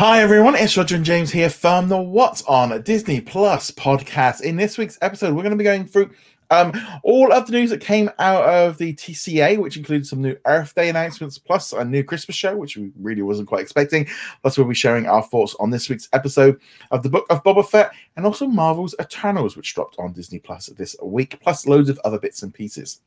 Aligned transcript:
Hi 0.00 0.22
everyone, 0.22 0.54
it's 0.54 0.78
Roger 0.78 0.96
and 0.96 1.04
James 1.04 1.30
here 1.30 1.50
from 1.50 1.90
the 1.90 1.98
What's 1.98 2.40
on 2.44 2.80
Disney 2.80 3.20
Plus 3.20 3.70
podcast. 3.70 4.40
In 4.40 4.56
this 4.56 4.78
week's 4.78 4.96
episode, 5.02 5.34
we're 5.34 5.42
going 5.42 5.50
to 5.50 5.58
be 5.58 5.62
going 5.62 5.84
through 5.84 6.08
um, 6.48 6.72
all 7.02 7.30
of 7.30 7.44
the 7.44 7.52
news 7.52 7.68
that 7.68 7.82
came 7.82 8.08
out 8.18 8.44
of 8.44 8.78
the 8.78 8.94
TCA, 8.94 9.58
which 9.58 9.76
includes 9.76 10.08
some 10.08 10.22
new 10.22 10.34
Earth 10.46 10.74
Day 10.74 10.88
announcements, 10.88 11.36
plus 11.36 11.74
a 11.74 11.84
new 11.84 12.02
Christmas 12.02 12.34
show, 12.34 12.56
which 12.56 12.78
we 12.78 12.90
really 12.98 13.20
wasn't 13.20 13.46
quite 13.46 13.60
expecting. 13.60 14.08
Plus, 14.40 14.56
we'll 14.56 14.66
be 14.66 14.74
sharing 14.74 15.04
our 15.04 15.22
thoughts 15.22 15.54
on 15.60 15.68
this 15.68 15.90
week's 15.90 16.08
episode 16.14 16.58
of 16.92 17.02
the 17.02 17.10
Book 17.10 17.26
of 17.28 17.44
Boba 17.44 17.68
Fett, 17.68 17.92
and 18.16 18.24
also 18.24 18.46
Marvel's 18.46 18.94
Eternals, 19.02 19.54
which 19.54 19.74
dropped 19.74 19.96
on 19.98 20.14
Disney 20.14 20.38
Plus 20.38 20.68
this 20.78 20.96
week, 21.02 21.38
plus 21.42 21.66
loads 21.66 21.90
of 21.90 22.00
other 22.06 22.18
bits 22.18 22.42
and 22.42 22.54
pieces. 22.54 23.02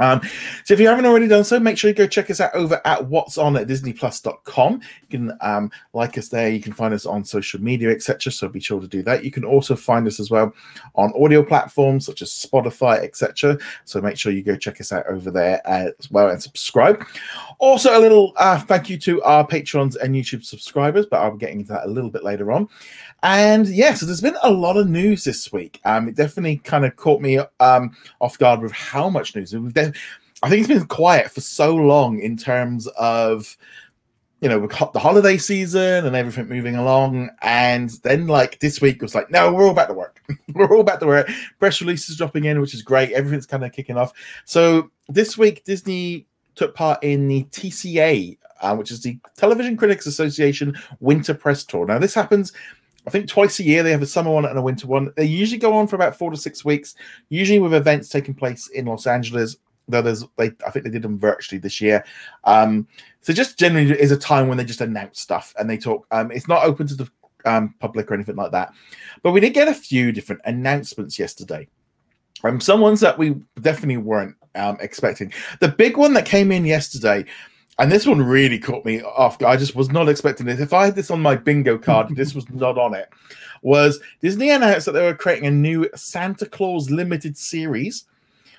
Um, 0.00 0.20
so 0.64 0.74
if 0.74 0.80
you 0.80 0.88
haven't 0.88 1.06
already 1.06 1.28
done 1.28 1.44
so, 1.44 1.58
make 1.60 1.78
sure 1.78 1.88
you 1.88 1.94
go 1.94 2.06
check 2.06 2.30
us 2.30 2.40
out 2.40 2.54
over 2.54 2.80
at 2.84 3.06
what's 3.06 3.38
on 3.38 3.56
at 3.56 3.66
disneyplus.com. 3.66 4.74
You 4.74 5.08
can 5.08 5.32
um, 5.40 5.70
like 5.92 6.18
us 6.18 6.28
there. 6.28 6.48
You 6.48 6.60
can 6.60 6.72
find 6.72 6.92
us 6.94 7.06
on 7.06 7.24
social 7.24 7.60
media, 7.60 7.90
etc. 7.90 8.32
So 8.32 8.48
be 8.48 8.60
sure 8.60 8.80
to 8.80 8.88
do 8.88 9.02
that. 9.02 9.24
You 9.24 9.30
can 9.30 9.44
also 9.44 9.76
find 9.76 10.06
us 10.06 10.20
as 10.20 10.30
well 10.30 10.52
on 10.94 11.12
audio 11.20 11.42
platforms 11.42 12.06
such 12.06 12.22
as 12.22 12.30
Spotify, 12.30 13.02
etc. 13.02 13.58
So 13.84 14.00
make 14.00 14.16
sure 14.16 14.32
you 14.32 14.42
go 14.42 14.56
check 14.56 14.80
us 14.80 14.92
out 14.92 15.06
over 15.06 15.30
there 15.30 15.66
as 15.66 15.92
well 16.10 16.30
and 16.30 16.42
subscribe. 16.42 17.04
Also, 17.58 17.96
a 17.96 18.00
little 18.00 18.32
uh, 18.36 18.58
thank 18.58 18.90
you 18.90 18.98
to 18.98 19.22
our 19.22 19.46
patrons 19.46 19.96
and 19.96 20.14
YouTube 20.14 20.44
subscribers, 20.44 21.06
but 21.06 21.20
I'll 21.20 21.32
be 21.32 21.38
getting 21.38 21.60
into 21.60 21.72
that 21.72 21.86
a 21.86 21.90
little 21.90 22.10
bit 22.10 22.24
later 22.24 22.52
on. 22.52 22.68
And 23.22 23.66
yeah, 23.68 23.94
so 23.94 24.06
there's 24.06 24.20
been 24.20 24.36
a 24.42 24.50
lot 24.50 24.76
of 24.76 24.88
news 24.88 25.24
this 25.24 25.52
week. 25.52 25.80
Um, 25.84 26.08
it 26.08 26.14
definitely 26.14 26.58
kind 26.58 26.84
of 26.84 26.96
caught 26.96 27.22
me 27.22 27.38
um, 27.60 27.96
off 28.20 28.38
guard 28.38 28.60
with 28.60 28.72
how 28.72 29.08
much 29.08 29.34
news. 29.34 29.54
We've 29.54 29.72
I 30.42 30.48
think 30.48 30.60
it's 30.60 30.68
been 30.68 30.86
quiet 30.86 31.30
for 31.30 31.40
so 31.40 31.74
long 31.74 32.20
in 32.20 32.36
terms 32.36 32.86
of 32.98 33.56
you 34.40 34.50
know 34.50 34.66
the 34.66 34.98
holiday 34.98 35.38
season 35.38 36.04
and 36.04 36.14
everything 36.14 36.48
moving 36.48 36.76
along. 36.76 37.30
And 37.40 37.88
then 38.02 38.26
like 38.26 38.60
this 38.60 38.78
week 38.80 39.00
was 39.00 39.14
like 39.14 39.30
no 39.30 39.50
we're 39.50 39.66
all 39.66 39.72
back 39.72 39.88
to 39.88 39.94
work. 39.94 40.22
We're 40.54 40.76
all 40.76 40.84
back 40.84 41.00
to 41.00 41.06
work. 41.06 41.30
Press 41.58 41.80
releases 41.80 42.16
dropping 42.16 42.44
in 42.44 42.60
which 42.60 42.74
is 42.74 42.82
great. 42.82 43.12
Everything's 43.12 43.46
kind 43.46 43.64
of 43.64 43.72
kicking 43.72 43.96
off. 43.96 44.12
So 44.44 44.90
this 45.08 45.38
week 45.38 45.64
disney 45.64 46.26
took 46.56 46.74
part 46.74 47.02
in 47.02 47.26
the 47.26 47.44
tca 47.44 48.36
uh, 48.60 48.76
which 48.76 48.90
is 48.90 49.02
the 49.02 49.18
television 49.36 49.76
critics 49.76 50.06
association 50.06 50.76
winter 51.00 51.32
press 51.32 51.64
tour. 51.64 51.86
Now 51.86 51.98
this 51.98 52.14
happens 52.14 52.52
I 53.06 53.10
think 53.10 53.28
twice 53.28 53.58
a 53.60 53.64
year. 53.64 53.82
They 53.82 53.90
have 53.90 54.02
a 54.02 54.06
summer 54.06 54.30
one 54.30 54.44
and 54.44 54.58
a 54.58 54.62
winter 54.62 54.86
one. 54.86 55.12
They 55.16 55.24
usually 55.24 55.58
go 55.58 55.74
on 55.74 55.86
for 55.86 55.96
about 55.96 56.16
four 56.16 56.30
to 56.30 56.36
six 56.36 56.64
weeks, 56.64 56.94
usually 57.28 57.58
with 57.58 57.74
events 57.74 58.08
taking 58.08 58.34
place 58.34 58.68
in 58.68 58.86
Los 58.86 59.06
Angeles 59.06 59.56
though 59.88 60.02
there's 60.02 60.24
they 60.36 60.52
I 60.66 60.70
think 60.70 60.84
they 60.84 60.90
did 60.90 61.02
them 61.02 61.18
virtually 61.18 61.58
this 61.58 61.80
year. 61.80 62.04
Um, 62.44 62.86
so 63.20 63.32
just 63.32 63.58
generally 63.58 63.90
is 63.90 64.12
a 64.12 64.16
time 64.16 64.48
when 64.48 64.58
they 64.58 64.64
just 64.64 64.80
announce 64.80 65.20
stuff 65.20 65.54
and 65.58 65.68
they 65.68 65.78
talk. 65.78 66.06
Um, 66.10 66.30
it's 66.30 66.48
not 66.48 66.64
open 66.64 66.86
to 66.88 66.94
the 66.94 67.08
um, 67.44 67.74
public 67.78 68.10
or 68.10 68.14
anything 68.14 68.36
like 68.36 68.52
that, 68.52 68.72
but 69.22 69.32
we 69.32 69.40
did 69.40 69.54
get 69.54 69.68
a 69.68 69.74
few 69.74 70.12
different 70.12 70.42
announcements 70.44 71.18
yesterday. 71.18 71.68
Um, 72.42 72.60
some 72.60 72.80
ones 72.80 73.00
that 73.00 73.18
we 73.18 73.36
definitely 73.60 73.96
weren't 73.96 74.36
um, 74.54 74.76
expecting. 74.80 75.32
The 75.60 75.68
big 75.68 75.96
one 75.96 76.12
that 76.14 76.26
came 76.26 76.52
in 76.52 76.64
yesterday, 76.64 77.24
and 77.78 77.90
this 77.90 78.06
one 78.06 78.22
really 78.22 78.58
caught 78.58 78.84
me 78.84 79.02
off. 79.02 79.42
I 79.42 79.56
just 79.56 79.74
was 79.74 79.90
not 79.90 80.08
expecting 80.08 80.46
this. 80.46 80.60
If 80.60 80.72
I 80.72 80.86
had 80.86 80.94
this 80.94 81.10
on 81.10 81.20
my 81.20 81.36
bingo 81.36 81.78
card, 81.78 82.14
this 82.14 82.34
was 82.34 82.48
not 82.50 82.78
on 82.78 82.94
it. 82.94 83.08
Was 83.62 83.98
Disney 84.20 84.50
announced 84.50 84.84
that 84.86 84.92
they 84.92 85.02
were 85.02 85.14
creating 85.14 85.46
a 85.46 85.50
new 85.50 85.88
Santa 85.94 86.44
Claus 86.44 86.90
limited 86.90 87.36
series 87.36 88.04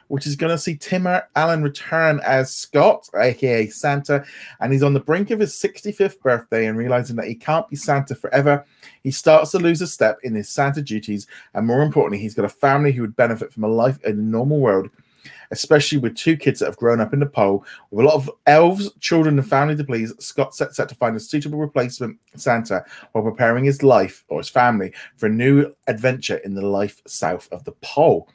which 0.08 0.28
is 0.28 0.36
going 0.36 0.52
to 0.52 0.58
see 0.58 0.75
Tim 0.75 1.08
Allen 1.36 1.64
return 1.64 2.20
as 2.23 2.53
Scott, 2.53 3.09
aka 3.16 3.67
Santa, 3.67 4.23
and 4.59 4.72
he's 4.72 4.84
on 4.84 4.94
the 4.94 5.00
brink 5.00 5.31
of 5.31 5.39
his 5.39 5.53
65th 5.53 6.20
birthday 6.20 6.67
and 6.67 6.78
realizing 6.78 7.16
that 7.16 7.28
he 7.28 7.36
can't 7.36 7.67
be 7.70 7.75
Santa 7.75 8.16
forever. 8.16 8.66
He 9.03 9.11
starts 9.11 9.52
to 9.52 9.59
lose 9.59 9.81
a 9.81 9.88
step 9.88 10.20
in 10.23 10.36
his 10.36 10.50
Santa 10.50 10.81
duties, 10.81 11.28
and 11.53 11.66
more 11.66 11.81
importantly, 11.81 12.20
he's 12.20 12.36
got 12.36 12.45
a 12.45 12.49
family 12.49 12.92
who 12.92 13.02
would 13.02 13.16
benefit 13.16 13.52
from 13.52 13.64
a 13.64 13.70
life 13.70 14.04
in 14.04 14.20
a 14.20 14.21
normal 14.21 14.60
world. 14.60 14.89
Especially 15.52 15.99
with 15.99 16.16
two 16.16 16.36
kids 16.36 16.60
that 16.60 16.66
have 16.66 16.77
grown 16.77 16.99
up 16.99 17.14
in 17.14 17.20
the 17.20 17.26
pole, 17.26 17.64
with 17.92 18.05
a 18.05 18.08
lot 18.08 18.16
of 18.16 18.30
elves, 18.48 18.92
children, 18.99 19.37
and 19.37 19.48
family 19.48 19.76
to 19.76 19.83
please, 19.83 20.11
Scott 20.20 20.55
sets 20.55 20.80
out 20.80 20.89
to 20.89 20.95
find 20.95 21.16
a 21.16 21.20
suitable 21.20 21.60
replacement 21.60 22.20
Santa 22.36 22.83
while 23.11 23.23
preparing 23.23 23.64
his 23.64 23.83
life 23.83 24.23
or 24.27 24.39
his 24.39 24.49
family 24.49 24.92
for 25.17 25.27
a 25.27 25.30
new 25.30 25.72
adventure 25.87 26.37
in 26.37 26.55
the 26.55 26.66
life 26.66 27.02
south 27.05 27.48
of 27.52 27.64
the 27.64 27.73
pole 27.73 28.27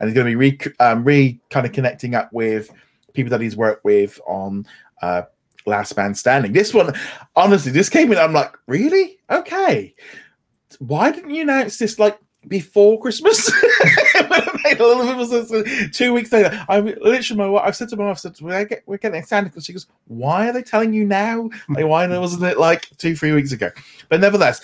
and 0.00 0.08
he's 0.08 0.14
going 0.14 0.26
to 0.26 0.30
be 0.30 0.36
re, 0.36 0.58
um, 0.80 1.04
re 1.04 1.38
kind 1.50 1.66
of 1.66 1.72
connecting 1.72 2.14
up 2.14 2.32
with 2.32 2.70
people 3.12 3.30
that 3.30 3.40
he's 3.40 3.56
worked 3.56 3.84
with 3.84 4.20
on 4.26 4.66
uh, 5.02 5.22
Last 5.66 5.96
Man 5.96 6.14
Standing. 6.14 6.52
This 6.52 6.72
one, 6.72 6.94
honestly, 7.34 7.72
this 7.72 7.88
came 7.88 8.12
in. 8.12 8.18
I'm 8.18 8.32
like, 8.32 8.56
really? 8.66 9.18
Okay. 9.30 9.94
Why 10.78 11.10
didn't 11.10 11.30
you 11.30 11.42
announce 11.42 11.78
this 11.78 11.98
like 11.98 12.18
before 12.48 13.00
Christmas? 13.00 13.50
of 14.80 15.48
sense. 15.48 15.96
Two 15.96 16.12
weeks 16.12 16.32
later, 16.32 16.64
I 16.68 16.80
literally 16.80 17.38
my 17.38 17.48
wife. 17.48 17.62
I 17.66 17.70
said 17.70 17.88
to 17.90 17.96
my 17.96 18.06
wife, 18.06 18.18
"said 18.18 18.36
we're, 18.40 18.64
get, 18.64 18.82
we're 18.86 18.98
getting 18.98 19.22
Santa 19.24 19.50
Claus." 19.50 19.64
She 19.64 19.72
goes, 19.72 19.86
"Why 20.06 20.48
are 20.48 20.52
they 20.52 20.62
telling 20.62 20.92
you 20.92 21.04
now? 21.04 21.48
Like, 21.68 21.86
why 21.86 22.06
wasn't 22.18 22.44
it 22.44 22.58
like 22.58 22.88
two, 22.98 23.16
three 23.16 23.32
weeks 23.32 23.52
ago?" 23.52 23.70
But 24.08 24.20
nevertheless, 24.20 24.60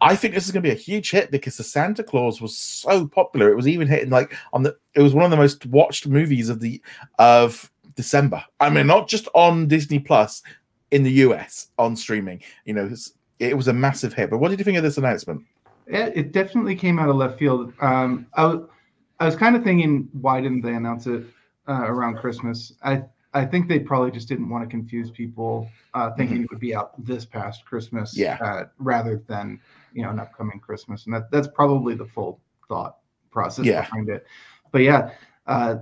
I 0.00 0.16
think 0.16 0.34
this 0.34 0.46
is 0.46 0.52
going 0.52 0.62
to 0.62 0.68
be 0.68 0.74
a 0.74 0.78
huge 0.78 1.10
hit 1.10 1.30
because 1.30 1.56
the 1.56 1.64
Santa 1.64 2.02
Claus 2.02 2.40
was 2.40 2.56
so 2.56 3.06
popular. 3.06 3.50
It 3.50 3.56
was 3.56 3.68
even 3.68 3.88
hitting 3.88 4.10
like 4.10 4.34
on 4.52 4.62
the. 4.62 4.76
It 4.94 5.02
was 5.02 5.14
one 5.14 5.24
of 5.24 5.30
the 5.30 5.36
most 5.36 5.66
watched 5.66 6.06
movies 6.06 6.48
of 6.48 6.60
the 6.60 6.80
of 7.18 7.70
December. 7.96 8.42
I 8.60 8.70
mean, 8.70 8.86
not 8.86 9.08
just 9.08 9.28
on 9.34 9.68
Disney 9.68 9.98
Plus 9.98 10.42
in 10.90 11.02
the 11.02 11.12
US 11.12 11.68
on 11.78 11.96
streaming. 11.96 12.42
You 12.64 12.74
know, 12.74 12.90
it 13.38 13.56
was 13.56 13.68
a 13.68 13.72
massive 13.72 14.12
hit. 14.12 14.30
But 14.30 14.38
what 14.38 14.50
did 14.50 14.58
you 14.58 14.64
think 14.64 14.76
of 14.76 14.82
this 14.82 14.98
announcement? 14.98 15.44
It 15.86 16.32
definitely 16.32 16.76
came 16.76 16.98
out 16.98 17.08
of 17.08 17.16
left 17.16 17.38
field. 17.38 17.72
Um, 17.80 18.26
I, 18.34 18.44
was, 18.44 18.68
I 19.18 19.26
was 19.26 19.34
kind 19.34 19.56
of 19.56 19.64
thinking, 19.64 20.08
why 20.12 20.40
didn't 20.40 20.60
they 20.60 20.74
announce 20.74 21.06
it 21.08 21.24
uh, 21.68 21.82
around 21.84 22.18
Christmas? 22.18 22.72
I 22.82 23.02
I 23.32 23.44
think 23.44 23.68
they 23.68 23.78
probably 23.78 24.10
just 24.10 24.28
didn't 24.28 24.48
want 24.48 24.64
to 24.64 24.68
confuse 24.68 25.10
people, 25.10 25.68
uh, 25.94 26.10
thinking 26.12 26.38
mm-hmm. 26.38 26.44
it 26.44 26.50
would 26.50 26.60
be 26.60 26.74
out 26.74 27.04
this 27.04 27.24
past 27.24 27.64
Christmas, 27.64 28.16
yeah, 28.16 28.38
uh, 28.40 28.64
rather 28.78 29.22
than 29.28 29.60
you 29.92 30.02
know 30.02 30.10
an 30.10 30.18
upcoming 30.18 30.60
Christmas, 30.60 31.06
and 31.06 31.14
that 31.14 31.30
that's 31.30 31.48
probably 31.48 31.94
the 31.94 32.06
full 32.06 32.40
thought 32.68 32.98
process 33.30 33.64
yeah. 33.64 33.80
behind 33.80 34.08
it. 34.08 34.26
But 34.72 34.82
yeah, 34.82 35.10
uh, 35.46 35.76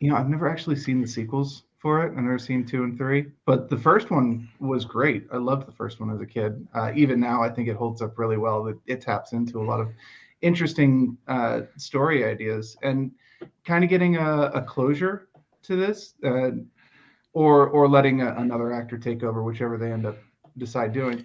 you 0.00 0.10
know, 0.10 0.16
I've 0.16 0.28
never 0.28 0.48
actually 0.48 0.76
seen 0.76 1.00
the 1.00 1.08
sequels 1.08 1.64
for 1.78 2.04
it. 2.04 2.10
I've 2.10 2.22
never 2.22 2.38
seen 2.38 2.64
two 2.64 2.84
and 2.84 2.96
three, 2.96 3.26
but 3.44 3.68
the 3.68 3.76
first 3.76 4.10
one 4.10 4.48
was 4.60 4.84
great. 4.84 5.26
I 5.32 5.36
loved 5.36 5.66
the 5.66 5.72
first 5.72 6.00
one 6.00 6.10
as 6.10 6.20
a 6.20 6.26
kid. 6.26 6.66
Uh, 6.74 6.92
even 6.94 7.20
now, 7.20 7.42
I 7.42 7.50
think 7.50 7.68
it 7.68 7.76
holds 7.76 8.02
up 8.02 8.18
really 8.18 8.38
well. 8.38 8.66
It, 8.66 8.76
it 8.86 9.00
taps 9.00 9.32
into 9.32 9.60
a 9.60 9.64
lot 9.64 9.80
of 9.80 9.88
interesting 10.42 11.16
uh, 11.28 11.62
story 11.76 12.24
ideas 12.24 12.76
and 12.82 13.10
kind 13.64 13.84
of 13.84 13.90
getting 13.90 14.16
a, 14.16 14.50
a 14.54 14.62
closure 14.62 15.28
to 15.62 15.76
this, 15.76 16.14
uh, 16.24 16.50
or 17.32 17.68
or 17.68 17.88
letting 17.88 18.22
a, 18.22 18.34
another 18.36 18.72
actor 18.72 18.96
take 18.98 19.22
over, 19.22 19.42
whichever 19.42 19.76
they 19.76 19.92
end 19.92 20.06
up 20.06 20.16
decide 20.58 20.92
doing. 20.92 21.24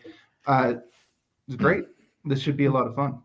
It's 1.47 1.57
great. 1.57 1.85
This 2.25 2.41
should 2.41 2.57
be 2.57 2.65
a 2.65 2.71
lot 2.71 2.87
of 2.87 2.95
fun. 2.95 3.19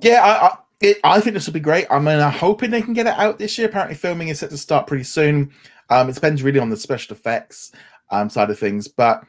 Yeah, 0.00 0.22
I, 0.22 0.46
I, 0.46 0.56
it, 0.80 0.98
I 1.04 1.20
think 1.20 1.34
this 1.34 1.46
will 1.46 1.52
be 1.52 1.60
great. 1.60 1.86
I 1.90 1.98
mean, 1.98 2.20
I'm 2.20 2.32
hoping 2.32 2.70
they 2.70 2.82
can 2.82 2.94
get 2.94 3.06
it 3.06 3.18
out 3.18 3.38
this 3.38 3.56
year. 3.58 3.68
Apparently, 3.68 3.96
filming 3.96 4.28
is 4.28 4.40
set 4.40 4.50
to 4.50 4.58
start 4.58 4.86
pretty 4.86 5.04
soon. 5.04 5.52
Um, 5.90 6.08
it 6.08 6.14
depends 6.14 6.42
really 6.42 6.58
on 6.58 6.70
the 6.70 6.76
special 6.76 7.14
effects 7.14 7.72
um, 8.10 8.30
side 8.30 8.50
of 8.50 8.58
things, 8.58 8.88
but 8.88 9.24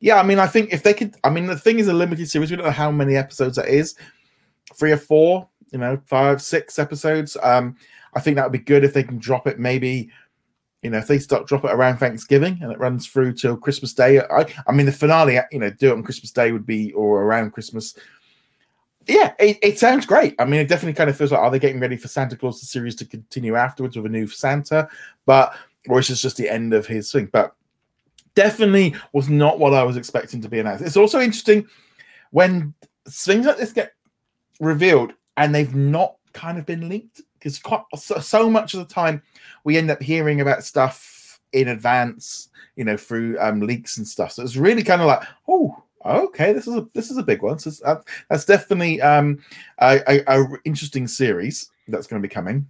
yeah, 0.00 0.16
I 0.16 0.22
mean, 0.22 0.38
I 0.38 0.46
think 0.46 0.70
if 0.72 0.82
they 0.82 0.92
could, 0.92 1.14
I 1.24 1.30
mean, 1.30 1.46
the 1.46 1.58
thing 1.58 1.78
is 1.78 1.88
a 1.88 1.94
limited 1.94 2.28
series. 2.28 2.50
We 2.50 2.56
don't 2.56 2.66
know 2.66 2.72
how 2.72 2.90
many 2.90 3.16
episodes 3.16 3.56
that 3.56 3.68
is, 3.68 3.94
three 4.74 4.92
or 4.92 4.98
four, 4.98 5.48
you 5.72 5.78
know, 5.78 5.98
five, 6.04 6.42
six 6.42 6.78
episodes. 6.78 7.38
Um, 7.42 7.76
I 8.14 8.20
think 8.20 8.36
that 8.36 8.44
would 8.44 8.52
be 8.52 8.58
good 8.58 8.84
if 8.84 8.92
they 8.92 9.02
can 9.02 9.18
drop 9.18 9.46
it 9.46 9.58
maybe 9.58 10.10
you 10.84 10.90
know, 10.90 10.98
if 10.98 11.06
they 11.06 11.18
start 11.18 11.46
drop 11.46 11.64
it 11.64 11.70
around 11.70 11.96
Thanksgiving 11.96 12.58
and 12.60 12.70
it 12.70 12.78
runs 12.78 13.06
through 13.06 13.32
till 13.32 13.56
Christmas 13.56 13.94
Day, 13.94 14.20
I, 14.20 14.46
I 14.66 14.72
mean, 14.72 14.84
the 14.84 14.92
finale, 14.92 15.38
you 15.50 15.58
know, 15.58 15.70
do 15.70 15.88
it 15.88 15.94
on 15.94 16.02
Christmas 16.02 16.30
Day 16.30 16.52
would 16.52 16.66
be 16.66 16.92
or 16.92 17.22
around 17.22 17.52
Christmas. 17.52 17.96
Yeah, 19.06 19.32
it, 19.38 19.58
it 19.62 19.78
sounds 19.78 20.04
great. 20.04 20.34
I 20.38 20.44
mean, 20.44 20.60
it 20.60 20.68
definitely 20.68 20.92
kind 20.92 21.08
of 21.08 21.16
feels 21.16 21.32
like 21.32 21.40
are 21.40 21.50
they 21.50 21.58
getting 21.58 21.80
ready 21.80 21.96
for 21.96 22.08
Santa 22.08 22.36
Claus 22.36 22.60
the 22.60 22.66
series 22.66 22.94
to 22.96 23.06
continue 23.06 23.56
afterwards 23.56 23.96
with 23.96 24.04
a 24.04 24.10
new 24.10 24.26
Santa, 24.26 24.86
but 25.24 25.56
or 25.88 26.00
is 26.00 26.08
this 26.08 26.20
just 26.20 26.36
the 26.36 26.50
end 26.50 26.74
of 26.74 26.86
his 26.86 27.10
thing? 27.10 27.30
But 27.32 27.54
definitely 28.34 28.94
was 29.14 29.30
not 29.30 29.58
what 29.58 29.72
I 29.72 29.84
was 29.84 29.96
expecting 29.96 30.42
to 30.42 30.50
be 30.50 30.58
announced. 30.58 30.84
It's 30.84 30.98
also 30.98 31.20
interesting 31.20 31.66
when 32.30 32.74
things 33.08 33.46
like 33.46 33.56
this 33.56 33.72
get 33.72 33.94
revealed 34.60 35.14
and 35.38 35.54
they've 35.54 35.74
not 35.74 36.16
kind 36.34 36.58
of 36.58 36.66
been 36.66 36.90
leaked 36.90 37.22
because 37.44 38.26
so, 38.26 38.48
much 38.48 38.74
of 38.74 38.80
the 38.80 38.92
time 38.92 39.22
we 39.64 39.76
end 39.76 39.90
up 39.90 40.02
hearing 40.02 40.40
about 40.40 40.64
stuff 40.64 41.38
in 41.52 41.68
advance, 41.68 42.48
you 42.76 42.84
know, 42.84 42.96
through 42.96 43.38
um, 43.38 43.60
leaks 43.60 43.98
and 43.98 44.08
stuff. 44.08 44.32
So 44.32 44.42
it's 44.42 44.56
really 44.56 44.82
kind 44.82 45.02
of 45.02 45.06
like, 45.06 45.22
oh, 45.48 45.82
okay, 46.04 46.52
this 46.52 46.66
is 46.66 46.76
a 46.76 46.88
this 46.94 47.10
is 47.10 47.18
a 47.18 47.22
big 47.22 47.42
one. 47.42 47.58
So 47.58 47.70
uh, 47.84 48.00
that's 48.30 48.44
definitely 48.44 49.00
um, 49.02 49.38
a, 49.78 50.00
a, 50.08 50.22
a 50.26 50.46
interesting 50.64 51.06
series 51.06 51.70
that's 51.88 52.06
going 52.06 52.20
to 52.20 52.26
be 52.26 52.32
coming. 52.32 52.66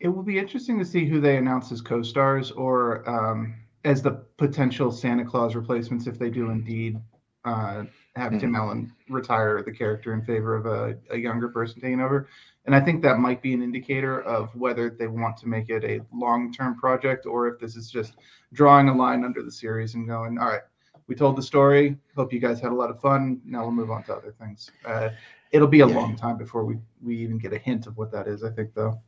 It 0.00 0.08
will 0.08 0.22
be 0.22 0.38
interesting 0.38 0.78
to 0.78 0.84
see 0.84 1.06
who 1.06 1.20
they 1.20 1.36
announce 1.36 1.72
as 1.72 1.80
co-stars 1.80 2.50
or 2.52 3.08
um, 3.08 3.54
as 3.84 4.02
the 4.02 4.12
potential 4.36 4.92
Santa 4.92 5.24
Claus 5.24 5.54
replacements 5.54 6.06
if 6.06 6.18
they 6.18 6.30
do 6.30 6.50
indeed 6.50 6.98
uh, 7.44 7.84
have 8.20 8.32
Mhm. 8.32 8.40
Tim 8.40 8.54
Allen 8.54 8.92
retire 9.08 9.62
the 9.62 9.72
character 9.72 10.12
in 10.12 10.22
favor 10.22 10.54
of 10.54 10.66
a, 10.66 10.96
a 11.10 11.16
younger 11.16 11.48
person 11.48 11.80
taking 11.80 12.00
over. 12.00 12.28
And 12.66 12.74
I 12.74 12.80
think 12.80 13.02
that 13.02 13.18
might 13.18 13.40
be 13.42 13.54
an 13.54 13.62
indicator 13.62 14.20
of 14.22 14.54
whether 14.54 14.90
they 14.90 15.06
want 15.06 15.36
to 15.38 15.48
make 15.48 15.70
it 15.70 15.82
a 15.84 16.00
long 16.14 16.52
term 16.52 16.76
project 16.76 17.26
or 17.26 17.48
if 17.48 17.58
this 17.58 17.74
is 17.74 17.90
just 17.90 18.16
drawing 18.52 18.88
a 18.88 18.94
line 18.94 19.24
under 19.24 19.42
the 19.42 19.50
series 19.50 19.94
and 19.94 20.06
going, 20.06 20.38
all 20.38 20.48
right, 20.48 20.60
we 21.06 21.14
told 21.14 21.36
the 21.36 21.42
story. 21.42 21.96
Hope 22.16 22.32
you 22.32 22.38
guys 22.38 22.60
had 22.60 22.70
a 22.70 22.74
lot 22.74 22.90
of 22.90 23.00
fun. 23.00 23.40
Now 23.44 23.62
we'll 23.62 23.72
move 23.72 23.90
on 23.90 24.02
to 24.04 24.14
other 24.14 24.32
things. 24.38 24.70
Uh, 24.84 25.08
it'll 25.50 25.66
be 25.66 25.80
a 25.80 25.86
Yeah. 25.88 25.96
long 25.96 26.14
time 26.16 26.36
before 26.36 26.64
we, 26.64 26.76
we 27.02 27.16
even 27.16 27.38
get 27.38 27.52
a 27.52 27.58
hint 27.58 27.86
of 27.86 27.96
what 27.96 28.12
that 28.12 28.28
is, 28.28 28.44
I 28.44 28.50
think, 28.50 28.74
though. 28.74 29.00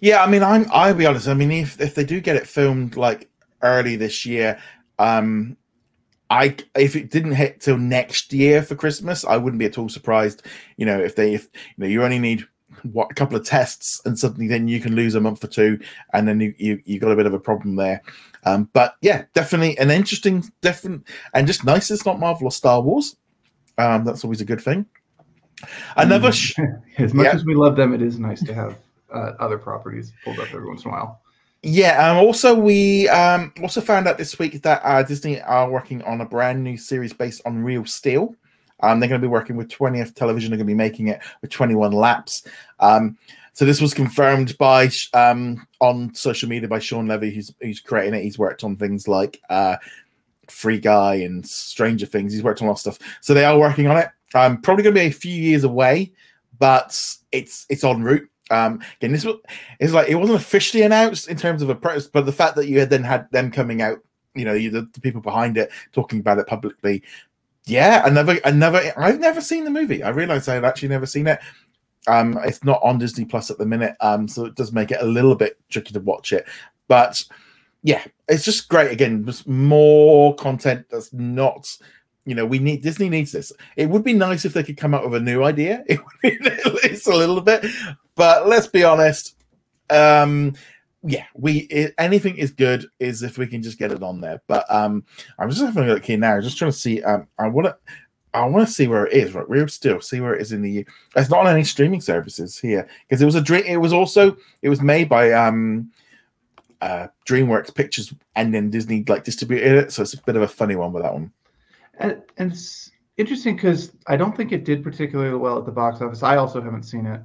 Yeah, 0.00 0.22
I 0.22 0.26
mean, 0.28 0.42
I'm. 0.42 0.66
I'll 0.72 0.94
be 0.94 1.06
honest. 1.06 1.28
I 1.28 1.34
mean, 1.34 1.52
if 1.52 1.80
if 1.80 1.94
they 1.94 2.04
do 2.04 2.20
get 2.20 2.34
it 2.34 2.48
filmed 2.48 2.96
like 2.96 3.28
early 3.62 3.94
this 3.94 4.26
year, 4.26 4.58
um, 4.98 5.56
I 6.32 6.56
if 6.74 6.96
it 6.96 7.10
didn't 7.10 7.32
hit 7.32 7.60
till 7.60 7.76
next 7.78 8.32
year 8.32 8.62
for 8.62 8.74
Christmas, 8.74 9.24
I 9.24 9.36
wouldn't 9.36 9.58
be 9.58 9.66
at 9.66 9.76
all 9.78 9.88
surprised. 9.88 10.42
You 10.78 10.86
know, 10.86 10.98
if 10.98 11.14
they 11.14 11.34
if 11.34 11.44
you 11.54 11.84
know 11.84 11.86
you 11.86 12.02
only 12.02 12.18
need 12.18 12.46
what 12.90 13.10
a 13.10 13.14
couple 13.14 13.36
of 13.36 13.44
tests 13.44 14.00
and 14.06 14.18
suddenly 14.18 14.48
then 14.48 14.66
you 14.66 14.80
can 14.80 14.96
lose 14.96 15.14
a 15.14 15.20
month 15.20 15.44
or 15.44 15.48
two, 15.48 15.78
and 16.14 16.26
then 16.26 16.40
you 16.40 16.54
you 16.56 16.80
you 16.84 16.98
got 16.98 17.12
a 17.12 17.16
bit 17.16 17.26
of 17.26 17.34
a 17.34 17.38
problem 17.38 17.76
there. 17.76 18.00
Um, 18.44 18.68
but 18.72 18.96
yeah, 19.02 19.24
definitely 19.34 19.78
an 19.78 19.90
interesting, 19.90 20.42
different, 20.62 21.06
and 21.34 21.46
just 21.46 21.64
nice. 21.64 21.90
It's 21.90 22.06
not 22.06 22.18
Marvel 22.18 22.48
or 22.48 22.50
Star 22.50 22.80
Wars. 22.80 23.16
Um, 23.78 24.04
that's 24.04 24.24
always 24.24 24.40
a 24.40 24.44
good 24.46 24.60
thing. 24.60 24.86
Another. 25.96 26.30
Mm. 26.30 26.34
Sh- 26.34 26.58
as 26.98 27.14
much 27.14 27.24
Yeah. 27.26 27.32
as 27.34 27.44
we 27.44 27.54
love 27.54 27.76
them, 27.76 27.94
it 27.94 28.02
is 28.02 28.18
nice 28.18 28.42
to 28.44 28.54
have 28.54 28.78
uh, 29.14 29.32
other 29.38 29.58
properties 29.58 30.12
pulled 30.24 30.38
up 30.38 30.48
every 30.52 30.66
once 30.66 30.84
in 30.84 30.90
a 30.90 30.92
while. 30.94 31.20
Yeah, 31.62 32.10
um, 32.10 32.18
also 32.18 32.54
we 32.54 33.08
um, 33.08 33.52
also 33.62 33.80
found 33.80 34.08
out 34.08 34.18
this 34.18 34.38
week 34.38 34.60
that 34.62 34.80
uh, 34.84 35.02
Disney 35.04 35.40
are 35.42 35.70
working 35.70 36.02
on 36.02 36.20
a 36.20 36.24
brand 36.24 36.62
new 36.62 36.76
series 36.76 37.12
based 37.12 37.40
on 37.46 37.62
Real 37.62 37.84
Steel. 37.84 38.34
Um, 38.80 38.98
they're 38.98 39.08
going 39.08 39.20
to 39.20 39.24
be 39.24 39.30
working 39.30 39.54
with 39.54 39.68
20th 39.68 40.14
Television. 40.14 40.50
They're 40.50 40.56
going 40.56 40.66
to 40.66 40.72
be 40.72 40.74
making 40.74 41.06
it 41.08 41.20
with 41.40 41.50
21 41.50 41.92
laps. 41.92 42.44
Um, 42.80 43.16
so 43.52 43.64
this 43.64 43.80
was 43.80 43.94
confirmed 43.94 44.58
by 44.58 44.90
um, 45.12 45.64
on 45.80 46.12
social 46.14 46.48
media 46.48 46.68
by 46.68 46.80
Shawn 46.80 47.06
Levy, 47.06 47.30
who's 47.30 47.54
who's 47.60 47.80
creating 47.80 48.14
it. 48.14 48.22
He's 48.22 48.38
worked 48.38 48.64
on 48.64 48.76
things 48.76 49.06
like 49.06 49.40
uh, 49.50 49.76
Free 50.48 50.80
Guy 50.80 51.16
and 51.16 51.46
Stranger 51.46 52.06
Things. 52.06 52.32
He's 52.32 52.42
worked 52.42 52.60
on 52.60 52.66
a 52.66 52.70
lot 52.70 52.74
of 52.74 52.80
stuff. 52.80 52.98
So 53.20 53.34
they 53.34 53.44
are 53.44 53.58
working 53.58 53.86
on 53.86 53.98
it. 53.98 54.08
Um, 54.34 54.60
probably 54.62 54.82
going 54.82 54.94
to 54.94 55.00
be 55.00 55.06
a 55.06 55.12
few 55.12 55.34
years 55.34 55.64
away, 55.64 56.12
but 56.58 56.98
it's 57.30 57.66
it's 57.68 57.84
en 57.84 58.02
route. 58.02 58.28
Um, 58.52 58.80
again, 58.98 59.12
this 59.12 59.24
was 59.24 59.36
it's 59.80 59.92
like 59.92 60.08
it 60.08 60.14
wasn't 60.16 60.40
officially 60.40 60.82
announced 60.82 61.28
in 61.28 61.36
terms 61.36 61.62
of 61.62 61.70
a 61.70 61.74
press, 61.74 62.06
but 62.06 62.26
the 62.26 62.32
fact 62.32 62.54
that 62.56 62.68
you 62.68 62.78
had 62.78 62.90
then 62.90 63.02
had 63.02 63.30
them 63.32 63.50
coming 63.50 63.82
out, 63.82 63.98
you 64.34 64.44
know, 64.44 64.52
you, 64.52 64.70
the, 64.70 64.82
the 64.92 65.00
people 65.00 65.20
behind 65.20 65.56
it 65.56 65.70
talking 65.92 66.20
about 66.20 66.38
it 66.38 66.46
publicly. 66.46 67.02
Yeah, 67.64 68.06
another 68.06 68.38
another. 68.44 68.92
I've 68.96 69.20
never 69.20 69.40
seen 69.40 69.64
the 69.64 69.70
movie. 69.70 70.02
I 70.02 70.10
realized 70.10 70.48
I've 70.48 70.64
actually 70.64 70.88
never 70.88 71.06
seen 71.06 71.26
it. 71.26 71.40
Um, 72.08 72.38
it's 72.44 72.64
not 72.64 72.80
on 72.82 72.98
Disney 72.98 73.24
Plus 73.24 73.50
at 73.50 73.58
the 73.58 73.66
minute, 73.66 73.94
um, 74.00 74.26
so 74.28 74.44
it 74.44 74.56
does 74.56 74.72
make 74.72 74.90
it 74.90 75.00
a 75.00 75.06
little 75.06 75.36
bit 75.36 75.58
tricky 75.70 75.94
to 75.94 76.00
watch 76.00 76.32
it. 76.32 76.46
But 76.88 77.22
yeah, 77.82 78.04
it's 78.28 78.44
just 78.44 78.68
great. 78.68 78.90
Again, 78.90 79.24
just 79.24 79.46
more 79.46 80.34
content 80.34 80.86
that's 80.90 81.12
not 81.12 81.76
you 82.24 82.34
know, 82.34 82.46
we 82.46 82.58
need 82.58 82.82
Disney 82.82 83.08
needs 83.08 83.32
this. 83.32 83.52
It 83.76 83.88
would 83.88 84.04
be 84.04 84.12
nice 84.12 84.44
if 84.44 84.52
they 84.52 84.62
could 84.62 84.76
come 84.76 84.94
up 84.94 85.04
with 85.04 85.14
a 85.14 85.24
new 85.24 85.42
idea. 85.42 85.84
It 85.88 86.00
would 86.00 86.22
be 86.22 86.88
least 86.88 87.06
a 87.06 87.16
little 87.16 87.40
bit, 87.40 87.64
but 88.14 88.48
let's 88.48 88.66
be 88.66 88.84
honest. 88.84 89.36
Um, 89.90 90.54
yeah, 91.02 91.24
we 91.34 91.58
it, 91.62 91.94
anything 91.98 92.36
is 92.36 92.52
good 92.52 92.86
is 93.00 93.22
if 93.22 93.38
we 93.38 93.46
can 93.46 93.62
just 93.62 93.78
get 93.78 93.90
it 93.90 94.02
on 94.02 94.20
there. 94.20 94.40
But 94.46 94.64
um, 94.72 95.04
I'm 95.38 95.50
just 95.50 95.62
having 95.62 95.84
a 95.84 95.94
look 95.94 96.04
here 96.04 96.18
now, 96.18 96.40
just 96.40 96.58
trying 96.58 96.70
to 96.70 96.76
see. 96.76 97.02
Um, 97.02 97.26
I 97.38 97.48
want 97.48 97.66
to. 97.66 97.76
I 98.34 98.46
want 98.46 98.66
to 98.66 98.72
see 98.72 98.86
where 98.86 99.06
it 99.06 99.12
is. 99.12 99.34
Right, 99.34 99.48
we're 99.48 99.68
still 99.68 100.00
see 100.00 100.20
where 100.20 100.34
it 100.34 100.42
is 100.42 100.52
in 100.52 100.62
the. 100.62 100.86
It's 101.16 101.28
not 101.28 101.40
on 101.40 101.48
any 101.48 101.64
streaming 101.64 102.00
services 102.00 102.58
here 102.58 102.88
because 103.08 103.20
it 103.20 103.26
was 103.26 103.34
a 103.34 103.42
dream. 103.42 103.64
It 103.66 103.78
was 103.78 103.92
also 103.92 104.36
it 104.62 104.68
was 104.68 104.80
made 104.80 105.08
by 105.08 105.32
um, 105.32 105.90
uh, 106.80 107.08
DreamWorks 107.28 107.74
Pictures 107.74 108.14
and 108.36 108.54
then 108.54 108.70
Disney 108.70 109.04
like 109.08 109.24
distributed 109.24 109.84
it. 109.84 109.92
So 109.92 110.02
it's 110.02 110.14
a 110.14 110.22
bit 110.22 110.36
of 110.36 110.42
a 110.42 110.48
funny 110.48 110.76
one 110.76 110.92
with 110.92 111.02
that 111.02 111.12
one. 111.12 111.32
And, 112.02 112.22
it's 112.38 112.90
interesting 113.16 113.56
because 113.56 113.92
I 114.06 114.16
don't 114.16 114.36
think 114.36 114.52
it 114.52 114.64
did 114.64 114.82
particularly 114.82 115.36
well 115.36 115.58
at 115.58 115.66
the 115.66 115.72
box 115.72 116.00
office. 116.00 116.22
I 116.22 116.36
also 116.36 116.60
haven't 116.60 116.84
seen 116.84 117.06
it, 117.06 117.20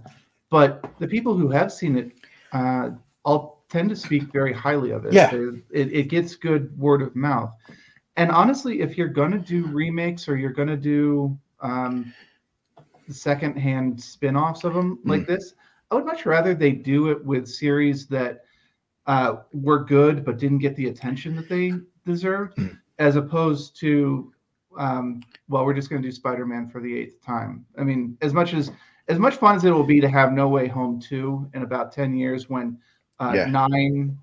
but 0.50 0.90
the 1.00 1.08
people 1.08 1.36
who 1.36 1.50
have 1.50 1.72
seen 1.72 1.98
it 1.98 2.14
uh, 2.54 2.92
all 3.26 3.66
tend 3.70 3.90
to 3.90 3.96
speak 3.96 4.24
very 4.32 4.54
highly 4.54 4.92
of 4.92 5.06
it. 5.06 5.14
Yeah. 5.14 5.34
It, 5.34 5.92
it 5.94 6.04
gets 6.10 6.36
good 6.36 6.78
word 6.78 7.02
of 7.02 7.16
mouth. 7.16 7.52
And 8.16 8.32
honestly, 8.32 8.82
if 8.82 8.98
you're 8.98 9.08
going 9.08 9.32
to 9.32 9.40
do 9.40 9.66
remakes 9.68 10.28
or 10.28 10.38
you're 10.38 10.54
going 10.54 10.70
to 10.70 10.78
do 10.78 11.38
um, 11.60 12.14
secondhand 13.10 14.02
spin 14.02 14.36
offs 14.36 14.64
of 14.64 14.74
them 14.74 15.00
like 15.04 15.28
this, 15.28 15.54
I 15.92 15.96
would 15.96 16.06
much 16.06 16.26
rather 16.26 16.54
they 16.54 16.72
do 16.72 17.10
it 17.10 17.24
with 17.24 17.48
series 17.48 18.08
that 18.08 18.44
uh, 19.06 19.38
were 19.54 19.84
good 19.84 20.26
but 20.26 20.38
didn't 20.38 20.60
get 20.60 20.76
the 20.76 20.88
attention 20.88 21.36
that 21.36 21.48
they 21.50 21.74
deserved, 22.06 22.58
Mm. 22.58 22.78
as 23.00 23.16
opposed 23.16 23.80
to 23.80 24.34
um, 24.78 25.22
well, 25.50 25.66
we're 25.66 25.74
just 25.74 25.90
going 25.90 26.02
to 26.02 26.08
do 26.08 26.12
Spider-Man 26.12 26.70
for 26.70 26.80
the 26.82 26.96
eighth 26.98 27.22
time. 27.22 27.66
I 27.78 27.84
mean, 27.84 28.18
as 28.22 28.34
much 28.34 28.54
as 28.54 28.72
as 29.10 29.20
much 29.20 29.36
fun 29.36 29.56
as 29.56 29.64
it 29.64 29.72
will 29.72 29.86
be 29.86 30.02
to 30.02 30.10
have 30.10 30.34
No 30.34 30.50
Way 30.50 30.68
Home 30.68 31.00
two 31.00 31.50
in 31.54 31.64
about 31.64 31.92
ten 31.92 32.14
years 32.16 32.50
when 32.50 32.78
uh, 33.20 33.34
Yeah. 33.36 33.46
nine 33.46 34.18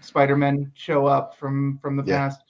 Spider-Men 0.00 0.72
show 0.74 1.06
up 1.06 1.36
from 1.36 1.78
from 1.78 1.96
the 1.96 2.04
Yeah. 2.04 2.28
past. 2.28 2.42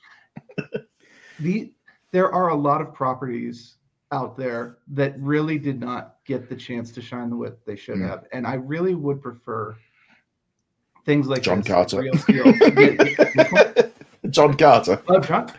the 1.40 1.72
there 2.12 2.30
are 2.32 2.48
a 2.50 2.54
lot 2.54 2.80
of 2.80 2.94
properties 2.94 3.76
out 4.12 4.36
there 4.36 4.78
that 4.88 5.18
really 5.18 5.58
did 5.58 5.80
not 5.80 6.16
get 6.24 6.48
the 6.48 6.54
chance 6.54 6.92
to 6.92 7.02
shine 7.02 7.28
the 7.28 7.36
width 7.36 7.64
they 7.64 7.74
should 7.76 7.98
Mm. 7.98 8.08
have, 8.08 8.24
and 8.32 8.46
I 8.46 8.54
really 8.54 8.94
would 8.94 9.20
prefer 9.20 9.76
things 11.04 11.26
like 11.26 11.42
John 11.42 11.62
Carter. 11.62 12.02
John 14.30 14.56
Carter. 14.56 15.02
uh, 15.08 15.20
John, 15.20 15.52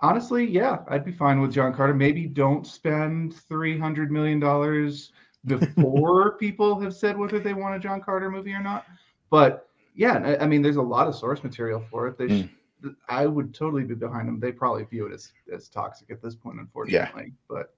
honestly, 0.00 0.44
yeah, 0.44 0.78
I'd 0.88 1.04
be 1.04 1.12
fine 1.12 1.40
with 1.40 1.52
John 1.52 1.74
Carter. 1.74 1.94
Maybe 1.94 2.26
don't 2.26 2.66
spend 2.66 3.34
three 3.34 3.78
hundred 3.78 4.10
million 4.10 4.40
dollars 4.40 5.12
before 5.46 6.32
people 6.38 6.80
have 6.80 6.94
said 6.94 7.16
whether 7.16 7.38
they 7.38 7.54
want 7.54 7.76
a 7.76 7.78
John 7.78 8.00
Carter 8.00 8.30
movie 8.30 8.52
or 8.52 8.62
not. 8.62 8.86
But 9.30 9.68
yeah, 9.94 10.18
I, 10.24 10.44
I 10.44 10.46
mean, 10.46 10.62
there's 10.62 10.76
a 10.76 10.82
lot 10.82 11.08
of 11.08 11.14
source 11.14 11.42
material 11.42 11.84
for 11.90 12.06
it. 12.06 12.18
They, 12.18 12.26
hmm. 12.26 12.46
sh- 12.86 12.90
I 13.08 13.26
would 13.26 13.54
totally 13.54 13.84
be 13.84 13.94
behind 13.94 14.28
them. 14.28 14.40
They 14.40 14.52
probably 14.52 14.84
view 14.84 15.06
it 15.06 15.12
as 15.12 15.32
as 15.52 15.68
toxic 15.68 16.10
at 16.10 16.22
this 16.22 16.34
point, 16.34 16.60
unfortunately. 16.60 17.32
But 17.48 17.74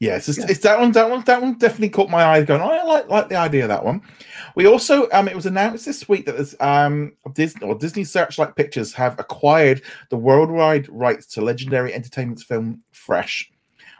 Yeah, 0.00 0.16
it's, 0.16 0.26
just, 0.26 0.40
Yeah. 0.40 0.46
it's 0.48 0.60
that 0.60 0.78
one. 0.78 0.92
That 0.92 1.08
one. 1.08 1.22
That 1.24 1.40
one 1.40 1.54
definitely 1.54 1.90
caught 1.90 2.10
my 2.10 2.24
eye. 2.24 2.42
Going, 2.42 2.60
oh, 2.60 2.70
I 2.70 2.82
like 2.82 3.08
like 3.08 3.28
the 3.28 3.36
idea 3.36 3.62
of 3.62 3.68
that 3.68 3.84
one. 3.84 4.02
We 4.56 4.66
also, 4.66 5.08
um, 5.12 5.28
it 5.28 5.36
was 5.36 5.46
announced 5.46 5.84
this 5.84 6.08
week 6.08 6.26
that 6.26 6.36
there's, 6.36 6.54
um, 6.60 7.12
Disney 7.32 7.66
or 7.66 7.74
Disney 7.74 8.04
Searchlight 8.04 8.54
Pictures 8.54 8.92
have 8.94 9.18
acquired 9.18 9.82
the 10.10 10.16
worldwide 10.16 10.88
rights 10.88 11.26
to 11.34 11.40
legendary 11.40 11.92
entertainment's 11.94 12.42
film 12.42 12.82
Fresh, 12.92 13.50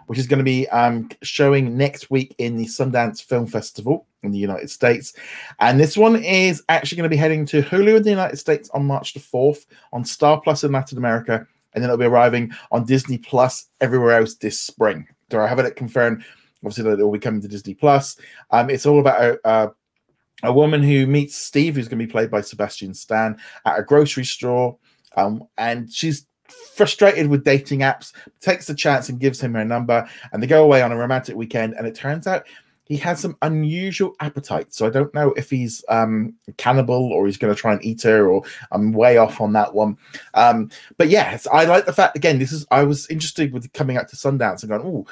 which 0.06 0.18
is 0.18 0.26
going 0.26 0.38
to 0.38 0.44
be 0.44 0.68
um 0.68 1.08
showing 1.22 1.76
next 1.76 2.10
week 2.10 2.34
in 2.38 2.56
the 2.56 2.66
Sundance 2.66 3.22
Film 3.22 3.46
Festival 3.46 4.06
in 4.22 4.32
the 4.32 4.38
United 4.38 4.70
States. 4.70 5.14
And 5.60 5.78
this 5.78 5.96
one 5.96 6.16
is 6.16 6.62
actually 6.68 6.96
going 6.96 7.10
to 7.10 7.14
be 7.14 7.20
heading 7.20 7.46
to 7.46 7.62
Hulu 7.62 7.96
in 7.98 8.02
the 8.02 8.10
United 8.10 8.38
States 8.38 8.68
on 8.70 8.84
March 8.84 9.14
the 9.14 9.20
fourth, 9.20 9.66
on 9.92 10.04
Star 10.04 10.40
Plus 10.40 10.64
in 10.64 10.72
Latin 10.72 10.98
America, 10.98 11.46
and 11.72 11.82
then 11.82 11.84
it'll 11.84 11.96
be 11.98 12.04
arriving 12.04 12.52
on 12.72 12.84
Disney 12.84 13.18
Plus 13.18 13.66
everywhere 13.80 14.18
else 14.18 14.34
this 14.34 14.58
spring. 14.58 15.06
So 15.34 15.40
I 15.40 15.48
haven't 15.48 15.66
it 15.66 15.74
confirmed, 15.74 16.24
obviously, 16.62 16.84
that 16.84 17.00
it 17.00 17.02
will 17.02 17.10
be 17.10 17.18
coming 17.18 17.40
to 17.40 17.48
Disney 17.48 17.74
Plus. 17.74 18.16
Um, 18.52 18.70
it's 18.70 18.86
all 18.86 19.00
about 19.00 19.20
a, 19.20 19.40
a, 19.44 19.72
a 20.44 20.52
woman 20.52 20.80
who 20.80 21.08
meets 21.08 21.34
Steve, 21.36 21.74
who's 21.74 21.88
going 21.88 21.98
to 21.98 22.06
be 22.06 22.10
played 22.10 22.30
by 22.30 22.40
Sebastian 22.40 22.94
Stan, 22.94 23.36
at 23.64 23.80
a 23.80 23.82
grocery 23.82 24.24
store, 24.24 24.76
um, 25.16 25.42
and 25.58 25.92
she's 25.92 26.28
frustrated 26.76 27.26
with 27.26 27.42
dating 27.42 27.80
apps. 27.80 28.12
Takes 28.40 28.68
the 28.68 28.76
chance 28.76 29.08
and 29.08 29.18
gives 29.18 29.40
him 29.40 29.54
her 29.54 29.64
number, 29.64 30.08
and 30.32 30.40
they 30.40 30.46
go 30.46 30.62
away 30.62 30.82
on 30.82 30.92
a 30.92 30.96
romantic 30.96 31.34
weekend. 31.34 31.74
And 31.76 31.84
it 31.84 31.96
turns 31.96 32.28
out 32.28 32.46
he 32.86 32.96
has 32.98 33.18
some 33.18 33.36
unusual 33.42 34.14
appetite. 34.20 34.74
So 34.74 34.86
I 34.86 34.90
don't 34.90 35.12
know 35.14 35.32
if 35.32 35.48
he's 35.48 35.84
um, 35.88 36.34
cannibal 36.58 37.12
or 37.12 37.26
he's 37.26 37.38
going 37.38 37.54
to 37.54 37.60
try 37.60 37.72
and 37.72 37.84
eat 37.84 38.02
her, 38.02 38.28
or 38.28 38.42
I'm 38.72 38.92
way 38.92 39.16
off 39.16 39.40
on 39.40 39.52
that 39.54 39.74
one. 39.74 39.96
Um, 40.34 40.70
but 40.98 41.08
yes, 41.08 41.46
I 41.52 41.64
like 41.64 41.86
the 41.86 41.92
fact 41.92 42.16
again. 42.16 42.38
This 42.38 42.52
is 42.52 42.66
I 42.70 42.84
was 42.84 43.08
interested 43.08 43.52
with 43.52 43.72
coming 43.72 43.96
out 43.96 44.08
to 44.08 44.16
Sundance 44.16 44.62
and 44.62 44.70
going, 44.70 44.82
oh, 44.84 45.06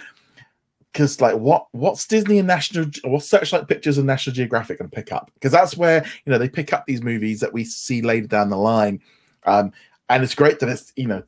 because 0.92 1.20
like 1.20 1.36
what 1.36 1.66
what's 1.72 2.06
Disney 2.06 2.38
and 2.38 2.46
National 2.46 2.86
what's 3.04 3.28
Searchlight 3.28 3.68
Pictures 3.68 3.96
and 3.96 4.06
National 4.06 4.34
Geographic 4.34 4.78
going 4.78 4.90
to 4.90 4.94
pick 4.94 5.12
up? 5.12 5.30
Because 5.34 5.52
that's 5.52 5.76
where 5.76 6.04
you 6.26 6.32
know 6.32 6.38
they 6.38 6.48
pick 6.48 6.72
up 6.72 6.86
these 6.86 7.02
movies 7.02 7.40
that 7.40 7.52
we 7.52 7.64
see 7.64 8.02
later 8.02 8.26
down 8.26 8.50
the 8.50 8.56
line, 8.56 9.00
um, 9.44 9.72
and 10.10 10.22
it's 10.22 10.34
great 10.34 10.60
that 10.60 10.68
it's 10.68 10.92
you 10.96 11.06
know 11.06 11.22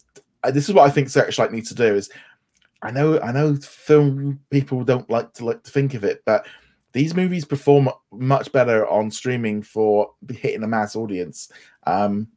this 0.52 0.68
is 0.68 0.74
what 0.74 0.86
I 0.86 0.90
think 0.90 1.08
Searchlight 1.08 1.52
needs 1.52 1.68
to 1.68 1.74
do 1.74 1.94
is. 1.94 2.10
I 2.84 2.90
know 2.90 3.18
I 3.20 3.32
know 3.32 3.56
film 3.56 4.40
people 4.50 4.84
don't 4.84 5.08
like 5.08 5.32
to 5.34 5.44
like 5.46 5.64
to 5.64 5.70
think 5.70 5.94
of 5.94 6.04
it, 6.04 6.22
but 6.26 6.46
these 6.92 7.14
movies 7.14 7.44
perform 7.44 7.88
much 8.12 8.52
better 8.52 8.86
on 8.86 9.10
streaming 9.10 9.62
for 9.62 10.10
hitting 10.28 10.62
a 10.62 10.68
mass 10.68 10.94
audience. 10.94 11.50
Um, 11.86 12.28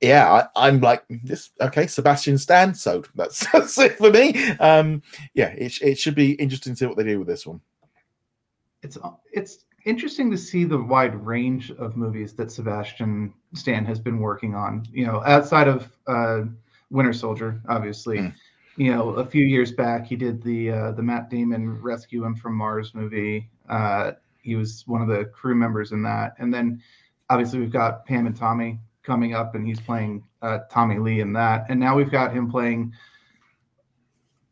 yeah, 0.00 0.46
I, 0.54 0.68
am 0.68 0.80
like 0.80 1.02
this. 1.08 1.50
Okay, 1.60 1.88
Sebastian 1.88 2.38
Stan. 2.38 2.74
So 2.74 3.02
that's, 3.16 3.44
that's 3.52 3.76
it 3.78 3.98
for 3.98 4.10
me. 4.10 4.50
Um, 4.58 5.02
yeah, 5.34 5.48
it, 5.48 5.80
it 5.82 5.98
should 5.98 6.14
be 6.14 6.32
interesting 6.32 6.74
to 6.74 6.78
see 6.78 6.86
what 6.86 6.96
they 6.96 7.02
do 7.02 7.18
with 7.18 7.28
this 7.28 7.46
one. 7.46 7.60
It's 8.82 8.96
it's 9.32 9.64
interesting 9.84 10.30
to 10.30 10.38
see 10.38 10.64
the 10.64 10.80
wide 10.80 11.16
range 11.26 11.72
of 11.72 11.96
movies 11.96 12.34
that 12.34 12.52
Sebastian 12.52 13.34
Stan 13.54 13.84
has 13.86 13.98
been 13.98 14.20
working 14.20 14.54
on. 14.54 14.86
You 14.92 15.06
know, 15.06 15.22
outside 15.24 15.66
of 15.66 15.90
uh, 16.06 16.42
Winter 16.90 17.12
Soldier, 17.12 17.60
obviously. 17.68 18.18
Mm. 18.18 18.34
You 18.78 18.94
know, 18.94 19.10
a 19.10 19.26
few 19.26 19.44
years 19.44 19.72
back, 19.72 20.06
he 20.06 20.16
did 20.16 20.42
the 20.42 20.70
uh, 20.70 20.92
the 20.92 21.02
Matt 21.02 21.30
Damon 21.30 21.80
Rescue 21.82 22.24
Him 22.24 22.36
from 22.36 22.54
Mars 22.54 22.94
movie. 22.94 23.50
Uh, 23.68 24.12
he 24.40 24.54
was 24.54 24.84
one 24.86 25.02
of 25.02 25.08
the 25.08 25.24
crew 25.26 25.54
members 25.54 25.92
in 25.92 26.02
that, 26.04 26.34
and 26.38 26.54
then 26.54 26.80
obviously 27.28 27.58
we've 27.58 27.72
got 27.72 28.06
Pam 28.06 28.26
and 28.26 28.36
Tommy 28.36 28.78
coming 29.02 29.34
up, 29.34 29.54
and 29.54 29.66
he's 29.66 29.80
playing 29.80 30.22
uh, 30.42 30.60
Tommy 30.70 30.98
Lee 30.98 31.20
in 31.20 31.32
that. 31.32 31.66
And 31.68 31.80
now 31.80 31.96
we've 31.96 32.10
got 32.10 32.32
him 32.32 32.50
playing. 32.50 32.92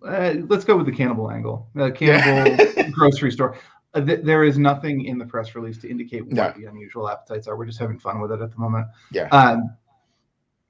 Uh, 0.04 0.35
let's 0.49 0.64
go 0.64 0.76
with 0.76 0.87
the 0.87 0.92
cannibal 0.92 1.30
angle. 1.30 1.68
The 1.75 1.90
cannibal 1.92 2.90
grocery 2.92 3.30
store. 3.30 3.56
Uh, 3.95 4.04
th- 4.04 4.25
there 4.25 4.45
is 4.45 4.59
nothing 4.59 5.04
in 5.04 5.18
the 5.18 5.25
press 5.25 5.54
release 5.54 5.78
to 5.78 5.90
indicate 5.90 6.26
what 6.26 6.35
no. 6.35 6.52
the 6.56 6.66
unusual 6.66 7.09
appetites 7.09 7.47
are. 7.47 7.56
We're 7.56 7.66
just 7.66 7.78
having 7.78 7.99
fun 7.99 8.21
with 8.21 8.33
it 8.33 8.40
at 8.40 8.50
the 8.50 8.59
moment. 8.59 8.88
Yeah. 9.11 9.28
Um, 9.28 9.76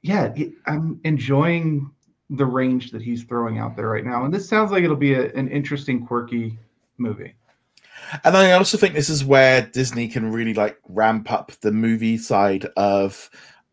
yeah, 0.03 0.33
it, 0.37 0.53
I'm 0.67 1.01
enjoying 1.05 1.91
the 2.31 2.47
range 2.47 2.91
that 2.91 3.03
he's 3.03 3.23
throwing 3.23 3.59
out 3.59 3.77
there 3.77 3.89
right 3.89 4.05
now, 4.05 4.25
and 4.25 4.35
this 4.35 4.49
sounds 4.49 4.71
like 4.71 4.85
it'll 4.85 4.97
be 4.97 5.15
a, 5.15 5.33
an 5.33 5.49
interesting, 5.49 6.05
quirky 6.05 6.59
movie. 6.99 7.35
And 8.25 8.37
I 8.37 8.53
also 8.53 8.77
think 8.77 8.95
this 8.95 9.09
is 9.09 9.25
where 9.25 9.63
Disney 9.63 10.09
can 10.09 10.31
really 10.31 10.55
like 10.55 10.79
ramp 10.89 11.31
up 11.31 11.53
the 11.61 11.73
movie 11.73 12.19
side 12.19 12.67
of 12.77 13.31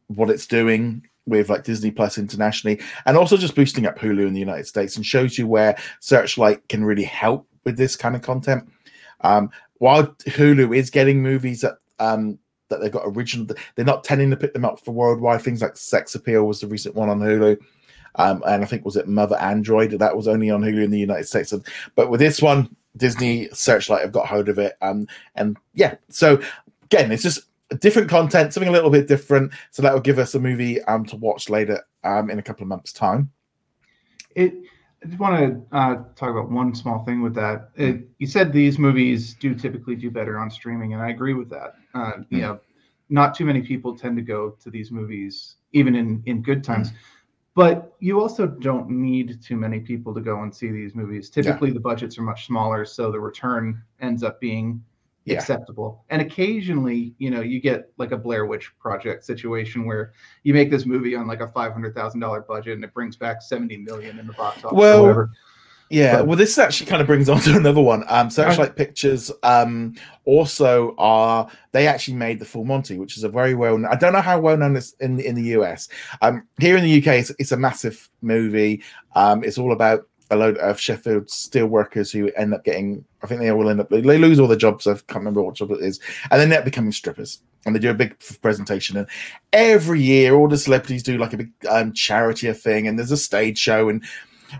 what 0.07 0.29
it's 0.29 0.47
doing 0.47 1.05
with 1.25 1.49
like 1.49 1.63
Disney 1.63 1.91
Plus 1.91 2.17
internationally, 2.17 2.81
and 3.05 3.17
also 3.17 3.37
just 3.37 3.55
boosting 3.55 3.85
up 3.85 3.97
Hulu 3.97 4.27
in 4.27 4.33
the 4.33 4.39
United 4.39 4.67
States, 4.67 4.95
and 4.95 5.05
shows 5.05 5.37
you 5.37 5.47
where 5.47 5.77
Searchlight 5.99 6.67
can 6.69 6.83
really 6.83 7.03
help 7.03 7.47
with 7.63 7.77
this 7.77 7.95
kind 7.95 8.15
of 8.15 8.21
content. 8.21 8.69
Um, 9.21 9.49
while 9.79 10.07
Hulu 10.25 10.75
is 10.75 10.89
getting 10.89 11.21
movies 11.21 11.61
that 11.61 11.77
um, 11.99 12.37
that 12.69 12.81
they've 12.81 12.91
got 12.91 13.03
original, 13.05 13.47
they're 13.75 13.85
not 13.85 14.03
tending 14.03 14.29
to 14.31 14.37
pick 14.37 14.53
them 14.53 14.65
up 14.65 14.79
for 14.79 14.91
worldwide 14.91 15.41
things 15.41 15.61
like 15.61 15.77
Sex 15.77 16.15
Appeal 16.15 16.45
was 16.45 16.59
the 16.59 16.67
recent 16.67 16.95
one 16.95 17.09
on 17.09 17.19
Hulu. 17.19 17.57
Um, 18.15 18.43
and 18.47 18.63
I 18.63 18.65
think 18.65 18.85
was 18.85 18.95
it 18.95 19.07
Mother 19.07 19.37
Android 19.37 19.91
that 19.91 20.15
was 20.15 20.27
only 20.27 20.49
on 20.49 20.61
Hulu 20.61 20.83
in 20.83 20.91
the 20.91 20.99
United 20.99 21.25
States. 21.25 21.53
But 21.95 22.09
with 22.09 22.19
this 22.19 22.41
one, 22.41 22.75
Disney 22.97 23.49
Searchlight 23.53 24.01
have 24.01 24.11
got 24.11 24.27
hold 24.27 24.49
of 24.49 24.59
it. 24.59 24.73
Um, 24.81 25.07
and 25.35 25.57
yeah, 25.73 25.95
so 26.09 26.41
again, 26.83 27.11
it's 27.11 27.23
just 27.23 27.45
different 27.79 28.09
content, 28.09 28.53
something 28.53 28.69
a 28.69 28.73
little 28.73 28.89
bit 28.89 29.07
different. 29.07 29.51
So 29.71 29.81
that 29.81 29.93
will 29.93 30.01
give 30.01 30.19
us 30.19 30.35
a 30.35 30.39
movie 30.39 30.81
um, 30.83 31.05
to 31.05 31.15
watch 31.15 31.49
later 31.49 31.83
um, 32.03 32.29
in 32.29 32.39
a 32.39 32.43
couple 32.43 32.63
of 32.63 32.67
months' 32.67 32.93
time. 32.93 33.31
It. 34.35 34.53
I 35.03 35.07
just 35.07 35.19
want 35.19 35.37
to 35.37 35.75
uh, 35.77 35.95
talk 36.15 36.29
about 36.29 36.49
one 36.49 36.73
small 36.73 37.03
thing 37.03 37.21
with 37.21 37.35
that. 37.35 37.71
It, 37.75 37.95
mm. 37.97 38.07
you 38.19 38.27
said 38.27 38.53
these 38.53 38.79
movies 38.79 39.33
do 39.33 39.53
typically 39.53 39.97
do 39.97 40.09
better 40.09 40.39
on 40.39 40.49
streaming, 40.49 40.93
and 40.93 41.01
I 41.01 41.09
agree 41.09 41.33
with 41.33 41.49
that. 41.49 41.73
Uh, 41.93 42.13
mm. 42.13 42.25
You 42.29 42.37
know, 42.39 42.59
not 43.09 43.35
too 43.35 43.43
many 43.43 43.61
people 43.61 43.97
tend 43.97 44.15
to 44.15 44.21
go 44.21 44.51
to 44.63 44.69
these 44.69 44.91
movies, 44.91 45.55
even 45.73 45.93
in 45.95 46.23
in 46.25 46.41
good 46.41 46.63
times. 46.63 46.91
Mm. 46.91 46.95
But 47.55 47.93
you 47.99 48.19
also 48.19 48.47
don't 48.47 48.89
need 48.89 49.41
too 49.41 49.55
many 49.55 49.79
people 49.79 50.13
to 50.15 50.21
go 50.21 50.41
and 50.41 50.53
see 50.53 50.71
these 50.71 50.95
movies. 50.95 51.29
Typically, 51.29 51.69
yeah. 51.69 51.75
the 51.75 51.79
budgets 51.79 52.17
are 52.17 52.23
much 52.23 52.47
smaller, 52.47 52.83
so 52.83 53.11
the 53.11 53.19
return 53.19 53.81
ends 54.01 54.23
up 54.23 54.41
being 54.41 54.83
yeah. 55.25 55.37
acceptable. 55.37 56.03
And 56.09 56.21
occasionally, 56.21 57.13
you 57.19 57.29
know, 57.29 57.41
you 57.41 57.61
get 57.61 57.91
like 57.97 58.11
a 58.11 58.17
Blair 58.17 58.45
Witch 58.45 58.71
Project 58.79 59.23
situation 59.23 59.85
where 59.85 60.13
you 60.41 60.53
make 60.53 60.71
this 60.71 60.85
movie 60.85 61.15
on 61.15 61.27
like 61.27 61.41
a 61.41 61.47
five 61.47 61.73
hundred 61.73 61.95
thousand 61.95 62.19
dollar 62.19 62.41
budget 62.41 62.73
and 62.73 62.83
it 62.83 62.93
brings 62.93 63.15
back 63.15 63.41
seventy 63.41 63.77
million 63.77 64.17
in 64.17 64.25
the 64.25 64.33
box 64.33 64.63
office. 64.63 64.75
Well, 64.75 65.29
yeah, 65.93 66.21
well, 66.21 66.37
this 66.37 66.57
actually 66.57 66.87
kind 66.87 67.01
of 67.01 67.07
brings 67.07 67.29
on 67.29 67.39
to 67.41 67.55
another 67.55 67.81
one. 67.81 68.03
Um, 68.07 68.29
Searchlight. 68.29 68.75
Pictures 68.75 69.31
um, 69.43 69.95
also 70.25 70.95
are 70.97 71.47
they 71.71 71.87
actually 71.87 72.15
made 72.15 72.39
the 72.39 72.45
Full 72.45 72.65
Monty, 72.65 72.97
which 72.97 73.17
is 73.17 73.23
a 73.23 73.29
very 73.29 73.53
well. 73.55 73.85
I 73.85 73.95
don't 73.95 74.13
know 74.13 74.21
how 74.21 74.39
well 74.39 74.57
known 74.57 74.73
this 74.73 74.93
in 74.99 75.19
in 75.19 75.35
the 75.35 75.59
US. 75.59 75.89
Um, 76.21 76.47
here 76.59 76.75
in 76.77 76.83
the 76.83 76.97
UK, 76.97 77.19
it's, 77.19 77.31
it's 77.39 77.51
a 77.51 77.57
massive 77.57 78.09
movie. 78.21 78.83
Um, 79.15 79.43
it's 79.43 79.57
all 79.57 79.71
about 79.71 80.07
a 80.31 80.35
load 80.35 80.57
of 80.57 80.79
Sheffield 80.79 81.29
steel 81.29 81.67
workers 81.67 82.11
who 82.11 82.31
end 82.31 82.53
up 82.53 82.63
getting, 82.63 83.05
I 83.21 83.27
think 83.27 83.39
they 83.39 83.51
all 83.51 83.69
end 83.69 83.79
up, 83.79 83.89
they 83.89 84.01
lose 84.01 84.39
all 84.39 84.47
their 84.47 84.57
jobs. 84.57 84.87
I 84.87 84.93
can't 84.93 85.15
remember 85.17 85.41
what 85.41 85.55
job 85.55 85.71
it 85.71 85.81
is. 85.81 85.99
And 86.31 86.41
then 86.41 86.49
they 86.49 86.55
end 86.55 86.61
up 86.61 86.65
becoming 86.65 86.91
strippers. 86.91 87.41
And 87.65 87.73
they 87.73 87.79
do 87.79 87.91
a 87.91 87.93
big 87.93 88.17
presentation. 88.41 88.97
And 88.97 89.07
every 89.53 90.01
year, 90.01 90.33
all 90.33 90.49
the 90.49 90.57
celebrities 90.57 91.03
do 91.03 91.17
like 91.17 91.33
a 91.33 91.37
big 91.37 91.51
um, 91.69 91.93
charity 91.93 92.51
thing. 92.51 92.87
And 92.87 92.97
there's 92.97 93.11
a 93.11 93.17
stage 93.17 93.57
show. 93.57 93.87
And 93.87 94.03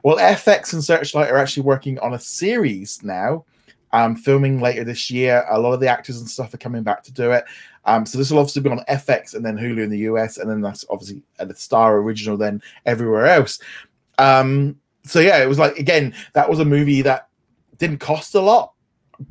well, 0.04 0.18
FX 0.18 0.74
and 0.74 0.84
Searchlight 0.84 1.30
are 1.30 1.38
actually 1.38 1.64
working 1.64 2.00
on 2.00 2.14
a 2.14 2.20
series 2.20 3.04
now. 3.04 3.46
Um, 3.92 4.16
filming 4.16 4.60
later 4.60 4.84
this 4.84 5.12
year. 5.12 5.46
A 5.52 5.60
lot 5.60 5.74
of 5.74 5.80
the 5.80 5.88
actors 5.88 6.18
and 6.18 6.28
stuff 6.28 6.52
are 6.52 6.58
coming 6.58 6.82
back 6.82 7.04
to 7.04 7.14
do 7.14 7.32
it. 7.32 7.44
Um, 7.86 8.08
so 8.08 8.18
this 8.18 8.32
will 8.32 8.40
obviously 8.40 8.64
be 8.64 8.72
on 8.72 8.84
FX 8.90 9.36
and 9.36 9.46
then 9.46 9.56
Hulu 9.56 9.84
in 9.84 9.92
the 9.92 10.00
US, 10.00 10.38
and 10.38 10.50
then 10.50 10.62
that's 10.62 10.84
obviously 10.90 11.22
the 11.38 11.54
Star 11.54 11.98
original 11.98 12.36
then 12.36 12.60
everywhere 12.88 13.28
else. 13.28 13.60
Um, 14.18 14.80
so 15.04 15.20
yeah, 15.20 15.44
it 15.44 15.48
was 15.48 15.60
like 15.60 15.78
again, 15.78 16.16
that 16.34 16.50
was 16.50 16.60
a 16.60 16.66
movie 16.66 17.02
that 17.04 17.28
didn't 17.78 18.00
cost 18.00 18.36
a 18.36 18.42
lot, 18.42 18.74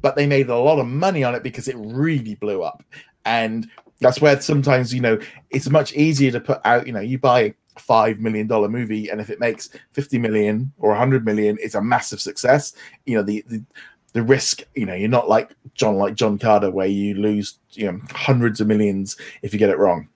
but 0.01 0.17
they 0.17 0.27
made 0.27 0.49
a 0.49 0.57
lot 0.57 0.79
of 0.79 0.87
money 0.87 1.25
on 1.25 1.35
it 1.35 1.43
because 1.43 1.69
it 1.69 1.77
really 1.79 2.35
blew 2.37 2.63
up. 2.63 2.83
And 3.25 3.69
that's 4.01 4.21
where 4.21 4.41
sometimes, 4.41 4.93
you 4.93 5.01
know, 5.01 5.19
it's 5.51 5.71
much 5.71 5.95
easier 5.95 6.31
to 6.33 6.41
put 6.41 6.61
out, 6.65 6.87
you 6.87 6.93
know, 6.93 7.01
you 7.01 7.19
buy 7.19 7.55
five 7.79 8.21
million 8.21 8.47
dollar 8.47 8.69
movie, 8.69 9.09
and 9.09 9.21
if 9.21 9.31
it 9.31 9.41
makes 9.41 9.71
50 9.93 10.19
million 10.19 10.73
or 10.79 10.91
100 10.91 11.25
million, 11.25 11.59
it's 11.61 11.75
a 11.75 11.83
massive 11.83 12.21
success. 12.21 12.75
You 13.07 13.17
know, 13.17 13.23
the, 13.23 13.45
the 13.49 13.65
the 14.13 14.23
risk, 14.23 14.63
you 14.75 14.85
know, 14.85 14.95
you're 14.95 15.09
not 15.09 15.29
like 15.29 15.55
John 15.75 15.97
like 15.97 16.15
John 16.15 16.39
Carter 16.39 16.71
where 16.71 16.87
you 16.87 17.15
lose 17.15 17.59
you 17.71 17.91
know 17.91 18.01
hundreds 18.11 18.61
of 18.61 18.67
millions 18.67 19.17
if 19.43 19.53
you 19.53 19.59
get 19.59 19.71
it 19.71 19.79
wrong. 19.79 20.09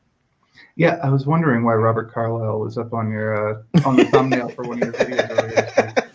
Yeah, 0.76 0.98
I 1.02 1.08
was 1.08 1.26
wondering 1.26 1.64
why 1.64 1.75
Robert 1.75 2.12
Carlyle 2.12 2.60
was 2.60 2.76
up 2.76 2.92
on 2.92 3.10
your 3.10 3.58
uh, 3.58 3.62
on 3.84 3.96
the 3.96 4.04
thumbnail 4.04 4.50
for 4.50 4.64
one 4.64 4.82
of 4.82 4.88
your 4.88 4.92
videos 4.92 6.06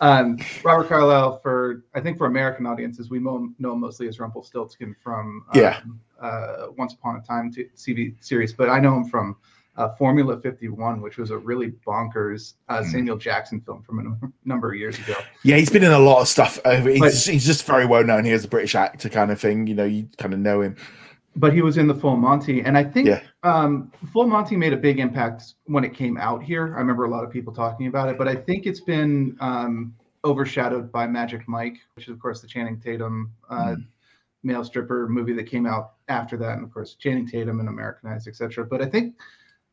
Um, 0.00 0.38
Robert 0.62 0.88
Carlyle, 0.88 1.38
for 1.38 1.82
I 1.94 2.00
think 2.00 2.18
for 2.18 2.26
American 2.26 2.66
audiences, 2.66 3.10
we 3.10 3.18
know, 3.18 3.50
know 3.58 3.74
mostly 3.74 4.06
as 4.06 4.20
Rumpelstiltskin 4.20 4.94
from 5.02 5.44
um, 5.52 5.60
yeah. 5.60 5.80
uh, 6.20 6.66
Once 6.76 6.94
Upon 6.94 7.16
a 7.16 7.20
Time 7.20 7.52
TV 7.52 8.14
series, 8.20 8.52
but 8.52 8.68
I 8.68 8.78
know 8.78 8.96
him 8.96 9.08
from 9.08 9.36
uh, 9.78 9.94
Formula 9.94 10.38
51, 10.38 11.00
which 11.00 11.16
was 11.16 11.30
a 11.30 11.38
really 11.38 11.72
bonkers 11.86 12.54
uh, 12.68 12.82
hmm. 12.82 12.90
Samuel 12.90 13.16
Jackson 13.16 13.60
film 13.60 13.82
from 13.82 14.20
a 14.20 14.26
number 14.48 14.72
of 14.72 14.76
years 14.76 14.98
ago. 14.98 15.14
Yeah, 15.44 15.56
he's 15.56 15.70
been 15.70 15.84
in 15.84 15.92
a 15.92 15.98
lot 15.98 16.20
of 16.20 16.28
stuff. 16.28 16.58
Uh, 16.64 16.80
he's, 16.82 17.00
but, 17.00 17.14
he's 17.14 17.46
just 17.46 17.64
very 17.64 17.86
well 17.86 18.04
known 18.04 18.24
here 18.24 18.34
as 18.34 18.44
a 18.44 18.48
British 18.48 18.74
actor, 18.74 19.08
kind 19.08 19.30
of 19.30 19.40
thing. 19.40 19.66
You 19.66 19.74
know, 19.74 19.84
you 19.84 20.08
kind 20.18 20.34
of 20.34 20.40
know 20.40 20.60
him 20.60 20.76
but 21.38 21.52
he 21.52 21.62
was 21.62 21.78
in 21.78 21.86
the 21.86 21.94
Full 21.94 22.16
Monty, 22.16 22.62
and 22.62 22.76
I 22.76 22.82
think 22.82 23.06
yeah. 23.06 23.20
um, 23.44 23.92
Full 24.12 24.26
Monty 24.26 24.56
made 24.56 24.72
a 24.72 24.76
big 24.76 24.98
impact 24.98 25.54
when 25.66 25.84
it 25.84 25.94
came 25.94 26.16
out 26.16 26.42
here. 26.42 26.74
I 26.74 26.78
remember 26.78 27.04
a 27.04 27.10
lot 27.10 27.24
of 27.24 27.30
people 27.30 27.54
talking 27.54 27.86
about 27.86 28.08
it, 28.08 28.18
but 28.18 28.26
I 28.26 28.34
think 28.34 28.66
it's 28.66 28.80
been 28.80 29.36
um, 29.40 29.94
overshadowed 30.24 30.90
by 30.90 31.06
Magic 31.06 31.46
Mike, 31.46 31.76
which 31.94 32.06
is 32.08 32.12
of 32.12 32.18
course 32.18 32.40
the 32.40 32.48
Channing 32.48 32.80
Tatum 32.80 33.32
uh, 33.48 33.76
mm. 33.76 33.86
male 34.42 34.64
stripper 34.64 35.08
movie 35.08 35.32
that 35.34 35.44
came 35.44 35.64
out 35.64 35.92
after 36.08 36.36
that, 36.38 36.54
and 36.54 36.64
of 36.64 36.72
course 36.72 36.94
Channing 36.94 37.26
Tatum 37.26 37.60
and 37.60 37.68
Americanized, 37.68 38.26
etc. 38.26 38.66
But 38.66 38.82
I 38.82 38.86
think 38.86 39.14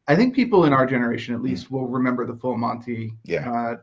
I 0.07 0.15
think 0.15 0.35
people 0.35 0.65
in 0.65 0.73
our 0.73 0.85
generation 0.85 1.33
at 1.33 1.41
least 1.41 1.67
mm. 1.67 1.71
will 1.71 1.87
remember 1.87 2.25
the 2.25 2.35
Full 2.35 2.57
Monty, 2.57 3.13
yeah. 3.23 3.51
uh, 3.51 3.77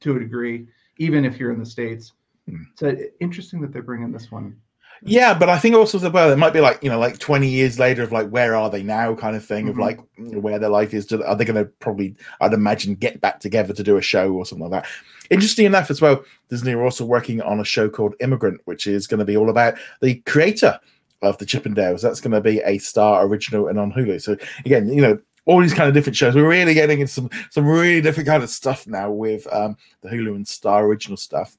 to 0.00 0.16
a 0.16 0.18
degree, 0.18 0.66
even 0.98 1.24
if 1.24 1.38
you're 1.38 1.52
in 1.52 1.58
the 1.58 1.66
states. 1.66 2.12
Mm. 2.48 2.64
So 2.76 2.96
interesting 3.20 3.60
that 3.60 3.72
they're 3.72 3.82
bringing 3.82 4.12
this 4.12 4.30
one 4.30 4.56
yeah, 5.02 5.34
but 5.34 5.48
I 5.48 5.58
think 5.58 5.74
also 5.74 5.98
as 5.98 6.10
well, 6.10 6.30
it 6.30 6.38
might 6.38 6.52
be 6.52 6.60
like 6.60 6.82
you 6.82 6.88
know, 6.88 6.98
like 6.98 7.18
twenty 7.18 7.48
years 7.48 7.78
later 7.78 8.02
of 8.02 8.12
like 8.12 8.28
where 8.30 8.56
are 8.56 8.70
they 8.70 8.82
now, 8.82 9.14
kind 9.14 9.36
of 9.36 9.44
thing, 9.44 9.66
mm-hmm. 9.66 9.72
of 9.72 9.78
like 9.78 10.00
where 10.16 10.58
their 10.58 10.70
life 10.70 10.94
is. 10.94 11.10
Are 11.12 11.36
they 11.36 11.44
going 11.44 11.62
to 11.62 11.70
probably, 11.80 12.16
I'd 12.40 12.52
imagine, 12.52 12.94
get 12.94 13.20
back 13.20 13.40
together 13.40 13.72
to 13.74 13.82
do 13.82 13.96
a 13.96 14.02
show 14.02 14.32
or 14.32 14.46
something 14.46 14.68
like 14.68 14.82
that? 14.82 14.90
Interesting 15.30 15.66
enough 15.66 15.90
as 15.90 16.00
well, 16.00 16.24
Disney 16.48 16.72
are 16.72 16.82
also 16.82 17.04
working 17.04 17.42
on 17.42 17.60
a 17.60 17.64
show 17.64 17.88
called 17.88 18.14
Immigrant, 18.20 18.60
which 18.64 18.86
is 18.86 19.06
going 19.06 19.18
to 19.18 19.24
be 19.24 19.36
all 19.36 19.50
about 19.50 19.74
the 20.00 20.16
creator 20.26 20.78
of 21.22 21.36
the 21.38 21.46
Chippendales. 21.46 22.00
That's 22.00 22.20
going 22.20 22.32
to 22.32 22.40
be 22.40 22.60
a 22.64 22.78
Star 22.78 23.26
original 23.26 23.68
and 23.68 23.78
on 23.78 23.92
Hulu. 23.92 24.22
So 24.22 24.36
again, 24.64 24.88
you 24.88 25.02
know, 25.02 25.18
all 25.46 25.60
these 25.60 25.74
kind 25.74 25.88
of 25.88 25.94
different 25.94 26.16
shows. 26.16 26.34
We're 26.34 26.48
really 26.48 26.74
getting 26.74 27.00
into 27.00 27.12
some 27.12 27.30
some 27.50 27.66
really 27.66 28.00
different 28.00 28.28
kind 28.28 28.42
of 28.42 28.50
stuff 28.50 28.86
now 28.86 29.10
with 29.10 29.46
um, 29.52 29.76
the 30.02 30.10
Hulu 30.10 30.36
and 30.36 30.46
Star 30.46 30.84
original 30.84 31.16
stuff. 31.16 31.56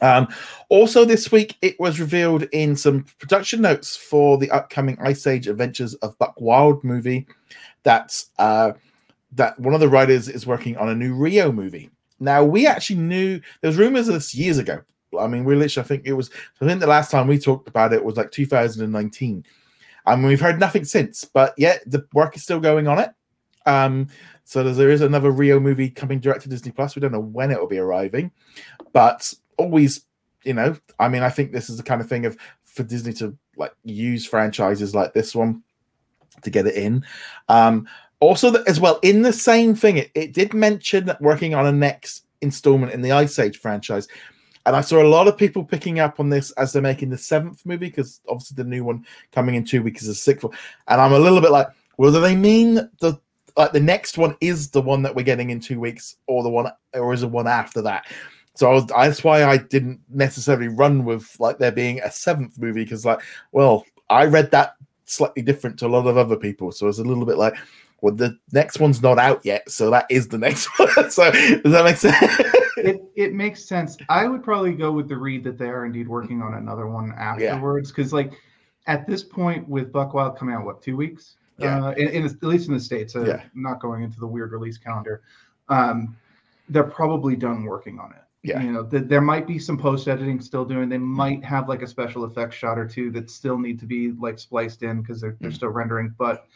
Um, 0.00 0.26
also, 0.68 1.04
this 1.04 1.30
week 1.30 1.56
it 1.62 1.78
was 1.78 2.00
revealed 2.00 2.44
in 2.52 2.74
some 2.74 3.04
production 3.18 3.60
notes 3.60 3.96
for 3.96 4.38
the 4.38 4.50
upcoming 4.50 4.98
Ice 5.00 5.26
Age 5.26 5.46
Adventures 5.46 5.94
of 5.96 6.18
Buck 6.18 6.40
Wild 6.40 6.82
movie 6.82 7.26
that 7.84 8.22
uh, 8.38 8.72
that 9.32 9.58
one 9.60 9.74
of 9.74 9.80
the 9.80 9.88
writers 9.88 10.28
is 10.28 10.46
working 10.46 10.76
on 10.76 10.88
a 10.88 10.94
new 10.94 11.14
Rio 11.14 11.52
movie. 11.52 11.90
Now, 12.20 12.44
we 12.44 12.66
actually 12.66 13.00
knew 13.00 13.40
there 13.60 13.68
was 13.68 13.76
rumors 13.76 14.08
of 14.08 14.14
this 14.14 14.34
years 14.34 14.58
ago. 14.58 14.80
I 15.18 15.26
mean, 15.26 15.44
we 15.44 15.56
literally, 15.56 15.84
I 15.84 15.88
think 15.88 16.02
it 16.06 16.12
was, 16.12 16.30
I 16.60 16.66
think 16.66 16.80
the 16.80 16.86
last 16.86 17.10
time 17.10 17.26
we 17.26 17.38
talked 17.38 17.68
about 17.68 17.92
it 17.92 18.02
was 18.02 18.16
like 18.16 18.30
2019. 18.30 19.44
And 20.06 20.24
we've 20.24 20.40
heard 20.40 20.58
nothing 20.58 20.84
since, 20.84 21.24
but 21.24 21.54
yet 21.56 21.82
the 21.86 22.06
work 22.12 22.36
is 22.36 22.42
still 22.42 22.60
going 22.60 22.88
on 22.88 22.98
it. 22.98 23.10
Um, 23.66 24.08
so 24.44 24.64
there 24.64 24.90
is 24.90 25.00
another 25.00 25.30
Rio 25.30 25.60
movie 25.60 25.88
coming 25.88 26.18
direct 26.18 26.42
to 26.42 26.48
Disney 26.48 26.72
Plus. 26.72 26.96
We 26.96 27.00
don't 27.00 27.12
know 27.12 27.20
when 27.20 27.50
it 27.50 27.60
will 27.60 27.68
be 27.68 27.78
arriving, 27.78 28.32
but 28.92 29.32
always, 29.56 30.04
you 30.44 30.54
know, 30.54 30.76
I 30.98 31.08
mean, 31.08 31.22
I 31.22 31.30
think 31.30 31.52
this 31.52 31.70
is 31.70 31.76
the 31.76 31.82
kind 31.82 32.00
of 32.00 32.08
thing 32.08 32.26
of 32.26 32.36
for 32.64 32.82
Disney 32.82 33.12
to 33.14 33.36
like 33.56 33.72
use 33.84 34.26
franchises 34.26 34.94
like 34.94 35.12
this 35.12 35.34
one 35.34 35.62
to 36.42 36.50
get 36.50 36.66
it 36.66 36.74
in. 36.74 37.04
Um, 37.48 37.86
also, 38.20 38.50
that 38.50 38.66
as 38.68 38.80
well 38.80 38.98
in 39.02 39.22
the 39.22 39.32
same 39.32 39.74
thing, 39.74 39.98
it, 39.98 40.10
it 40.14 40.32
did 40.32 40.54
mention 40.54 41.06
that 41.06 41.20
working 41.20 41.54
on 41.54 41.66
a 41.66 41.72
next 41.72 42.24
installment 42.40 42.92
in 42.92 43.02
the 43.02 43.12
Ice 43.12 43.38
Age 43.38 43.58
franchise. 43.58 44.08
And 44.64 44.76
I 44.76 44.80
saw 44.80 45.02
a 45.02 45.08
lot 45.08 45.28
of 45.28 45.36
people 45.36 45.64
picking 45.64 45.98
up 45.98 46.20
on 46.20 46.28
this 46.28 46.50
as 46.52 46.72
they're 46.72 46.82
making 46.82 47.10
the 47.10 47.18
seventh 47.18 47.64
movie 47.66 47.86
because 47.86 48.20
obviously 48.28 48.54
the 48.56 48.68
new 48.68 48.84
one 48.84 49.04
coming 49.32 49.56
in 49.56 49.64
two 49.64 49.82
weeks 49.82 50.02
is 50.02 50.08
a 50.08 50.14
sixth 50.14 50.44
one. 50.44 50.56
And 50.88 51.00
I'm 51.00 51.12
a 51.12 51.18
little 51.18 51.40
bit 51.40 51.50
like, 51.50 51.68
well, 51.96 52.12
do 52.12 52.20
they 52.20 52.36
mean 52.36 52.74
the 53.00 53.20
like 53.56 53.72
the 53.72 53.80
next 53.80 54.16
one 54.16 54.36
is 54.40 54.70
the 54.70 54.80
one 54.80 55.02
that 55.02 55.14
we're 55.14 55.24
getting 55.24 55.50
in 55.50 55.60
two 55.60 55.78
weeks, 55.78 56.16
or 56.26 56.42
the 56.42 56.48
one, 56.48 56.70
or 56.94 57.12
is 57.12 57.20
the 57.20 57.28
one 57.28 57.46
after 57.46 57.82
that? 57.82 58.06
So 58.54 58.70
I 58.70 58.74
was, 58.74 58.86
that's 58.86 59.24
why 59.24 59.44
I 59.44 59.56
didn't 59.56 60.00
necessarily 60.08 60.68
run 60.68 61.04
with 61.04 61.36
like 61.38 61.58
there 61.58 61.72
being 61.72 62.00
a 62.00 62.10
seventh 62.10 62.58
movie 62.58 62.84
because 62.84 63.04
like, 63.04 63.20
well, 63.52 63.84
I 64.10 64.26
read 64.26 64.50
that 64.50 64.76
slightly 65.04 65.42
different 65.42 65.78
to 65.78 65.86
a 65.86 65.88
lot 65.88 66.06
of 66.06 66.16
other 66.16 66.36
people, 66.36 66.72
so 66.72 66.88
it's 66.88 66.98
a 66.98 67.04
little 67.04 67.26
bit 67.26 67.38
like, 67.38 67.54
well, 68.00 68.14
the 68.14 68.38
next 68.52 68.80
one's 68.80 69.02
not 69.02 69.18
out 69.18 69.44
yet, 69.44 69.70
so 69.70 69.90
that 69.90 70.06
is 70.10 70.28
the 70.28 70.38
next 70.38 70.66
one. 70.78 71.10
so 71.10 71.30
does 71.30 71.72
that 71.72 71.84
make 71.84 71.96
sense? 71.96 72.56
It 72.84 73.02
it 73.16 73.32
makes 73.34 73.64
sense. 73.64 73.96
I 74.08 74.26
would 74.26 74.42
probably 74.42 74.72
go 74.72 74.92
with 74.92 75.08
the 75.08 75.16
read 75.16 75.44
that 75.44 75.58
they 75.58 75.68
are 75.68 75.84
indeed 75.86 76.08
working 76.08 76.42
on 76.42 76.54
another 76.54 76.86
one 76.86 77.12
afterwards 77.16 77.90
because 77.90 78.12
like 78.12 78.32
at 78.86 79.06
this 79.06 79.22
point 79.22 79.68
with 79.68 79.92
Buck 79.92 80.14
Wild 80.14 80.36
coming 80.38 80.54
out 80.54 80.64
what 80.64 80.82
two 80.82 80.96
weeks? 80.96 81.36
Yeah. 81.58 81.84
Uh, 81.86 81.90
in, 81.92 82.08
in 82.08 82.24
at 82.24 82.42
least 82.42 82.68
in 82.68 82.74
the 82.74 82.80
states. 82.80 83.14
Uh, 83.14 83.24
Yeah. 83.24 83.42
Not 83.54 83.80
going 83.80 84.02
into 84.02 84.18
the 84.18 84.26
weird 84.26 84.52
release 84.52 84.78
calendar. 84.78 85.22
Um, 85.68 86.16
they're 86.68 86.82
probably 86.84 87.36
done 87.36 87.64
working 87.64 87.98
on 87.98 88.10
it. 88.12 88.18
Yeah. 88.42 88.60
You 88.62 88.72
know, 88.72 88.84
th- 88.84 89.04
there 89.06 89.20
might 89.20 89.46
be 89.46 89.58
some 89.58 89.78
post 89.78 90.08
editing 90.08 90.40
still 90.40 90.64
doing. 90.64 90.88
They 90.88 90.98
might 90.98 91.44
have 91.44 91.68
like 91.68 91.82
a 91.82 91.86
special 91.86 92.24
effects 92.24 92.56
shot 92.56 92.78
or 92.78 92.86
two 92.88 93.10
that 93.12 93.30
still 93.30 93.58
need 93.58 93.78
to 93.80 93.86
be 93.86 94.12
like 94.12 94.38
spliced 94.38 94.82
in 94.82 95.00
because 95.02 95.20
they're, 95.20 95.36
they're 95.40 95.50
Mm. 95.50 95.54
still 95.54 95.68
rendering. 95.68 96.14
But 96.18 96.46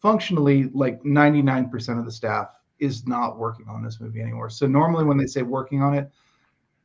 functionally, 0.00 0.64
like 0.72 1.02
99% 1.02 1.98
of 1.98 2.04
the 2.04 2.12
staff 2.12 2.48
is 2.82 3.06
not 3.06 3.38
working 3.38 3.68
on 3.68 3.82
this 3.82 4.00
movie 4.00 4.20
anymore. 4.20 4.50
So 4.50 4.66
normally 4.66 5.04
when 5.04 5.16
they 5.16 5.26
say 5.26 5.42
working 5.42 5.82
on 5.82 5.94
it, 5.94 6.10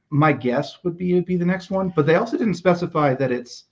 my 0.10 0.32
guess 0.32 0.78
would 0.84 0.98
be 0.98 1.12
it'd 1.12 1.26
be 1.26 1.36
the 1.36 1.46
next 1.46 1.70
one. 1.72 1.92
But 1.96 2.06
they 2.06 2.16
also 2.16 2.38
didn't 2.38 2.54
specify 2.54 3.14
that 3.16 3.32
it's 3.32 3.66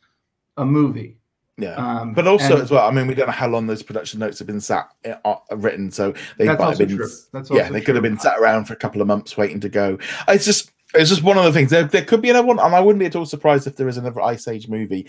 a 0.57 0.65
movie. 0.65 1.17
Yeah. 1.57 1.75
Um, 1.75 2.13
But 2.13 2.27
also 2.27 2.61
as 2.61 2.69
well, 2.69 2.85
I 2.85 2.91
mean, 2.91 3.07
we 3.07 3.13
don't 3.13 3.27
know 3.27 3.31
how 3.31 3.47
long 3.47 3.65
those 3.67 3.83
production 3.83 4.19
notes 4.19 4.39
have 4.39 4.47
been 4.47 4.59
sat 4.59 4.89
uh, 5.23 5.35
written, 5.51 5.89
so 5.89 6.13
they 6.37 6.45
might 6.47 6.59
have 6.59 6.77
been 6.77 6.97
true. 6.97 7.07
That's 7.31 7.49
yeah, 7.49 7.69
they 7.69 7.79
could 7.79 7.95
have 7.95 8.03
been 8.03 8.19
sat 8.19 8.37
around 8.39 8.65
for 8.65 8.73
a 8.73 8.77
couple 8.77 8.99
of 9.01 9.07
months 9.07 9.37
waiting 9.37 9.61
to 9.61 9.69
go. 9.69 9.97
It's 10.27 10.43
just 10.43 10.71
it's 10.93 11.09
just 11.09 11.23
one 11.23 11.37
of 11.37 11.45
the 11.45 11.53
things. 11.53 11.69
There, 11.69 11.85
there 11.85 12.03
could 12.03 12.21
be 12.21 12.29
another 12.29 12.47
one, 12.47 12.59
and 12.59 12.75
I 12.75 12.81
wouldn't 12.81 12.99
be 12.99 13.05
at 13.05 13.15
all 13.15 13.25
surprised 13.25 13.67
if 13.67 13.77
there 13.77 13.87
is 13.87 13.97
another 13.97 14.21
Ice 14.21 14.47
Age 14.47 14.67
movie. 14.67 15.07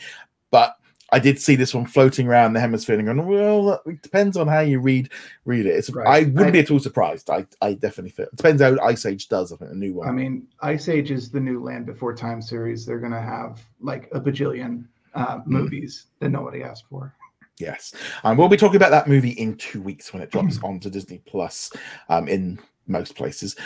But 0.53 0.77
I 1.13 1.19
did 1.21 1.41
see 1.41 1.55
this 1.55 1.73
one 1.75 1.87
floating 1.87 2.27
around 2.27 2.53
the 2.55 2.61
hemisphere 2.61 2.99
and 2.99 3.07
going, 3.07 3.27
well, 3.27 3.81
it 3.87 4.03
depends 4.03 4.37
on 4.37 4.49
how 4.49 4.61
you 4.61 4.81
read 4.81 5.11
read 5.45 5.67
it. 5.67 5.71
It's, 5.77 5.89
Right. 5.91 6.07
I 6.07 6.21
wouldn't 6.25 6.49
I- 6.49 6.51
be 6.51 6.59
at 6.61 6.71
all 6.71 6.81
surprised. 6.81 7.31
I, 7.31 7.47
I 7.63 7.75
definitely 7.75 8.11
feel 8.11 8.27
it 8.27 8.37
depends 8.37 8.61
how 8.61 8.77
Ice 8.85 9.07
Age 9.07 9.29
does. 9.29 9.53
I 9.53 9.57
think 9.57 9.71
a 9.71 9.75
new 9.75 9.95
one. 9.95 10.09
I 10.09 10.13
mean, 10.13 10.47
Ice 10.63 10.89
Age 10.89 11.11
is 11.13 11.31
the 11.31 11.41
new 11.41 11.63
Land 11.63 11.87
Before 11.87 12.15
Time 12.15 12.43
series. 12.43 12.85
They're 12.85 12.99
gonna 13.01 13.21
have 13.23 13.65
like 13.81 14.09
a 14.13 14.21
bajillion 14.21 14.85
uh, 15.15 15.39
Hmm. 15.39 15.53
movies 15.53 16.07
that 16.19 16.31
nobody 16.31 16.63
asked 16.63 16.85
for. 16.91 17.15
Yes, 17.59 17.95
and 18.23 18.37
we'll 18.37 18.49
be 18.49 18.57
talking 18.59 18.77
about 18.77 18.91
that 18.91 19.09
movie 19.09 19.31
in 19.31 19.57
two 19.57 19.81
weeks 19.81 20.13
when 20.13 20.23
it 20.23 20.31
drops 20.31 20.59
onto 20.63 20.91
Disney 20.91 21.23
Plus 21.25 21.71
um, 22.11 22.29
in 22.29 22.59
most 22.87 23.15
places. 23.17 23.57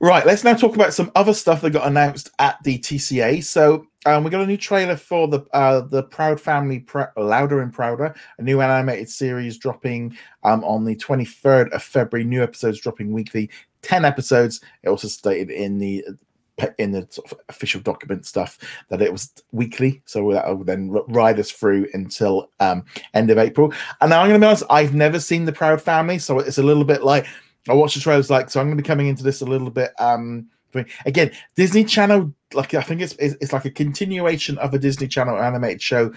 Right, 0.00 0.26
let's 0.26 0.44
now 0.44 0.54
talk 0.54 0.74
about 0.74 0.92
some 0.92 1.10
other 1.14 1.32
stuff 1.32 1.60
that 1.60 1.70
got 1.70 1.86
announced 1.86 2.30
at 2.38 2.62
the 2.64 2.78
TCA. 2.78 3.44
So 3.44 3.86
um, 4.06 4.24
we 4.24 4.30
got 4.30 4.42
a 4.42 4.46
new 4.46 4.56
trailer 4.56 4.96
for 4.96 5.28
the 5.28 5.40
uh, 5.52 5.82
the 5.82 6.02
Proud 6.02 6.40
Family 6.40 6.84
Louder 7.16 7.62
and 7.62 7.72
Prouder, 7.72 8.14
a 8.38 8.42
new 8.42 8.60
animated 8.60 9.08
series 9.08 9.56
dropping 9.56 10.16
um, 10.42 10.62
on 10.64 10.84
the 10.84 10.96
23rd 10.96 11.70
of 11.72 11.82
February. 11.82 12.24
New 12.24 12.42
episodes 12.42 12.80
dropping 12.80 13.12
weekly, 13.12 13.50
10 13.82 14.04
episodes. 14.04 14.60
It 14.82 14.88
also 14.88 15.08
stated 15.08 15.50
in 15.50 15.78
the 15.78 16.04
in 16.78 16.92
the 16.92 17.06
sort 17.10 17.32
of 17.32 17.38
official 17.48 17.80
document 17.80 18.26
stuff 18.26 18.58
that 18.88 19.02
it 19.02 19.10
was 19.10 19.32
weekly, 19.52 20.02
so 20.04 20.32
that 20.32 20.46
will 20.46 20.64
then 20.64 20.90
ride 21.08 21.38
us 21.38 21.50
through 21.50 21.88
until 21.94 22.50
um, 22.60 22.84
end 23.14 23.30
of 23.30 23.38
April. 23.38 23.72
And 24.00 24.10
now 24.10 24.20
I'm 24.20 24.28
going 24.28 24.40
to 24.40 24.44
be 24.44 24.48
honest, 24.48 24.64
I've 24.70 24.94
never 24.94 25.18
seen 25.18 25.44
the 25.44 25.52
Proud 25.52 25.80
Family, 25.80 26.18
so 26.18 26.38
it's 26.38 26.58
a 26.58 26.62
little 26.62 26.84
bit 26.84 27.02
like 27.02 27.26
I 27.68 27.74
watched 27.74 27.94
the 27.94 28.00
trailers, 28.00 28.30
like 28.30 28.50
so. 28.50 28.60
I'm 28.60 28.66
going 28.66 28.76
to 28.76 28.82
be 28.82 28.86
coming 28.86 29.06
into 29.06 29.22
this 29.22 29.40
a 29.40 29.46
little 29.46 29.70
bit. 29.70 29.92
Um, 29.98 30.48
again, 31.06 31.30
Disney 31.54 31.84
Channel, 31.84 32.32
like 32.52 32.74
I 32.74 32.82
think 32.82 33.00
it's 33.00 33.14
it's, 33.18 33.52
like 33.52 33.64
a 33.64 33.70
continuation 33.70 34.58
of 34.58 34.74
a 34.74 34.78
Disney 34.78 35.08
Channel 35.08 35.40
animated 35.40 35.82
show 35.82 36.12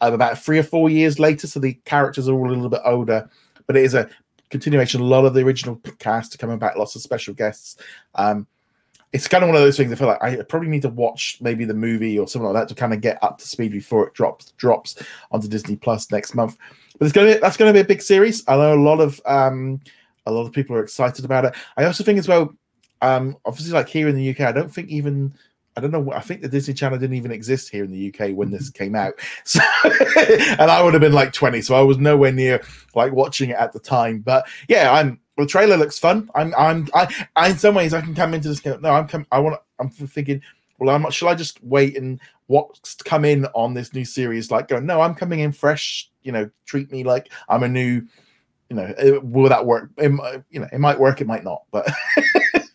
of 0.00 0.14
about 0.14 0.38
three 0.38 0.58
or 0.58 0.62
four 0.62 0.90
years 0.90 1.18
later. 1.18 1.46
So 1.46 1.60
the 1.60 1.74
characters 1.84 2.28
are 2.28 2.34
all 2.34 2.48
a 2.48 2.52
little 2.52 2.68
bit 2.68 2.82
older, 2.84 3.28
but 3.66 3.76
it 3.76 3.84
is 3.84 3.94
a 3.94 4.08
continuation. 4.50 5.00
A 5.00 5.04
lot 5.04 5.24
of 5.24 5.34
the 5.34 5.42
original 5.42 5.76
cast 5.98 6.34
are 6.34 6.38
coming 6.38 6.58
back, 6.58 6.76
lots 6.76 6.94
of 6.94 7.02
special 7.02 7.34
guests. 7.34 7.76
Um, 8.14 8.46
it's 9.12 9.28
kind 9.28 9.42
of 9.42 9.48
one 9.48 9.56
of 9.56 9.62
those 9.62 9.76
things. 9.76 9.90
I 9.90 9.94
feel 9.94 10.08
like 10.08 10.22
I 10.22 10.42
probably 10.42 10.68
need 10.68 10.82
to 10.82 10.88
watch 10.88 11.38
maybe 11.40 11.64
the 11.64 11.74
movie 11.74 12.18
or 12.18 12.28
something 12.28 12.52
like 12.52 12.60
that 12.60 12.68
to 12.68 12.74
kind 12.74 12.92
of 12.92 13.00
get 13.00 13.22
up 13.22 13.38
to 13.38 13.46
speed 13.46 13.72
before 13.72 14.06
it 14.06 14.14
drops 14.14 14.50
drops 14.52 15.02
onto 15.30 15.48
Disney 15.48 15.76
Plus 15.76 16.10
next 16.10 16.34
month. 16.34 16.58
But 16.98 17.06
it's 17.06 17.12
gonna 17.12 17.34
be, 17.34 17.40
that's 17.40 17.56
going 17.56 17.68
to 17.68 17.76
be 17.76 17.80
a 17.80 17.84
big 17.84 18.02
series. 18.02 18.44
I 18.48 18.56
know 18.56 18.74
a 18.74 18.76
lot 18.76 19.00
of 19.00 19.20
um, 19.26 19.80
a 20.26 20.32
lot 20.32 20.46
of 20.46 20.52
people 20.52 20.76
are 20.76 20.82
excited 20.82 21.24
about 21.24 21.44
it. 21.44 21.54
I 21.76 21.84
also 21.84 22.04
think 22.04 22.18
as 22.18 22.28
well, 22.28 22.54
um, 23.02 23.36
obviously, 23.44 23.72
like 23.72 23.88
here 23.88 24.08
in 24.08 24.16
the 24.16 24.30
UK, 24.30 24.40
I 24.40 24.52
don't 24.52 24.72
think 24.72 24.88
even 24.88 25.34
I 25.76 25.82
don't 25.82 25.90
know. 25.90 26.10
I 26.12 26.20
think 26.20 26.40
the 26.40 26.48
Disney 26.48 26.72
Channel 26.72 26.98
didn't 26.98 27.16
even 27.16 27.30
exist 27.30 27.68
here 27.68 27.84
in 27.84 27.92
the 27.92 28.08
UK 28.08 28.34
when 28.34 28.50
this 28.50 28.70
came 28.70 28.94
out. 28.94 29.14
So, 29.44 29.60
and 30.58 30.70
I 30.70 30.82
would 30.82 30.94
have 30.94 31.00
been 31.00 31.12
like 31.12 31.32
20, 31.32 31.60
so 31.60 31.74
I 31.74 31.82
was 31.82 31.98
nowhere 31.98 32.32
near 32.32 32.62
like 32.94 33.12
watching 33.12 33.50
it 33.50 33.56
at 33.56 33.72
the 33.72 33.80
time. 33.80 34.20
But 34.20 34.48
yeah, 34.68 34.92
I'm. 34.92 35.20
The 35.36 35.46
trailer 35.46 35.76
looks 35.76 35.98
fun. 35.98 36.30
I'm. 36.34 36.54
I'm. 36.56 36.88
I. 36.94 37.26
I 37.36 37.50
in 37.50 37.58
some 37.58 37.74
ways, 37.74 37.92
I 37.92 38.00
can 38.00 38.14
come 38.14 38.32
into 38.32 38.48
this. 38.48 38.64
No, 38.64 38.90
I'm. 38.90 39.06
Com- 39.06 39.26
I 39.30 39.38
want. 39.38 39.60
I'm 39.78 39.90
thinking. 39.90 40.40
Well, 40.78 40.94
I'm. 40.94 41.08
Shall 41.10 41.28
I 41.28 41.34
just 41.34 41.62
wait 41.62 41.96
and 41.96 42.18
what's 42.46 42.94
come 42.94 43.24
in 43.24 43.44
on 43.46 43.74
this 43.74 43.92
new 43.92 44.04
series? 44.04 44.50
Like, 44.50 44.68
go. 44.68 44.80
No, 44.80 45.02
I'm 45.02 45.14
coming 45.14 45.40
in 45.40 45.52
fresh. 45.52 46.10
You 46.22 46.32
know, 46.32 46.50
treat 46.64 46.90
me 46.90 47.04
like 47.04 47.30
I'm 47.48 47.62
a 47.62 47.68
new. 47.68 48.02
You 48.70 48.76
know, 48.76 48.94
it- 48.98 49.24
will 49.24 49.48
that 49.48 49.64
work? 49.64 49.90
It, 49.96 50.10
you 50.50 50.60
know, 50.60 50.68
it 50.72 50.78
might 50.80 50.98
work. 50.98 51.20
It 51.20 51.26
might 51.26 51.44
not. 51.44 51.62
But 51.70 51.88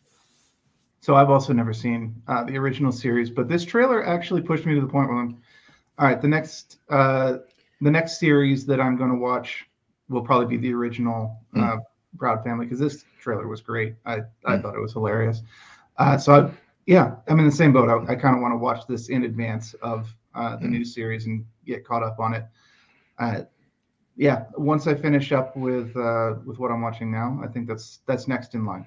So 1.01 1.15
I've 1.15 1.31
also 1.31 1.51
never 1.51 1.73
seen 1.73 2.21
uh, 2.27 2.43
the 2.43 2.57
original 2.57 2.91
series, 2.91 3.29
but 3.29 3.47
this 3.49 3.65
trailer 3.65 4.05
actually 4.05 4.41
pushed 4.41 4.67
me 4.67 4.75
to 4.75 4.81
the 4.81 4.87
point 4.87 5.09
where 5.09 5.17
I'm, 5.17 5.41
all 5.97 6.05
right, 6.07 6.21
the 6.21 6.27
next 6.27 6.77
uh, 6.89 7.37
the 7.81 7.89
next 7.89 8.19
series 8.19 8.67
that 8.67 8.79
I'm 8.79 8.95
going 8.97 9.09
to 9.09 9.17
watch 9.17 9.65
will 10.09 10.21
probably 10.21 10.45
be 10.45 10.57
the 10.57 10.73
original 10.73 11.39
uh, 11.57 11.77
Proud 12.17 12.43
Family 12.43 12.67
because 12.67 12.79
this 12.79 13.03
trailer 13.19 13.47
was 13.47 13.61
great. 13.61 13.95
I 14.05 14.17
I 14.45 14.57
Mm. 14.57 14.61
thought 14.61 14.75
it 14.75 14.79
was 14.79 14.93
hilarious. 14.93 15.41
Uh, 15.97 16.17
so 16.17 16.33
I, 16.33 16.51
yeah, 16.85 17.15
I'm 17.27 17.39
in 17.39 17.45
the 17.45 17.51
same 17.51 17.73
boat. 17.73 17.89
I, 17.89 18.13
I 18.13 18.15
kind 18.15 18.35
of 18.35 18.41
want 18.41 18.51
to 18.53 18.57
watch 18.57 18.85
this 18.87 19.09
in 19.09 19.23
advance 19.23 19.73
of 19.81 20.15
uh, 20.35 20.57
the 20.57 20.67
Mm. 20.67 20.71
new 20.71 20.85
series 20.85 21.25
and 21.25 21.43
get 21.65 21.83
caught 21.83 22.03
up 22.03 22.19
on 22.19 22.35
it. 22.35 22.45
Uh, 23.17 23.41
yeah, 24.15 24.45
once 24.57 24.87
I 24.87 24.95
finish 24.95 25.31
up 25.31 25.55
with 25.55 25.95
uh, 25.95 26.35
with 26.45 26.59
what 26.59 26.71
I'm 26.71 26.81
watching 26.81 27.11
now, 27.11 27.39
I 27.43 27.47
think 27.47 27.67
that's 27.67 27.99
that's 28.05 28.27
next 28.27 28.55
in 28.55 28.65
line. 28.65 28.85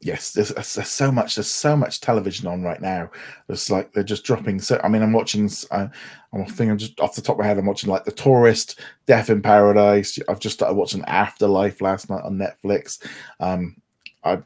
yes, 0.00 0.32
there's, 0.32 0.50
there's 0.50 0.88
so 0.88 1.10
much. 1.10 1.34
There's 1.34 1.50
so 1.50 1.76
much 1.76 2.00
television 2.00 2.46
on 2.46 2.62
right 2.62 2.80
now. 2.80 3.10
It's 3.48 3.70
like 3.70 3.92
they're 3.92 4.04
just 4.04 4.24
dropping. 4.24 4.60
So 4.60 4.80
I 4.84 4.88
mean, 4.88 5.02
I'm 5.02 5.12
watching. 5.12 5.50
Uh, 5.70 5.88
I'm 6.32 6.46
thinking 6.46 6.78
just 6.78 7.00
off 7.00 7.14
the 7.14 7.22
top 7.22 7.36
of 7.36 7.40
my 7.40 7.46
head. 7.46 7.58
I'm 7.58 7.66
watching 7.66 7.90
like 7.90 8.04
The 8.04 8.12
Tourist, 8.12 8.80
Death 9.06 9.30
in 9.30 9.42
Paradise. 9.42 10.18
I've 10.28 10.40
just 10.40 10.56
started 10.56 10.74
watching 10.74 11.04
Afterlife 11.04 11.80
last 11.80 12.10
night 12.10 12.24
on 12.24 12.38
Netflix. 12.38 13.04
Um, 13.40 13.76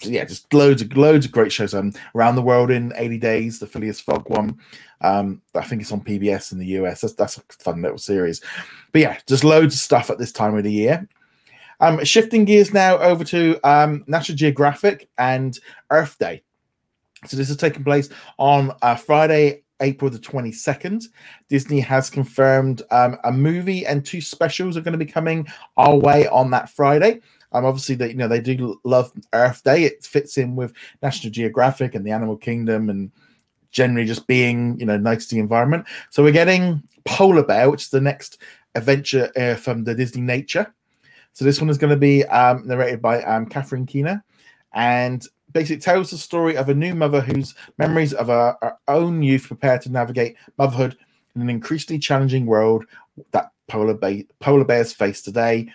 Yeah, 0.02 0.24
just 0.24 0.52
loads 0.52 0.82
of 0.82 0.96
loads 0.96 1.26
of 1.26 1.32
great 1.32 1.52
shows. 1.52 1.74
Um, 1.74 1.92
Around 2.14 2.34
the 2.34 2.42
World 2.42 2.70
in 2.70 2.92
80 2.96 3.18
Days, 3.18 3.58
the 3.58 3.66
Phileas 3.66 4.00
Fogg 4.00 4.28
one. 4.28 4.58
Um, 5.00 5.40
I 5.54 5.64
think 5.64 5.82
it's 5.82 5.92
on 5.92 6.00
PBS 6.00 6.52
in 6.52 6.58
the 6.58 6.66
US. 6.66 7.00
That's 7.00 7.14
that's 7.14 7.38
a 7.38 7.42
fun 7.50 7.82
little 7.82 7.98
series. 7.98 8.40
But 8.92 9.02
yeah, 9.02 9.18
just 9.26 9.44
loads 9.44 9.74
of 9.74 9.80
stuff 9.80 10.10
at 10.10 10.18
this 10.18 10.32
time 10.32 10.56
of 10.56 10.64
the 10.64 10.72
year. 10.72 11.08
Um, 11.80 12.04
shifting 12.04 12.44
gears 12.44 12.74
now 12.74 12.98
over 12.98 13.22
to 13.24 13.58
um, 13.62 14.04
National 14.08 14.36
Geographic 14.36 15.08
and 15.18 15.58
Earth 15.90 16.18
Day. 16.18 16.42
So 17.26 17.36
this 17.36 17.50
is 17.50 17.56
taking 17.56 17.84
place 17.84 18.08
on 18.38 18.72
uh, 18.82 18.96
Friday, 18.96 19.62
April 19.80 20.10
the 20.10 20.18
22nd. 20.18 21.04
Disney 21.48 21.80
has 21.80 22.10
confirmed 22.10 22.82
um, 22.90 23.16
a 23.24 23.32
movie 23.32 23.86
and 23.86 24.04
two 24.04 24.20
specials 24.20 24.76
are 24.76 24.80
going 24.80 24.98
to 24.98 25.04
be 25.04 25.10
coming 25.10 25.46
our 25.76 25.96
way 25.96 26.26
on 26.28 26.50
that 26.50 26.68
Friday. 26.68 27.20
Um, 27.52 27.64
obviously, 27.64 27.94
they 27.94 28.08
you 28.08 28.14
know 28.14 28.28
they 28.28 28.40
do 28.40 28.80
love 28.84 29.12
Earth 29.32 29.62
Day. 29.64 29.84
It 29.84 30.04
fits 30.04 30.38
in 30.38 30.56
with 30.56 30.72
National 31.02 31.32
Geographic 31.32 31.94
and 31.94 32.06
the 32.06 32.10
Animal 32.10 32.36
Kingdom, 32.36 32.90
and 32.90 33.10
generally 33.70 34.06
just 34.06 34.26
being 34.26 34.78
you 34.78 34.86
know 34.86 34.96
nice 34.96 35.26
to 35.26 35.34
the 35.34 35.40
environment. 35.40 35.86
So 36.10 36.22
we're 36.22 36.32
getting 36.32 36.82
Polar 37.04 37.44
Bear, 37.44 37.70
which 37.70 37.82
is 37.82 37.90
the 37.90 38.00
next 38.00 38.38
adventure 38.74 39.30
uh, 39.36 39.54
from 39.54 39.84
the 39.84 39.94
Disney 39.94 40.22
Nature. 40.22 40.72
So 41.32 41.44
this 41.44 41.60
one 41.60 41.70
is 41.70 41.78
going 41.78 41.92
to 41.92 41.96
be 41.96 42.24
um, 42.24 42.66
narrated 42.66 43.00
by 43.00 43.22
um, 43.22 43.46
Catherine 43.46 43.86
Keener, 43.86 44.22
and 44.72 45.26
basically 45.52 45.80
tells 45.80 46.10
the 46.10 46.18
story 46.18 46.56
of 46.56 46.68
a 46.68 46.74
new 46.74 46.94
mother 46.94 47.20
whose 47.20 47.54
memories 47.78 48.12
of 48.12 48.26
her, 48.26 48.56
her 48.60 48.76
own 48.88 49.22
youth 49.22 49.46
prepare 49.46 49.78
to 49.78 49.90
navigate 49.90 50.36
motherhood 50.58 50.96
in 51.34 51.42
an 51.42 51.50
increasingly 51.50 51.98
challenging 51.98 52.46
world 52.46 52.84
that 53.30 53.50
polar, 53.68 53.96
polar 54.40 54.64
bears 54.64 54.92
face 54.92 55.22
today. 55.22 55.68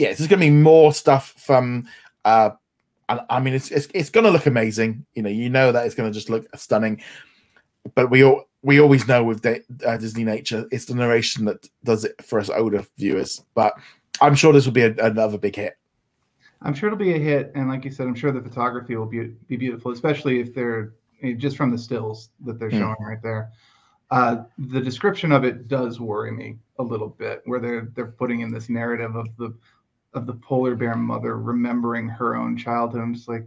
Yeah, 0.00 0.08
this 0.08 0.20
is 0.20 0.28
going 0.28 0.40
to 0.40 0.46
be 0.46 0.50
more 0.50 0.94
stuff 0.94 1.34
from. 1.36 1.86
Uh, 2.24 2.52
I, 3.10 3.38
mean, 3.38 3.52
it's 3.52 3.70
it's, 3.70 3.86
it's 3.92 4.08
going 4.08 4.24
to 4.24 4.30
look 4.30 4.46
amazing. 4.46 5.04
You 5.14 5.22
know, 5.22 5.28
you 5.28 5.50
know 5.50 5.72
that 5.72 5.84
it's 5.84 5.94
going 5.94 6.10
to 6.10 6.14
just 6.14 6.30
look 6.30 6.46
stunning. 6.56 7.02
But 7.94 8.10
we 8.10 8.24
all 8.24 8.44
we 8.62 8.80
always 8.80 9.06
know 9.06 9.22
with 9.22 9.44
uh, 9.44 9.96
Disney 9.98 10.24
Nature, 10.24 10.66
it's 10.72 10.86
the 10.86 10.94
narration 10.94 11.44
that 11.44 11.68
does 11.84 12.06
it 12.06 12.14
for 12.24 12.40
us 12.40 12.48
older 12.48 12.82
viewers. 12.96 13.42
But 13.54 13.74
I'm 14.22 14.34
sure 14.34 14.54
this 14.54 14.64
will 14.64 14.72
be 14.72 14.84
a, 14.84 14.94
another 15.04 15.36
big 15.36 15.56
hit. 15.56 15.76
I'm 16.62 16.72
sure 16.72 16.86
it'll 16.86 16.98
be 16.98 17.12
a 17.12 17.18
hit, 17.18 17.52
and 17.54 17.68
like 17.68 17.84
you 17.84 17.90
said, 17.90 18.06
I'm 18.06 18.14
sure 18.14 18.32
the 18.32 18.40
photography 18.40 18.96
will 18.96 19.04
be 19.04 19.34
be 19.48 19.58
beautiful, 19.58 19.92
especially 19.92 20.40
if 20.40 20.54
they're 20.54 20.94
eh, 21.22 21.34
just 21.34 21.58
from 21.58 21.70
the 21.70 21.78
stills 21.78 22.30
that 22.46 22.58
they're 22.58 22.70
showing 22.70 22.96
mm. 23.02 23.06
right 23.06 23.22
there. 23.22 23.50
Uh, 24.10 24.44
the 24.56 24.80
description 24.80 25.30
of 25.30 25.44
it 25.44 25.68
does 25.68 26.00
worry 26.00 26.32
me 26.32 26.56
a 26.78 26.82
little 26.82 27.10
bit, 27.10 27.42
where 27.44 27.60
they're 27.60 27.88
they're 27.94 28.06
putting 28.06 28.40
in 28.40 28.50
this 28.50 28.70
narrative 28.70 29.14
of 29.14 29.26
the 29.36 29.54
of 30.14 30.26
the 30.26 30.34
polar 30.34 30.74
bear 30.74 30.96
mother 30.96 31.38
remembering 31.38 32.08
her 32.08 32.36
own 32.36 32.56
childhood. 32.56 33.00
I'm 33.00 33.14
just 33.14 33.28
like, 33.28 33.46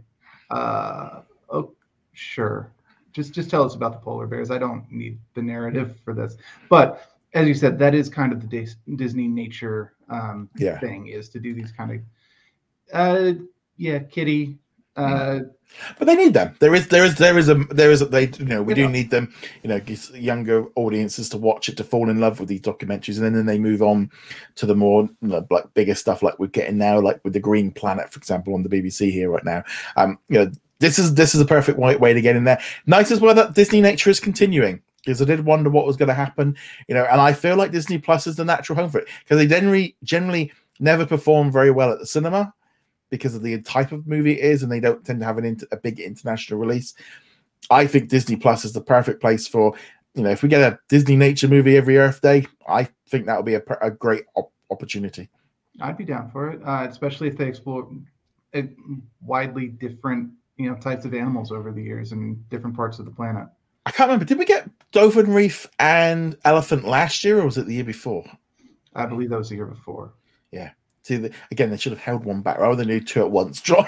uh, 0.50 1.20
oh, 1.50 1.72
sure, 2.12 2.72
just 3.12 3.32
just 3.32 3.50
tell 3.50 3.64
us 3.64 3.74
about 3.74 3.92
the 3.92 3.98
polar 3.98 4.26
bears. 4.26 4.50
I 4.50 4.58
don't 4.58 4.90
need 4.90 5.18
the 5.34 5.42
narrative 5.42 5.98
for 6.04 6.14
this, 6.14 6.36
but 6.68 7.10
as 7.34 7.48
you 7.48 7.54
said, 7.54 7.78
that 7.80 7.94
is 7.94 8.08
kind 8.08 8.32
of 8.32 8.48
the 8.48 8.74
Disney 8.96 9.26
nature 9.26 9.94
um, 10.08 10.48
yeah. 10.56 10.78
thing 10.78 11.08
is 11.08 11.28
to 11.30 11.40
do 11.40 11.52
these 11.52 11.72
kind 11.72 11.90
of 11.92 12.00
uh, 12.92 13.32
yeah, 13.76 13.98
kitty. 13.98 14.58
Uh, 14.96 15.40
but 15.98 16.06
they 16.06 16.14
need 16.14 16.34
them. 16.34 16.54
There 16.60 16.74
is, 16.74 16.88
there 16.88 17.04
is, 17.04 17.16
there 17.16 17.36
is 17.36 17.48
a, 17.48 17.54
there 17.54 17.90
is 17.90 18.00
a, 18.00 18.06
they, 18.06 18.28
you 18.38 18.44
know, 18.44 18.62
we 18.62 18.74
do 18.74 18.88
need 18.88 19.10
them. 19.10 19.34
You 19.62 19.70
know, 19.70 19.80
younger 20.14 20.66
audiences 20.76 21.28
to 21.30 21.38
watch 21.38 21.68
it 21.68 21.76
to 21.78 21.84
fall 21.84 22.10
in 22.10 22.20
love 22.20 22.40
with 22.40 22.48
these 22.48 22.60
documentaries, 22.60 23.16
and 23.16 23.24
then, 23.24 23.32
then 23.34 23.46
they 23.46 23.58
move 23.58 23.82
on 23.82 24.10
to 24.56 24.66
the 24.66 24.76
more 24.76 25.08
you 25.20 25.28
know, 25.28 25.46
like 25.50 25.72
bigger 25.74 25.94
stuff, 25.94 26.22
like 26.22 26.38
we're 26.38 26.46
getting 26.46 26.78
now, 26.78 27.00
like 27.00 27.20
with 27.24 27.32
the 27.32 27.40
Green 27.40 27.70
Planet, 27.70 28.10
for 28.12 28.18
example, 28.18 28.54
on 28.54 28.62
the 28.62 28.68
BBC 28.68 29.10
here 29.10 29.30
right 29.30 29.44
now. 29.44 29.64
Um, 29.96 30.18
you 30.28 30.38
know, 30.38 30.50
this 30.78 30.98
is 30.98 31.14
this 31.14 31.34
is 31.34 31.40
a 31.40 31.46
perfect 31.46 31.78
way, 31.78 31.96
way 31.96 32.14
to 32.14 32.20
get 32.20 32.36
in 32.36 32.44
there. 32.44 32.60
Nice 32.86 33.10
as 33.10 33.20
well 33.20 33.34
that 33.34 33.54
Disney 33.54 33.80
Nature 33.80 34.10
is 34.10 34.20
continuing 34.20 34.80
because 35.04 35.20
I 35.20 35.26
did 35.26 35.44
wonder 35.44 35.70
what 35.70 35.86
was 35.86 35.96
going 35.96 36.08
to 36.08 36.14
happen, 36.14 36.56
you 36.88 36.94
know, 36.94 37.04
and 37.04 37.20
I 37.20 37.32
feel 37.32 37.56
like 37.56 37.72
Disney 37.72 37.98
Plus 37.98 38.26
is 38.26 38.36
the 38.36 38.44
natural 38.44 38.76
home 38.76 38.90
for 38.90 38.98
it 38.98 39.08
because 39.20 39.38
they 39.38 39.46
generally 39.46 39.96
generally 40.02 40.52
never 40.80 41.04
perform 41.04 41.52
very 41.52 41.70
well 41.70 41.92
at 41.92 41.98
the 41.98 42.06
cinema 42.06 42.52
because 43.10 43.34
of 43.34 43.42
the 43.42 43.60
type 43.62 43.92
of 43.92 44.06
movie 44.06 44.32
it 44.32 44.44
is, 44.44 44.62
and 44.62 44.70
they 44.70 44.80
don't 44.80 45.04
tend 45.04 45.20
to 45.20 45.26
have 45.26 45.38
an 45.38 45.44
inter- 45.44 45.66
a 45.72 45.76
big 45.76 46.00
international 46.00 46.58
release. 46.58 46.94
I 47.70 47.86
think 47.86 48.08
Disney 48.08 48.36
Plus 48.36 48.64
is 48.64 48.72
the 48.72 48.80
perfect 48.80 49.20
place 49.20 49.46
for, 49.46 49.74
you 50.14 50.22
know, 50.22 50.30
if 50.30 50.42
we 50.42 50.48
get 50.48 50.72
a 50.72 50.78
Disney 50.88 51.16
nature 51.16 51.48
movie 51.48 51.76
every 51.76 51.98
Earth 51.98 52.20
Day, 52.20 52.46
I 52.68 52.88
think 53.08 53.26
that 53.26 53.36
would 53.36 53.46
be 53.46 53.54
a, 53.54 53.62
a 53.80 53.90
great 53.90 54.24
op- 54.34 54.52
opportunity. 54.70 55.28
I'd 55.80 55.96
be 55.96 56.04
down 56.04 56.30
for 56.30 56.50
it, 56.50 56.60
uh, 56.64 56.86
especially 56.88 57.28
if 57.28 57.36
they 57.36 57.48
explore 57.48 57.88
it, 58.52 58.70
widely 59.22 59.68
different, 59.68 60.30
you 60.56 60.70
know, 60.70 60.76
types 60.76 61.04
of 61.04 61.14
animals 61.14 61.50
over 61.50 61.72
the 61.72 61.82
years 61.82 62.12
and 62.12 62.48
different 62.48 62.76
parts 62.76 62.98
of 62.98 63.04
the 63.04 63.10
planet. 63.10 63.48
I 63.86 63.90
can't 63.90 64.08
remember. 64.08 64.24
Did 64.24 64.38
we 64.38 64.44
get 64.44 64.68
Dolphin 64.92 65.32
Reef 65.32 65.68
and 65.78 66.38
Elephant 66.44 66.84
last 66.86 67.24
year, 67.24 67.40
or 67.40 67.44
was 67.44 67.58
it 67.58 67.66
the 67.66 67.74
year 67.74 67.84
before? 67.84 68.24
I 68.94 69.06
believe 69.06 69.30
that 69.30 69.38
was 69.38 69.48
the 69.48 69.56
year 69.56 69.66
before. 69.66 70.14
Yeah. 70.52 70.70
See, 71.04 71.16
the, 71.16 71.30
again, 71.50 71.70
they 71.70 71.76
should 71.76 71.92
have 71.92 72.00
held 72.00 72.24
one 72.24 72.40
back 72.40 72.58
rather 72.58 72.76
than 72.76 72.88
do 72.88 72.98
two 72.98 73.20
at 73.20 73.30
once. 73.30 73.60
Drop, 73.62 73.86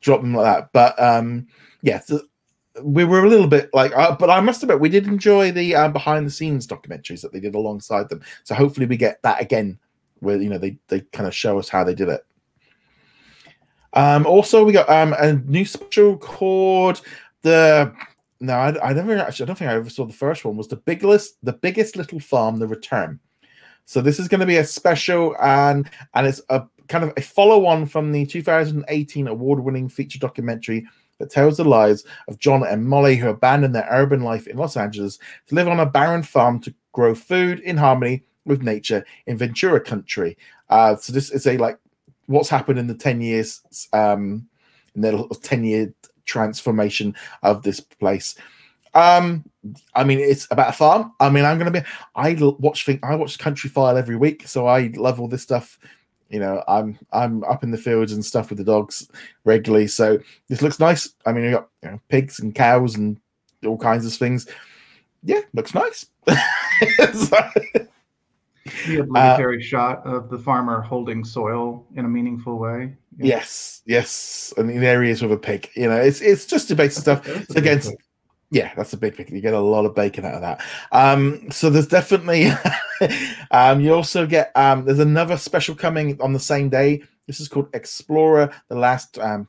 drop 0.00 0.20
them 0.20 0.34
like 0.34 0.44
that. 0.44 0.70
But 0.74 1.02
um, 1.02 1.46
yeah, 1.80 1.98
so 2.00 2.20
we 2.82 3.04
were 3.04 3.24
a 3.24 3.28
little 3.28 3.46
bit 3.46 3.70
like, 3.72 3.96
uh, 3.96 4.14
but 4.14 4.28
I 4.28 4.40
must 4.40 4.62
admit, 4.62 4.80
we 4.80 4.90
did 4.90 5.06
enjoy 5.06 5.50
the 5.50 5.74
uh, 5.74 5.88
behind 5.88 6.26
the 6.26 6.30
scenes 6.30 6.66
documentaries 6.66 7.22
that 7.22 7.32
they 7.32 7.40
did 7.40 7.54
alongside 7.54 8.10
them. 8.10 8.20
So 8.44 8.54
hopefully, 8.54 8.84
we 8.84 8.98
get 8.98 9.22
that 9.22 9.40
again, 9.40 9.78
where 10.20 10.36
you 10.36 10.50
know 10.50 10.58
they 10.58 10.78
they 10.88 11.00
kind 11.12 11.26
of 11.26 11.34
show 11.34 11.58
us 11.58 11.70
how 11.70 11.84
they 11.84 11.94
did 11.94 12.10
it. 12.10 12.24
Um, 13.94 14.26
also, 14.26 14.64
we 14.64 14.72
got 14.72 14.90
um, 14.90 15.14
a 15.18 15.32
new 15.32 15.64
special 15.64 16.18
called 16.18 17.00
the 17.40 17.94
no, 18.40 18.52
I, 18.52 18.90
I 18.90 18.92
never 18.92 19.16
actually. 19.16 19.44
I 19.44 19.46
don't 19.46 19.56
think 19.56 19.70
I 19.70 19.74
ever 19.74 19.88
saw 19.88 20.04
the 20.04 20.12
first 20.12 20.44
one. 20.44 20.56
Was 20.56 20.68
the 20.68 20.76
biggest, 20.76 21.38
the 21.42 21.54
biggest 21.54 21.96
little 21.96 22.20
farm, 22.20 22.58
the 22.58 22.68
return. 22.68 23.20
So 23.88 24.02
this 24.02 24.18
is 24.20 24.28
going 24.28 24.40
to 24.40 24.46
be 24.46 24.58
a 24.58 24.64
special, 24.64 25.34
and 25.40 25.88
and 26.12 26.26
it's 26.26 26.42
a 26.50 26.64
kind 26.88 27.04
of 27.04 27.12
a 27.16 27.22
follow-on 27.22 27.86
from 27.86 28.12
the 28.12 28.26
2018 28.26 29.26
award-winning 29.26 29.88
feature 29.88 30.18
documentary 30.18 30.86
that 31.18 31.30
tells 31.30 31.56
the 31.56 31.64
lives 31.64 32.04
of 32.28 32.38
John 32.38 32.66
and 32.66 32.86
Molly, 32.86 33.16
who 33.16 33.30
abandoned 33.30 33.74
their 33.74 33.88
urban 33.90 34.20
life 34.20 34.46
in 34.46 34.58
Los 34.58 34.76
Angeles 34.76 35.18
to 35.46 35.54
live 35.54 35.68
on 35.68 35.80
a 35.80 35.86
barren 35.86 36.22
farm 36.22 36.60
to 36.60 36.74
grow 36.92 37.14
food 37.14 37.60
in 37.60 37.78
harmony 37.78 38.22
with 38.44 38.62
nature 38.62 39.06
in 39.26 39.38
Ventura 39.38 39.80
County. 39.80 40.36
Uh, 40.68 40.94
so 40.96 41.10
this 41.10 41.30
is 41.30 41.46
a 41.46 41.56
like 41.56 41.78
what's 42.26 42.50
happened 42.50 42.78
in 42.78 42.88
the 42.88 42.94
10 42.94 43.22
years, 43.22 43.62
um, 43.94 44.46
in 44.96 45.00
the 45.00 45.38
10 45.42 45.64
year 45.64 45.94
transformation 46.26 47.14
of 47.42 47.62
this 47.62 47.80
place. 47.80 48.34
Um, 48.94 49.44
I 49.94 50.04
mean, 50.04 50.18
it's 50.18 50.46
about 50.50 50.70
a 50.70 50.72
farm. 50.72 51.12
I 51.20 51.30
mean, 51.30 51.44
I'm 51.44 51.58
gonna 51.58 51.70
be. 51.70 51.82
I 52.14 52.34
watch 52.58 52.84
thing. 52.84 53.00
I 53.02 53.14
watch 53.14 53.38
Country 53.38 53.70
File 53.70 53.96
every 53.96 54.16
week, 54.16 54.46
so 54.46 54.66
I 54.66 54.92
love 54.96 55.20
all 55.20 55.28
this 55.28 55.42
stuff. 55.42 55.78
You 56.28 56.40
know, 56.40 56.62
I'm 56.68 56.98
I'm 57.12 57.44
up 57.44 57.62
in 57.62 57.70
the 57.70 57.78
fields 57.78 58.12
and 58.12 58.24
stuff 58.24 58.50
with 58.50 58.58
the 58.58 58.64
dogs 58.64 59.08
regularly. 59.44 59.86
So 59.86 60.18
this 60.48 60.62
looks 60.62 60.78
nice. 60.78 61.10
I 61.26 61.32
mean, 61.32 61.44
you 61.44 61.50
got 61.52 61.68
you 61.82 61.90
know, 61.90 62.00
pigs 62.08 62.40
and 62.40 62.54
cows 62.54 62.96
and 62.96 63.18
all 63.66 63.78
kinds 63.78 64.06
of 64.06 64.12
things. 64.12 64.46
Yeah, 65.24 65.40
looks 65.52 65.74
nice. 65.74 66.06
so, 66.26 67.38
the 68.86 69.00
obligatory 69.00 69.58
uh, 69.58 69.62
shot 69.62 70.06
of 70.06 70.28
the 70.30 70.38
farmer 70.38 70.80
holding 70.80 71.24
soil 71.24 71.84
in 71.96 72.04
a 72.04 72.08
meaningful 72.08 72.58
way. 72.58 72.94
Yeah. 73.16 73.26
Yes, 73.26 73.82
yes, 73.86 74.52
and 74.56 74.70
in 74.70 74.84
areas 74.84 75.22
with 75.22 75.32
a 75.32 75.36
pig. 75.36 75.68
You 75.74 75.88
know, 75.88 75.96
it's 75.96 76.20
it's 76.20 76.46
just 76.46 76.68
the 76.68 76.76
basic 76.76 77.02
stuff. 77.02 77.26
It's 77.26 77.54
against. 77.56 77.94
Yeah, 78.50 78.72
that's 78.76 78.92
a 78.94 78.96
big. 78.96 79.18
You 79.30 79.40
get 79.40 79.52
a 79.52 79.60
lot 79.60 79.84
of 79.84 79.94
bacon 79.94 80.24
out 80.24 80.34
of 80.34 80.40
that. 80.40 80.62
Um, 80.92 81.50
so 81.50 81.68
there's 81.68 81.86
definitely. 81.86 82.50
um, 83.50 83.80
you 83.80 83.92
also 83.94 84.26
get 84.26 84.52
um, 84.54 84.84
there's 84.84 84.98
another 84.98 85.36
special 85.36 85.74
coming 85.74 86.18
on 86.20 86.32
the 86.32 86.40
same 86.40 86.68
day. 86.68 87.02
This 87.26 87.40
is 87.40 87.48
called 87.48 87.68
Explorer: 87.74 88.50
The 88.68 88.76
Last 88.76 89.18
um, 89.18 89.48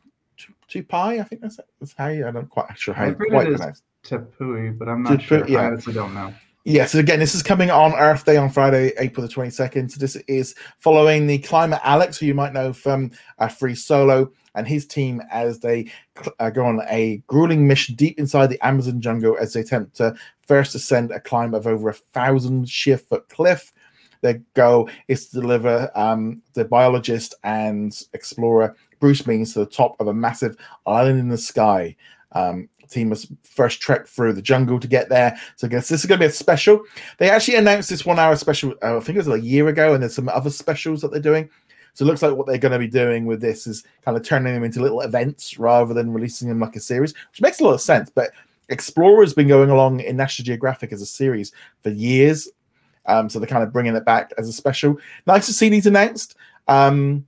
Tupai. 0.70 1.20
I 1.20 1.24
think 1.24 1.42
that's, 1.42 1.60
that's 1.80 1.94
how 1.98 2.08
you. 2.08 2.28
I 2.28 2.32
don't 2.32 2.50
quite 2.50 2.78
sure 2.78 2.94
how 2.94 3.06
you 3.06 3.16
quite 3.16 3.48
pronounce. 3.48 3.82
Tepui, 4.04 4.78
but 4.78 4.90
I'm 4.90 5.04
not 5.04 5.14
Tepui, 5.20 5.22
sure. 5.22 5.48
Yeah. 5.48 5.60
I 5.60 5.66
honestly 5.68 5.94
don't 5.94 6.14
know. 6.14 6.34
Yeah, 6.66 6.86
so 6.86 7.00
again, 7.00 7.20
this 7.20 7.34
is 7.34 7.42
coming 7.42 7.72
on 7.72 7.94
Earth 7.94 8.26
Day 8.26 8.38
on 8.38 8.50
Friday, 8.50 8.92
April 9.00 9.26
the 9.26 9.34
22nd. 9.34 9.92
So 9.92 9.98
this 9.98 10.16
is 10.28 10.56
following 10.78 11.26
the 11.26 11.40
Climate 11.40 11.80
Alex, 11.84 12.18
who 12.18 12.26
you 12.26 12.34
might 12.34 12.54
know 12.54 12.74
from 12.74 13.12
uh, 13.40 13.48
Free 13.48 13.76
Solo, 13.76 14.32
and 14.56 14.68
his 14.68 14.86
team 14.86 15.22
as 15.32 15.60
they 15.60 15.92
uh, 16.40 16.50
go 16.50 16.66
on 16.66 16.82
a 16.90 17.22
grueling 17.28 17.68
mission 17.68 17.96
deep 17.96 18.20
inside 18.20 18.48
the 18.48 18.66
Amazon 18.66 19.02
jungle 19.02 19.38
as 19.40 19.54
they 19.54 19.62
attempt 19.62 19.96
to 19.98 20.16
first 20.48 20.76
ascend 20.76 21.12
a 21.12 21.20
climb 21.20 21.54
of 21.54 21.68
over 21.68 21.90
a 21.90 21.94
thousand 21.94 22.70
sheer 22.70 22.98
foot 22.98 23.28
cliff. 23.30 23.72
Their 24.22 24.42
goal 24.54 24.90
is 25.08 25.28
to 25.28 25.40
deliver 25.40 25.90
um, 25.96 26.42
the 26.54 26.66
biologist 26.66 27.36
and 27.44 27.98
explorer 28.14 28.76
Bruce 29.00 29.26
Means 29.26 29.54
to 29.54 29.60
the 29.60 29.66
top 29.66 29.96
of 30.00 30.08
a 30.08 30.14
massive 30.14 30.58
island 30.86 31.20
in 31.20 31.30
the 31.30 31.38
sky. 31.38 31.96
Um, 32.34 32.68
team 32.90 33.10
must 33.10 33.32
first 33.44 33.82
trek 33.82 34.08
through 34.08 34.34
the 34.34 34.42
jungle 34.42 34.80
to 34.80 34.88
get 34.88 35.10
there. 35.10 35.40
So 35.56 35.68
I 35.68 35.70
guess 35.70 35.88
this 35.88 36.02
is 36.02 36.06
going 36.06 36.20
to 36.20 36.26
be 36.26 36.30
a 36.30 36.34
special. 36.34 36.84
They 37.18 37.30
actually 37.30 37.56
announced 37.56 37.90
this 37.90 38.06
one 38.06 38.20
hour 38.20 38.36
special, 38.36 38.74
uh, 38.84 38.98
I 38.98 39.00
think 39.00 39.16
it 39.16 39.26
was 39.26 39.28
a 39.28 39.40
year 39.40 39.68
ago, 39.68 39.94
and 39.94 40.02
there's 40.04 40.16
some 40.16 40.30
other 40.30 40.50
specials 40.50 41.02
that 41.02 41.12
they're 41.12 41.22
doing. 41.22 41.50
So 41.94 42.06
it 42.06 42.08
looks 42.08 42.22
like 42.22 42.36
what 42.36 42.48
they're 42.48 42.58
going 42.58 42.72
to 42.72 42.80
be 42.80 42.88
doing 42.88 43.26
with 43.26 43.42
this 43.42 43.68
is 43.68 43.84
kind 44.04 44.16
of 44.16 44.24
turning 44.24 44.54
them 44.54 44.64
into 44.64 44.82
little 44.82 45.02
events 45.02 45.60
rather 45.60 45.94
than 45.94 46.14
releasing 46.14 46.48
them 46.48 46.60
like 46.60 46.76
a 46.76 46.80
series, 46.80 47.14
which 47.32 47.42
makes 47.42 47.60
a 47.60 47.64
lot 47.64 47.74
of 47.74 47.82
sense. 47.82 48.10
But 48.10 48.32
Explorer's 48.70 49.34
been 49.34 49.48
going 49.48 49.70
along 49.70 50.00
in 50.02 50.16
National 50.16 50.46
Geographic 50.46 50.94
as 50.94 51.02
a 51.02 51.06
series 51.06 51.52
for 51.82 51.90
years. 51.90 52.48
Um, 53.06 53.30
so 53.30 53.40
they're 53.40 53.48
kind 53.48 53.64
of 53.64 53.74
bringing 53.74 53.96
it 53.96 54.06
back 54.06 54.32
as 54.38 54.48
a 54.48 54.54
special. 54.54 54.98
Nice 55.26 55.48
to 55.48 55.54
see 55.54 55.70
these 55.70 55.88
announced. 55.88 56.36
Um, 56.68 57.26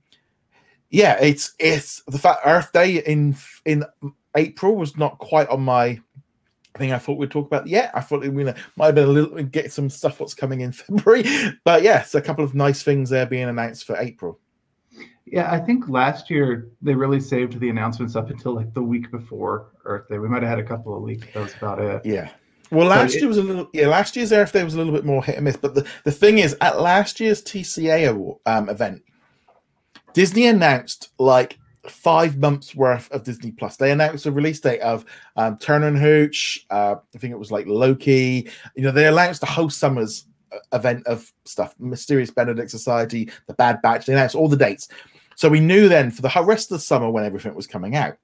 yeah, 0.90 1.18
it's 1.20 1.54
it's 1.58 2.02
the 2.06 2.18
fact 2.18 2.40
Earth 2.44 2.72
Day 2.72 2.98
in 2.98 3.34
in 3.64 3.84
April 4.36 4.76
was 4.76 4.96
not 4.96 5.18
quite 5.18 5.48
on 5.48 5.62
my 5.62 5.98
thing 6.76 6.92
I 6.92 6.98
thought 6.98 7.18
we'd 7.18 7.30
talk 7.30 7.46
about. 7.46 7.66
Yeah, 7.66 7.90
I 7.94 8.00
thought 8.00 8.20
we 8.20 8.30
might 8.30 8.56
have 8.78 8.94
been 8.94 9.08
a 9.08 9.12
little 9.12 9.42
get 9.42 9.72
some 9.72 9.90
stuff 9.90 10.20
what's 10.20 10.34
coming 10.34 10.60
in 10.60 10.72
February, 10.72 11.24
but 11.64 11.82
yes, 11.82 12.14
a 12.14 12.22
couple 12.22 12.44
of 12.44 12.54
nice 12.54 12.82
things 12.82 13.10
there 13.10 13.26
being 13.26 13.48
announced 13.48 13.84
for 13.84 13.96
April. 13.96 14.38
Yeah, 15.26 15.50
I 15.50 15.58
think 15.58 15.88
last 15.88 16.30
year 16.30 16.68
they 16.82 16.94
really 16.94 17.20
saved 17.20 17.58
the 17.58 17.68
announcements 17.70 18.16
up 18.16 18.30
until 18.30 18.54
like 18.54 18.74
the 18.74 18.82
week 18.82 19.10
before 19.10 19.72
Earth 19.84 20.08
Day. 20.08 20.18
We 20.18 20.28
might 20.28 20.42
have 20.42 20.50
had 20.50 20.58
a 20.58 20.64
couple 20.64 20.96
of 20.96 21.02
leaks. 21.02 21.26
That 21.32 21.42
was 21.42 21.54
about 21.54 21.80
it. 21.80 22.02
Yeah. 22.04 22.30
Well, 22.70 22.88
last 22.88 23.14
year 23.14 23.28
was 23.28 23.36
a 23.36 23.42
little. 23.42 23.68
Yeah, 23.74 23.88
last 23.88 24.16
year's 24.16 24.32
Earth 24.32 24.52
Day 24.52 24.64
was 24.64 24.74
a 24.74 24.78
little 24.78 24.94
bit 24.94 25.04
more 25.04 25.22
hit 25.22 25.36
and 25.36 25.44
miss. 25.44 25.56
But 25.56 25.74
the, 25.74 25.86
the 26.04 26.10
thing 26.10 26.38
is, 26.38 26.56
at 26.62 26.80
last 26.80 27.20
year's 27.20 27.42
TCA 27.42 28.38
um, 28.46 28.68
event, 28.70 29.02
Disney 30.14 30.46
announced 30.46 31.10
like 31.18 31.58
five 31.86 32.38
months 32.38 32.74
worth 32.74 33.10
of 33.10 33.24
Disney 33.24 33.52
Plus. 33.52 33.76
They 33.76 33.90
announced 33.90 34.26
a 34.26 34.32
release 34.32 34.60
date 34.60 34.80
of 34.80 35.04
um, 35.36 35.58
Turner 35.58 35.88
and 35.88 35.98
Hooch. 35.98 36.64
Uh, 36.70 36.96
I 37.14 37.18
think 37.18 37.32
it 37.32 37.38
was 37.38 37.50
like 37.50 37.66
Loki. 37.66 38.48
You 38.76 38.84
know, 38.84 38.90
they 38.90 39.06
announced 39.06 39.40
the 39.40 39.46
whole 39.46 39.70
summer's 39.70 40.26
uh, 40.52 40.58
event 40.72 41.06
of 41.06 41.30
stuff, 41.44 41.74
Mysterious 41.78 42.30
Benedict 42.30 42.70
Society, 42.70 43.30
The 43.48 43.54
Bad 43.54 43.82
Batch. 43.82 44.06
They 44.06 44.14
announced 44.14 44.34
all 44.34 44.48
the 44.48 44.56
dates. 44.56 44.88
So 45.36 45.48
we 45.48 45.60
knew 45.60 45.88
then 45.88 46.10
for 46.10 46.22
the 46.22 46.42
rest 46.44 46.70
of 46.70 46.76
the 46.76 46.82
summer 46.82 47.10
when 47.10 47.24
everything 47.24 47.54
was 47.54 47.66
coming 47.66 47.96
out. 47.96 48.16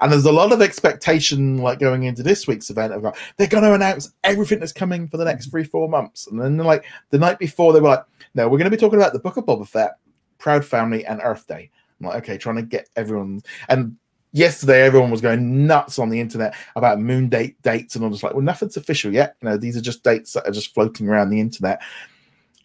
And 0.00 0.10
there's 0.10 0.24
a 0.24 0.32
lot 0.32 0.52
of 0.52 0.60
expectation, 0.60 1.58
like 1.58 1.78
going 1.78 2.02
into 2.04 2.22
this 2.22 2.46
week's 2.46 2.70
event, 2.70 2.92
of 2.92 3.02
like, 3.02 3.16
they're 3.36 3.46
going 3.46 3.62
to 3.62 3.74
announce 3.74 4.12
everything 4.24 4.58
that's 4.58 4.72
coming 4.72 5.06
for 5.08 5.16
the 5.16 5.24
next 5.24 5.46
mm-hmm. 5.46 5.50
three, 5.52 5.64
four 5.64 5.88
months. 5.88 6.26
And 6.26 6.40
then, 6.40 6.56
like 6.58 6.84
the 7.10 7.18
night 7.18 7.38
before, 7.38 7.72
they 7.72 7.80
were 7.80 7.90
like, 7.90 8.04
"No, 8.34 8.48
we're 8.48 8.58
going 8.58 8.70
to 8.70 8.76
be 8.76 8.80
talking 8.80 8.98
about 8.98 9.12
the 9.12 9.20
Book 9.20 9.36
of 9.36 9.46
Boba 9.46 9.66
Fett, 9.66 9.98
Proud 10.38 10.64
Family, 10.64 11.06
and 11.06 11.20
Earth 11.22 11.46
Day." 11.46 11.70
I'm 12.00 12.08
like, 12.08 12.16
okay, 12.24 12.38
trying 12.38 12.56
to 12.56 12.62
get 12.62 12.88
everyone. 12.96 13.42
And 13.68 13.96
yesterday, 14.32 14.82
everyone 14.82 15.10
was 15.10 15.20
going 15.20 15.66
nuts 15.66 15.98
on 15.98 16.10
the 16.10 16.20
internet 16.20 16.54
about 16.76 17.00
moon 17.00 17.28
date 17.28 17.60
dates, 17.62 17.94
and 17.94 18.04
I'm 18.04 18.10
just 18.10 18.24
like, 18.24 18.34
well, 18.34 18.42
nothing's 18.42 18.76
official 18.76 19.12
yet. 19.12 19.36
You 19.42 19.50
know, 19.50 19.56
these 19.56 19.76
are 19.76 19.80
just 19.80 20.02
dates 20.02 20.32
that 20.32 20.46
are 20.46 20.52
just 20.52 20.74
floating 20.74 21.08
around 21.08 21.30
the 21.30 21.40
internet. 21.40 21.80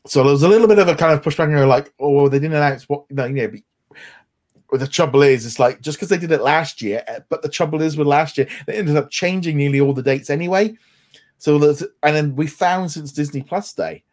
So 0.08 0.24
there 0.24 0.32
was 0.32 0.44
a 0.44 0.48
little 0.48 0.68
bit 0.68 0.80
of 0.80 0.88
a 0.88 0.96
kind 0.96 1.14
of 1.14 1.22
pushback, 1.22 1.56
and 1.56 1.70
like, 1.70 1.94
oh, 2.00 2.28
they 2.28 2.40
didn't 2.40 2.58
announce 2.58 2.90
what, 2.90 3.06
you 3.10 3.16
know, 3.16 3.26
you 3.26 3.34
know 3.36 3.52
the 4.72 4.88
trouble 4.88 5.24
is, 5.24 5.46
it's 5.46 5.60
like 5.60 5.82
just 5.82 5.98
because 5.98 6.10
they 6.10 6.18
did 6.18 6.32
it 6.32 6.42
last 6.42 6.82
year, 6.82 7.04
eh, 7.08 7.20
but 7.30 7.42
the 7.42 7.50
trouble 7.50 7.82
is 7.82 7.98
with 7.98 8.08
last 8.08 8.38
year, 8.38 8.48
they 8.68 8.74
ended 8.74 8.98
up 8.98 9.10
changing 9.10 9.58
nearly 9.58 9.80
all 9.80 9.94
the 9.94 10.04
dates 10.04 10.30
anyway. 10.30 10.76
So 11.40 11.58
there's, 11.58 11.82
and 12.04 12.16
then 12.16 12.36
we 12.36 12.48
found 12.48 12.92
since 12.92 13.12
Disney 13.12 13.42
Plus 13.42 13.74
Day, 13.74 14.04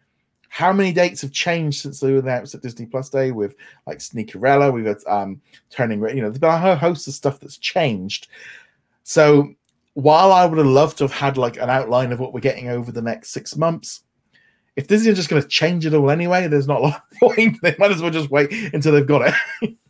how 0.48 0.72
many 0.72 0.92
dates 0.92 1.20
have 1.20 1.32
changed 1.32 1.82
since 1.82 2.00
they 2.00 2.12
were 2.12 2.20
announced 2.20 2.54
at 2.54 2.62
Disney 2.62 2.86
Plus 2.86 3.10
Day 3.10 3.32
with 3.32 3.54
like 3.86 3.98
Sneakerella, 3.98 4.72
we've 4.72 4.84
got 4.84 5.06
um 5.06 5.40
turning, 5.68 6.00
you 6.00 6.22
know, 6.22 6.30
there's 6.30 6.38
been 6.38 6.50
a 6.50 6.58
whole 6.58 6.76
host 6.76 7.06
of 7.08 7.14
stuff 7.14 7.40
that's 7.40 7.58
changed. 7.58 8.28
So 9.02 9.52
while 9.94 10.32
I 10.32 10.46
would 10.46 10.58
have 10.58 10.66
loved 10.66 10.98
to 10.98 11.04
have 11.04 11.12
had 11.12 11.36
like 11.36 11.56
an 11.56 11.68
outline 11.68 12.12
of 12.12 12.20
what 12.20 12.32
we're 12.32 12.40
getting 12.40 12.68
over 12.68 12.92
the 12.92 13.02
next 13.02 13.30
six 13.30 13.56
months, 13.56 14.02
if 14.76 14.86
Disney 14.86 15.10
are 15.10 15.14
just 15.14 15.28
going 15.28 15.42
to 15.42 15.48
change 15.48 15.84
it 15.86 15.94
all 15.94 16.10
anyway, 16.10 16.48
there's 16.48 16.68
not 16.68 16.80
a 16.80 16.84
lot 16.84 17.02
of 17.10 17.18
point. 17.18 17.58
They 17.62 17.74
might 17.78 17.92
as 17.92 18.00
well 18.00 18.10
just 18.10 18.30
wait 18.30 18.52
until 18.72 18.92
they've 18.92 19.06
got 19.06 19.34
it. 19.62 19.76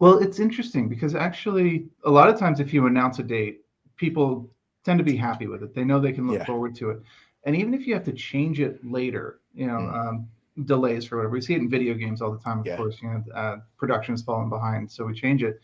Well, 0.00 0.18
it's 0.18 0.40
interesting 0.40 0.88
because 0.88 1.14
actually, 1.14 1.86
a 2.04 2.10
lot 2.10 2.30
of 2.30 2.38
times, 2.38 2.58
if 2.58 2.72
you 2.72 2.86
announce 2.86 3.18
a 3.18 3.22
date, 3.22 3.60
people 3.96 4.50
tend 4.82 4.98
to 4.98 5.04
be 5.04 5.14
happy 5.14 5.46
with 5.46 5.62
it. 5.62 5.74
They 5.74 5.84
know 5.84 6.00
they 6.00 6.12
can 6.12 6.26
look 6.26 6.38
yeah. 6.38 6.46
forward 6.46 6.74
to 6.76 6.90
it. 6.90 7.02
And 7.44 7.54
even 7.54 7.74
if 7.74 7.86
you 7.86 7.92
have 7.94 8.04
to 8.04 8.12
change 8.12 8.60
it 8.60 8.80
later, 8.82 9.40
you 9.54 9.66
know, 9.66 9.74
mm. 9.74 9.94
um, 9.94 10.28
delays 10.64 11.04
for 11.04 11.16
whatever, 11.16 11.34
we 11.34 11.42
see 11.42 11.52
it 11.52 11.58
in 11.58 11.68
video 11.68 11.92
games 11.92 12.22
all 12.22 12.32
the 12.32 12.38
time. 12.38 12.60
Of 12.60 12.66
yeah. 12.66 12.76
course, 12.78 12.96
you 13.02 13.08
know, 13.08 13.24
uh, 13.34 13.56
production's 13.76 14.22
falling 14.22 14.48
behind, 14.48 14.90
so 14.90 15.04
we 15.04 15.12
change 15.12 15.42
it. 15.42 15.60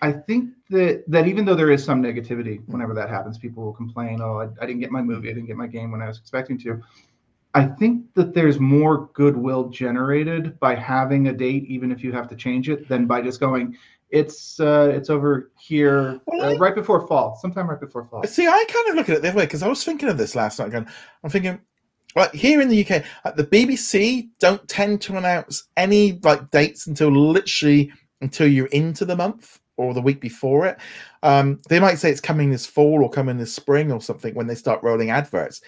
I 0.00 0.12
think 0.12 0.50
that 0.70 1.04
that 1.06 1.26
even 1.26 1.44
though 1.44 1.54
there 1.54 1.70
is 1.70 1.84
some 1.84 2.02
negativity 2.02 2.66
whenever 2.66 2.94
that 2.94 3.10
happens, 3.10 3.36
people 3.36 3.64
will 3.64 3.72
complain, 3.72 4.20
"Oh, 4.22 4.40
I, 4.40 4.44
I 4.62 4.66
didn't 4.66 4.80
get 4.80 4.90
my 4.90 5.02
movie, 5.02 5.28
I 5.28 5.32
didn't 5.32 5.46
get 5.46 5.56
my 5.56 5.66
game 5.66 5.90
when 5.90 6.00
I 6.00 6.08
was 6.08 6.18
expecting 6.18 6.58
to." 6.60 6.82
I 7.56 7.64
think 7.64 8.12
that 8.12 8.34
there's 8.34 8.60
more 8.60 9.08
goodwill 9.14 9.70
generated 9.70 10.60
by 10.60 10.74
having 10.74 11.28
a 11.28 11.32
date, 11.32 11.64
even 11.64 11.90
if 11.90 12.04
you 12.04 12.12
have 12.12 12.28
to 12.28 12.36
change 12.36 12.68
it, 12.68 12.86
than 12.86 13.06
by 13.06 13.22
just 13.22 13.40
going, 13.40 13.74
it's 14.10 14.60
uh, 14.60 14.92
it's 14.94 15.08
over 15.08 15.50
here 15.58 16.20
well, 16.26 16.54
uh, 16.54 16.58
right 16.58 16.74
before 16.74 17.06
fall, 17.06 17.34
sometime 17.40 17.70
right 17.70 17.80
before 17.80 18.04
fall. 18.04 18.22
See, 18.24 18.46
I 18.46 18.64
kind 18.68 18.90
of 18.90 18.96
look 18.96 19.08
at 19.08 19.16
it 19.16 19.22
the 19.22 19.28
other 19.28 19.38
way 19.38 19.44
because 19.44 19.62
I 19.62 19.68
was 19.68 19.82
thinking 19.82 20.10
of 20.10 20.18
this 20.18 20.34
last 20.34 20.58
night. 20.58 20.70
Going, 20.70 20.86
I'm 21.24 21.30
thinking, 21.30 21.58
like 22.14 22.34
here 22.34 22.60
in 22.60 22.68
the 22.68 22.84
UK, 22.84 23.02
like, 23.24 23.36
the 23.36 23.44
BBC 23.44 24.28
don't 24.38 24.66
tend 24.68 25.00
to 25.02 25.16
announce 25.16 25.64
any 25.78 26.20
like 26.22 26.50
dates 26.50 26.86
until 26.86 27.10
literally 27.10 27.90
until 28.20 28.48
you're 28.48 28.66
into 28.66 29.06
the 29.06 29.16
month 29.16 29.60
or 29.78 29.94
the 29.94 30.02
week 30.02 30.20
before 30.20 30.66
it. 30.66 30.78
Um, 31.22 31.58
they 31.68 31.80
might 31.80 31.96
say 31.96 32.10
it's 32.10 32.20
coming 32.20 32.50
this 32.50 32.66
fall 32.66 33.02
or 33.02 33.10
coming 33.10 33.38
this 33.38 33.54
spring 33.54 33.90
or 33.90 34.00
something 34.00 34.34
when 34.34 34.46
they 34.46 34.54
start 34.54 34.82
rolling 34.82 35.10
adverts 35.10 35.62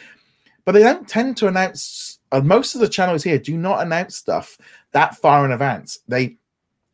but 0.68 0.72
they 0.74 0.82
don't 0.82 1.08
tend 1.08 1.34
to 1.34 1.46
announce. 1.46 2.18
Uh, 2.30 2.42
most 2.42 2.74
of 2.74 2.82
the 2.82 2.88
channels 2.90 3.24
here 3.24 3.38
do 3.38 3.56
not 3.56 3.80
announce 3.80 4.16
stuff 4.16 4.58
that 4.92 5.16
far 5.16 5.46
in 5.46 5.52
advance. 5.52 6.00
They 6.08 6.36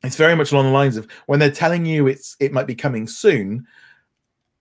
it's 0.04 0.14
very 0.14 0.36
much 0.36 0.52
along 0.52 0.66
the 0.66 0.70
lines 0.70 0.96
of 0.96 1.08
when 1.26 1.40
they're 1.40 1.50
telling 1.50 1.84
you 1.84 2.06
it's 2.06 2.36
it 2.38 2.52
might 2.52 2.68
be 2.68 2.76
coming 2.76 3.08
soon 3.08 3.66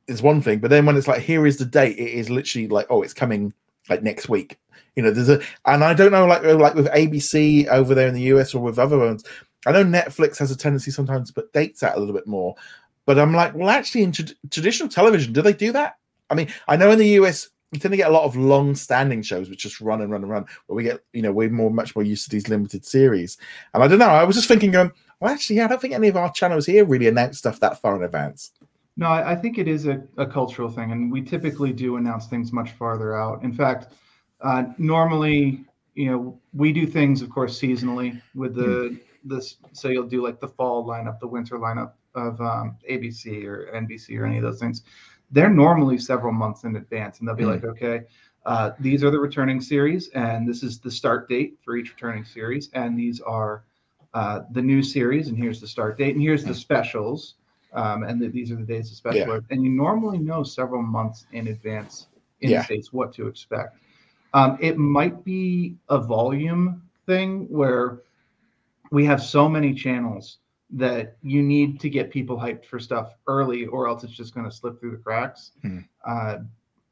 is 0.08 0.24
one 0.24 0.42
thing, 0.42 0.58
but 0.58 0.72
then 0.72 0.88
when 0.88 0.98
it's 0.98 1.08
like 1.08 1.22
here 1.22 1.46
is 1.46 1.58
the 1.58 1.66
date, 1.66 2.00
it 2.00 2.10
is 2.10 2.32
literally 2.32 2.68
like 2.68 2.88
oh 2.90 3.04
it's 3.04 3.14
coming 3.14 3.54
like 3.88 4.02
next 4.02 4.30
week. 4.30 4.58
You 4.96 5.04
know, 5.04 5.12
there's 5.12 5.30
a 5.30 5.40
and 5.68 5.84
I 5.84 5.94
don't 5.94 6.12
know 6.12 6.26
like 6.26 6.42
like 6.42 6.74
with 6.74 6.88
ABC 6.88 7.68
over 7.68 7.94
there 7.94 8.08
in 8.08 8.16
the 8.16 8.34
US 8.34 8.56
or 8.56 8.64
with 8.64 8.80
other 8.80 8.98
ones. 8.98 9.24
I 9.68 9.74
know 9.74 9.84
Netflix 9.84 10.40
has 10.40 10.50
a 10.50 10.58
tendency 10.58 10.90
sometimes 10.90 11.28
to 11.28 11.36
put 11.36 11.54
dates 11.54 11.84
out 11.84 11.96
a 11.96 12.00
little 12.00 12.16
bit 12.16 12.26
more, 12.26 12.56
but 13.06 13.20
I'm 13.20 13.36
like, 13.36 13.54
well, 13.54 13.70
actually, 13.70 14.02
in 14.02 14.12
tra- 14.12 14.26
traditional 14.50 14.90
television, 14.90 15.34
do 15.34 15.44
they 15.44 15.54
do 15.54 15.72
that? 15.74 16.00
I 16.32 16.34
mean, 16.34 16.52
I 16.68 16.78
know 16.78 16.90
in 16.90 16.98
the 16.98 17.10
US 17.10 17.52
you 17.74 17.80
tend 17.80 17.92
to 17.92 17.98
get 17.98 18.10
a 18.10 18.14
lot 18.14 18.24
of 18.24 18.36
long-standing 18.36 19.22
shows 19.22 19.50
which 19.50 19.60
just 19.60 19.82
run 19.82 20.02
and 20.02 20.12
run 20.12 20.22
and 20.22 20.32
run 20.32 20.46
where 20.68 20.76
we 20.76 20.84
get 20.84 21.04
you 21.14 21.22
know 21.22 21.32
we're 21.32 21.50
more 21.50 21.72
much 21.72 21.96
more 21.96 22.04
used 22.04 22.26
to 22.26 22.30
these 22.30 22.48
limited 22.48 22.86
series. 22.86 23.38
And 23.74 23.84
i 23.84 23.88
don't 23.88 24.00
know 24.00 24.08
i 24.08 24.24
was 24.24 24.36
just 24.36 24.48
thinking 24.48 24.72
going 24.72 24.92
well 25.20 25.32
actually 25.32 25.58
yeah, 25.58 25.66
i 25.66 25.68
don't 25.68 25.82
think 25.82 25.94
any 25.94 26.08
of 26.08 26.18
our 26.18 26.32
channels 26.32 26.66
here 26.66 26.86
really 26.86 27.08
announce 27.08 27.40
stuff 27.40 27.60
that 27.60 27.82
far 27.82 27.96
in 27.96 28.04
advance. 28.04 28.52
No 28.96 29.08
i, 29.08 29.36
think 29.36 29.58
it 29.58 29.68
is 29.68 29.88
a, 29.88 30.04
a, 30.18 30.26
cultural 30.26 30.70
thing 30.70 30.92
and 30.92 31.12
we 31.12 31.22
typically 31.22 31.74
do 31.74 31.98
announce 31.98 32.28
things 32.28 32.54
much 32.54 32.72
farther 32.72 33.16
out. 33.16 33.44
In 33.44 33.54
fact 33.54 33.94
uh, 34.42 34.66
normally 34.78 35.66
you 35.96 36.10
know 36.10 36.40
we 36.54 36.72
do 36.72 36.86
things 36.86 37.22
of 37.22 37.30
course 37.30 37.60
seasonally 37.60 38.22
with 38.36 38.56
the 38.56 38.62
mm. 38.62 39.00
this 39.24 39.58
so 39.72 39.90
you'll 39.90 40.08
do 40.08 40.24
like 40.24 40.40
the 40.40 40.48
fall 40.48 40.86
lineup 40.86 41.20
the 41.20 41.28
winter 41.28 41.58
lineup 41.58 41.94
of 42.16 42.40
um, 42.42 42.78
abc 42.90 43.46
or 43.46 43.70
nbc 43.76 44.20
or 44.20 44.26
any 44.26 44.38
of 44.38 44.44
those 44.44 44.60
things 44.60 44.84
they're 45.34 45.50
normally 45.50 45.98
several 45.98 46.32
months 46.32 46.64
in 46.64 46.76
advance, 46.76 47.20
and 47.20 47.28
they'll 47.28 47.36
be 47.36 47.44
mm. 47.44 47.54
like, 47.56 47.66
okay, 47.66 48.02
uh, 48.46 48.72
these 48.80 49.04
are 49.04 49.12
the 49.12 49.20
returning 49.20 49.60
series, 49.60 50.10
and 50.10 50.48
this 50.48 50.64
is 50.64 50.80
the 50.80 50.92
start 50.92 51.28
date 51.28 51.58
for 51.66 51.76
each 51.76 51.90
returning 51.90 52.24
series, 52.24 52.70
and 52.74 52.98
these 52.98 53.20
are 53.20 53.64
uh, 54.14 54.42
the 54.52 54.62
new 54.62 54.84
series, 54.84 55.28
and 55.28 55.38
here's 55.38 55.60
the 55.60 55.68
start 55.68 55.98
date, 55.98 56.14
and 56.14 56.22
here's 56.22 56.44
the 56.44 56.54
specials, 56.54 57.36
um, 57.74 58.04
and 58.04 58.22
the, 58.22 58.28
these 58.28 58.52
are 58.52 58.56
the 58.56 58.64
days 58.64 58.92
of 58.92 58.98
special. 58.98 59.34
Yeah. 59.34 59.40
And 59.50 59.64
you 59.64 59.70
normally 59.70 60.20
know 60.20 60.44
several 60.44 60.84
months 60.84 61.26
in 61.32 61.48
advance 61.48 62.08
in 62.42 62.52
yeah. 62.52 62.60
the 62.60 62.66
states 62.66 62.94
what 62.94 63.12
to 63.14 63.28
expect. 63.28 63.78
Um, 64.36 64.58
it 64.62 64.78
might 64.78 65.24
be 65.24 65.76
a 65.90 65.98
volume 65.98 66.84
thing 67.08 67.48
where 67.50 68.02
we 68.92 69.04
have 69.06 69.22
so 69.24 69.50
many 69.50 69.74
channels 69.74 70.38
that 70.74 71.18
you 71.22 71.44
need 71.44 71.80
to 71.80 71.90
get 71.90 72.10
people 72.10 72.36
hyped 72.36 72.66
for 72.66 72.80
stuff 72.80 73.16
early, 73.28 73.66
or 73.68 73.88
else 73.88 74.04
it's 74.04 74.14
just 74.14 74.34
going 74.34 74.50
to 74.50 74.56
slip 74.56 74.80
through 74.80 74.92
the 74.92 74.98
cracks. 74.98 75.52
Hmm. 75.62 75.80
Uh, 76.06 76.38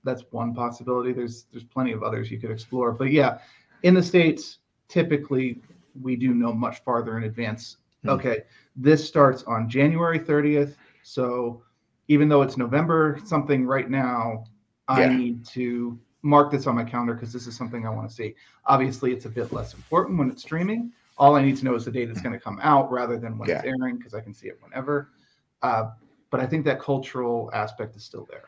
that's 0.04 0.24
one 0.32 0.54
possibility. 0.54 1.14
There's 1.14 1.46
there's 1.52 1.64
plenty 1.64 1.92
of 1.92 2.04
others 2.04 2.32
you 2.32 2.40
could 2.40 2.52
explore, 2.52 2.92
but 2.92 3.12
yeah, 3.12 3.40
in 3.84 3.94
the 3.94 4.04
states, 4.04 4.60
typically 4.88 5.62
we 6.02 6.16
do 6.16 6.34
know 6.34 6.54
much 6.54 6.84
farther 6.84 7.18
in 7.18 7.24
advance. 7.24 7.78
Hmm. 8.04 8.10
Okay, 8.10 8.38
this 8.76 9.06
starts 9.06 9.44
on 9.44 9.68
January 9.68 10.20
30th, 10.20 10.76
so 11.04 11.64
even 12.08 12.30
though 12.30 12.44
it's 12.44 12.58
November 12.58 13.20
something 13.26 13.66
right 13.66 13.90
now, 13.90 14.46
I 14.88 15.08
need 15.08 15.46
to 15.48 16.00
mark 16.24 16.52
this 16.52 16.68
on 16.68 16.76
my 16.76 16.84
calendar 16.84 17.14
because 17.14 17.34
this 17.34 17.48
is 17.48 17.56
something 17.56 17.86
I 17.86 17.90
want 17.90 18.10
to 18.10 18.14
see. 18.14 18.36
Obviously, 18.66 19.12
it's 19.12 19.26
a 19.26 19.30
bit 19.30 19.52
less 19.52 19.74
important 19.74 20.20
when 20.20 20.30
it's 20.30 20.44
streaming, 20.44 20.92
all 21.22 21.36
I 21.36 21.44
need 21.44 21.56
to 21.58 21.66
know 21.66 21.76
is 21.76 21.86
the 21.86 21.92
date 21.92 22.10
it's 22.10 22.20
going 22.20 22.34
to 22.34 22.40
come 22.40 22.60
out 22.64 22.92
rather 22.92 23.18
than 23.18 23.38
when 23.38 23.48
yeah. 23.48 23.60
it's 23.60 23.66
airing 23.66 23.98
because 23.98 24.16
I 24.16 24.22
can 24.22 24.34
see 24.34 24.48
it 24.48 24.58
whenever. 24.60 25.12
Uh, 25.62 25.92
but 26.32 26.40
I 26.40 26.48
think 26.48 26.66
that 26.66 26.82
cultural 26.82 27.52
aspect 27.54 27.96
is 27.96 28.04
still 28.04 28.28
there. 28.32 28.46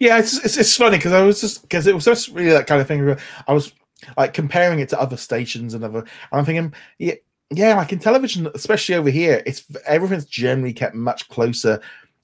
Yeah, 0.00 0.18
it's 0.18 0.42
it's, 0.42 0.56
it's 0.56 0.74
funny 0.74 0.96
because 0.96 1.12
I 1.12 1.20
was 1.20 1.42
just 1.42 1.60
because 1.62 1.86
it 1.86 1.94
was 1.94 2.06
just 2.06 2.28
really 2.28 2.50
that 2.50 2.66
kind 2.66 2.80
of 2.80 2.88
thing. 2.88 3.14
I 3.46 3.52
was 3.52 3.74
like 4.16 4.32
comparing 4.32 4.80
it 4.80 4.88
to 4.88 5.00
other 5.00 5.18
stations 5.18 5.74
and 5.74 5.84
other. 5.84 5.98
And 5.98 6.08
I'm 6.32 6.46
thinking, 6.46 6.72
yeah, 6.98 7.14
yeah, 7.50 7.76
like 7.76 7.92
in 7.92 7.98
television, 7.98 8.48
especially 8.54 8.94
over 8.94 9.10
here, 9.10 9.42
it's 9.44 9.64
everything's 9.86 10.24
generally 10.24 10.72
kept 10.72 10.94
much 10.94 11.28
closer 11.28 11.78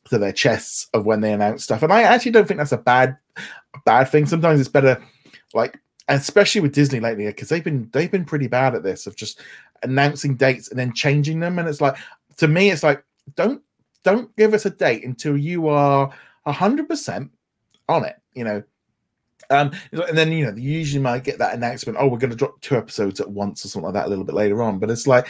to 0.08 0.16
their 0.16 0.32
chests 0.32 0.88
of 0.94 1.04
when 1.04 1.20
they 1.20 1.34
announce 1.34 1.64
stuff, 1.64 1.82
and 1.82 1.92
I 1.92 2.02
actually 2.02 2.32
don't 2.32 2.48
think 2.48 2.56
that's 2.56 2.72
a 2.72 2.78
bad 2.78 3.18
bad 3.84 4.04
thing. 4.04 4.24
Sometimes 4.24 4.60
it's 4.60 4.68
better, 4.70 5.02
like 5.52 5.78
especially 6.08 6.60
with 6.60 6.74
Disney 6.74 7.00
lately, 7.00 7.26
because 7.26 7.48
they've 7.48 7.64
been 7.64 7.90
they've 7.92 8.10
been 8.10 8.24
pretty 8.24 8.46
bad 8.46 8.74
at 8.74 8.82
this 8.82 9.06
of 9.06 9.16
just 9.16 9.40
announcing 9.82 10.36
dates 10.36 10.68
and 10.68 10.78
then 10.78 10.92
changing 10.92 11.40
them. 11.40 11.58
And 11.58 11.68
it's 11.68 11.80
like 11.80 11.96
to 12.38 12.48
me, 12.48 12.70
it's 12.70 12.82
like 12.82 13.04
don't 13.34 13.62
don't 14.02 14.34
give 14.36 14.54
us 14.54 14.66
a 14.66 14.70
date 14.70 15.04
until 15.04 15.36
you 15.36 15.68
are 15.68 16.12
hundred 16.46 16.88
percent 16.88 17.30
on 17.88 18.04
it. 18.04 18.16
You 18.34 18.44
know. 18.44 18.62
Um, 19.48 19.72
and 19.90 20.16
then 20.16 20.30
you 20.30 20.46
know 20.46 20.54
you 20.54 20.70
usually 20.70 21.02
might 21.02 21.24
get 21.24 21.38
that 21.38 21.54
announcement. 21.54 21.98
Oh, 22.00 22.06
we're 22.06 22.18
going 22.18 22.30
to 22.30 22.36
drop 22.36 22.60
two 22.60 22.76
episodes 22.76 23.20
at 23.20 23.28
once 23.28 23.64
or 23.64 23.68
something 23.68 23.86
like 23.86 23.94
that 23.94 24.06
a 24.06 24.08
little 24.08 24.24
bit 24.24 24.36
later 24.36 24.62
on. 24.62 24.78
But 24.78 24.90
it's 24.90 25.08
like 25.08 25.28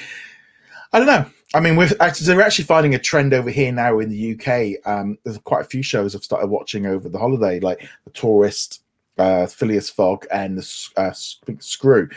I 0.93 0.99
don't 0.99 1.07
know. 1.07 1.27
I 1.55 1.61
mean, 1.61 1.77
we're 1.77 1.89
actually, 2.01 2.35
we're 2.35 2.43
actually 2.43 2.65
finding 2.65 2.95
a 2.95 2.99
trend 2.99 3.35
over 3.35 3.51
here 3.51 3.73
now 3.73 3.99
in 3.99 4.09
the 4.09 4.35
UK. 4.35 4.87
Um, 4.87 5.19
there's 5.25 5.39
quite 5.39 5.63
a 5.63 5.69
few 5.69 5.83
shows 5.83 6.15
I've 6.15 6.25
started 6.25 6.49
watching 6.49 6.87
over 6.87 7.09
the 7.09 7.19
holiday, 7.19 7.61
like 7.61 7.89
The 8.05 8.11
Tourist, 8.11 8.83
uh, 9.19 9.47
Phileas 9.47 9.91
Fogg, 9.91 10.27
and 10.33 10.59
the 10.59 10.91
uh, 10.97 11.13
Screw, 11.13 12.09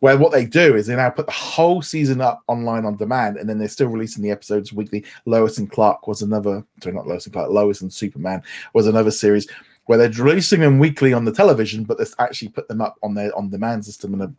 Where 0.00 0.16
what 0.16 0.32
they 0.32 0.46
do 0.46 0.74
is 0.76 0.86
they 0.86 0.96
now 0.96 1.10
put 1.10 1.26
the 1.26 1.32
whole 1.32 1.82
season 1.82 2.20
up 2.20 2.42
online 2.48 2.84
on 2.84 2.96
demand, 2.96 3.36
and 3.36 3.48
then 3.48 3.58
they're 3.58 3.68
still 3.68 3.88
releasing 3.88 4.22
the 4.22 4.30
episodes 4.30 4.72
weekly. 4.72 5.04
Lois 5.26 5.58
and 5.58 5.70
Clark 5.70 6.06
was 6.06 6.22
another, 6.22 6.64
sorry, 6.82 6.94
not 6.94 7.06
Lois 7.06 7.26
and 7.26 7.32
Clark, 7.32 7.50
Lois 7.50 7.82
and 7.82 7.92
Superman 7.92 8.42
was 8.72 8.86
another 8.86 9.10
series 9.10 9.46
where 9.86 9.98
they're 9.98 10.24
releasing 10.24 10.60
them 10.60 10.78
weekly 10.78 11.12
on 11.12 11.24
the 11.24 11.32
television, 11.32 11.84
but 11.84 11.98
they 11.98 12.04
actually 12.18 12.48
put 12.48 12.68
them 12.68 12.80
up 12.80 12.96
on 13.02 13.14
their 13.14 13.36
on 13.36 13.50
demand 13.50 13.84
system 13.84 14.20
and 14.20 14.36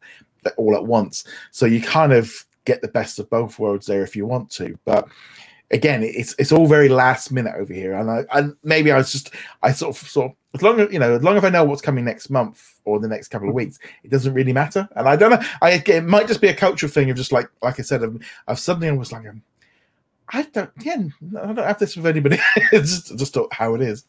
all 0.57 0.75
at 0.75 0.85
once. 0.85 1.25
So 1.51 1.65
you 1.65 1.81
kind 1.81 2.13
of 2.13 2.45
get 2.65 2.81
the 2.81 2.87
best 2.87 3.19
of 3.19 3.29
both 3.29 3.59
worlds 3.59 3.85
there 3.85 4.03
if 4.03 4.15
you 4.15 4.25
want 4.25 4.49
to. 4.51 4.77
But 4.85 5.07
again, 5.71 6.03
it's 6.03 6.35
it's 6.39 6.51
all 6.51 6.67
very 6.67 6.89
last 6.89 7.31
minute 7.31 7.55
over 7.57 7.73
here, 7.73 7.93
and 7.93 8.09
I 8.09 8.25
and 8.33 8.55
maybe 8.63 8.91
I 8.91 8.97
was 8.97 9.11
just 9.11 9.33
I 9.61 9.71
sort 9.71 9.95
of 9.95 10.09
sort 10.09 10.31
of 10.31 10.37
as 10.53 10.61
long 10.61 10.79
as 10.79 10.91
you 10.91 10.99
know 10.99 11.15
as 11.15 11.23
long 11.23 11.37
as 11.37 11.43
I 11.43 11.49
know 11.49 11.63
what's 11.63 11.81
coming 11.81 12.05
next 12.05 12.29
month 12.29 12.79
or 12.85 12.99
the 12.99 13.07
next 13.07 13.29
couple 13.29 13.47
of 13.47 13.55
weeks, 13.55 13.79
it 14.03 14.11
doesn't 14.11 14.33
really 14.33 14.53
matter. 14.53 14.87
And 14.95 15.07
I 15.07 15.15
don't 15.15 15.31
know, 15.31 15.41
I 15.61 15.81
it 15.85 16.03
might 16.03 16.27
just 16.27 16.41
be 16.41 16.49
a 16.49 16.53
cultural 16.53 16.91
thing 16.91 17.09
of 17.09 17.17
just 17.17 17.31
like 17.31 17.49
like 17.61 17.79
I 17.79 17.83
said, 17.83 18.03
I've, 18.03 18.17
I've 18.47 18.59
suddenly 18.59 18.91
was 18.91 19.11
like, 19.11 19.27
um, 19.27 19.41
I 20.29 20.43
don't 20.43 20.71
again, 20.77 21.13
I 21.39 21.47
don't 21.47 21.57
have 21.57 21.79
this 21.79 21.95
with 21.95 22.05
anybody. 22.05 22.37
it's 22.71 23.01
just 23.01 23.17
just 23.17 23.37
how 23.51 23.75
it 23.75 23.81
is. 23.81 24.05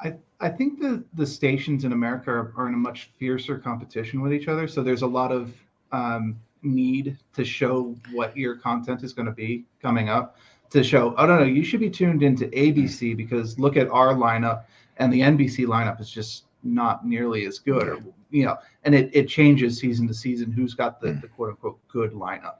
I, 0.00 0.14
I 0.40 0.48
think 0.48 0.80
the 0.80 1.04
the 1.14 1.26
stations 1.26 1.84
in 1.84 1.92
America 1.92 2.30
are, 2.30 2.52
are 2.56 2.68
in 2.68 2.74
a 2.74 2.78
much 2.78 3.10
fiercer 3.18 3.58
competition 3.58 4.20
with 4.20 4.32
each 4.32 4.48
other. 4.48 4.66
So 4.66 4.82
there's 4.82 5.02
a 5.02 5.06
lot 5.06 5.30
of 5.30 5.54
um, 5.92 6.36
need 6.62 7.18
to 7.34 7.44
show 7.44 7.94
what 8.12 8.36
your 8.36 8.56
content 8.56 9.02
is 9.02 9.12
going 9.12 9.26
to 9.26 9.32
be 9.32 9.64
coming 9.80 10.08
up 10.08 10.36
to 10.70 10.82
show, 10.82 11.14
oh 11.18 11.26
no, 11.26 11.40
no, 11.40 11.44
you 11.44 11.62
should 11.62 11.80
be 11.80 11.90
tuned 11.90 12.22
into 12.22 12.46
ABC 12.46 13.16
because 13.16 13.58
look 13.58 13.76
at 13.76 13.88
our 13.90 14.14
lineup 14.14 14.64
and 14.98 15.12
the 15.12 15.20
NBC 15.20 15.66
lineup 15.66 16.00
is 16.00 16.10
just 16.10 16.44
not 16.62 17.06
nearly 17.06 17.44
as 17.46 17.58
good 17.58 17.88
or 17.88 17.98
you 18.30 18.46
know, 18.46 18.56
and 18.84 18.94
it, 18.94 19.10
it 19.12 19.28
changes 19.28 19.78
season 19.78 20.08
to 20.08 20.14
season 20.14 20.50
who's 20.50 20.74
got 20.74 21.00
the, 21.00 21.12
the 21.12 21.28
quote 21.28 21.50
unquote 21.50 21.78
good 21.88 22.12
lineup. 22.12 22.56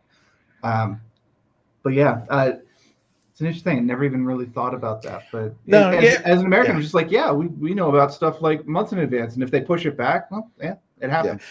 Um, 0.62 1.00
but 1.82 1.94
yeah, 1.94 2.22
uh, 2.28 2.52
it's 3.30 3.40
an 3.40 3.46
interesting 3.46 3.72
thing. 3.72 3.78
I 3.78 3.82
never 3.82 4.04
even 4.04 4.24
really 4.24 4.46
thought 4.46 4.74
about 4.74 5.02
that. 5.02 5.24
But 5.32 5.54
no, 5.66 5.90
as, 5.90 6.04
yeah. 6.04 6.20
as 6.24 6.40
an 6.40 6.46
American, 6.46 6.72
yeah. 6.72 6.76
I'm 6.76 6.82
just 6.82 6.94
like, 6.94 7.10
yeah, 7.10 7.32
we, 7.32 7.46
we 7.46 7.74
know 7.74 7.88
about 7.88 8.12
stuff 8.12 8.42
like 8.42 8.66
months 8.66 8.92
in 8.92 8.98
advance. 8.98 9.34
And 9.34 9.42
if 9.42 9.50
they 9.50 9.62
push 9.62 9.86
it 9.86 9.96
back, 9.96 10.30
well, 10.30 10.50
yeah, 10.60 10.74
it 11.00 11.10
happens. 11.10 11.40
Yeah. 11.40 11.48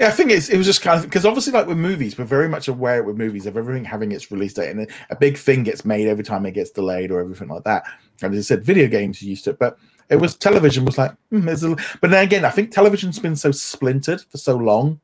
Yeah, 0.00 0.06
I 0.06 0.10
think 0.12 0.30
it's 0.30 0.48
it 0.48 0.56
was 0.56 0.64
just 0.64 0.80
kind 0.80 0.96
of 0.96 1.04
because 1.06 1.26
obviously, 1.26 1.52
like 1.52 1.66
with 1.66 1.76
movies, 1.76 2.16
we're 2.16 2.24
very 2.24 2.48
much 2.48 2.68
aware 2.68 3.02
with 3.02 3.16
movies 3.16 3.46
of 3.46 3.56
everything 3.56 3.84
having 3.84 4.12
its 4.12 4.30
release 4.30 4.54
date, 4.54 4.70
and 4.70 4.88
a 5.10 5.16
big 5.16 5.36
thing 5.36 5.64
gets 5.64 5.84
made 5.84 6.06
every 6.06 6.22
time 6.22 6.46
it 6.46 6.52
gets 6.52 6.70
delayed 6.70 7.10
or 7.10 7.18
everything 7.18 7.48
like 7.48 7.64
that. 7.64 7.82
And 8.22 8.32
as 8.32 8.46
I 8.46 8.54
said, 8.54 8.64
video 8.64 8.86
games 8.86 9.20
used 9.20 9.42
to 9.44 9.50
it, 9.50 9.58
but 9.58 9.76
it 10.10 10.16
was 10.16 10.36
television 10.36 10.84
was 10.84 10.98
like, 10.98 11.12
hmm, 11.30 11.48
a, 11.48 11.76
but 12.00 12.10
then 12.10 12.24
again, 12.24 12.44
I 12.44 12.50
think 12.50 12.70
television's 12.70 13.18
been 13.18 13.36
so 13.36 13.50
splintered 13.50 14.22
for 14.22 14.38
so 14.38 14.56
long. 14.56 15.00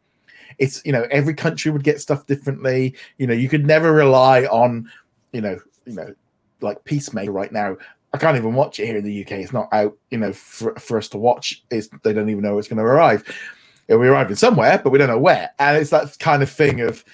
It's 0.58 0.84
you 0.84 0.92
know 0.92 1.06
every 1.10 1.34
country 1.34 1.70
would 1.70 1.84
get 1.84 2.00
stuff 2.00 2.26
differently. 2.26 2.94
You 3.18 3.26
know, 3.26 3.34
you 3.34 3.48
could 3.48 3.66
never 3.66 3.92
rely 3.92 4.44
on 4.44 4.90
you 5.32 5.40
know 5.40 5.58
you 5.84 5.94
know 5.94 6.14
like 6.60 6.84
Peacemaker 6.84 7.32
right 7.32 7.52
now. 7.52 7.76
I 8.12 8.18
can't 8.18 8.36
even 8.36 8.54
watch 8.54 8.78
it 8.78 8.86
here 8.86 8.96
in 8.96 9.04
the 9.04 9.24
UK. 9.24 9.32
It's 9.32 9.52
not 9.52 9.68
out, 9.72 9.98
you 10.10 10.18
know, 10.18 10.32
for, 10.32 10.72
for 10.76 10.98
us 10.98 11.08
to 11.08 11.18
watch. 11.18 11.64
Is 11.70 11.90
they 12.04 12.12
don't 12.12 12.30
even 12.30 12.42
know 12.42 12.58
it's 12.58 12.68
going 12.68 12.78
to 12.78 12.84
arrive 12.84 13.24
it'll 13.88 14.02
be 14.02 14.08
arriving 14.08 14.36
somewhere, 14.36 14.80
but 14.82 14.90
we 14.90 14.98
don't 14.98 15.08
know 15.08 15.18
where. 15.18 15.50
And 15.58 15.76
it's 15.76 15.90
that 15.90 16.18
kind 16.18 16.42
of 16.42 16.50
thing 16.50 16.80
of 16.80 17.04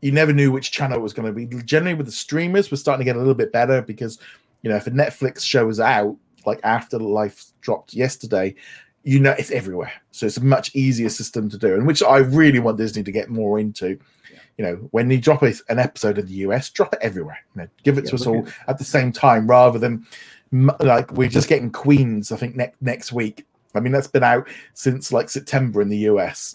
you 0.00 0.12
never 0.12 0.32
knew 0.32 0.52
which 0.52 0.70
channel 0.70 0.98
it 0.98 1.02
was 1.02 1.12
going 1.12 1.26
to 1.26 1.32
be. 1.32 1.62
Generally, 1.62 1.94
with 1.94 2.06
the 2.06 2.12
streamers, 2.12 2.70
we're 2.70 2.76
starting 2.76 3.00
to 3.00 3.04
get 3.04 3.16
a 3.16 3.18
little 3.18 3.34
bit 3.34 3.52
better 3.52 3.82
because 3.82 4.18
you 4.62 4.70
know 4.70 4.76
if 4.76 4.86
a 4.86 4.90
Netflix 4.90 5.40
show 5.40 5.68
is 5.68 5.80
out, 5.80 6.16
like 6.46 6.60
after 6.64 6.98
Life 6.98 7.46
dropped 7.60 7.94
yesterday, 7.94 8.54
you 9.02 9.20
know 9.20 9.32
it's 9.32 9.50
everywhere. 9.50 9.92
So 10.10 10.26
it's 10.26 10.36
a 10.36 10.44
much 10.44 10.74
easier 10.74 11.08
system 11.08 11.48
to 11.50 11.58
do, 11.58 11.74
and 11.74 11.86
which 11.86 12.02
I 12.02 12.18
really 12.18 12.58
want 12.58 12.78
Disney 12.78 13.02
to 13.02 13.12
get 13.12 13.30
more 13.30 13.58
into. 13.58 13.98
You 14.56 14.64
know, 14.64 14.74
when 14.92 15.10
you 15.10 15.20
drop 15.20 15.42
an 15.42 15.78
episode 15.80 16.16
in 16.16 16.26
the 16.26 16.34
US, 16.34 16.70
drop 16.70 16.92
it 16.92 17.00
everywhere. 17.02 17.38
You 17.54 17.62
know, 17.62 17.68
give 17.82 17.98
it 17.98 18.04
yeah, 18.04 18.10
to 18.10 18.16
us 18.16 18.26
all 18.26 18.46
at 18.68 18.78
the 18.78 18.84
same 18.84 19.10
time, 19.10 19.48
rather 19.48 19.78
than 19.78 20.06
like 20.78 21.10
we're 21.12 21.28
just 21.28 21.48
getting 21.48 21.72
Queens. 21.72 22.30
I 22.30 22.36
think 22.36 22.54
ne- 22.54 22.72
next 22.80 23.12
week 23.12 23.44
I 23.74 23.80
mean, 23.80 23.92
that's 23.92 24.06
been 24.06 24.24
out 24.24 24.48
since 24.74 25.12
like 25.12 25.28
September 25.28 25.82
in 25.82 25.88
the 25.88 25.98
US, 25.98 26.54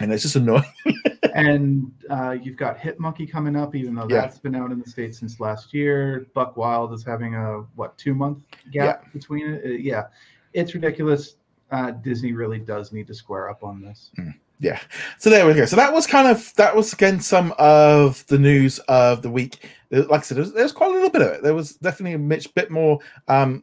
and 0.00 0.12
it's 0.12 0.22
just 0.22 0.36
annoying. 0.36 0.64
and 1.34 1.92
uh, 2.10 2.36
you've 2.40 2.56
got 2.56 2.78
Hit 2.78 2.98
Monkey 2.98 3.26
coming 3.26 3.56
up, 3.56 3.74
even 3.74 3.94
though 3.94 4.06
yeah. 4.08 4.22
that's 4.22 4.38
been 4.38 4.54
out 4.54 4.72
in 4.72 4.80
the 4.80 4.88
states 4.88 5.18
since 5.18 5.40
last 5.40 5.72
year. 5.72 6.26
Buck 6.34 6.56
Wild 6.56 6.92
is 6.92 7.04
having 7.04 7.34
a 7.34 7.64
what 7.74 7.96
two 7.98 8.14
month 8.14 8.42
gap 8.72 9.02
yeah. 9.04 9.10
between 9.12 9.54
it. 9.54 9.64
Uh, 9.64 9.68
yeah, 9.68 10.06
it's 10.52 10.74
ridiculous. 10.74 11.36
Uh, 11.70 11.92
Disney 11.92 12.32
really 12.32 12.58
does 12.58 12.92
need 12.92 13.06
to 13.06 13.14
square 13.14 13.48
up 13.48 13.62
on 13.62 13.80
this. 13.80 14.10
Mm 14.18 14.34
yeah 14.62 14.78
so 15.18 15.30
there 15.30 15.46
we 15.46 15.54
go 15.54 15.64
so 15.64 15.74
that 15.74 15.90
was 15.90 16.06
kind 16.06 16.28
of 16.28 16.52
that 16.56 16.76
was 16.76 16.92
again 16.92 17.18
some 17.18 17.54
of 17.58 18.26
the 18.26 18.38
news 18.38 18.78
of 18.80 19.22
the 19.22 19.30
week 19.30 19.66
like 19.90 20.20
i 20.20 20.22
said 20.22 20.36
there 20.36 20.42
was, 20.42 20.52
there 20.52 20.62
was 20.62 20.72
quite 20.72 20.90
a 20.90 20.92
little 20.92 21.08
bit 21.08 21.22
of 21.22 21.28
it 21.28 21.42
there 21.42 21.54
was 21.54 21.76
definitely 21.76 22.12
a 22.12 22.18
bit, 22.18 22.54
bit 22.54 22.70
more 22.70 22.98
um 23.28 23.62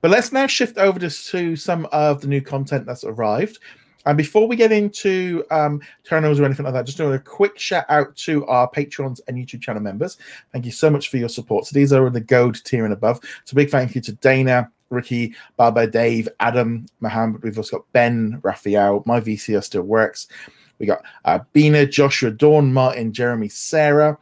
but 0.00 0.10
let's 0.10 0.32
now 0.32 0.46
shift 0.46 0.78
over 0.78 0.98
to, 1.00 1.10
to 1.10 1.56
some 1.56 1.86
of 1.86 2.20
the 2.20 2.28
new 2.28 2.40
content 2.40 2.86
that's 2.86 3.04
arrived. 3.04 3.58
And 4.06 4.16
before 4.16 4.46
we 4.46 4.56
get 4.56 4.72
into 4.72 5.44
um, 5.50 5.80
or 6.10 6.16
anything 6.16 6.64
like 6.64 6.74
that, 6.74 6.86
just 6.86 6.98
doing 6.98 7.14
a 7.14 7.18
quick 7.18 7.58
shout 7.58 7.84
out 7.88 8.14
to 8.16 8.46
our 8.46 8.68
patrons 8.68 9.20
and 9.28 9.36
YouTube 9.36 9.60
channel 9.60 9.82
members. 9.82 10.18
Thank 10.52 10.64
you 10.64 10.72
so 10.72 10.88
much 10.88 11.08
for 11.10 11.16
your 11.18 11.28
support. 11.28 11.66
So 11.66 11.74
these 11.74 11.92
are 11.92 12.06
in 12.06 12.12
the 12.12 12.20
gold 12.20 12.62
tier 12.64 12.84
and 12.84 12.92
above. 12.92 13.20
So 13.44 13.54
big 13.54 13.70
thank 13.70 13.94
you 13.94 14.00
to 14.02 14.12
Dana, 14.12 14.70
Ricky, 14.90 15.34
Baba, 15.56 15.86
Dave, 15.86 16.28
Adam, 16.40 16.86
Mohammed. 17.00 17.42
We've 17.42 17.58
also 17.58 17.78
got 17.78 17.92
Ben, 17.92 18.40
Raphael. 18.42 19.02
My 19.04 19.20
VCR 19.20 19.62
still 19.62 19.82
works. 19.82 20.28
We 20.78 20.86
got 20.86 21.02
uh, 21.24 21.40
Bina, 21.52 21.86
Joshua, 21.86 22.30
Dawn, 22.30 22.72
Martin, 22.72 23.12
Jeremy, 23.12 23.48
Sarah. 23.48 24.16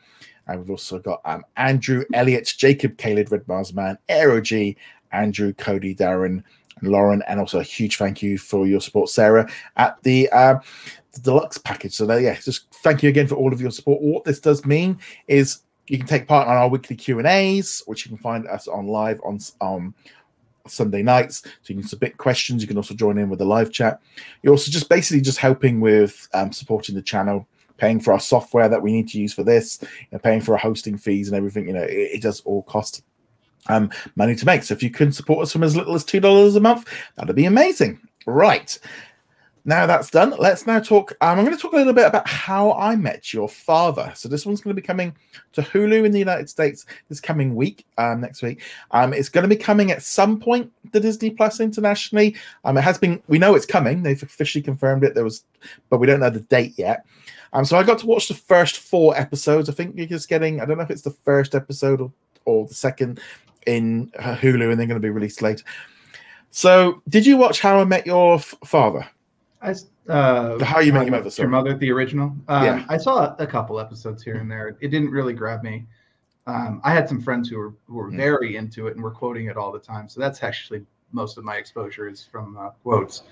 And 0.46 0.60
we've 0.60 0.70
also 0.70 0.98
got 0.98 1.20
um, 1.24 1.44
Andrew, 1.56 2.04
Elliot, 2.14 2.52
Jacob, 2.56 2.96
Caleb, 2.98 3.30
Red 3.30 3.46
Mars 3.48 3.74
Man, 3.74 3.98
Aero 4.08 4.40
G, 4.40 4.76
Andrew, 5.12 5.52
Cody, 5.52 5.94
Darren, 5.94 6.42
and 6.80 6.90
Lauren, 6.90 7.22
and 7.26 7.40
also 7.40 7.60
a 7.60 7.62
huge 7.62 7.96
thank 7.96 8.22
you 8.22 8.38
for 8.38 8.66
your 8.66 8.80
support, 8.80 9.08
Sarah, 9.08 9.48
at 9.76 10.02
the, 10.02 10.28
uh, 10.30 10.58
the 11.12 11.20
deluxe 11.20 11.58
package. 11.58 11.94
So 11.94 12.06
there, 12.06 12.20
yeah, 12.20 12.38
just 12.38 12.72
thank 12.82 13.02
you 13.02 13.08
again 13.08 13.26
for 13.26 13.36
all 13.36 13.52
of 13.52 13.60
your 13.60 13.70
support. 13.70 14.02
What 14.02 14.24
this 14.24 14.40
does 14.40 14.64
mean 14.66 14.98
is 15.26 15.60
you 15.88 15.98
can 15.98 16.06
take 16.06 16.26
part 16.26 16.48
on 16.48 16.56
our 16.56 16.68
weekly 16.68 16.96
Q 16.96 17.18
and 17.18 17.26
A's, 17.26 17.82
which 17.86 18.04
you 18.04 18.10
can 18.10 18.18
find 18.18 18.46
us 18.46 18.68
on 18.68 18.86
live 18.86 19.20
on 19.24 19.38
um, 19.60 19.94
Sunday 20.66 21.02
nights. 21.02 21.42
So 21.42 21.72
you 21.72 21.76
can 21.76 21.88
submit 21.88 22.18
questions. 22.18 22.62
You 22.62 22.68
can 22.68 22.76
also 22.76 22.94
join 22.94 23.18
in 23.18 23.28
with 23.28 23.38
the 23.38 23.44
live 23.44 23.72
chat. 23.72 24.00
You're 24.42 24.52
also 24.52 24.70
just 24.70 24.88
basically 24.88 25.20
just 25.20 25.38
helping 25.38 25.80
with 25.80 26.28
um, 26.34 26.52
supporting 26.52 26.94
the 26.94 27.02
channel, 27.02 27.46
paying 27.78 28.00
for 28.00 28.12
our 28.12 28.20
software 28.20 28.68
that 28.68 28.82
we 28.82 28.92
need 28.92 29.08
to 29.08 29.18
use 29.18 29.32
for 29.32 29.44
this, 29.44 29.78
you 29.82 30.08
know, 30.12 30.18
paying 30.18 30.40
for 30.40 30.52
our 30.52 30.58
hosting 30.58 30.96
fees 30.96 31.28
and 31.28 31.36
everything. 31.36 31.68
You 31.68 31.74
know, 31.74 31.82
it, 31.82 31.92
it 32.14 32.22
does 32.22 32.40
all 32.40 32.62
cost 32.64 33.04
um, 33.68 33.90
money 34.16 34.34
to 34.34 34.46
make. 34.46 34.62
So 34.62 34.74
if 34.74 34.82
you 34.82 34.90
can 34.90 35.12
support 35.12 35.42
us 35.42 35.52
from 35.52 35.62
as 35.62 35.76
little 35.76 35.94
as 35.94 36.04
two 36.04 36.20
dollars 36.20 36.56
a 36.56 36.60
month, 36.60 36.88
that'd 37.16 37.34
be 37.34 37.46
amazing. 37.46 38.00
Right. 38.26 38.78
Now 39.68 39.84
that's 39.84 40.10
done, 40.10 40.32
let's 40.38 40.64
now 40.64 40.78
talk. 40.78 41.16
Um, 41.20 41.40
I'm 41.40 41.44
going 41.44 41.56
to 41.56 41.60
talk 41.60 41.72
a 41.72 41.76
little 41.76 41.92
bit 41.92 42.06
about 42.06 42.28
how 42.28 42.72
I 42.74 42.94
met 42.94 43.34
your 43.34 43.48
father. 43.48 44.12
So 44.14 44.28
this 44.28 44.46
one's 44.46 44.60
going 44.60 44.76
to 44.76 44.80
be 44.80 44.86
coming 44.86 45.12
to 45.54 45.60
Hulu 45.60 46.04
in 46.04 46.12
the 46.12 46.20
United 46.20 46.48
States 46.48 46.86
this 47.08 47.20
coming 47.20 47.56
week, 47.56 47.84
um, 47.98 48.20
next 48.20 48.42
week. 48.42 48.62
Um, 48.92 49.12
it's 49.12 49.28
going 49.28 49.42
to 49.42 49.48
be 49.48 49.60
coming 49.60 49.90
at 49.90 50.04
some 50.04 50.38
point 50.38 50.70
to 50.92 51.00
Disney 51.00 51.30
Plus 51.30 51.58
internationally. 51.58 52.36
Um, 52.64 52.78
it 52.78 52.82
has 52.82 52.96
been. 52.96 53.20
We 53.26 53.38
know 53.38 53.56
it's 53.56 53.66
coming. 53.66 54.04
They've 54.04 54.22
officially 54.22 54.62
confirmed 54.62 55.02
it. 55.02 55.16
There 55.16 55.24
was, 55.24 55.42
but 55.90 55.98
we 55.98 56.06
don't 56.06 56.20
know 56.20 56.30
the 56.30 56.40
date 56.42 56.74
yet. 56.76 57.04
Um, 57.52 57.64
so 57.64 57.76
I 57.76 57.82
got 57.82 57.98
to 57.98 58.06
watch 58.06 58.28
the 58.28 58.34
first 58.34 58.78
four 58.78 59.16
episodes. 59.18 59.68
I 59.68 59.72
think 59.72 59.96
you're 59.96 60.06
just 60.06 60.28
getting. 60.28 60.60
I 60.60 60.64
don't 60.64 60.76
know 60.76 60.84
if 60.84 60.90
it's 60.92 61.02
the 61.02 61.10
first 61.10 61.56
episode 61.56 62.00
or, 62.00 62.12
or 62.44 62.68
the 62.68 62.74
second 62.74 63.18
in 63.66 64.10
Hulu 64.18 64.70
and 64.70 64.80
they're 64.80 64.86
going 64.86 65.00
to 65.00 65.00
be 65.00 65.10
released 65.10 65.42
later. 65.42 65.64
So, 66.50 67.02
did 67.08 67.26
you 67.26 67.36
watch 67.36 67.60
How 67.60 67.78
I 67.80 67.84
Met 67.84 68.06
Your 68.06 68.36
F- 68.36 68.54
Father? 68.64 69.06
I, 69.60 69.74
uh, 70.08 70.64
How 70.64 70.80
You 70.80 70.92
Met 70.92 71.06
Your 71.06 71.10
Mother? 71.10 71.30
Your 71.36 71.48
Mother, 71.48 71.76
the 71.76 71.90
original. 71.90 72.34
Um, 72.48 72.64
yeah. 72.64 72.86
I 72.88 72.96
saw 72.96 73.34
a 73.38 73.46
couple 73.46 73.78
episodes 73.78 74.22
here 74.22 74.36
and 74.36 74.50
there. 74.50 74.76
It 74.80 74.88
didn't 74.88 75.10
really 75.10 75.34
grab 75.34 75.62
me. 75.62 75.86
Um, 76.46 76.80
I 76.84 76.92
had 76.92 77.08
some 77.08 77.20
friends 77.20 77.48
who 77.48 77.58
were 77.58 77.74
who 77.86 77.94
were 77.94 78.10
mm. 78.10 78.16
very 78.16 78.56
into 78.56 78.86
it 78.86 78.94
and 78.94 79.02
were 79.02 79.10
quoting 79.10 79.46
it 79.46 79.56
all 79.56 79.72
the 79.72 79.80
time. 79.80 80.08
So 80.08 80.20
that's 80.20 80.42
actually 80.42 80.86
most 81.12 81.38
of 81.38 81.44
my 81.44 81.56
exposure 81.56 82.08
is 82.08 82.24
from 82.24 82.56
uh, 82.56 82.70
quotes. 82.82 83.24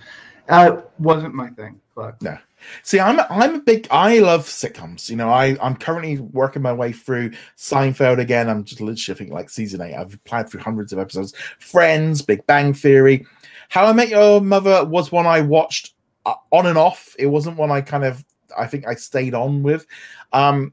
Uh, 0.48 0.82
wasn't 0.98 1.34
my 1.34 1.48
thing, 1.50 1.80
but 1.94 2.20
no. 2.22 2.36
See, 2.82 3.00
I'm 3.00 3.20
I'm 3.30 3.56
a 3.56 3.60
big. 3.60 3.86
I 3.90 4.18
love 4.18 4.46
sitcoms. 4.46 5.08
You 5.08 5.16
know, 5.16 5.30
I 5.30 5.56
I'm 5.60 5.76
currently 5.76 6.18
working 6.18 6.62
my 6.62 6.72
way 6.72 6.92
through 6.92 7.32
Seinfeld 7.56 8.18
again. 8.18 8.48
I'm 8.48 8.64
just 8.64 8.80
literally 8.80 9.26
like 9.26 9.50
season 9.50 9.80
eight. 9.80 9.94
I've 9.94 10.14
applied 10.14 10.48
through 10.48 10.60
hundreds 10.60 10.92
of 10.92 10.98
episodes. 10.98 11.34
Friends, 11.58 12.22
Big 12.22 12.46
Bang 12.46 12.74
Theory, 12.74 13.26
How 13.68 13.86
I 13.86 13.92
Met 13.92 14.08
Your 14.08 14.40
Mother 14.40 14.84
was 14.84 15.12
one 15.12 15.26
I 15.26 15.40
watched 15.40 15.94
uh, 16.26 16.34
on 16.50 16.66
and 16.66 16.78
off. 16.78 17.14
It 17.18 17.26
wasn't 17.26 17.56
one 17.56 17.70
I 17.70 17.80
kind 17.80 18.04
of. 18.04 18.24
I 18.56 18.66
think 18.66 18.86
I 18.86 18.94
stayed 18.94 19.34
on 19.34 19.62
with. 19.62 19.86
Um, 20.32 20.72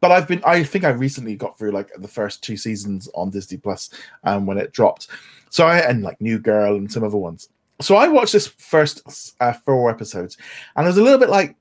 but 0.00 0.10
I've 0.10 0.26
been. 0.26 0.42
I 0.44 0.64
think 0.64 0.84
I 0.84 0.90
recently 0.90 1.36
got 1.36 1.58
through 1.58 1.72
like 1.72 1.90
the 1.98 2.08
first 2.08 2.42
two 2.42 2.56
seasons 2.56 3.08
on 3.14 3.30
Disney 3.30 3.58
Plus 3.58 3.90
um, 4.24 4.46
when 4.46 4.58
it 4.58 4.72
dropped. 4.72 5.08
So 5.50 5.66
I 5.66 5.78
and 5.78 6.02
like 6.02 6.20
New 6.20 6.38
Girl 6.38 6.76
and 6.76 6.90
some 6.90 7.04
other 7.04 7.18
ones 7.18 7.48
so 7.82 7.96
I 7.96 8.08
watched 8.08 8.32
this 8.32 8.46
first 8.46 9.34
uh, 9.40 9.52
four 9.52 9.90
episodes, 9.90 10.36
and 10.76 10.86
it 10.86 10.88
was 10.88 10.98
a 10.98 11.02
little 11.02 11.18
bit 11.18 11.30
like 11.30 11.56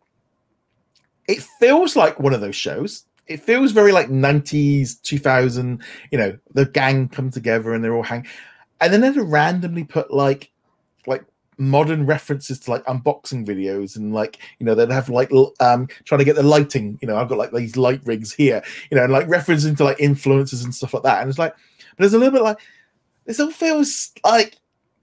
it 1.27 1.41
feels 1.59 1.95
like 1.95 2.19
one 2.19 2.33
of 2.33 2.41
those 2.41 2.55
shows. 2.55 3.05
It 3.27 3.41
feels 3.41 3.71
very 3.71 3.91
like 3.91 4.09
90s, 4.09 5.01
2000, 5.03 5.81
you 6.11 6.17
know, 6.17 6.37
the 6.53 6.65
gang 6.65 7.07
come 7.07 7.29
together 7.31 7.73
and 7.73 7.83
they're 7.83 7.95
all 7.95 8.03
hang. 8.03 8.27
And 8.81 8.91
then 8.91 9.01
they 9.01 9.11
randomly 9.11 9.83
put 9.83 10.11
like 10.11 10.51
like 11.07 11.23
modern 11.57 12.05
references 12.05 12.59
to 12.61 12.71
like 12.71 12.83
unboxing 12.85 13.45
videos 13.45 13.95
and 13.95 14.13
like 14.13 14.39
you 14.59 14.65
know 14.65 14.73
they'd 14.73 14.91
have 14.91 15.09
like 15.09 15.31
um 15.59 15.87
trying 16.05 16.19
to 16.19 16.25
get 16.25 16.35
the 16.35 16.41
lighting 16.41 16.97
you 17.01 17.07
know 17.07 17.17
i've 17.17 17.29
got 17.29 17.37
like 17.37 17.51
these 17.51 17.77
light 17.77 18.01
rigs 18.03 18.33
here 18.33 18.63
you 18.89 18.97
know 18.97 19.03
and 19.03 19.13
like 19.13 19.27
referencing 19.27 19.77
to 19.77 19.83
like 19.83 19.99
influences 19.99 20.63
and 20.63 20.73
stuff 20.73 20.93
like 20.93 21.03
that 21.03 21.21
and 21.21 21.29
it's 21.29 21.37
like 21.37 21.53
but 21.53 21.97
there's 21.99 22.15
a 22.15 22.17
little 22.17 22.33
bit 22.33 22.41
like 22.41 22.57
this 23.25 23.39
all 23.39 23.51
feels 23.51 24.11
like 24.23 24.57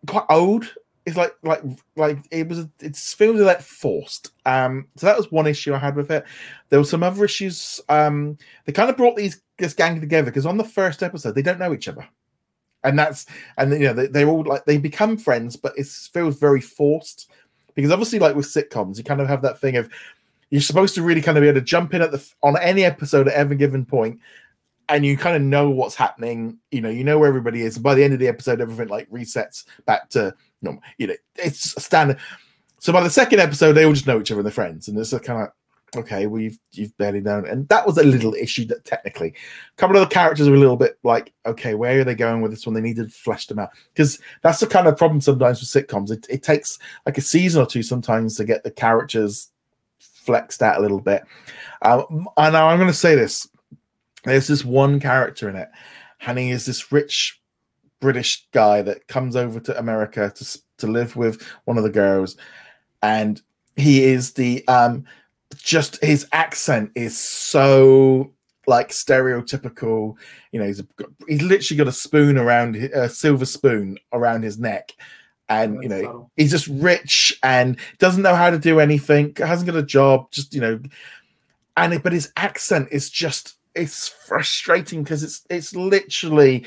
quite 0.06 0.24
old 0.30 0.74
it's 1.08 1.16
like 1.16 1.34
like 1.42 1.62
like 1.96 2.18
it 2.30 2.46
was 2.48 2.66
it 2.80 2.94
feels 2.96 3.40
like 3.40 3.62
forced. 3.62 4.32
Um 4.44 4.88
so 4.96 5.06
that 5.06 5.16
was 5.16 5.32
one 5.32 5.46
issue 5.46 5.74
i 5.74 5.78
had 5.78 5.96
with 5.96 6.10
it. 6.10 6.24
There 6.68 6.78
were 6.78 6.84
some 6.84 7.02
other 7.02 7.24
issues 7.24 7.80
um 7.88 8.36
they 8.64 8.72
kind 8.72 8.90
of 8.90 8.96
brought 8.96 9.16
these 9.16 9.40
this 9.58 9.74
gang 9.74 10.00
together 10.00 10.30
because 10.30 10.46
on 10.46 10.58
the 10.58 10.64
first 10.64 11.02
episode 11.02 11.34
they 11.34 11.42
don't 11.42 11.58
know 11.58 11.72
each 11.72 11.88
other. 11.88 12.06
And 12.84 12.98
that's 12.98 13.26
and 13.56 13.72
you 13.72 13.86
know 13.86 13.94
they, 13.94 14.06
they're 14.06 14.28
all 14.28 14.44
like 14.44 14.66
they 14.66 14.76
become 14.76 15.16
friends 15.16 15.56
but 15.56 15.72
it 15.78 15.86
feels 15.86 16.38
very 16.38 16.60
forced. 16.60 17.30
Because 17.74 17.90
obviously 17.90 18.18
like 18.18 18.36
with 18.36 18.46
sitcoms 18.46 18.98
you 18.98 19.04
kind 19.04 19.22
of 19.22 19.28
have 19.28 19.42
that 19.42 19.60
thing 19.60 19.76
of 19.76 19.88
you're 20.50 20.60
supposed 20.60 20.94
to 20.94 21.02
really 21.02 21.22
kind 21.22 21.38
of 21.38 21.42
be 21.42 21.48
able 21.48 21.60
to 21.60 21.64
jump 21.64 21.94
in 21.94 22.02
at 22.02 22.10
the 22.12 22.32
on 22.42 22.58
any 22.60 22.84
episode 22.84 23.28
at 23.28 23.34
every 23.34 23.56
given 23.56 23.86
point 23.86 24.20
and 24.88 25.04
you 25.04 25.16
kind 25.16 25.36
of 25.36 25.42
know 25.42 25.70
what's 25.70 25.94
happening 25.94 26.58
you 26.70 26.80
know 26.80 26.88
you 26.88 27.04
know 27.04 27.18
where 27.18 27.28
everybody 27.28 27.62
is 27.62 27.76
and 27.76 27.82
by 27.82 27.94
the 27.94 28.02
end 28.02 28.12
of 28.12 28.18
the 28.18 28.28
episode 28.28 28.60
everything 28.60 28.88
like 28.88 29.10
resets 29.10 29.64
back 29.86 30.08
to 30.08 30.34
normal 30.62 30.82
you 30.98 31.06
know 31.06 31.14
it's 31.36 31.82
standard 31.82 32.18
so 32.80 32.92
by 32.92 33.02
the 33.02 33.10
second 33.10 33.40
episode 33.40 33.72
they 33.72 33.84
all 33.84 33.92
just 33.92 34.06
know 34.06 34.20
each 34.20 34.30
other 34.30 34.40
and 34.40 34.46
they're 34.46 34.52
friends 34.52 34.88
and 34.88 34.98
it's 34.98 35.12
a 35.12 35.20
kind 35.20 35.42
of 35.42 35.48
okay, 35.96 36.26
well 36.26 36.40
you've 36.40 36.58
you've 36.72 36.96
barely 36.98 37.20
known, 37.20 37.46
and 37.46 37.68
that 37.68 37.86
was 37.86 37.98
a 37.98 38.02
little 38.02 38.34
issue 38.34 38.64
that 38.66 38.84
technically, 38.84 39.28
a 39.28 39.76
couple 39.76 39.96
of 39.96 40.08
the 40.08 40.14
characters 40.14 40.48
were 40.48 40.54
a 40.54 40.58
little 40.58 40.76
bit 40.76 40.98
like, 41.02 41.32
okay, 41.46 41.74
where 41.74 42.00
are 42.00 42.04
they 42.04 42.14
going 42.14 42.40
with 42.40 42.50
this 42.50 42.66
one? 42.66 42.74
They 42.74 42.80
needed 42.80 43.06
to 43.06 43.18
flesh 43.18 43.46
them 43.46 43.58
out 43.58 43.70
because 43.92 44.20
that's 44.42 44.60
the 44.60 44.66
kind 44.66 44.86
of 44.86 44.96
problem 44.96 45.20
sometimes 45.20 45.60
with 45.60 45.88
sitcoms. 45.88 46.10
It, 46.10 46.26
it 46.28 46.42
takes 46.42 46.78
like 47.06 47.18
a 47.18 47.22
season 47.22 47.62
or 47.62 47.66
two 47.66 47.82
sometimes 47.82 48.36
to 48.36 48.44
get 48.44 48.64
the 48.64 48.70
characters 48.70 49.50
flexed 49.98 50.62
out 50.62 50.78
a 50.78 50.82
little 50.82 51.00
bit. 51.00 51.22
Um, 51.82 52.28
and 52.36 52.56
I'm 52.56 52.78
going 52.78 52.90
to 52.90 52.94
say 52.94 53.14
this: 53.14 53.48
there's 54.28 54.46
this 54.46 54.64
one 54.64 55.00
character 55.00 55.48
in 55.48 55.56
it, 55.56 55.68
and 56.26 56.38
he 56.38 56.50
is 56.50 56.66
this 56.66 56.92
rich 56.92 57.40
British 58.00 58.46
guy 58.52 58.82
that 58.82 59.08
comes 59.08 59.36
over 59.36 59.60
to 59.60 59.78
America 59.78 60.32
to 60.34 60.58
to 60.78 60.86
live 60.86 61.16
with 61.16 61.42
one 61.64 61.78
of 61.78 61.84
the 61.84 61.90
girls, 61.90 62.36
and 63.02 63.42
he 63.76 64.04
is 64.04 64.34
the 64.34 64.66
um 64.68 65.04
just 65.56 66.02
his 66.02 66.26
accent 66.32 66.90
is 66.94 67.18
so 67.18 68.32
like 68.66 68.90
stereotypical. 68.90 70.16
You 70.52 70.60
know, 70.60 70.66
he's, 70.66 70.80
a, 70.80 70.86
he's 71.26 71.42
literally 71.42 71.78
got 71.78 71.88
a 71.88 71.92
spoon 71.92 72.38
around 72.38 72.76
a 72.76 73.08
silver 73.08 73.46
spoon 73.46 73.98
around 74.12 74.42
his 74.42 74.58
neck, 74.58 74.92
and 75.48 75.82
you 75.82 75.88
know 75.88 76.30
he's 76.36 76.50
just 76.50 76.68
rich 76.68 77.36
and 77.42 77.78
doesn't 77.98 78.22
know 78.22 78.34
how 78.34 78.50
to 78.50 78.58
do 78.58 78.80
anything. 78.80 79.34
Hasn't 79.36 79.70
got 79.70 79.78
a 79.78 79.82
job. 79.82 80.30
Just 80.30 80.54
you 80.54 80.60
know, 80.60 80.80
and 81.76 82.02
but 82.02 82.12
his 82.12 82.30
accent 82.36 82.88
is 82.92 83.10
just 83.10 83.57
it's 83.78 84.08
frustrating 84.08 85.02
because 85.02 85.22
it's 85.22 85.42
it's 85.48 85.74
literally 85.74 86.66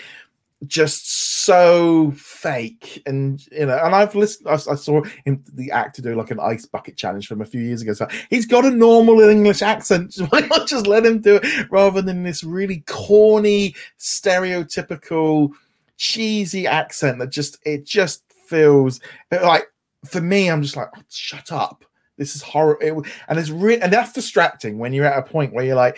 just 0.68 1.44
so 1.44 2.12
fake. 2.12 3.02
And 3.06 3.46
you 3.52 3.66
know 3.66 3.80
and 3.84 3.96
i've 3.96 4.16
listened 4.16 4.48
i, 4.48 4.54
I 4.54 4.76
saw 4.76 5.04
him 5.26 5.44
the 5.54 5.72
actor 5.72 6.02
do 6.02 6.16
like 6.16 6.32
an 6.32 6.40
ice 6.40 6.66
bucket 6.66 6.98
challenge 6.98 7.28
from 7.28 7.42
a 7.42 7.46
few 7.46 7.62
years 7.62 7.82
ago. 7.82 7.94
So 7.94 8.08
he's 8.30 8.46
got 8.46 8.66
a 8.66 8.72
normal 8.72 9.20
english 9.22 9.62
accent. 9.62 10.16
Why 10.30 10.42
not 10.42 10.68
just 10.68 10.88
let 10.88 11.06
him 11.06 11.22
do 11.22 11.40
it 11.42 11.72
rather 11.72 12.02
than 12.02 12.24
this 12.24 12.44
really 12.44 12.84
corny 12.88 13.76
stereotypical 14.00 15.50
cheesy 15.98 16.66
accent 16.66 17.20
that 17.20 17.30
just 17.30 17.58
it 17.66 17.86
just 17.86 18.24
feels 18.48 19.00
like 19.32 19.68
for 20.04 20.20
me 20.20 20.50
i'm 20.50 20.64
just 20.64 20.76
like 20.76 20.90
oh, 20.96 21.02
shut 21.10 21.52
up. 21.52 21.86
This 22.18 22.36
is 22.36 22.42
horrible 22.44 23.04
and 23.30 23.40
it's 23.40 23.50
really 23.50 23.82
and 23.82 23.92
that's 23.92 24.14
distracting 24.14 24.78
when 24.78 24.94
you're 24.94 25.06
at 25.06 25.18
a 25.18 25.24
point 25.24 25.54
where 25.54 25.66
you're 25.66 25.76
like 25.76 25.98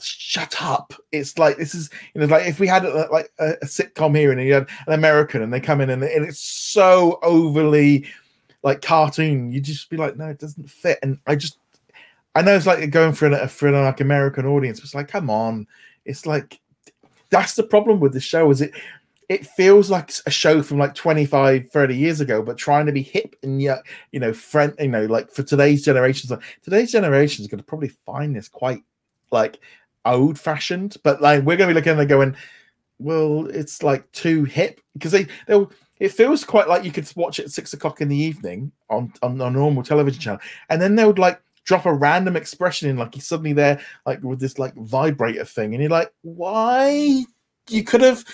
shut 0.00 0.60
up. 0.60 0.92
It's 1.12 1.38
like 1.38 1.56
this 1.56 1.74
is 1.74 1.90
you 2.14 2.20
know 2.20 2.26
like 2.26 2.46
if 2.46 2.58
we 2.58 2.66
had 2.66 2.84
a, 2.84 3.08
like 3.10 3.30
a, 3.38 3.52
a, 3.62 3.66
sitcom 3.66 4.16
here 4.16 4.32
and 4.32 4.40
you 4.40 4.54
had 4.54 4.68
an 4.86 4.92
american 4.92 5.42
and 5.42 5.52
they 5.52 5.60
come 5.60 5.80
in 5.80 5.90
and, 5.90 6.02
and 6.02 6.24
it's 6.24 6.40
so 6.40 7.18
overly 7.22 8.06
like 8.62 8.82
cartoon 8.82 9.52
you 9.52 9.60
just 9.60 9.90
be 9.90 9.96
like 9.96 10.16
no 10.16 10.28
it 10.28 10.38
doesn't 10.38 10.68
fit. 10.68 10.98
And 11.02 11.18
i 11.26 11.36
just 11.36 11.58
i 12.34 12.42
know 12.42 12.56
it's 12.56 12.66
like 12.66 12.88
going 12.90 13.12
for 13.12 13.26
an 13.26 13.48
for 13.48 13.68
an 13.68 13.74
like 13.74 14.00
american 14.00 14.46
audience 14.46 14.80
but 14.80 14.84
it's 14.84 14.94
like 14.94 15.08
come 15.08 15.30
on. 15.30 15.66
It's 16.04 16.26
like 16.26 16.60
that's 17.30 17.54
the 17.54 17.62
problem 17.62 18.00
with 18.00 18.12
the 18.12 18.20
show 18.20 18.50
is 18.50 18.60
it 18.60 18.72
it 19.28 19.46
feels 19.46 19.90
like 19.90 20.12
a 20.26 20.30
show 20.30 20.62
from 20.62 20.78
like 20.78 20.94
25 20.94 21.70
30 21.70 21.96
years 21.96 22.20
ago 22.20 22.42
but 22.42 22.58
trying 22.58 22.86
to 22.86 22.92
be 22.92 23.02
hip 23.02 23.34
and 23.42 23.62
yet 23.62 23.78
you 24.12 24.20
know 24.20 24.32
friend 24.32 24.74
you 24.78 24.88
know 24.88 25.06
like 25.06 25.30
for 25.30 25.42
today's 25.42 25.82
generations 25.82 26.30
today's 26.62 26.92
generation 26.92 27.42
is 27.42 27.48
going 27.48 27.58
to 27.58 27.64
probably 27.64 27.88
find 27.88 28.36
this 28.36 28.48
quite 28.48 28.82
like 29.30 29.58
old 30.04 30.38
fashioned, 30.38 30.96
but 31.02 31.20
like 31.20 31.42
we're 31.42 31.56
going 31.56 31.68
to 31.68 31.74
be 31.74 31.74
looking 31.74 31.98
and 31.98 32.08
going, 32.08 32.36
well, 32.98 33.46
it's 33.46 33.82
like 33.82 34.10
too 34.12 34.44
hip 34.44 34.80
because 34.94 35.12
they 35.12 35.26
they'll. 35.46 35.70
It 36.00 36.08
feels 36.08 36.44
quite 36.44 36.68
like 36.68 36.84
you 36.84 36.90
could 36.90 37.10
watch 37.14 37.38
it 37.38 37.44
at 37.44 37.50
six 37.52 37.72
o'clock 37.72 38.00
in 38.00 38.08
the 38.08 38.16
evening 38.16 38.72
on 38.90 39.12
on 39.22 39.40
a 39.40 39.50
normal 39.50 39.82
television 39.82 40.20
channel, 40.20 40.40
and 40.68 40.82
then 40.82 40.96
they 40.96 41.04
would 41.04 41.20
like 41.20 41.40
drop 41.64 41.86
a 41.86 41.92
random 41.94 42.36
expression 42.36 42.90
in, 42.90 42.98
like 42.98 43.14
he's 43.14 43.26
suddenly 43.26 43.52
there, 43.52 43.80
like 44.04 44.22
with 44.22 44.40
this 44.40 44.58
like 44.58 44.74
vibrator 44.74 45.44
thing, 45.44 45.72
and 45.72 45.82
you're 45.82 45.90
like, 45.90 46.12
why? 46.22 47.24
You 47.70 47.84
could 47.84 48.02
have 48.02 48.24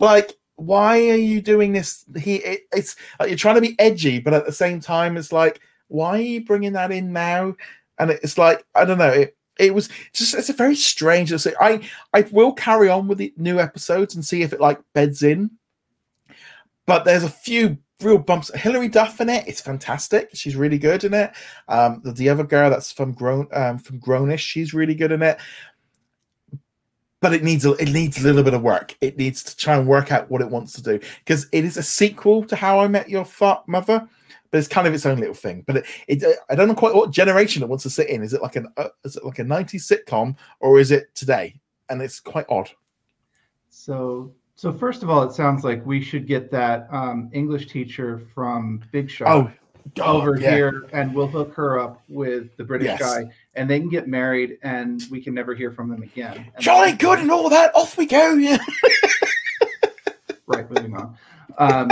like 0.00 0.36
why 0.60 1.08
are 1.08 1.16
you 1.16 1.40
doing 1.40 1.72
this? 1.72 2.04
He, 2.18 2.36
it, 2.36 2.60
it's 2.72 2.96
like 3.18 3.30
you're 3.30 3.38
trying 3.38 3.54
to 3.54 3.60
be 3.62 3.78
edgy, 3.78 4.20
but 4.20 4.34
at 4.34 4.44
the 4.44 4.52
same 4.52 4.78
time, 4.78 5.16
it's 5.16 5.32
like, 5.32 5.60
why 5.88 6.18
are 6.18 6.22
you 6.22 6.44
bringing 6.44 6.74
that 6.74 6.92
in 6.92 7.12
now? 7.12 7.54
And 7.98 8.10
it's 8.10 8.36
like, 8.36 8.64
I 8.74 8.84
don't 8.84 8.98
know. 8.98 9.08
It, 9.08 9.36
it 9.60 9.74
was 9.74 9.88
just 10.12 10.34
it's 10.34 10.48
a 10.48 10.54
very 10.54 10.74
strange. 10.74 11.32
I 11.60 11.88
I 12.12 12.22
will 12.32 12.52
carry 12.52 12.88
on 12.88 13.06
with 13.06 13.18
the 13.18 13.32
new 13.36 13.60
episodes 13.60 14.14
and 14.14 14.24
see 14.24 14.42
if 14.42 14.52
it 14.52 14.60
like 14.60 14.80
beds 14.94 15.22
in. 15.22 15.50
But 16.86 17.04
there's 17.04 17.24
a 17.24 17.28
few 17.28 17.78
real 18.00 18.18
bumps. 18.18 18.50
Hilary 18.54 18.88
Duff 18.88 19.20
in 19.20 19.28
it. 19.28 19.46
It's 19.46 19.60
fantastic. 19.60 20.30
She's 20.32 20.56
really 20.56 20.78
good 20.78 21.04
in 21.04 21.14
it. 21.14 21.32
Um, 21.68 22.00
the, 22.02 22.12
the 22.12 22.28
other 22.28 22.44
girl 22.44 22.70
that's 22.70 22.90
from 22.90 23.12
Grown 23.12 23.46
um, 23.52 23.78
from 23.78 24.00
Grownish, 24.00 24.40
she's 24.40 24.74
really 24.74 24.94
good 24.94 25.12
in 25.12 25.22
it. 25.22 25.38
But 27.20 27.34
it 27.34 27.44
needs 27.44 27.66
a, 27.66 27.72
it 27.72 27.92
needs 27.92 28.18
a 28.18 28.22
little 28.22 28.42
bit 28.42 28.54
of 28.54 28.62
work. 28.62 28.96
It 29.02 29.18
needs 29.18 29.42
to 29.42 29.56
try 29.56 29.76
and 29.76 29.86
work 29.86 30.10
out 30.10 30.30
what 30.30 30.40
it 30.40 30.48
wants 30.48 30.72
to 30.72 30.82
do 30.82 30.98
because 31.18 31.46
it 31.52 31.64
is 31.66 31.76
a 31.76 31.82
sequel 31.82 32.44
to 32.44 32.56
How 32.56 32.80
I 32.80 32.88
Met 32.88 33.10
Your 33.10 33.26
Mother 33.66 34.08
but 34.50 34.58
it's 34.58 34.68
kind 34.68 34.86
of 34.86 34.94
its 34.94 35.06
own 35.06 35.18
little 35.18 35.34
thing. 35.34 35.64
But 35.66 35.78
it, 35.78 35.84
it, 36.08 36.38
I 36.48 36.54
don't 36.54 36.68
know 36.68 36.74
quite 36.74 36.94
what 36.94 37.10
generation 37.10 37.62
it 37.62 37.68
wants 37.68 37.84
to 37.84 37.90
sit 37.90 38.08
in. 38.08 38.22
Is 38.22 38.32
it 38.32 38.42
like 38.42 38.56
an 38.56 38.68
uh, 38.76 38.88
is 39.04 39.16
it 39.16 39.24
like 39.24 39.38
a 39.38 39.44
'90s 39.44 39.90
sitcom 39.90 40.36
or 40.60 40.78
is 40.78 40.90
it 40.90 41.14
today? 41.14 41.60
And 41.88 42.00
it's 42.00 42.20
quite 42.20 42.46
odd. 42.48 42.70
So, 43.68 44.32
so 44.54 44.72
first 44.72 45.02
of 45.02 45.10
all, 45.10 45.22
it 45.22 45.32
sounds 45.32 45.64
like 45.64 45.84
we 45.86 46.02
should 46.02 46.26
get 46.26 46.50
that 46.50 46.86
um, 46.92 47.30
English 47.32 47.68
teacher 47.68 48.20
from 48.34 48.82
Big 48.92 49.10
Shot 49.10 49.28
oh, 49.28 49.52
God, 49.94 50.16
over 50.16 50.38
yeah. 50.38 50.50
here, 50.50 50.88
and 50.92 51.14
we'll 51.14 51.26
hook 51.26 51.54
her 51.54 51.80
up 51.80 52.02
with 52.08 52.56
the 52.56 52.64
British 52.64 52.86
yes. 52.86 53.00
guy, 53.00 53.24
and 53.54 53.68
they 53.68 53.80
can 53.80 53.88
get 53.88 54.06
married, 54.06 54.58
and 54.62 55.02
we 55.10 55.20
can 55.20 55.34
never 55.34 55.54
hear 55.54 55.72
from 55.72 55.88
them 55.88 56.02
again. 56.02 56.52
Jolly 56.58 56.92
good 56.92 57.18
and 57.18 57.30
all 57.30 57.48
that. 57.48 57.74
Off 57.74 57.96
we 57.96 58.06
go. 58.06 58.34
Yeah. 58.34 58.58
right. 60.46 60.70
Moving 60.70 60.96
on. 60.96 61.16
Um, 61.58 61.90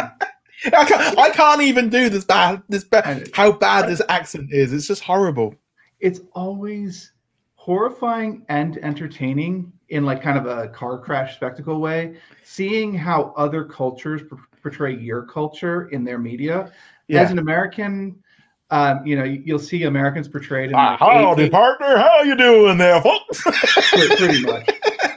I 0.66 0.84
can't, 0.84 1.18
I 1.18 1.30
can't 1.30 1.62
even 1.62 1.88
do 1.88 2.08
this 2.08 2.24
bad. 2.24 2.62
This 2.68 2.84
bad. 2.84 3.30
How 3.32 3.52
bad 3.52 3.88
this 3.88 4.02
accent 4.08 4.52
is. 4.52 4.72
It's 4.72 4.86
just 4.86 5.02
horrible. 5.02 5.54
It's 6.00 6.20
always 6.32 7.12
horrifying 7.54 8.44
and 8.48 8.78
entertaining 8.78 9.72
in 9.88 10.04
like 10.04 10.22
kind 10.22 10.38
of 10.38 10.46
a 10.46 10.68
car 10.68 10.98
crash 10.98 11.36
spectacle 11.36 11.80
way. 11.80 12.16
Seeing 12.44 12.94
how 12.94 13.32
other 13.36 13.64
cultures 13.64 14.22
portray 14.62 14.96
your 14.96 15.22
culture 15.22 15.88
in 15.88 16.04
their 16.04 16.18
media. 16.18 16.72
Yeah. 17.06 17.22
As 17.22 17.30
an 17.30 17.38
American, 17.38 18.22
um, 18.70 19.06
you 19.06 19.16
know, 19.16 19.24
you'll 19.24 19.58
see 19.58 19.84
Americans 19.84 20.28
portrayed 20.28 20.70
in 20.70 20.76
like 20.76 21.00
uh, 21.00 21.04
howdy, 21.04 21.48
partner. 21.48 21.96
How 21.96 22.22
you 22.22 22.36
doing 22.36 22.76
there, 22.76 23.00
folks? 23.00 23.42
pretty 24.16 24.42
much. 24.44 24.68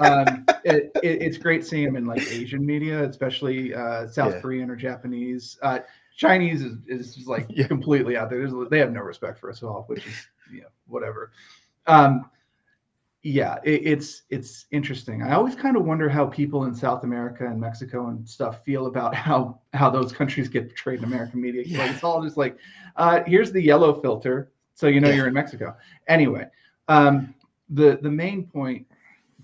Um, 0.01 0.45
it, 0.63 0.91
it, 1.03 1.21
it's 1.21 1.37
great 1.37 1.65
seeing 1.65 1.85
them 1.85 1.95
in 1.95 2.05
like 2.05 2.21
Asian 2.31 2.65
media, 2.65 3.03
especially 3.03 3.73
uh, 3.73 4.07
South 4.07 4.33
yeah. 4.35 4.41
Korean 4.41 4.69
or 4.69 4.75
Japanese. 4.75 5.57
Uh, 5.61 5.79
Chinese 6.15 6.61
is, 6.61 6.77
is 6.87 7.15
just 7.15 7.27
like 7.27 7.47
yeah. 7.49 7.67
completely 7.67 8.17
out 8.17 8.29
there. 8.29 8.39
There's, 8.39 8.69
they 8.69 8.79
have 8.79 8.91
no 8.91 9.01
respect 9.01 9.39
for 9.39 9.49
us 9.49 9.63
at 9.63 9.67
all, 9.67 9.83
which 9.87 10.05
is 10.05 10.27
you 10.51 10.61
know 10.61 10.67
whatever. 10.87 11.31
Um, 11.87 12.29
yeah, 13.23 13.57
it, 13.63 13.81
it's 13.85 14.23
it's 14.29 14.65
interesting. 14.71 15.21
I 15.21 15.33
always 15.33 15.55
kind 15.55 15.77
of 15.77 15.85
wonder 15.85 16.09
how 16.09 16.25
people 16.25 16.65
in 16.65 16.73
South 16.73 17.03
America 17.03 17.45
and 17.45 17.59
Mexico 17.59 18.07
and 18.07 18.27
stuff 18.27 18.63
feel 18.65 18.87
about 18.87 19.13
how 19.13 19.59
how 19.73 19.89
those 19.89 20.11
countries 20.11 20.49
get 20.49 20.69
portrayed 20.69 20.99
in 20.99 21.05
American 21.05 21.41
media. 21.41 21.63
Yeah. 21.65 21.79
Like 21.79 21.91
it's 21.91 22.03
all 22.03 22.23
just 22.23 22.37
like, 22.37 22.57
uh, 22.95 23.21
here's 23.27 23.51
the 23.51 23.61
yellow 23.61 24.01
filter, 24.01 24.51
so 24.73 24.87
you 24.87 24.99
know 24.99 25.09
yeah. 25.09 25.15
you're 25.15 25.27
in 25.27 25.33
Mexico. 25.33 25.75
Anyway, 26.07 26.47
Um, 26.87 27.35
the 27.69 27.99
the 28.01 28.09
main 28.09 28.47
point, 28.47 28.87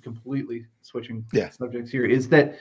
completely 0.04 0.66
switching 0.82 1.26
Yeah. 1.34 1.50
subjects 1.50 1.92
here, 1.92 2.06
is 2.06 2.28
that 2.30 2.58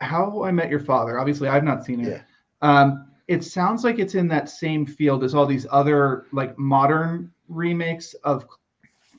How 0.00 0.42
I 0.44 0.50
Met 0.50 0.70
Your 0.70 0.80
Father. 0.80 1.18
Obviously, 1.18 1.48
I've 1.48 1.64
not 1.64 1.84
seen 1.84 2.00
it. 2.00 2.08
Yeah. 2.08 2.22
Um, 2.62 3.06
it 3.28 3.42
sounds 3.44 3.84
like 3.84 3.98
it's 3.98 4.14
in 4.14 4.28
that 4.28 4.48
same 4.48 4.84
field 4.86 5.24
as 5.24 5.34
all 5.34 5.46
these 5.46 5.66
other 5.70 6.26
like 6.32 6.58
modern 6.58 7.32
remakes 7.48 8.14
of 8.24 8.46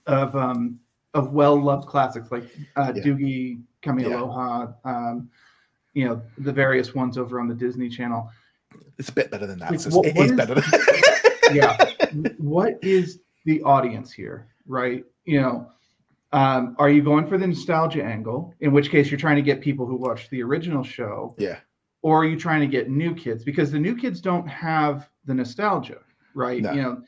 of 0.08 0.36
um, 0.36 0.80
of 1.14 1.32
well 1.34 1.60
loved 1.60 1.88
classics 1.88 2.32
like 2.32 2.44
uh, 2.76 2.92
Yeah. 2.96 3.04
Doogie, 3.04 3.62
Kami 3.82 4.04
Yeah. 4.04 4.18
Aloha, 4.22 4.68
um, 4.84 5.30
you 5.94 6.08
know 6.08 6.22
the 6.38 6.52
various 6.54 6.94
ones 6.94 7.18
over 7.18 7.40
on 7.40 7.48
the 7.48 7.56
Disney 7.56 7.90
Channel. 7.90 8.30
It's 8.98 9.10
a 9.10 9.14
bit 9.14 9.32
better 9.32 9.48
than 9.48 9.58
that. 9.60 9.72
Like, 9.72 9.82
what- 9.94 10.06
it 10.06 10.16
what 10.16 10.26
is 10.26 10.32
is- 10.32 10.38
better 10.38 10.56
than 10.56 10.64
yeah 11.56 11.78
what 12.38 12.78
is 12.84 13.20
the 13.46 13.62
audience 13.64 14.12
here 14.12 14.48
right 14.68 15.06
you 15.26 15.40
know 15.42 15.68
um, 16.32 16.76
are 16.80 16.90
you 16.90 17.02
going 17.02 17.28
for 17.28 17.38
the 17.38 17.48
nostalgia 17.48 18.04
angle 18.04 18.54
in 18.60 18.72
which 18.72 18.90
case 18.90 19.10
you're 19.12 19.20
trying 19.20 19.36
to 19.38 19.42
get 19.42 19.62
people 19.62 19.86
who 19.86 19.96
watched 19.96 20.30
the 20.32 20.42
original 20.44 20.84
show 20.84 21.36
yeah. 21.38 21.60
or 22.02 22.22
are 22.22 22.26
you 22.26 22.38
trying 22.38 22.62
to 22.62 22.68
get 22.68 22.90
new 22.90 23.14
kids 23.14 23.44
because 23.44 23.72
the 23.72 23.80
new 23.80 23.96
kids 23.96 24.22
don't 24.22 24.48
have 24.48 25.10
the 25.26 25.34
nostalgia 25.34 26.00
right 26.34 26.62
No. 26.62 26.72
you 26.74 26.82
know 26.82 27.02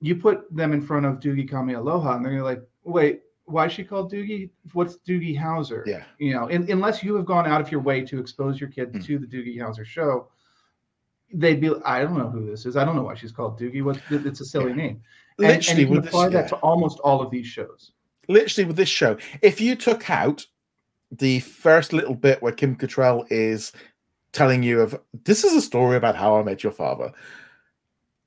you 0.00 0.16
put 0.16 0.54
them 0.54 0.72
in 0.72 0.80
front 0.82 1.06
of 1.06 1.20
doogie 1.20 1.48
kamealoha 1.48 2.16
and 2.16 2.24
they're 2.24 2.32
gonna 2.32 2.44
like 2.44 2.62
wait 2.84 3.20
why 3.46 3.66
is 3.66 3.72
she 3.72 3.84
called 3.84 4.10
doogie 4.10 4.50
what's 4.72 4.96
doogie 5.06 5.38
howser 5.38 5.82
Yeah. 5.86 6.02
you 6.18 6.32
know 6.34 6.46
in, 6.48 6.70
unless 6.70 7.02
you 7.02 7.14
have 7.16 7.26
gone 7.26 7.46
out 7.46 7.60
of 7.60 7.70
your 7.70 7.80
way 7.80 8.02
to 8.06 8.18
expose 8.18 8.60
your 8.60 8.70
kid 8.70 8.92
Mm. 8.92 9.04
to 9.04 9.18
the 9.18 9.26
doogie 9.26 9.58
howser 9.58 9.84
show 9.84 10.28
they'd 11.32 11.60
be 11.60 11.70
i 11.84 12.02
don't 12.02 12.18
know 12.18 12.28
who 12.30 12.46
this 12.50 12.64
is 12.66 12.76
i 12.76 12.84
don't 12.84 12.96
know 12.96 13.02
why 13.02 13.14
she's 13.14 13.32
called 13.32 13.58
doogie 13.58 13.82
what 13.82 14.00
it's 14.10 14.40
a 14.40 14.44
silly 14.44 14.70
Yeah. 14.70 14.76
name 14.76 15.02
and, 15.38 15.46
and 15.46 15.56
Literally 15.56 15.80
you 15.82 15.86
can 15.88 15.98
apply 15.98 16.24
this, 16.28 16.32
that 16.34 16.42
yeah. 16.42 16.48
to 16.48 16.56
almost 16.56 16.98
all 17.00 17.20
of 17.20 17.30
these 17.30 17.46
shows 17.46 17.92
literally 18.28 18.66
with 18.66 18.76
this 18.76 18.88
show, 18.88 19.16
if 19.42 19.60
you 19.60 19.76
took 19.76 20.10
out 20.10 20.46
the 21.10 21.40
first 21.40 21.92
little 21.92 22.14
bit 22.14 22.42
where 22.42 22.52
Kim 22.52 22.76
Cattrall 22.76 23.26
is 23.30 23.72
telling 24.32 24.62
you 24.62 24.80
of 24.80 25.00
this 25.24 25.44
is 25.44 25.54
a 25.54 25.60
story 25.60 25.96
about 25.96 26.16
how 26.16 26.36
I 26.36 26.42
met 26.42 26.62
your 26.62 26.72
father, 26.72 27.12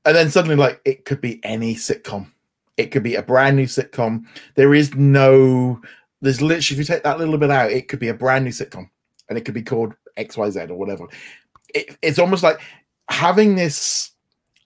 and 0.05 0.15
then 0.15 0.29
suddenly 0.29 0.55
like 0.55 0.81
it 0.85 1.05
could 1.05 1.21
be 1.21 1.43
any 1.43 1.75
sitcom, 1.75 2.31
it 2.77 2.91
could 2.91 3.03
be 3.03 3.15
a 3.15 3.23
brand 3.23 3.57
new 3.57 3.65
sitcom. 3.65 4.25
There 4.55 4.73
is 4.73 4.95
no, 4.95 5.81
there's 6.21 6.41
literally 6.41 6.75
if 6.75 6.77
you 6.77 6.83
take 6.83 7.03
that 7.03 7.19
little 7.19 7.37
bit 7.37 7.51
out, 7.51 7.71
it 7.71 7.87
could 7.87 7.99
be 7.99 8.07
a 8.07 8.13
brand 8.13 8.45
new 8.45 8.51
sitcom, 8.51 8.89
and 9.29 9.37
it 9.37 9.45
could 9.45 9.53
be 9.53 9.63
called 9.63 9.93
X 10.15 10.37
Y 10.37 10.49
Z 10.49 10.61
or 10.61 10.75
whatever. 10.75 11.07
It, 11.73 11.97
it's 12.01 12.19
almost 12.19 12.43
like 12.43 12.61
having 13.09 13.55
this 13.55 14.11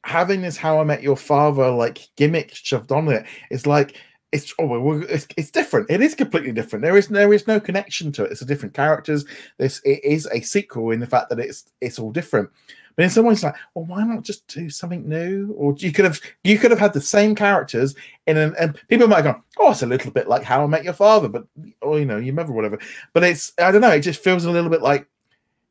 having 0.04 0.42
this 0.42 0.58
how 0.58 0.80
i 0.80 0.84
met 0.84 1.04
your 1.04 1.16
father 1.16 1.70
like 1.70 2.10
gimmick 2.16 2.54
shoved 2.54 2.92
on 2.92 3.08
it 3.08 3.26
it's 3.52 3.68
like 3.68 3.96
it's 4.32 4.54
oh 4.60 5.02
it's, 5.02 5.28
it's 5.36 5.52
different. 5.52 5.90
It 5.90 6.02
is 6.02 6.16
completely 6.16 6.52
different. 6.52 6.84
There 6.84 6.98
is 6.98 7.08
there 7.08 7.34
is 7.34 7.48
no 7.48 7.60
connection 7.60 8.12
to 8.14 8.24
it. 8.24 8.32
It's 8.32 8.42
a 8.42 8.46
different 8.46 8.74
characters. 8.74 9.26
This 9.58 9.82
it 9.84 10.04
is 10.04 10.28
a 10.32 10.42
sequel 10.42 10.92
in 10.92 11.00
the 11.00 11.08
fact 11.08 11.30
that 11.30 11.40
it's 11.40 11.66
it's 11.82 12.00
all 12.00 12.12
different. 12.12 12.50
But 12.96 13.04
in 13.04 13.10
some 13.10 13.26
ways 13.26 13.44
like 13.44 13.56
well 13.74 13.86
why 13.86 14.04
not 14.04 14.24
just 14.24 14.48
do 14.48 14.70
something 14.70 15.08
new? 15.08 15.54
Or 15.58 15.76
you 15.78 15.92
could 15.92 16.06
have 16.06 16.20
you 16.44 16.58
could 16.58 16.72
have 16.72 16.80
had 16.80 16.94
the 16.94 17.02
same 17.02 17.36
characters 17.36 17.96
in 18.28 18.38
an 18.38 18.56
and 18.60 18.80
people 18.88 19.08
might 19.08 19.24
go 19.24 19.42
oh 19.60 19.72
it's 19.72 19.84
a 19.84 19.88
little 19.88 20.12
bit 20.12 20.28
like 20.28 20.44
how 20.44 20.64
i 20.64 20.68
met 20.68 20.84
your 20.84 20.94
father 20.94 21.28
but 21.28 21.46
or 21.82 22.00
you 22.00 22.06
know 22.06 22.18
your 22.18 22.34
mother 22.34 22.54
whatever. 22.54 22.80
But 23.14 23.24
it's 23.24 23.54
i 23.58 23.72
don't 23.72 23.82
know 23.82 23.92
it 23.92 24.02
just 24.02 24.24
feels 24.24 24.46
a 24.46 24.52
little 24.52 24.70
bit 24.70 24.82
like 24.82 25.08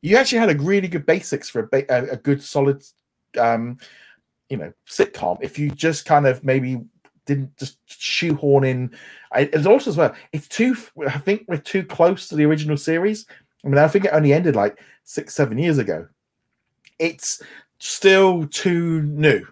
you 0.01 0.17
actually 0.17 0.39
had 0.39 0.49
a 0.49 0.59
really 0.61 0.87
good 0.87 1.05
basics 1.05 1.49
for 1.49 1.61
a, 1.61 1.67
ba- 1.67 1.85
a, 1.89 2.13
a 2.13 2.17
good 2.17 2.43
solid 2.43 2.83
um 3.39 3.77
you 4.49 4.57
know 4.57 4.73
sitcom 4.87 5.37
if 5.41 5.57
you 5.57 5.71
just 5.71 6.05
kind 6.05 6.27
of 6.27 6.43
maybe 6.43 6.81
didn't 7.25 7.55
just 7.57 7.77
shoehorn 7.85 8.63
in 8.63 8.91
it's 9.35 9.65
also 9.65 9.89
as 9.89 9.97
well 9.97 10.13
it's 10.33 10.47
too 10.47 10.75
i 11.07 11.17
think 11.17 11.45
we're 11.47 11.57
too 11.57 11.83
close 11.83 12.27
to 12.27 12.35
the 12.35 12.45
original 12.45 12.77
series. 12.77 13.25
I 13.63 13.67
mean 13.67 13.77
i 13.77 13.87
think 13.87 14.05
it 14.05 14.13
only 14.13 14.33
ended 14.33 14.55
like 14.55 14.79
six 15.03 15.33
seven 15.33 15.57
years 15.57 15.77
ago. 15.77 16.07
It's 16.99 17.41
still 17.79 18.47
too 18.47 19.01
new. 19.03 19.45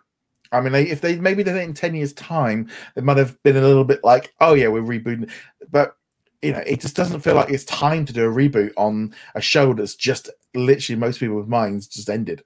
I 0.51 0.61
mean 0.61 0.73
if 0.73 1.01
they 1.01 1.17
maybe 1.17 1.41
it 1.41 1.47
in 1.47 1.73
10 1.73 1.95
years 1.95 2.13
time 2.13 2.69
it 2.95 3.03
might 3.03 3.17
have 3.17 3.41
been 3.43 3.57
a 3.57 3.61
little 3.61 3.83
bit 3.83 4.03
like 4.03 4.33
oh 4.39 4.53
yeah 4.53 4.67
we're 4.67 4.81
rebooting. 4.81 5.29
But 5.71 5.95
you 6.41 6.53
know 6.53 6.63
it 6.65 6.81
just 6.81 6.95
doesn't 6.95 7.21
feel 7.21 7.35
like 7.35 7.49
it's 7.49 7.65
time 7.65 8.05
to 8.05 8.13
do 8.13 8.29
a 8.29 8.33
reboot 8.33 8.71
on 8.77 9.13
a 9.35 9.41
show 9.41 9.73
that's 9.73 9.95
just 9.95 10.29
literally 10.55 10.99
most 10.99 11.19
people's 11.19 11.47
minds 11.47 11.87
just 11.87 12.09
ended 12.09 12.43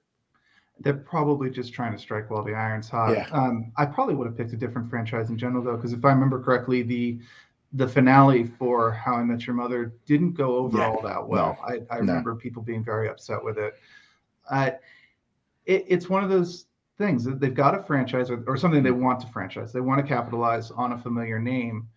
they're 0.84 0.94
probably 0.94 1.50
just 1.50 1.72
trying 1.72 1.92
to 1.92 1.98
strike 1.98 2.30
while 2.30 2.44
the 2.44 2.54
iron's 2.54 2.88
hot. 2.88 3.12
Yeah. 3.12 3.26
Um, 3.32 3.72
I 3.76 3.86
probably 3.86 4.14
would 4.14 4.26
have 4.26 4.36
picked 4.36 4.52
a 4.52 4.56
different 4.56 4.88
franchise 4.88 5.30
in 5.30 5.36
general 5.38 5.62
though, 5.64 5.76
because 5.76 5.92
if 5.92 6.04
I 6.04 6.10
remember 6.10 6.40
correctly, 6.42 6.82
the 6.82 7.18
the 7.72 7.88
finale 7.88 8.44
for 8.44 8.92
How 8.92 9.14
I 9.14 9.24
Met 9.24 9.46
Your 9.48 9.56
Mother 9.56 9.94
didn't 10.06 10.34
go 10.34 10.56
over 10.58 10.78
Yeah. 10.78 10.86
all 10.90 11.02
that 11.02 11.26
well. 11.26 11.58
I, 11.66 11.80
I 11.90 11.96
No. 11.96 12.12
remember 12.12 12.36
people 12.36 12.62
being 12.62 12.84
very 12.84 13.08
upset 13.08 13.42
with 13.42 13.58
it. 13.58 13.74
Uh, 14.48 14.70
it. 15.66 15.84
It's 15.88 16.08
one 16.08 16.22
of 16.22 16.30
those 16.30 16.66
things 16.98 17.24
that 17.24 17.40
they've 17.40 17.52
got 17.54 17.76
a 17.76 17.82
franchise 17.82 18.30
or, 18.30 18.44
or 18.46 18.56
something 18.56 18.82
they 18.84 18.92
want 18.92 19.18
to 19.20 19.26
franchise. 19.26 19.72
They 19.72 19.80
want 19.80 20.00
to 20.00 20.06
capitalize 20.06 20.70
on 20.70 20.92
a 20.92 20.98
familiar 20.98 21.40
name, 21.40 21.88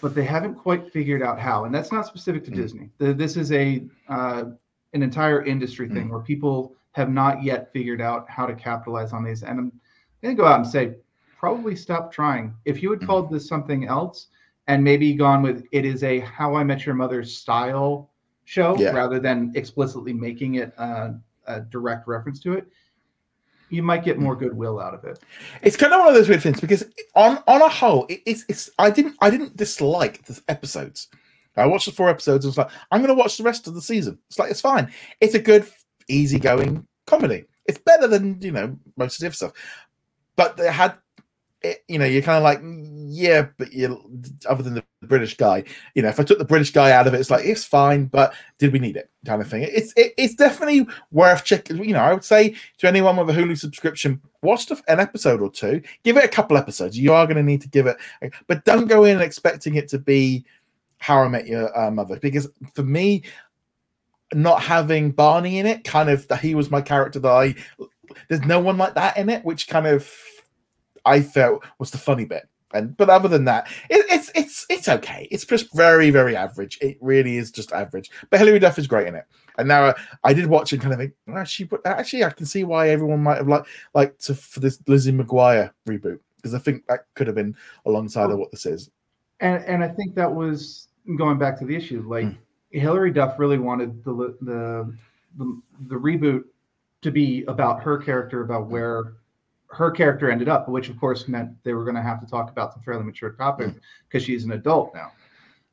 but 0.00 0.14
they 0.14 0.22
haven't 0.24 0.54
quite 0.54 0.92
figured 0.92 1.22
out 1.22 1.40
how. 1.40 1.64
And 1.64 1.74
that's 1.74 1.90
not 1.90 2.06
specific 2.06 2.44
to 2.44 2.52
Mm. 2.52 2.54
Disney. 2.54 2.90
The, 2.98 3.12
this 3.12 3.36
is 3.36 3.50
a 3.50 3.84
uh, 4.08 4.44
an 4.92 5.02
entire 5.02 5.42
industry 5.44 5.88
thing 5.88 6.08
where 6.08 6.20
people 6.20 6.76
have 6.94 7.10
not 7.10 7.42
yet 7.42 7.72
figured 7.72 8.00
out 8.00 8.28
how 8.28 8.46
to 8.46 8.54
capitalize 8.54 9.12
on 9.12 9.22
these. 9.24 9.42
And 9.42 9.58
I'm 9.58 9.72
going 10.22 10.36
to 10.36 10.40
go 10.42 10.46
out 10.48 10.60
and 10.60 10.66
say, 10.68 10.94
probably 11.38 11.76
stop 11.76 12.12
trying. 12.12 12.54
If 12.64 12.82
you 12.82 12.90
had 12.90 13.00
Mhm. 13.00 13.06
called 13.06 13.30
this 13.30 13.46
something 13.48 13.86
else 13.86 14.28
and 14.68 14.82
maybe 14.82 15.12
gone 15.14 15.42
with 15.42 15.64
it 15.72 15.84
is 15.84 16.02
a 16.02 16.20
How 16.20 16.54
I 16.54 16.64
Met 16.64 16.86
Your 16.86 16.94
Mother 16.94 17.22
style 17.24 18.10
show 18.44 18.78
Yeah. 18.78 18.90
rather 18.92 19.18
than 19.20 19.52
explicitly 19.54 20.12
making 20.12 20.54
it 20.56 20.72
uh, 20.78 21.10
a 21.46 21.60
direct 21.60 22.06
reference 22.08 22.40
to 22.40 22.54
it, 22.54 22.66
you 23.70 23.82
might 23.82 24.04
get 24.04 24.18
more 24.18 24.36
goodwill 24.36 24.78
out 24.80 24.94
of 24.94 25.04
it. 25.04 25.18
it's 25.62 25.76
kind 25.76 25.92
of 25.92 25.98
one 25.98 26.08
of 26.08 26.14
those 26.14 26.28
weird 26.28 26.42
things 26.42 26.60
because 26.60 26.84
on 27.16 27.42
on 27.48 27.60
a 27.62 27.68
whole 27.68 28.06
it, 28.08 28.20
it's 28.26 28.44
it's 28.48 28.70
i 28.78 28.88
didn't 28.90 29.16
i 29.20 29.30
didn't 29.30 29.56
dislike 29.56 30.22
the 30.26 30.40
episodes 30.48 31.08
i 31.56 31.66
watched 31.66 31.86
the 31.86 31.92
four 31.92 32.08
episodes 32.08 32.44
and 32.44 32.50
was 32.50 32.58
like 32.58 32.70
i'm 32.92 33.00
gonna 33.00 33.14
watch 33.14 33.36
the 33.38 33.42
rest 33.42 33.66
of 33.66 33.74
the 33.74 33.80
season 33.82 34.18
it's 34.28 34.38
like 34.38 34.50
it's 34.50 34.60
fine 34.60 34.92
it's 35.20 35.34
a 35.34 35.38
good 35.38 35.66
easygoing 36.08 36.86
comedy. 37.06 37.44
It's 37.66 37.78
better 37.78 38.06
than 38.06 38.40
you 38.40 38.52
know 38.52 38.76
most 38.96 39.16
of 39.16 39.20
the 39.20 39.26
other 39.26 39.34
stuff. 39.34 39.52
But 40.36 40.56
they 40.56 40.70
had 40.70 40.96
it, 41.64 41.82
you 41.88 41.98
know 41.98 42.04
you're 42.04 42.22
kind 42.22 42.36
of 42.36 42.42
like 42.42 42.60
yeah 43.08 43.46
but 43.56 43.72
you 43.72 44.20
other 44.48 44.62
than 44.62 44.74
the 44.74 44.84
british 45.02 45.36
guy 45.36 45.64
you 45.94 46.02
know 46.02 46.08
if 46.08 46.20
i 46.20 46.22
took 46.22 46.38
the 46.38 46.44
british 46.44 46.70
guy 46.70 46.92
out 46.92 47.06
of 47.06 47.14
it 47.14 47.20
it's 47.20 47.30
like 47.30 47.44
it's 47.44 47.64
fine 47.64 48.04
but 48.04 48.34
did 48.58 48.72
we 48.72 48.78
need 48.78 48.96
it 48.96 49.10
kind 49.24 49.40
of 49.40 49.48
thing. 49.48 49.62
It's 49.62 49.92
it, 49.96 50.12
it's 50.18 50.34
definitely 50.34 50.86
worth 51.10 51.44
checking 51.44 51.82
you 51.82 51.94
know 51.94 52.00
i 52.00 52.12
would 52.12 52.24
say 52.24 52.54
to 52.78 52.86
anyone 52.86 53.16
with 53.16 53.34
a 53.34 53.40
hulu 53.40 53.58
subscription 53.58 54.20
watch 54.42 54.70
an 54.70 55.00
episode 55.00 55.40
or 55.40 55.50
two 55.50 55.80
give 56.02 56.18
it 56.18 56.24
a 56.24 56.28
couple 56.28 56.58
episodes. 56.58 56.98
You 56.98 57.14
are 57.14 57.26
going 57.26 57.38
to 57.38 57.42
need 57.42 57.62
to 57.62 57.68
give 57.68 57.86
it 57.86 57.96
but 58.46 58.64
don't 58.64 58.86
go 58.86 59.04
in 59.04 59.20
expecting 59.20 59.76
it 59.76 59.88
to 59.88 59.98
be 59.98 60.44
how 60.98 61.18
i 61.18 61.28
met 61.28 61.46
your 61.46 61.76
uh, 61.78 61.90
mother 61.90 62.18
because 62.20 62.48
for 62.74 62.82
me 62.82 63.22
not 64.32 64.62
having 64.62 65.10
barney 65.10 65.58
in 65.58 65.66
it 65.66 65.84
kind 65.84 66.08
of 66.08 66.26
that 66.28 66.40
he 66.40 66.54
was 66.54 66.70
my 66.70 66.80
character 66.80 67.18
that 67.18 67.30
i 67.30 67.54
there's 68.28 68.42
no 68.42 68.58
one 68.58 68.76
like 68.76 68.94
that 68.94 69.16
in 69.16 69.28
it 69.28 69.44
which 69.44 69.68
kind 69.68 69.86
of 69.86 70.10
i 71.04 71.20
felt 71.20 71.64
was 71.78 71.90
the 71.90 71.98
funny 71.98 72.24
bit 72.24 72.48
and 72.72 72.96
but 72.96 73.10
other 73.10 73.28
than 73.28 73.44
that 73.44 73.68
it, 73.90 74.04
it's 74.10 74.30
it's 74.34 74.66
it's 74.68 74.88
okay 74.88 75.28
it's 75.30 75.44
just 75.44 75.72
very 75.74 76.10
very 76.10 76.34
average 76.34 76.78
it 76.80 76.96
really 77.00 77.36
is 77.36 77.50
just 77.50 77.72
average 77.72 78.10
but 78.30 78.40
hilary 78.40 78.58
duff 78.58 78.78
is 78.78 78.86
great 78.86 79.06
in 79.06 79.14
it 79.14 79.26
and 79.58 79.68
now 79.68 79.84
uh, 79.84 79.94
I 80.22 80.34
did 80.34 80.46
watch 80.46 80.72
it, 80.72 80.80
kind 80.80 80.92
of 80.92 80.98
think, 80.98 81.12
"Oh, 81.28 81.36
actually, 81.36 81.70
actually, 81.84 82.24
I 82.24 82.30
can 82.30 82.46
see 82.46 82.64
why 82.64 82.88
everyone 82.88 83.22
might 83.22 83.38
have 83.38 83.48
liked 83.48 83.68
like 83.94 84.18
to 84.20 84.34
for 84.34 84.60
this 84.60 84.80
Lizzie 84.86 85.12
McGuire 85.12 85.70
reboot 85.88 86.18
because 86.36 86.54
I 86.54 86.58
think 86.58 86.86
that 86.88 87.06
could 87.14 87.26
have 87.26 87.36
been 87.36 87.56
alongside 87.86 88.30
of 88.30 88.38
what 88.38 88.50
this 88.50 88.66
is. 88.66 88.90
And 89.40 89.64
and 89.64 89.84
I 89.84 89.88
think 89.88 90.14
that 90.14 90.32
was 90.32 90.88
going 91.16 91.38
back 91.38 91.58
to 91.60 91.64
the 91.64 91.76
issue. 91.76 92.04
Like 92.06 92.26
Mm. 92.26 92.36
Hilary 92.80 93.10
Duff 93.12 93.38
really 93.38 93.58
wanted 93.58 94.02
the, 94.04 94.36
the 94.40 94.94
the 95.36 95.60
the 95.88 95.94
reboot 95.94 96.44
to 97.02 97.10
be 97.10 97.44
about 97.44 97.82
her 97.82 97.98
character, 97.98 98.42
about 98.42 98.66
where 98.68 99.14
her 99.68 99.90
character 99.90 100.30
ended 100.30 100.48
up, 100.48 100.68
which 100.68 100.88
of 100.88 100.98
course 100.98 101.26
meant 101.28 101.50
they 101.64 101.72
were 101.74 101.84
going 101.84 101.96
to 101.96 102.02
have 102.02 102.20
to 102.20 102.26
talk 102.26 102.50
about 102.50 102.72
some 102.72 102.82
fairly 102.82 103.04
mature 103.04 103.30
topics 103.30 103.78
because 104.08 104.22
she's 104.22 104.44
an 104.44 104.52
adult 104.52 104.94
now. 104.94 105.10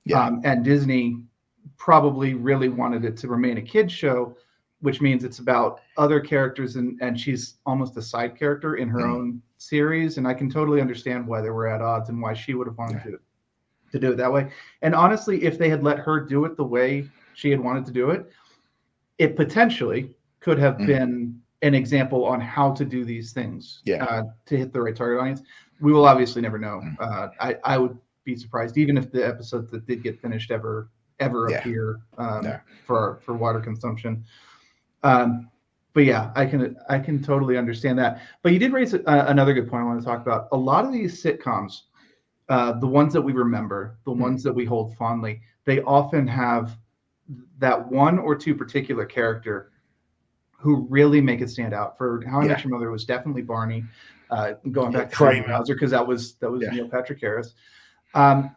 Yeah, 0.06 0.26
Um, 0.26 0.42
and 0.44 0.64
Disney 0.64 1.22
probably 1.78 2.34
really 2.34 2.70
wanted 2.70 3.06
it 3.06 3.18
to 3.18 3.28
remain 3.28 3.58
a 3.58 3.62
kids 3.62 3.94
show, 3.94 4.36
which 4.80 5.00
means 5.02 5.24
it's 5.24 5.40
about 5.40 5.82
other 5.98 6.20
characters 6.20 6.76
and 6.76 7.00
and 7.02 7.20
she's 7.20 7.58
almost 7.66 7.96
a 7.98 8.02
side 8.02 8.36
character 8.38 8.76
in 8.76 8.90
her 8.90 9.02
Mhm. 9.02 9.16
own 9.16 9.42
series. 9.58 10.18
And 10.18 10.28
I 10.28 10.34
can 10.34 10.50
totally 10.50 10.82
understand 10.82 11.28
why 11.28 11.42
they 11.42 11.50
were 11.52 11.68
at 11.68 11.82
odds 11.82 12.10
and 12.10 12.20
why 12.22 12.34
she 12.34 12.56
would 12.56 12.68
have 12.68 12.78
wanted 12.78 13.04
to 13.04 13.20
to 13.92 14.00
do 14.00 14.12
it 14.12 14.18
that 14.18 14.32
way. 14.32 14.52
And 14.82 14.96
honestly, 14.96 15.44
if 15.44 15.58
they 15.58 15.70
had 15.70 15.84
let 15.84 16.00
her 16.00 16.20
do 16.20 16.46
it 16.46 16.58
the 16.58 16.64
way 16.64 17.08
she 17.34 17.50
had 17.50 17.60
wanted 17.60 17.86
to 17.86 17.92
do 17.92 18.10
it, 18.12 18.32
it 19.18 19.36
potentially 19.36 20.16
could 20.40 20.58
have 20.58 20.78
Mhm. 20.78 20.88
been 20.88 21.42
an 21.62 21.76
example 21.76 22.26
on 22.26 22.42
how 22.42 22.72
to 22.74 22.84
do 22.84 23.06
these 23.06 23.34
things 23.34 23.82
Yeah. 23.86 24.04
uh, 24.06 24.24
to 24.48 24.58
hit 24.58 24.74
the 24.74 24.82
right 24.82 24.96
target 24.96 25.20
audience. 25.20 25.44
we 25.80 25.92
will 25.92 26.06
obviously 26.06 26.44
never 26.44 26.60
know. 26.60 26.80
Mm. 26.84 26.96
Uh, 27.00 27.30
I 27.40 27.58
I 27.64 27.78
would 27.80 27.98
be 28.24 28.36
surprised 28.36 28.78
even 28.78 28.98
if 29.00 29.12
the 29.12 29.26
episodes 29.28 29.72
that 29.72 29.88
did 29.88 30.04
get 30.04 30.20
finished 30.22 30.52
ever 30.52 30.90
ever 31.20 31.50
Yeah. 31.50 31.58
appear 31.58 32.00
um, 32.20 32.44
No. 32.44 32.60
for 32.86 33.18
for 33.24 33.34
water 33.34 33.60
consumption. 33.60 34.24
Um, 35.02 35.50
but 35.94 36.06
yeah, 36.06 36.32
I 36.36 36.46
can 36.46 36.78
I 36.88 37.00
can 37.00 37.22
totally 37.24 37.58
understand 37.58 37.98
that. 37.98 38.22
But 38.44 38.54
you 38.54 38.60
did 38.60 38.74
raise 38.74 38.94
a, 38.94 39.02
another 39.06 39.54
good 39.56 39.68
point 39.68 39.82
I 39.82 39.86
want 39.86 40.00
to 40.00 40.06
talk 40.06 40.22
about. 40.22 40.48
A 40.52 40.58
lot 40.58 40.86
of 40.86 40.94
these 40.94 41.22
sitcoms, 41.24 41.82
uh, 42.50 42.74
the 42.74 42.88
ones 42.88 43.14
that 43.14 43.22
we 43.22 43.34
remember, 43.34 43.98
the 44.06 44.12
Hmm. 44.12 44.22
ones 44.22 44.44
that 44.44 44.54
we 44.54 44.66
hold 44.66 44.96
fondly, 44.98 45.42
they 45.66 45.82
often 45.82 46.28
have 46.28 46.78
that 47.60 47.92
one 47.92 48.20
or 48.20 48.36
two 48.36 48.54
particular 48.56 49.06
character 49.06 49.72
who 50.58 50.86
really 50.90 51.22
make 51.22 51.42
it 51.42 51.50
stand 51.50 51.74
out. 51.74 51.98
For 51.98 52.22
How 52.28 52.42
I 52.42 52.44
Yeah. 52.44 52.50
Met 52.50 52.64
Your 52.64 52.72
Mother 52.74 52.90
it 52.90 52.92
was 52.92 53.06
definitely 53.06 53.42
Barney. 53.42 53.84
Uh, 54.30 54.54
going 54.72 54.92
Yeah, 54.94 55.00
back 55.00 55.10
to 55.10 55.16
Kramer. 55.16 55.44
Kramer 55.46 55.64
because 55.68 55.92
that 55.92 56.06
was 56.08 56.36
that 56.36 56.50
was 56.50 56.62
Yeah. 56.64 56.72
Neil 56.72 56.90
Patrick 56.90 57.20
Harris. 57.20 57.54
Um, 58.14 58.56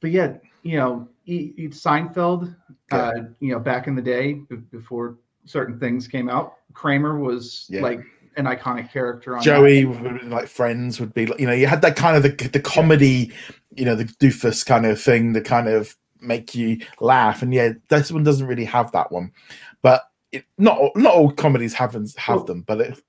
but 0.00 0.10
yeah, 0.10 0.36
you 0.62 0.76
know, 0.76 1.08
e- 1.24 1.54
e- 1.56 1.68
Seinfeld, 1.68 2.54
uh, 2.92 3.12
you 3.40 3.50
know, 3.52 3.58
back 3.58 3.86
in 3.86 3.94
the 3.94 4.02
day 4.02 4.34
before 4.70 5.16
certain 5.46 5.78
things 5.78 6.06
came 6.06 6.28
out, 6.28 6.56
Kramer 6.74 7.18
was 7.18 7.66
like 7.82 8.00
an 8.36 8.44
iconic 8.44 8.92
character 8.92 9.36
on. 9.36 9.42
Joey, 9.42 9.84
be 9.84 10.20
like 10.26 10.48
Friends, 10.48 11.00
would 11.00 11.14
be 11.14 11.26
like 11.26 11.40
you 11.40 11.46
know 11.46 11.52
you 11.52 11.66
had 11.66 11.82
that 11.82 11.96
kind 11.96 12.16
of 12.16 12.22
the 12.22 12.48
the 12.48 12.60
comedy, 12.60 13.32
you 13.74 13.84
know, 13.84 13.94
the 13.94 14.04
doofus 14.04 14.64
kind 14.64 14.86
of 14.86 15.00
thing, 15.00 15.34
to 15.34 15.40
kind 15.40 15.68
of 15.68 15.96
make 16.20 16.54
you 16.54 16.80
laugh. 17.00 17.42
And 17.42 17.52
yeah, 17.52 17.72
this 17.88 18.12
one 18.12 18.24
doesn't 18.24 18.46
really 18.46 18.64
have 18.64 18.92
that 18.92 19.10
one, 19.10 19.32
but 19.82 20.02
it, 20.32 20.44
not 20.58 20.78
all- 20.78 20.92
not 20.94 21.14
all 21.14 21.30
comedies 21.30 21.74
have 21.74 21.94
have 21.94 22.12
Well, 22.28 22.44
them. 22.44 22.62
But 22.62 22.80
it, 22.80 23.02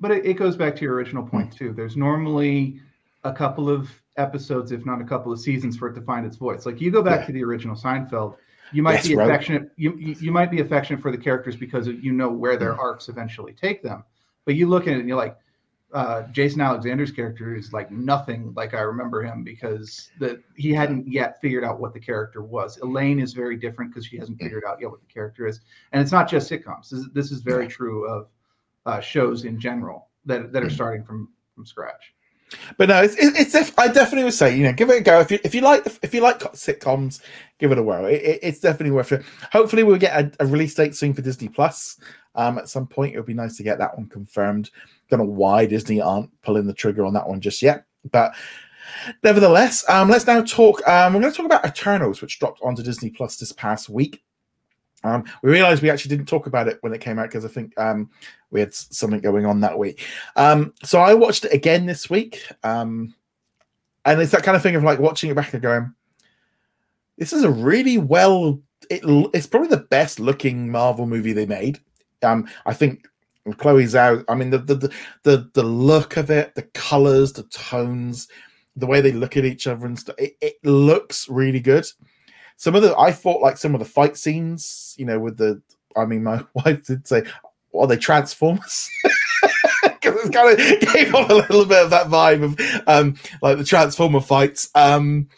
But 0.00 0.10
it, 0.10 0.26
it 0.26 0.34
goes 0.34 0.56
back 0.56 0.74
to 0.76 0.82
your 0.82 0.94
original 0.94 1.22
point 1.22 1.52
too. 1.52 1.72
There's 1.72 1.96
normally 1.96 2.80
a 3.24 3.32
couple 3.32 3.68
of 3.68 3.90
episodes, 4.16 4.72
if 4.72 4.84
not 4.84 5.00
a 5.00 5.04
couple 5.04 5.32
of 5.32 5.40
seasons, 5.40 5.76
for 5.76 5.88
it 5.88 5.94
to 5.94 6.02
find 6.02 6.26
its 6.26 6.36
voice. 6.36 6.66
Like 6.66 6.80
you 6.80 6.90
go 6.90 7.02
back 7.02 7.20
Yeah. 7.20 7.26
to 7.26 7.32
the 7.32 7.44
original 7.44 7.76
Seinfeld, 7.76 8.36
you 8.72 8.82
might 8.82 9.02
be 9.04 9.14
right. 9.14 9.28
affectionate. 9.28 9.70
You, 9.76 9.96
you 9.96 10.16
you 10.18 10.32
might 10.32 10.50
be 10.50 10.60
affectionate 10.60 11.00
for 11.00 11.10
the 11.10 11.18
characters 11.18 11.56
because 11.56 11.86
you 11.86 12.12
know 12.12 12.30
where 12.30 12.56
their 12.56 12.74
mm. 12.74 12.78
arcs 12.78 13.08
eventually 13.08 13.52
take 13.52 13.82
them. 13.82 14.04
But 14.44 14.54
you 14.56 14.68
look 14.68 14.86
at 14.86 14.94
it 14.94 15.00
and 15.00 15.08
you're 15.08 15.16
like, 15.16 15.36
uh, 15.92 16.22
Jason 16.32 16.62
Alexander's 16.62 17.10
character 17.12 17.54
is 17.54 17.72
like 17.74 17.90
nothing 17.90 18.52
like 18.56 18.72
I 18.72 18.80
remember 18.80 19.22
him 19.22 19.44
because 19.44 20.10
the 20.18 20.42
he 20.56 20.72
hadn't 20.72 21.06
yet 21.06 21.38
figured 21.42 21.64
out 21.64 21.80
what 21.80 21.92
the 21.92 22.00
character 22.00 22.42
was. 22.42 22.78
Elaine 22.78 23.20
is 23.20 23.34
very 23.34 23.56
different 23.56 23.90
because 23.92 24.06
she 24.06 24.16
hasn't 24.16 24.40
figured 24.40 24.64
out 24.66 24.80
yet 24.80 24.90
what 24.90 25.00
the 25.00 25.12
character 25.12 25.46
is, 25.46 25.60
and 25.92 26.00
it's 26.00 26.10
not 26.12 26.30
just 26.30 26.50
sitcoms. 26.50 26.88
This 26.88 27.00
is, 27.00 27.08
this 27.12 27.30
is 27.30 27.42
very 27.42 27.68
true 27.68 28.08
of 28.08 28.28
uh, 28.86 29.00
shows 29.00 29.44
in 29.44 29.60
general 29.60 30.08
that 30.24 30.50
that 30.52 30.62
are 30.62 30.66
Mm. 30.68 30.72
starting 30.72 31.04
from 31.04 31.28
from 31.54 31.66
scratch. 31.66 32.14
But 32.76 32.88
no, 32.88 33.02
it's 33.02 33.14
it, 33.16 33.34
it's 33.36 33.52
def- 33.52 33.78
I 33.78 33.88
definitely 33.88 34.24
would 34.24 34.34
say 34.34 34.56
you 34.56 34.64
know 34.64 34.72
give 34.72 34.90
it 34.90 34.98
a 34.98 35.00
go 35.02 35.20
if 35.20 35.30
you 35.30 35.38
if 35.44 35.54
you 35.54 35.60
like 35.60 35.86
if 36.02 36.12
you 36.14 36.20
like 36.20 36.40
sitcoms, 36.52 37.20
give 37.58 37.72
it 37.72 37.78
a 37.78 37.82
whirl. 37.82 38.06
It, 38.06 38.22
it- 38.22 38.40
it's 38.42 38.60
definitely 38.60 38.92
worth 38.92 39.12
it. 39.12 39.24
Hopefully, 39.52 39.82
we'll 39.82 39.96
get 39.98 40.18
a, 40.20 40.32
a 40.40 40.46
release 40.46 40.74
date 40.74 40.94
soon 40.94 41.14
for 41.14 41.22
Disney 41.22 41.48
Plus. 41.48 41.98
Um, 42.34 42.58
at 42.58 42.68
some 42.68 42.86
point, 42.86 43.14
it 43.14 43.18
would 43.18 43.26
be 43.26 43.34
nice 43.34 43.56
to 43.58 43.62
get 43.62 43.78
that 43.78 43.96
one 43.96 44.08
confirmed. 44.08 44.70
Don't 45.10 45.18
know 45.20 45.26
why 45.26 45.66
Disney 45.66 46.00
aren't 46.00 46.30
pulling 46.42 46.66
the 46.66 46.72
trigger 46.72 47.04
on 47.04 47.12
that 47.14 47.28
one 47.28 47.40
just 47.40 47.60
yet, 47.62 47.84
but 48.10 48.32
nevertheless, 49.22 49.84
um, 49.88 50.08
let's 50.08 50.26
now 50.26 50.42
talk. 50.42 50.86
Um, 50.88 51.12
we're 51.14 51.20
going 51.20 51.32
to 51.32 51.36
talk 51.36 51.46
about 51.46 51.64
Eternals, 51.66 52.22
which 52.22 52.38
dropped 52.38 52.60
onto 52.62 52.82
Disney 52.82 53.10
Plus 53.10 53.36
this 53.36 53.52
past 53.52 53.88
week. 53.88 54.22
Um, 55.04 55.24
we 55.42 55.50
realized 55.50 55.82
we 55.82 55.90
actually 55.90 56.16
didn't 56.16 56.28
talk 56.28 56.46
about 56.46 56.68
it 56.68 56.78
when 56.80 56.92
it 56.92 57.00
came 57.00 57.18
out 57.18 57.28
because 57.28 57.44
I 57.44 57.48
think 57.48 57.78
um, 57.78 58.10
we 58.50 58.60
had 58.60 58.74
something 58.74 59.20
going 59.20 59.46
on 59.46 59.60
that 59.60 59.78
week. 59.78 60.04
Um, 60.36 60.72
so 60.84 61.00
I 61.00 61.14
watched 61.14 61.44
it 61.44 61.52
again 61.52 61.86
this 61.86 62.08
week, 62.08 62.42
um, 62.62 63.14
and 64.04 64.20
it's 64.20 64.32
that 64.32 64.42
kind 64.42 64.56
of 64.56 64.62
thing 64.62 64.76
of 64.76 64.82
like 64.82 64.98
watching 64.98 65.30
it 65.30 65.36
back 65.36 65.52
and 65.52 65.62
going, 65.62 65.94
"This 67.18 67.32
is 67.32 67.44
a 67.44 67.50
really 67.50 67.98
well. 67.98 68.60
It, 68.90 69.02
it's 69.32 69.46
probably 69.46 69.68
the 69.68 69.76
best 69.78 70.20
looking 70.20 70.70
Marvel 70.70 71.06
movie 71.06 71.32
they 71.32 71.46
made. 71.46 71.78
Um, 72.22 72.48
I 72.66 72.74
think 72.74 73.06
Chloe 73.58 73.84
Zhao. 73.84 74.24
I 74.28 74.34
mean, 74.34 74.50
the 74.50 74.58
the 74.58 74.74
the 74.74 74.92
the, 75.22 75.50
the 75.54 75.62
look 75.62 76.16
of 76.16 76.30
it, 76.30 76.54
the 76.54 76.62
colors, 76.62 77.32
the 77.32 77.44
tones, 77.44 78.28
the 78.76 78.86
way 78.86 79.00
they 79.00 79.12
look 79.12 79.36
at 79.36 79.44
each 79.44 79.66
other 79.66 79.86
and 79.86 79.98
stuff. 79.98 80.16
It, 80.18 80.36
it 80.40 80.64
looks 80.64 81.28
really 81.28 81.60
good. 81.60 81.86
Some 82.62 82.76
of 82.76 82.82
the 82.82 82.96
I 82.96 83.10
thought 83.10 83.42
like 83.42 83.56
some 83.56 83.74
of 83.74 83.80
the 83.80 83.84
fight 83.84 84.16
scenes, 84.16 84.94
you 84.96 85.04
know, 85.04 85.18
with 85.18 85.36
the. 85.36 85.60
I 85.96 86.04
mean, 86.04 86.22
my 86.22 86.44
wife 86.54 86.86
did 86.86 87.08
say, 87.08 87.24
"Are 87.74 87.88
they 87.88 87.96
Transformers?" 87.96 88.88
Because 89.82 90.26
it 90.26 90.32
kind 90.32 90.50
of 90.50 90.92
gave 90.92 91.12
off 91.12 91.28
a 91.28 91.34
little 91.34 91.64
bit 91.64 91.82
of 91.82 91.90
that 91.90 92.06
vibe 92.06 92.44
of 92.44 92.82
um, 92.86 93.16
like 93.40 93.58
the 93.58 93.64
Transformer 93.64 94.20
fights. 94.20 94.70
Um, 94.76 95.28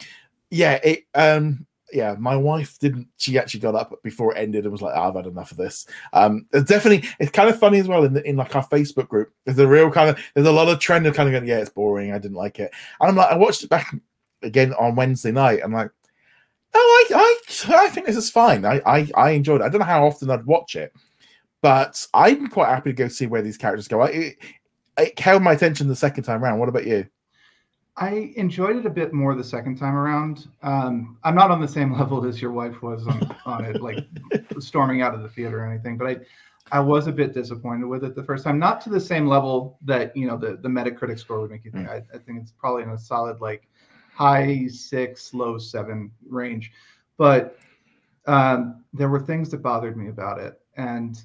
yeah, 0.51 0.73
it. 0.83 1.05
Um, 1.15 1.65
yeah, 1.91 2.15
my 2.19 2.35
wife 2.35 2.77
didn't. 2.77 3.07
She 3.17 3.39
actually 3.39 3.61
got 3.61 3.73
up 3.73 3.93
before 4.03 4.35
it 4.35 4.39
ended 4.39 4.65
and 4.65 4.71
was 4.71 4.83
like, 4.83 4.93
oh, 4.95 5.09
"I've 5.09 5.15
had 5.15 5.25
enough 5.25 5.49
of 5.49 5.57
this." 5.57 5.87
Um, 6.13 6.45
it's 6.53 6.69
definitely. 6.69 7.09
It's 7.19 7.31
kind 7.31 7.49
of 7.49 7.57
funny 7.57 7.79
as 7.79 7.87
well 7.87 8.03
in 8.03 8.13
the, 8.13 8.27
in 8.27 8.35
like 8.35 8.55
our 8.55 8.67
Facebook 8.67 9.07
group. 9.07 9.33
There's 9.45 9.57
a 9.57 9.67
real 9.67 9.89
kind 9.89 10.11
of. 10.11 10.23
There's 10.35 10.45
a 10.45 10.51
lot 10.51 10.69
of 10.69 10.77
trend 10.77 11.07
of 11.07 11.15
kind 11.15 11.27
of 11.27 11.33
going, 11.33 11.47
"Yeah, 11.47 11.57
it's 11.57 11.71
boring. 11.71 12.11
I 12.11 12.19
didn't 12.19 12.37
like 12.37 12.59
it." 12.59 12.71
And 12.99 13.09
I'm 13.09 13.15
like, 13.15 13.31
I 13.31 13.35
watched 13.35 13.63
it 13.63 13.69
back 13.71 13.95
again 14.43 14.73
on 14.75 14.95
Wednesday 14.95 15.31
night. 15.31 15.61
I'm 15.63 15.73
like, 15.73 15.89
"Oh, 16.75 17.05
I, 17.09 17.39
I, 17.69 17.85
I 17.85 17.89
think 17.89 18.05
this 18.05 18.17
is 18.17 18.29
fine. 18.29 18.65
I, 18.65 18.81
I, 18.85 19.09
I 19.15 19.29
enjoyed 19.31 19.61
it. 19.61 19.63
I 19.63 19.69
don't 19.69 19.79
know 19.79 19.85
how 19.85 20.05
often 20.05 20.29
I'd 20.29 20.45
watch 20.45 20.75
it, 20.75 20.93
but 21.61 22.05
I'm 22.13 22.47
quite 22.47 22.69
happy 22.69 22.91
to 22.91 22.95
go 22.95 23.07
see 23.07 23.27
where 23.27 23.41
these 23.41 23.57
characters 23.57 23.87
go. 23.87 24.01
I, 24.01 24.07
it, 24.07 24.35
it 24.97 25.19
held 25.19 25.41
my 25.41 25.53
attention 25.53 25.87
the 25.87 25.95
second 25.95 26.23
time 26.23 26.43
around. 26.43 26.59
What 26.59 26.69
about 26.69 26.85
you? 26.85 27.07
I 27.97 28.33
enjoyed 28.35 28.75
it 28.75 28.85
a 28.85 28.89
bit 28.89 29.13
more 29.13 29.35
the 29.35 29.43
second 29.43 29.77
time 29.77 29.95
around. 29.95 30.49
Um, 30.63 31.17
I'm 31.23 31.35
not 31.35 31.49
on 31.49 31.61
the 31.61 31.67
same 31.67 31.93
level 31.97 32.25
as 32.25 32.41
your 32.41 32.51
wife 32.51 32.81
was 32.81 33.07
on, 33.07 33.35
on 33.45 33.65
it, 33.65 33.81
like 33.81 34.05
storming 34.59 35.01
out 35.01 35.13
of 35.13 35.21
the 35.21 35.29
theater 35.29 35.61
or 35.61 35.65
anything, 35.65 35.97
but 35.97 36.07
I, 36.07 36.17
I 36.71 36.79
was 36.79 37.07
a 37.07 37.11
bit 37.11 37.33
disappointed 37.33 37.85
with 37.85 38.03
it 38.03 38.15
the 38.15 38.23
first 38.23 38.43
time. 38.43 38.59
Not 38.59 38.81
to 38.81 38.89
the 38.89 38.99
same 38.99 39.27
level 39.27 39.77
that 39.83 40.15
you 40.17 40.27
know 40.27 40.35
the 40.35 40.57
the 40.57 40.67
Metacritic 40.67 41.19
score 41.19 41.39
would 41.41 41.51
make 41.51 41.63
you 41.63 41.71
think. 41.71 41.87
I, 41.87 42.01
I 42.13 42.17
think 42.17 42.41
it's 42.41 42.51
probably 42.51 42.83
in 42.83 42.89
a 42.89 42.97
solid 42.97 43.39
like 43.39 43.67
high 44.15 44.65
six, 44.67 45.33
low 45.33 45.57
seven 45.57 46.09
range, 46.29 46.71
but 47.17 47.57
um, 48.27 48.83
there 48.93 49.09
were 49.09 49.19
things 49.19 49.49
that 49.51 49.61
bothered 49.61 49.97
me 49.97 50.07
about 50.07 50.39
it, 50.39 50.59
and 50.77 51.21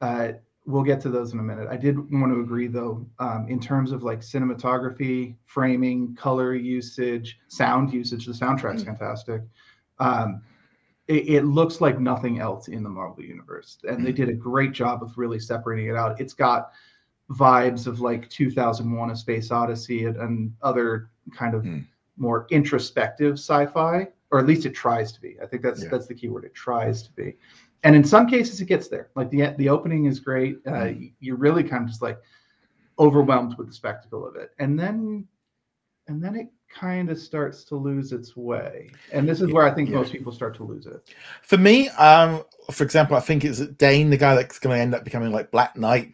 uh, 0.00 0.32
we'll 0.66 0.84
get 0.84 1.00
to 1.00 1.08
those 1.08 1.32
in 1.32 1.40
a 1.40 1.42
minute. 1.42 1.68
I 1.70 1.76
did 1.76 1.96
want 2.12 2.32
to 2.32 2.40
agree 2.40 2.68
though, 2.68 3.06
um, 3.18 3.46
in 3.48 3.60
terms 3.60 3.92
of 3.92 4.02
like 4.02 4.20
cinematography, 4.20 5.34
framing, 5.46 6.14
color 6.14 6.54
usage, 6.54 7.38
sound 7.48 7.92
usage. 7.92 8.26
The 8.26 8.32
soundtrack's 8.32 8.84
fantastic. 8.84 9.42
Um, 9.98 10.42
it, 11.08 11.28
it 11.28 11.44
looks 11.44 11.80
like 11.80 12.00
nothing 12.00 12.40
else 12.40 12.68
in 12.68 12.82
the 12.82 12.88
Marvel 12.88 13.24
universe, 13.24 13.78
and 13.84 14.04
they 14.04 14.12
did 14.12 14.28
a 14.28 14.32
great 14.34 14.72
job 14.72 15.02
of 15.02 15.16
really 15.18 15.38
separating 15.38 15.88
it 15.88 15.96
out. 15.96 16.20
It's 16.20 16.34
got 16.34 16.70
vibes 17.30 17.86
of 17.86 18.00
like 18.00 18.28
2001: 18.30 19.10
A 19.10 19.16
Space 19.16 19.50
Odyssey 19.50 20.04
and, 20.04 20.16
and 20.16 20.52
other 20.62 21.10
kind 21.34 21.54
of 21.54 21.62
Hmm. 21.62 21.80
More 22.16 22.46
introspective 22.50 23.34
sci-fi, 23.34 24.08
or 24.30 24.38
at 24.38 24.46
least 24.46 24.66
it 24.66 24.74
tries 24.74 25.12
to 25.12 25.20
be. 25.20 25.36
I 25.42 25.46
think 25.46 25.62
that's 25.62 25.82
Yeah. 25.82 25.90
that's 25.90 26.06
the 26.06 26.14
key 26.14 26.28
word. 26.28 26.44
It 26.44 26.54
tries 26.54 27.02
to 27.02 27.12
be 27.12 27.36
and 27.84 27.94
in 27.94 28.02
some 28.02 28.26
cases 28.26 28.58
it 28.60 28.64
gets 28.64 28.88
there 28.88 29.10
like 29.16 29.28
the 29.30 29.54
the 29.58 29.68
opening 29.68 30.06
is 30.06 30.18
great 30.18 30.56
uh, 30.66 30.70
Mm. 30.70 31.12
you're 31.20 31.36
really 31.36 31.62
kind 31.62 31.82
of 31.84 31.88
just 31.90 32.00
like 32.00 32.18
overwhelmed 32.98 33.56
with 33.58 33.66
the 33.68 33.72
spectacle 33.72 34.26
of 34.26 34.34
it 34.34 34.50
and 34.58 34.78
then 34.80 35.26
and 36.08 36.24
then 36.24 36.34
it 36.34 36.48
kind 36.74 37.10
of 37.10 37.18
starts 37.18 37.64
to 37.64 37.76
lose 37.76 38.12
its 38.12 38.34
way 38.34 38.90
and 39.12 39.28
this 39.28 39.42
is 39.42 39.52
where 39.52 39.64
i 39.64 39.70
think 39.70 39.90
Yeah. 39.90 39.96
most 39.96 40.10
people 40.10 40.32
start 40.32 40.54
to 40.56 40.64
lose 40.64 40.86
it 40.86 41.06
For 41.42 41.58
me, 41.58 41.90
um, 41.90 42.42
for 42.72 42.82
example, 42.82 43.14
I 43.16 43.20
think 43.20 43.44
it's 43.44 43.60
Dane, 43.60 44.08
the 44.10 44.16
guy 44.16 44.34
that's 44.34 44.58
going 44.58 44.74
to 44.74 44.80
end 44.82 44.94
up 44.94 45.04
becoming 45.04 45.30
like 45.30 45.50
Black 45.52 45.76
Knight, 45.76 46.10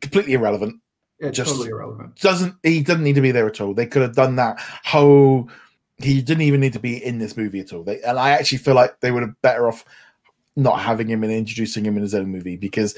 completely 0.00 0.32
irrelevant. 0.32 0.80
It's 1.22 1.36
Just- 1.36 1.50
totally 1.50 1.70
irrelevant 1.70 2.16
Doesn't 2.20 2.54
he 2.62 2.82
doesn't 2.82 3.04
need 3.04 3.14
to 3.14 3.20
be 3.20 3.30
there 3.30 3.46
at 3.46 3.60
all? 3.60 3.74
They 3.74 3.86
could 3.86 4.02
have 4.02 4.14
done 4.14 4.36
that 4.36 4.58
whole. 4.84 5.48
He 5.98 6.20
didn't 6.20 6.42
even 6.42 6.60
need 6.60 6.72
to 6.72 6.80
be 6.80 7.02
in 7.04 7.18
this 7.18 7.36
movie 7.36 7.60
at 7.60 7.72
all. 7.72 7.84
They, 7.84 8.02
and 8.02 8.18
I 8.18 8.30
actually 8.30 8.58
feel 8.58 8.74
like 8.74 8.98
they 9.00 9.12
would 9.12 9.22
have 9.22 9.40
better 9.40 9.68
off 9.68 9.84
not 10.56 10.80
having 10.80 11.08
him 11.08 11.22
and 11.22 11.32
introducing 11.32 11.84
him 11.84 11.96
in 11.96 12.02
his 12.02 12.14
own 12.14 12.28
movie 12.28 12.56
because 12.56 12.96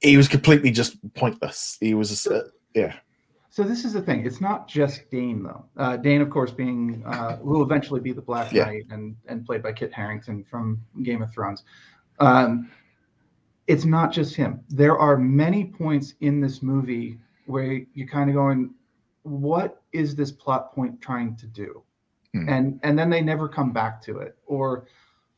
he 0.00 0.16
was 0.18 0.28
completely 0.28 0.70
just 0.70 0.96
pointless. 1.14 1.78
He 1.80 1.94
was, 1.94 2.10
just, 2.10 2.26
uh, 2.26 2.42
yeah, 2.74 2.94
so 3.48 3.62
this 3.64 3.84
is 3.84 3.92
the 3.94 4.00
thing 4.02 4.24
it's 4.24 4.40
not 4.40 4.68
just 4.68 5.10
dane 5.10 5.42
though 5.42 5.64
uh, 5.76 5.96
dane 5.96 6.20
of 6.20 6.30
course 6.30 6.50
being 6.52 7.02
uh, 7.06 7.36
will 7.40 7.62
eventually 7.62 8.00
be 8.00 8.12
the 8.12 8.22
black 8.22 8.52
Yeah. 8.52 8.64
knight 8.66 8.84
and 8.90 9.16
and 9.26 9.44
played 9.44 9.62
by 9.62 9.72
kit 9.72 9.92
harington 9.92 10.44
from 10.44 10.80
game 11.02 11.20
of 11.20 11.32
thrones 11.32 11.64
um, 12.20 12.70
it's 13.66 13.84
not 13.84 14.12
just 14.12 14.36
him 14.36 14.60
there 14.68 14.96
are 14.98 15.16
many 15.16 15.64
points 15.64 16.14
in 16.20 16.40
this 16.40 16.62
movie 16.62 17.18
where 17.50 17.80
you're 17.94 18.06
kind 18.08 18.30
of 18.30 18.34
going 18.34 18.70
what 19.22 19.82
is 19.92 20.14
this 20.14 20.30
plot 20.32 20.72
point 20.74 21.00
trying 21.00 21.36
to 21.36 21.46
do 21.46 21.82
Hmm. 22.32 22.48
and 22.48 22.80
and 22.84 22.96
then 22.98 23.10
they 23.10 23.22
never 23.22 23.48
come 23.48 23.72
back 23.72 24.00
to 24.02 24.18
it 24.18 24.36
or 24.46 24.86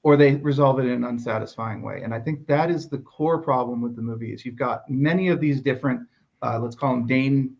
or 0.02 0.16
they 0.16 0.34
resolve 0.36 0.78
it 0.78 0.84
in 0.84 0.90
an 0.90 1.04
unsatisfying 1.04 1.80
way 1.80 2.02
and 2.02 2.12
i 2.12 2.20
think 2.20 2.46
that 2.46 2.70
is 2.70 2.88
the 2.88 2.98
core 2.98 3.38
problem 3.40 3.80
with 3.80 3.96
the 3.96 4.02
movie 4.02 4.32
is 4.34 4.44
you've 4.44 4.56
got 4.56 4.88
many 4.90 5.28
of 5.28 5.40
these 5.40 5.60
different 5.62 6.00
uh, 6.42 6.58
let's 6.58 6.76
call 6.76 6.92
them 6.94 7.06
dane 7.06 7.56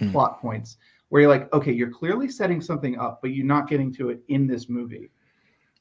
Hmm. 0.00 0.10
plot 0.10 0.40
points 0.40 0.78
where 1.10 1.20
you're 1.20 1.30
like, 1.30 1.52
okay, 1.52 1.70
you're 1.70 1.90
clearly 1.90 2.26
setting 2.30 2.62
something 2.62 2.98
up, 2.98 3.20
but 3.20 3.32
you're 3.32 3.44
not 3.44 3.68
getting 3.68 3.92
to 3.92 4.08
it 4.08 4.20
in 4.28 4.46
this 4.46 4.70
movie. 4.70 5.10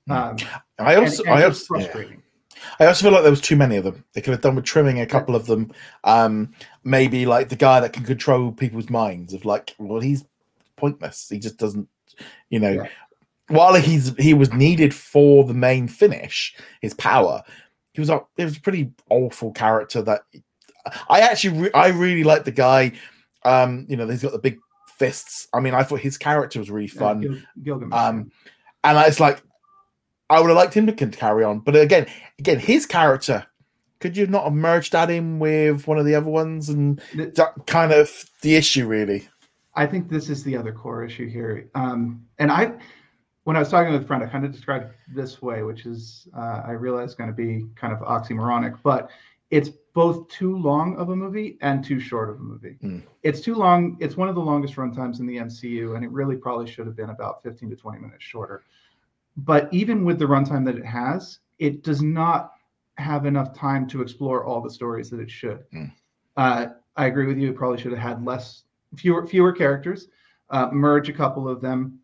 Hmm. 0.07 0.11
Um, 0.11 0.35
I 0.77 0.95
also, 0.97 1.23
and, 1.23 1.31
and 1.31 1.43
I 1.43 1.47
it's 1.47 1.65
frustrating. 1.65 2.17
yeah. 2.17 2.30
I 2.79 2.85
also 2.85 3.03
feel 3.03 3.11
like 3.13 3.23
there 3.23 3.31
was 3.31 3.41
too 3.41 3.55
many 3.55 3.77
of 3.77 3.83
them. 3.83 4.03
They 4.13 4.21
could 4.21 4.31
have 4.31 4.41
done 4.41 4.55
with 4.55 4.65
trimming 4.65 4.99
a 4.99 5.05
couple 5.05 5.35
of 5.35 5.45
them. 5.45 5.71
Um, 6.03 6.51
maybe 6.83 7.25
like 7.25 7.49
the 7.49 7.55
guy 7.55 7.79
that 7.79 7.93
can 7.93 8.03
control 8.03 8.51
people's 8.51 8.89
minds 8.89 9.33
of 9.33 9.45
like, 9.45 9.75
well, 9.77 9.99
he's 9.99 10.25
pointless. 10.75 11.27
He 11.29 11.39
just 11.39 11.57
doesn't, 11.57 11.87
you 12.49 12.59
know. 12.59 12.71
Yeah. 12.71 12.87
While 13.47 13.75
he's 13.75 14.15
he 14.17 14.33
was 14.33 14.53
needed 14.53 14.93
for 14.93 15.43
the 15.43 15.53
main 15.53 15.87
finish, 15.87 16.55
his 16.81 16.93
power, 16.93 17.43
he 17.93 17.99
was 17.99 18.09
a 18.09 18.21
it 18.37 18.45
was 18.45 18.57
a 18.57 18.61
pretty 18.61 18.91
awful 19.09 19.51
character 19.51 20.01
that 20.03 20.21
I 21.09 21.19
actually 21.19 21.63
re- 21.63 21.73
I 21.73 21.89
really 21.89 22.23
like 22.23 22.45
the 22.45 22.51
guy. 22.51 22.93
Um, 23.43 23.85
you 23.89 23.97
know, 23.97 24.07
he's 24.07 24.21
got 24.21 24.31
the 24.31 24.39
big 24.39 24.57
fists. 24.97 25.47
I 25.53 25.59
mean, 25.59 25.73
I 25.73 25.83
thought 25.83 25.99
his 25.99 26.17
character 26.17 26.59
was 26.59 26.69
really 26.71 26.91
Yeah, 26.93 26.99
fun. 26.99 27.21
Gil- 27.21 27.37
Gilgamesh. 27.63 27.99
Um, 27.99 28.31
and 28.83 28.97
it's 28.99 29.19
like 29.19 29.41
I 30.31 30.39
would 30.39 30.47
have 30.47 30.55
liked 30.55 30.73
him 30.73 30.87
to 30.87 30.93
carry 30.93 31.43
on, 31.43 31.59
but 31.59 31.75
again, 31.75 32.07
again, 32.39 32.57
his 32.57 32.85
character. 32.85 33.45
Could 33.99 34.15
you 34.15 34.27
not 34.27 34.45
have 34.45 34.53
merged 34.53 34.93
that 34.93 35.11
in 35.11 35.39
with 35.39 35.87
one 35.87 35.99
of 35.99 36.05
the 36.05 36.15
other 36.15 36.29
ones, 36.29 36.69
and 36.69 37.01
that 37.13 37.53
kind 37.67 37.91
of 37.91 38.09
the 38.41 38.55
issue, 38.55 38.87
really? 38.87 39.27
I 39.75 39.85
think 39.85 40.09
this 40.09 40.29
is 40.29 40.43
the 40.43 40.55
other 40.55 40.71
core 40.71 41.03
issue 41.03 41.29
here. 41.29 41.69
Um, 41.75 42.25
and 42.39 42.49
I, 42.49 42.71
when 43.43 43.57
I 43.57 43.59
was 43.59 43.69
talking 43.69 43.91
with 43.91 44.03
a 44.03 44.07
friend, 44.07 44.23
I 44.23 44.27
kind 44.27 44.45
of 44.45 44.53
described 44.53 44.93
this 45.13 45.41
way, 45.41 45.63
which 45.63 45.85
is 45.85 46.29
uh, 46.35 46.63
I 46.65 46.71
realize 46.71 47.13
going 47.13 47.29
to 47.29 47.35
be 47.35 47.67
kind 47.75 47.93
of 47.93 47.99
oxymoronic, 47.99 48.79
but 48.83 49.09
it's 49.49 49.69
both 49.93 50.29
too 50.29 50.57
long 50.57 50.95
of 50.95 51.09
a 51.09 51.15
movie 51.15 51.57
and 51.61 51.83
too 51.83 51.99
short 51.99 52.29
of 52.29 52.37
a 52.37 52.43
movie. 52.43 52.77
Hmm. 52.79 52.99
It's 53.23 53.41
too 53.41 53.55
long. 53.55 53.97
It's 53.99 54.15
one 54.15 54.29
of 54.29 54.35
the 54.35 54.41
longest 54.41 54.75
runtimes 54.75 55.19
in 55.19 55.27
the 55.27 55.37
MCU, 55.37 55.95
and 55.95 56.05
it 56.05 56.09
really 56.09 56.37
probably 56.37 56.71
should 56.71 56.87
have 56.87 56.95
been 56.95 57.09
about 57.09 57.43
15 57.43 57.69
to 57.69 57.75
20 57.75 57.99
minutes 57.99 58.23
shorter. 58.23 58.63
But 59.37 59.73
even 59.73 60.03
with 60.05 60.19
the 60.19 60.25
runtime 60.25 60.65
that 60.65 60.75
it 60.75 60.85
has, 60.85 61.39
it 61.59 61.83
does 61.83 62.01
not 62.01 62.51
have 62.97 63.25
enough 63.25 63.53
time 63.53 63.87
to 63.87 64.01
explore 64.01 64.43
all 64.45 64.61
the 64.61 64.69
stories 64.69 65.09
that 65.09 65.19
it 65.19 65.31
should. 65.31 65.63
Hmm. 65.71 65.85
Uh, 66.37 66.67
I 66.95 67.05
agree 67.05 67.25
with 67.25 67.37
you. 67.37 67.49
It 67.49 67.55
probably 67.55 67.79
should 67.81 67.91
have 67.91 68.01
had 68.01 68.25
less, 68.25 68.63
fewer, 68.97 69.25
fewer 69.25 69.51
characters, 69.53 70.07
uh, 70.49 70.69
merge 70.71 71.09
a 71.09 71.13
couple 71.13 71.47
of 71.47 71.61
them, 71.61 71.99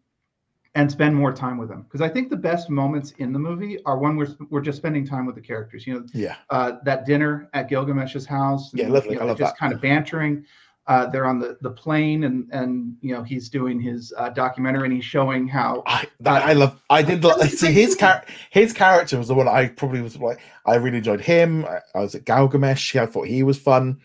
and 0.76 0.92
spend 0.92 1.16
more 1.16 1.34
time 1.34 1.58
with 1.58 1.70
them. 1.70 1.82
Because 1.84 2.02
I 2.02 2.08
think 2.10 2.30
the 2.30 2.38
best 2.38 2.70
moments 2.70 3.12
in 3.18 3.34
the 3.34 3.40
movie 3.40 3.84
are 3.86 3.98
when 3.98 4.16
we're 4.16 4.36
we're 4.50 4.62
just 4.62 4.78
spending 4.78 5.06
time 5.06 5.26
with 5.26 5.36
the 5.36 5.42
characters. 5.42 5.88
You 5.88 5.96
know, 5.96 6.06
Yeah, 6.14 6.36
uh, 6.50 6.74
that 6.86 7.06
dinner 7.06 7.50
at 7.54 7.68
Gilgamesh's 7.68 8.26
house. 8.26 8.72
Yeah, 8.74 8.86
and, 8.86 8.94
lovely. 8.94 9.14
you 9.14 9.16
know, 9.18 9.24
I 9.24 9.28
love 9.30 9.38
just 9.38 9.56
that. 9.56 9.60
kind 9.60 9.74
of 9.74 9.82
bantering. 9.82 10.46
Uh, 10.88 11.06
they're 11.06 11.26
on 11.26 11.38
the, 11.40 11.58
the 11.62 11.70
plane, 11.70 12.24
and 12.24 12.48
and 12.54 12.96
you 13.02 13.14
know 13.14 13.22
he's 13.22 13.50
doing 13.50 13.80
his 13.80 14.14
uh, 14.18 14.30
documentary, 14.30 14.86
and 14.86 14.94
he's 14.94 15.04
showing 15.06 15.48
how 15.48 15.84
I 15.86 16.08
that, 16.22 16.44
I 16.46 16.54
love. 16.54 16.82
I 16.90 17.02
did 17.02 17.24
like, 17.24 17.50
see 17.50 17.74
his 17.74 17.98
char- 17.98 18.24
his 18.52 18.72
character 18.72 19.18
was 19.18 19.28
the 19.28 19.36
one 19.36 19.48
I 19.50 19.68
probably 19.68 20.02
was 20.02 20.16
like. 20.18 20.40
I 20.66 20.76
really 20.76 20.98
enjoyed 21.00 21.20
him. 21.22 21.66
I, 21.66 21.80
I 21.96 22.00
was 22.00 22.16
at 22.16 22.24
Gilgamesh. 22.26 22.96
I 22.96 23.06
thought 23.06 23.28
he 23.28 23.44
was 23.44 23.58
fun, 23.58 24.00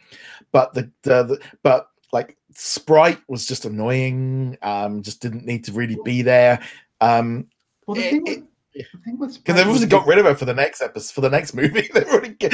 but 0.50 0.74
the, 0.74 0.90
the, 1.02 1.22
the 1.22 1.40
but 1.62 1.88
like 2.12 2.36
Sprite 2.52 3.20
was 3.28 3.46
just 3.46 3.64
annoying. 3.64 4.58
Um, 4.62 5.02
just 5.02 5.20
didn't 5.22 5.46
need 5.46 5.64
to 5.64 5.72
really 5.72 5.98
be 6.04 6.22
there. 6.22 6.60
Um, 7.00 7.46
well 7.86 7.94
the 7.94 8.04
it- 8.06 8.10
thing. 8.10 8.26
it- 8.26 8.44
with, 8.74 8.86
the 8.92 8.98
thing 8.98 9.18
with 9.18 9.34
because 9.44 9.60
obviously 9.60 9.86
got 9.86 10.06
rid 10.06 10.18
of 10.18 10.24
her 10.26 10.34
for 10.34 10.44
the 10.44 10.54
next 10.54 10.80
episode 10.82 11.14
for 11.14 11.20
the 11.20 11.30
next 11.30 11.54
movie. 11.54 11.88
Already 11.96 12.30
get, 12.34 12.52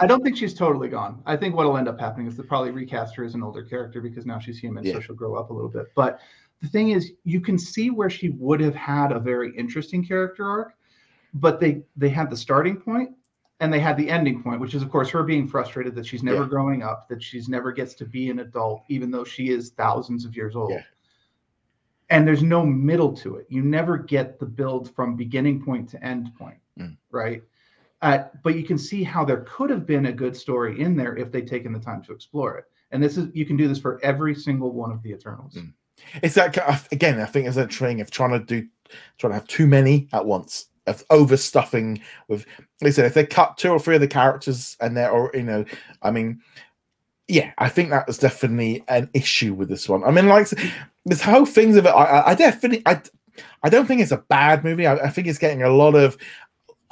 I 0.00 0.06
don't 0.06 0.22
think 0.22 0.36
she's 0.36 0.54
totally 0.54 0.88
gone. 0.88 1.22
I 1.26 1.36
think 1.36 1.54
what'll 1.56 1.76
end 1.76 1.88
up 1.88 1.98
happening 2.00 2.26
is 2.26 2.36
they'll 2.36 2.46
probably 2.46 2.70
recast 2.70 3.14
her 3.16 3.24
as 3.24 3.34
an 3.34 3.42
older 3.42 3.62
character 3.62 4.00
because 4.00 4.26
now 4.26 4.38
she's 4.38 4.58
human, 4.58 4.84
Yeah. 4.84 4.94
so 4.94 5.00
she'll 5.00 5.16
grow 5.16 5.34
up 5.36 5.50
a 5.50 5.52
little 5.52 5.70
bit. 5.70 5.86
But 5.94 6.20
the 6.60 6.68
thing 6.68 6.90
is, 6.90 7.12
you 7.24 7.40
can 7.40 7.58
see 7.58 7.90
where 7.90 8.10
she 8.10 8.30
would 8.30 8.60
have 8.60 8.74
had 8.74 9.12
a 9.12 9.18
very 9.18 9.54
interesting 9.56 10.04
character 10.06 10.48
arc, 10.48 10.74
but 11.34 11.60
they 11.60 11.82
they 11.96 12.08
had 12.08 12.30
the 12.30 12.36
starting 12.36 12.76
point 12.76 13.10
and 13.60 13.72
they 13.72 13.80
had 13.80 13.96
the 13.96 14.08
ending 14.10 14.42
point, 14.42 14.60
which 14.60 14.74
is 14.74 14.82
of 14.82 14.90
course 14.90 15.08
her 15.10 15.22
being 15.22 15.46
frustrated 15.46 15.94
that 15.94 16.04
she's 16.06 16.22
never 16.22 16.42
Yeah. 16.42 16.48
growing 16.48 16.82
up, 16.82 17.08
that 17.08 17.22
she's 17.22 17.48
never 17.48 17.70
gets 17.72 17.94
to 17.94 18.04
be 18.04 18.28
an 18.30 18.40
adult, 18.40 18.82
even 18.88 19.10
though 19.10 19.24
she 19.24 19.50
is 19.50 19.70
thousands 19.70 20.24
of 20.24 20.34
years 20.36 20.56
old. 20.56 20.70
Yeah. 20.72 20.82
And 22.12 22.28
there's 22.28 22.42
no 22.42 22.64
middle 22.64 23.12
to 23.14 23.36
it. 23.36 23.46
You 23.48 23.62
never 23.62 23.96
get 23.96 24.38
the 24.38 24.46
build 24.46 24.94
from 24.94 25.16
beginning 25.16 25.64
point 25.64 25.88
to 25.90 26.04
end 26.04 26.30
point, 26.38 26.58
Mm. 26.78 26.96
right? 27.10 27.42
Uh, 28.02 28.24
but 28.42 28.54
you 28.54 28.64
can 28.64 28.76
see 28.76 29.02
how 29.02 29.24
there 29.24 29.46
could 29.48 29.70
have 29.70 29.86
been 29.86 30.06
a 30.06 30.12
good 30.12 30.36
story 30.36 30.78
in 30.80 30.96
there 30.96 31.16
if 31.16 31.32
they'd 31.32 31.46
taken 31.46 31.72
the 31.72 31.78
time 31.78 32.02
to 32.02 32.12
explore 32.12 32.58
it. 32.58 32.64
And 32.90 33.02
this 33.02 33.16
is 33.16 33.28
you 33.32 33.46
can 33.46 33.56
do 33.56 33.66
this 33.66 33.78
for 33.78 33.98
every 34.04 34.34
single 34.34 34.72
one 34.72 34.92
of 34.92 35.02
the 35.02 35.10
Eternals. 35.12 35.54
Mm. 35.54 35.72
it's 36.22 36.34
that 36.34 36.56
again. 36.92 37.18
I 37.20 37.24
think 37.24 37.48
it's 37.48 37.56
a 37.56 37.66
thing 37.66 38.00
of 38.00 38.10
trying 38.10 38.38
to 38.38 38.44
do, 38.44 38.68
trying 39.18 39.30
to 39.30 39.34
have 39.34 39.46
too 39.46 39.66
many 39.66 40.08
at 40.12 40.26
once. 40.26 40.66
Of 40.88 41.06
overstuffing 41.08 42.00
with, 42.26 42.44
like 42.80 42.88
I 42.88 42.90
said, 42.90 43.04
if 43.04 43.14
they 43.14 43.24
cut 43.24 43.56
two 43.56 43.70
or 43.70 43.78
three 43.78 43.94
of 43.94 44.00
the 44.00 44.08
characters 44.08 44.76
and 44.80 44.96
they're, 44.96 45.12
or 45.12 45.30
you 45.32 45.44
know, 45.44 45.64
I 46.02 46.10
mean, 46.10 46.42
yeah, 47.28 47.52
I 47.58 47.68
think 47.68 47.90
that 47.90 48.08
was 48.08 48.18
definitely 48.18 48.82
an 48.88 49.08
issue 49.14 49.54
with 49.54 49.68
this 49.68 49.88
one. 49.88 50.02
I 50.02 50.10
mean, 50.10 50.26
like 50.26 50.48
this 51.04 51.22
whole 51.22 51.46
things 51.46 51.76
of 51.76 51.86
it, 51.86 51.90
I, 51.90 52.30
I- 52.30 52.34
definitely, 52.34 52.82
I, 52.86 53.00
I 53.62 53.68
don't 53.68 53.86
think 53.86 54.00
it's 54.00 54.12
a 54.12 54.24
bad 54.28 54.64
movie. 54.64 54.86
I, 54.86 54.94
I 54.94 55.08
think 55.08 55.26
it's 55.26 55.38
getting 55.38 55.62
a 55.62 55.70
lot 55.70 55.94
of 55.94 56.16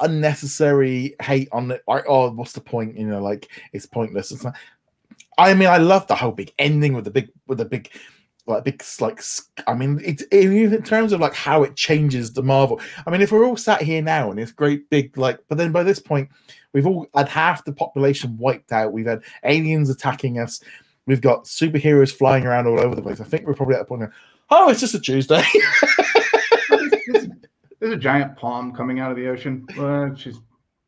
unnecessary 0.00 1.14
hate 1.20 1.48
on 1.52 1.70
it. 1.70 1.82
Like, 1.86 2.04
oh, 2.08 2.30
what's 2.30 2.52
the 2.52 2.60
point? 2.60 2.96
You 2.96 3.06
know, 3.06 3.22
like 3.22 3.48
it's 3.72 3.86
pointless. 3.86 4.32
It's 4.32 4.44
not. 4.44 4.56
I 5.38 5.54
mean, 5.54 5.68
I 5.68 5.78
love 5.78 6.06
the 6.06 6.14
whole 6.14 6.32
big 6.32 6.52
ending 6.58 6.94
with 6.94 7.04
the 7.04 7.10
big, 7.10 7.28
with 7.46 7.58
the 7.58 7.64
big, 7.64 7.90
like 8.46 8.64
big, 8.64 8.82
like. 9.00 9.20
I 9.66 9.74
mean, 9.74 10.00
in 10.30 10.82
terms 10.82 11.12
of 11.12 11.20
like 11.20 11.34
how 11.34 11.62
it 11.62 11.76
changes 11.76 12.32
the 12.32 12.42
Marvel. 12.42 12.80
I 13.06 13.10
mean, 13.10 13.20
if 13.20 13.32
we're 13.32 13.44
all 13.46 13.56
sat 13.56 13.82
here 13.82 14.02
now 14.02 14.30
and 14.30 14.40
it's 14.40 14.52
great 14.52 14.88
big, 14.90 15.16
like, 15.16 15.38
but 15.48 15.58
then 15.58 15.72
by 15.72 15.82
this 15.82 16.00
point, 16.00 16.30
we've 16.72 16.86
all 16.86 17.06
had 17.14 17.28
half 17.28 17.64
the 17.64 17.72
population 17.72 18.36
wiped 18.38 18.72
out. 18.72 18.92
We've 18.92 19.06
had 19.06 19.22
aliens 19.44 19.90
attacking 19.90 20.38
us. 20.38 20.60
We've 21.10 21.20
got 21.20 21.44
superheroes 21.44 22.12
flying 22.12 22.46
around 22.46 22.68
all 22.68 22.78
over 22.78 22.94
the 22.94 23.02
place. 23.02 23.20
I 23.20 23.24
think 23.24 23.44
we're 23.44 23.54
probably 23.54 23.74
at 23.74 23.80
a 23.80 23.84
point 23.84 24.02
now. 24.02 24.10
Oh, 24.48 24.70
it's 24.70 24.78
just 24.78 24.94
a 24.94 25.00
Tuesday. 25.00 25.42
there's, 27.08 27.92
a 27.92 27.96
giant 27.96 28.36
palm 28.36 28.72
coming 28.72 29.00
out 29.00 29.10
of 29.10 29.16
the 29.16 29.26
ocean. 29.26 29.66
Uh, 29.76 30.14
she's, 30.14 30.36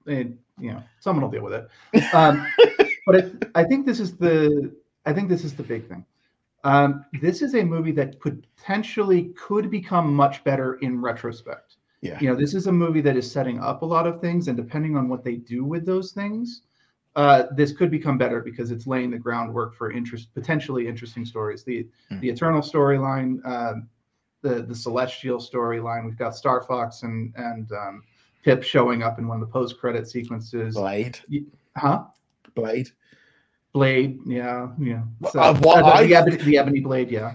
eh, 0.09 0.25
you 0.61 0.71
know, 0.71 0.81
someone 1.01 1.25
will 1.25 1.31
deal 1.31 1.43
with 1.43 1.55
it. 1.55 2.15
Um, 2.15 2.47
but 3.07 3.17
I, 3.17 3.63
I 3.63 3.65
think 3.65 3.85
this 3.85 3.99
is 3.99 4.17
the, 4.17 4.73
I 5.07 5.13
think 5.13 5.29
this 5.29 5.43
is 5.43 5.55
the 5.57 5.65
big 5.65 5.89
thing. 5.89 6.07
Um, 6.63 7.05
this 7.21 7.43
is 7.43 7.57
a 7.57 7.65
movie 7.65 7.91
that 7.91 8.21
potentially 8.21 9.33
could 9.37 9.73
become 9.73 10.15
much 10.15 10.45
better 10.45 10.75
in 10.75 11.01
retrospect. 11.01 11.79
yeah, 12.01 12.17
You 12.21 12.29
know, 12.29 12.37
this 12.37 12.55
is 12.55 12.69
a 12.69 12.73
movie 12.73 13.01
that 13.01 13.17
is 13.17 13.29
setting 13.29 13.59
up 13.59 13.83
a 13.83 13.87
lot 13.87 14.07
of 14.07 14.21
things, 14.21 14.47
and 14.47 14.57
depending 14.57 14.97
on 14.97 15.09
what 15.09 15.25
they 15.25 15.35
do 15.35 15.65
with 15.65 15.85
those 15.85 16.13
things, 16.13 16.63
uh, 17.15 17.45
this 17.55 17.73
could 17.73 17.91
become 17.91 18.17
better 18.17 18.41
because 18.41 18.71
it's 18.71 18.87
laying 18.87 19.11
the 19.11 19.19
groundwork 19.19 19.75
for 19.75 19.93
interest, 19.93 20.33
potentially 20.35 20.87
interesting 20.89 21.25
stories. 21.25 21.63
The 21.63 21.87
Mm. 22.11 22.21
the 22.21 22.31
Eternal 22.31 22.63
storyline, 22.63 23.45
um, 23.47 23.89
the 24.43 24.63
the 24.63 24.75
Celestial 24.75 25.39
storyline. 25.39 26.05
We've 26.05 26.17
got 26.19 26.35
Star 26.37 26.63
Fox 26.63 27.03
and 27.03 27.33
and 27.37 27.71
um, 27.73 28.03
Pip 28.45 28.63
showing 28.63 29.03
up 29.03 29.19
in 29.19 29.29
one 29.29 29.41
of 29.41 29.47
the 29.47 29.53
post 29.53 29.79
credit 29.79 30.09
sequences. 30.09 30.75
Blade, 30.75 31.19
Huh? 31.77 32.05
Blade. 32.55 32.91
Blade, 33.73 34.21
yeah, 34.27 34.69
yeah. 34.79 35.03
So, 35.31 35.41
uh, 35.41 35.55
what 35.61 35.83
uh, 35.83 36.01
the, 36.03 36.09
the 36.09 36.15
ebony, 36.15 36.37
the 36.37 36.59
ebony 36.59 36.81
blade, 36.81 37.11
yeah. 37.11 37.35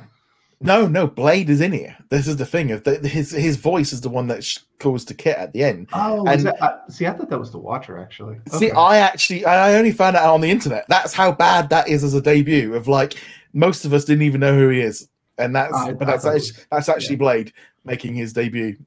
No, 0.60 0.88
no, 0.88 1.05
Blade 1.05 1.49
is 1.51 1.62
in 1.62 1.72
here. 1.72 1.95
This 2.10 2.28
is 2.28 2.38
the 2.38 2.45
thing 2.45 2.72
of 2.72 2.84
the, 2.84 2.97
his 3.08 3.30
his 3.32 3.58
voice 3.58 3.93
is 3.93 4.01
the 4.01 4.10
one 4.10 4.26
that 4.28 4.43
sh- 4.43 4.58
calls 4.80 5.05
to 5.05 5.14
Kit 5.14 5.38
at 5.38 5.53
the 5.53 5.64
end. 5.64 5.88
Oh, 5.93 6.26
And- 6.28 6.41
that, 6.47 6.60
uh, 6.62 6.80
see, 6.89 7.05
I 7.05 7.14
thought 7.14 7.30
that 7.30 7.39
was 7.39 7.51
the 7.51 7.60
Watcher 7.60 7.99
actually. 7.99 8.38
See, 8.49 8.68
Okay. 8.68 8.72
I 8.72 8.97
actually 8.97 9.45
I 9.45 9.76
only 9.76 9.91
found 9.91 10.16
out 10.18 10.34
on 10.34 10.41
the 10.41 10.49
internet. 10.49 10.86
That's 10.89 11.14
how 11.14 11.32
bad 11.32 11.70
that 11.70 11.88
is 11.88 12.03
as 12.03 12.16
a 12.16 12.22
debut. 12.22 12.74
Of 12.74 12.88
like 12.88 13.16
most 13.53 13.86
of 13.86 13.93
us 13.93 14.03
didn't 14.05 14.24
even 14.24 14.39
know 14.41 14.55
who 14.58 14.70
he 14.70 14.82
is, 14.82 15.08
and 15.38 15.55
that's 15.55 15.76
I- 15.76 15.93
but 15.93 16.08
I 16.08 16.12
that's 16.14 16.26
actually, 16.26 16.39
was- 16.39 16.66
that's 16.72 16.89
actually 16.89 17.16
Blade 17.18 17.53
making 17.86 18.16
his 18.16 18.34
debut. 18.34 18.78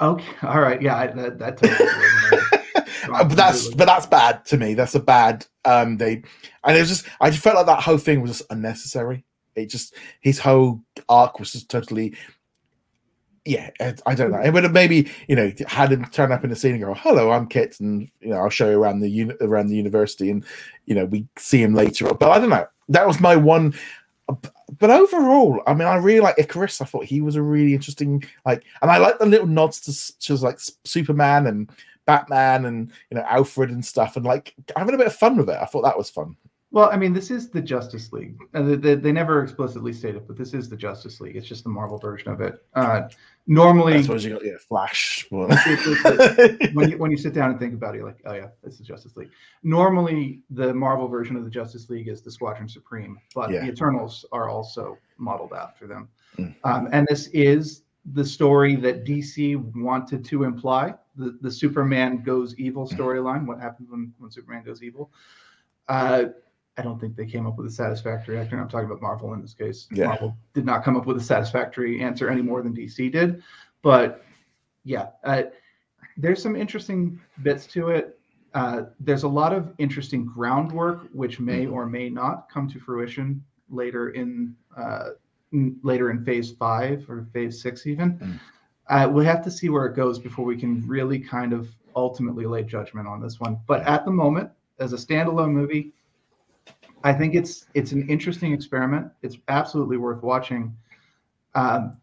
okay, 0.00 0.24
all 0.42 0.60
right, 0.60 0.82
yeah, 0.82 0.96
I, 0.96 1.06
that 1.06 1.38
that 1.38 1.56
totally 1.58 1.88
Uh, 3.12 3.24
but 3.24 3.36
that's 3.36 3.68
but 3.74 3.84
that's 3.86 4.06
bad 4.06 4.44
to 4.46 4.56
me. 4.56 4.74
That's 4.74 4.94
a 4.94 5.00
bad 5.00 5.44
um 5.64 5.96
they 5.98 6.22
and 6.64 6.76
it 6.76 6.80
was 6.80 6.88
just 6.88 7.06
I 7.20 7.30
just 7.30 7.42
felt 7.42 7.56
like 7.56 7.66
that 7.66 7.82
whole 7.82 7.98
thing 7.98 8.20
was 8.22 8.30
just 8.38 8.50
unnecessary. 8.50 9.24
It 9.54 9.66
just 9.66 9.94
his 10.20 10.38
whole 10.38 10.80
arc 11.08 11.38
was 11.38 11.52
just 11.52 11.68
totally 11.68 12.14
yeah, 13.44 13.70
I, 14.06 14.14
don't 14.14 14.30
know. 14.30 14.40
It 14.40 14.52
would 14.52 14.62
have 14.62 14.72
maybe 14.72 15.10
you 15.26 15.34
know 15.34 15.50
had 15.66 15.90
him 15.90 16.04
turn 16.06 16.30
up 16.30 16.44
in 16.44 16.50
the 16.50 16.56
scene 16.56 16.74
and 16.74 16.82
go, 16.82 16.94
"Hello, 16.94 17.32
I'm 17.32 17.48
Kit," 17.48 17.80
and 17.80 18.08
you 18.20 18.28
know 18.28 18.36
I'll 18.36 18.50
show 18.50 18.70
you 18.70 18.80
around 18.80 19.00
the 19.00 19.08
uni- 19.08 19.34
around 19.40 19.66
the 19.66 19.76
university, 19.76 20.30
and 20.30 20.44
you 20.86 20.94
know 20.94 21.06
we 21.06 21.26
see 21.36 21.60
him 21.60 21.74
later. 21.74 22.12
But 22.14 22.30
I 22.30 22.38
don't 22.38 22.50
know. 22.50 22.66
That 22.88 23.06
was 23.06 23.20
my 23.20 23.34
one. 23.34 23.74
But 24.78 24.90
overall, 24.90 25.60
I 25.66 25.74
mean, 25.74 25.88
I 25.88 25.96
really 25.96 26.20
like 26.20 26.36
Ikaris. 26.36 26.80
I 26.80 26.84
thought 26.84 27.04
he 27.04 27.20
was 27.20 27.34
a 27.36 27.42
really 27.42 27.74
interesting, 27.74 28.24
like, 28.46 28.64
and 28.80 28.90
I 28.90 28.98
like 28.98 29.18
the 29.18 29.26
little 29.26 29.46
nods 29.48 29.80
to, 29.80 30.18
to 30.20 30.42
like 30.42 30.58
Superman 30.84 31.48
and 31.48 31.68
Batman 32.06 32.64
and 32.64 32.92
you 33.10 33.16
know 33.16 33.24
Alfred 33.28 33.70
and 33.70 33.84
stuff, 33.84 34.16
and 34.16 34.24
like 34.24 34.54
having 34.76 34.94
a 34.94 34.98
bit 34.98 35.08
of 35.08 35.16
fun 35.16 35.36
with 35.36 35.50
it. 35.50 35.58
I 35.60 35.66
thought 35.66 35.82
that 35.82 35.98
was 35.98 36.10
fun. 36.10 36.36
Well, 36.72 36.88
I 36.90 36.96
mean, 36.96 37.12
this 37.12 37.30
is 37.30 37.50
the 37.50 37.60
Justice 37.60 38.12
League. 38.12 38.34
Uh, 38.54 38.62
they, 38.62 38.94
they, 38.94 39.12
never 39.12 39.42
explicitly 39.44 39.92
state 39.92 40.14
it, 40.14 40.26
but 40.26 40.38
this 40.38 40.54
is 40.54 40.70
the 40.70 40.76
Justice 40.76 41.20
League. 41.20 41.36
It's 41.36 41.46
just 41.46 41.64
the 41.64 41.70
Marvel 41.70 41.98
version 41.98 42.32
of 42.32 42.40
it. 42.40 42.64
Uh, 42.74 43.08
normally, 43.46 43.94
I 43.94 43.98
you 43.98 44.30
got 44.30 44.44
yeah, 44.44 44.52
Flash. 44.58 45.26
when 45.30 45.50
you 46.90 46.96
when 46.96 47.10
you 47.10 47.18
sit 47.18 47.34
down 47.34 47.50
and 47.50 47.58
think 47.60 47.74
about 47.74 47.94
it, 47.94 47.98
you're 47.98 48.06
like, 48.06 48.22
oh 48.24 48.32
yeah, 48.32 48.48
it's 48.64 48.78
the 48.78 48.84
Justice 48.84 49.16
League. 49.16 49.28
Normally, 49.62 50.40
the 50.48 50.72
Marvel 50.72 51.08
version 51.08 51.36
of 51.36 51.44
the 51.44 51.50
Justice 51.50 51.90
League 51.90 52.08
is 52.08 52.22
the 52.22 52.30
Squadron 52.30 52.68
Supreme, 52.68 53.18
but 53.34 53.50
Yeah. 53.50 53.66
the 53.66 53.70
Eternals 53.70 54.24
are 54.32 54.48
also 54.48 54.96
modeled 55.18 55.52
after 55.52 55.86
them. 55.86 56.08
Mm. 56.38 56.54
Um, 56.64 56.88
and 56.90 57.06
this 57.10 57.26
is 57.34 57.82
the 58.14 58.24
story 58.24 58.76
that 58.76 59.04
DC 59.04 59.56
wanted 59.76 60.24
to 60.24 60.44
imply 60.44 60.94
the 61.16 61.36
the 61.42 61.50
Superman 61.50 62.22
goes 62.22 62.54
evil 62.56 62.86
Mm. 62.88 62.96
storyline. 62.96 63.46
What 63.46 63.60
happens 63.60 63.90
when 63.90 64.14
when 64.18 64.30
Superman 64.30 64.64
goes 64.64 64.82
evil? 64.82 65.10
Uh, 65.88 66.26
I 66.78 66.82
don't 66.82 66.98
think 66.98 67.16
they 67.16 67.26
came 67.26 67.46
up 67.46 67.58
with 67.58 67.66
a 67.66 67.70
satisfactory 67.70 68.38
answer. 68.38 68.58
I'm 68.58 68.68
talking 68.68 68.86
about 68.86 69.02
Marvel 69.02 69.34
in 69.34 69.42
this 69.42 69.52
case. 69.54 69.88
Yeah. 69.92 70.06
Marvel 70.08 70.36
did 70.54 70.64
not 70.64 70.82
come 70.84 70.96
up 70.96 71.06
with 71.06 71.18
a 71.18 71.20
satisfactory 71.22 72.00
answer 72.02 72.30
any 72.30 72.40
more 72.42 72.62
than 72.62 72.74
DC 72.74 73.12
did. 73.12 73.42
But 73.82 74.24
yeah, 74.84 75.08
uh, 75.24 75.44
there's 76.16 76.42
some 76.42 76.56
interesting 76.56 77.20
bits 77.42 77.66
to 77.68 77.88
it. 77.90 78.18
Uh, 78.54 78.84
there's 79.00 79.22
a 79.22 79.28
lot 79.28 79.52
of 79.52 79.72
interesting 79.78 80.24
groundwork, 80.26 81.08
which 81.12 81.40
may 81.40 81.66
Mhm. 81.66 81.72
or 81.72 81.86
may 81.86 82.08
not 82.10 82.48
come 82.50 82.68
to 82.68 82.78
fruition 82.78 83.42
later 83.70 84.10
in 84.10 84.54
uh, 84.76 85.10
n- 85.52 85.78
later 85.82 86.10
in 86.10 86.24
Phase 86.24 86.52
Five 86.52 87.08
or 87.08 87.26
Phase 87.32 87.60
Six, 87.60 87.86
even. 87.86 88.18
Mm. 88.18 88.40
Uh, 88.88 89.08
we 89.10 89.24
have 89.26 89.42
to 89.44 89.50
see 89.50 89.68
where 89.68 89.84
it 89.86 89.94
goes 89.94 90.18
before 90.18 90.44
we 90.46 90.56
can 90.56 90.86
really 90.86 91.18
kind 91.18 91.52
of 91.52 91.68
ultimately 91.96 92.46
lay 92.46 92.62
judgment 92.62 93.06
on 93.06 93.20
this 93.20 93.38
one. 93.40 93.58
But 93.66 93.82
at 93.82 94.04
the 94.06 94.10
moment, 94.10 94.50
as 94.78 94.92
a 94.94 94.96
standalone 94.96 95.52
movie, 95.52 95.92
I 97.04 97.12
think 97.12 97.34
it's 97.34 97.66
it's 97.74 97.92
an 97.92 98.08
interesting 98.08 98.52
experiment. 98.52 99.10
It's 99.22 99.38
absolutely 99.48 99.96
worth 99.96 100.22
watching. 100.22 100.76
Um, 101.54 101.96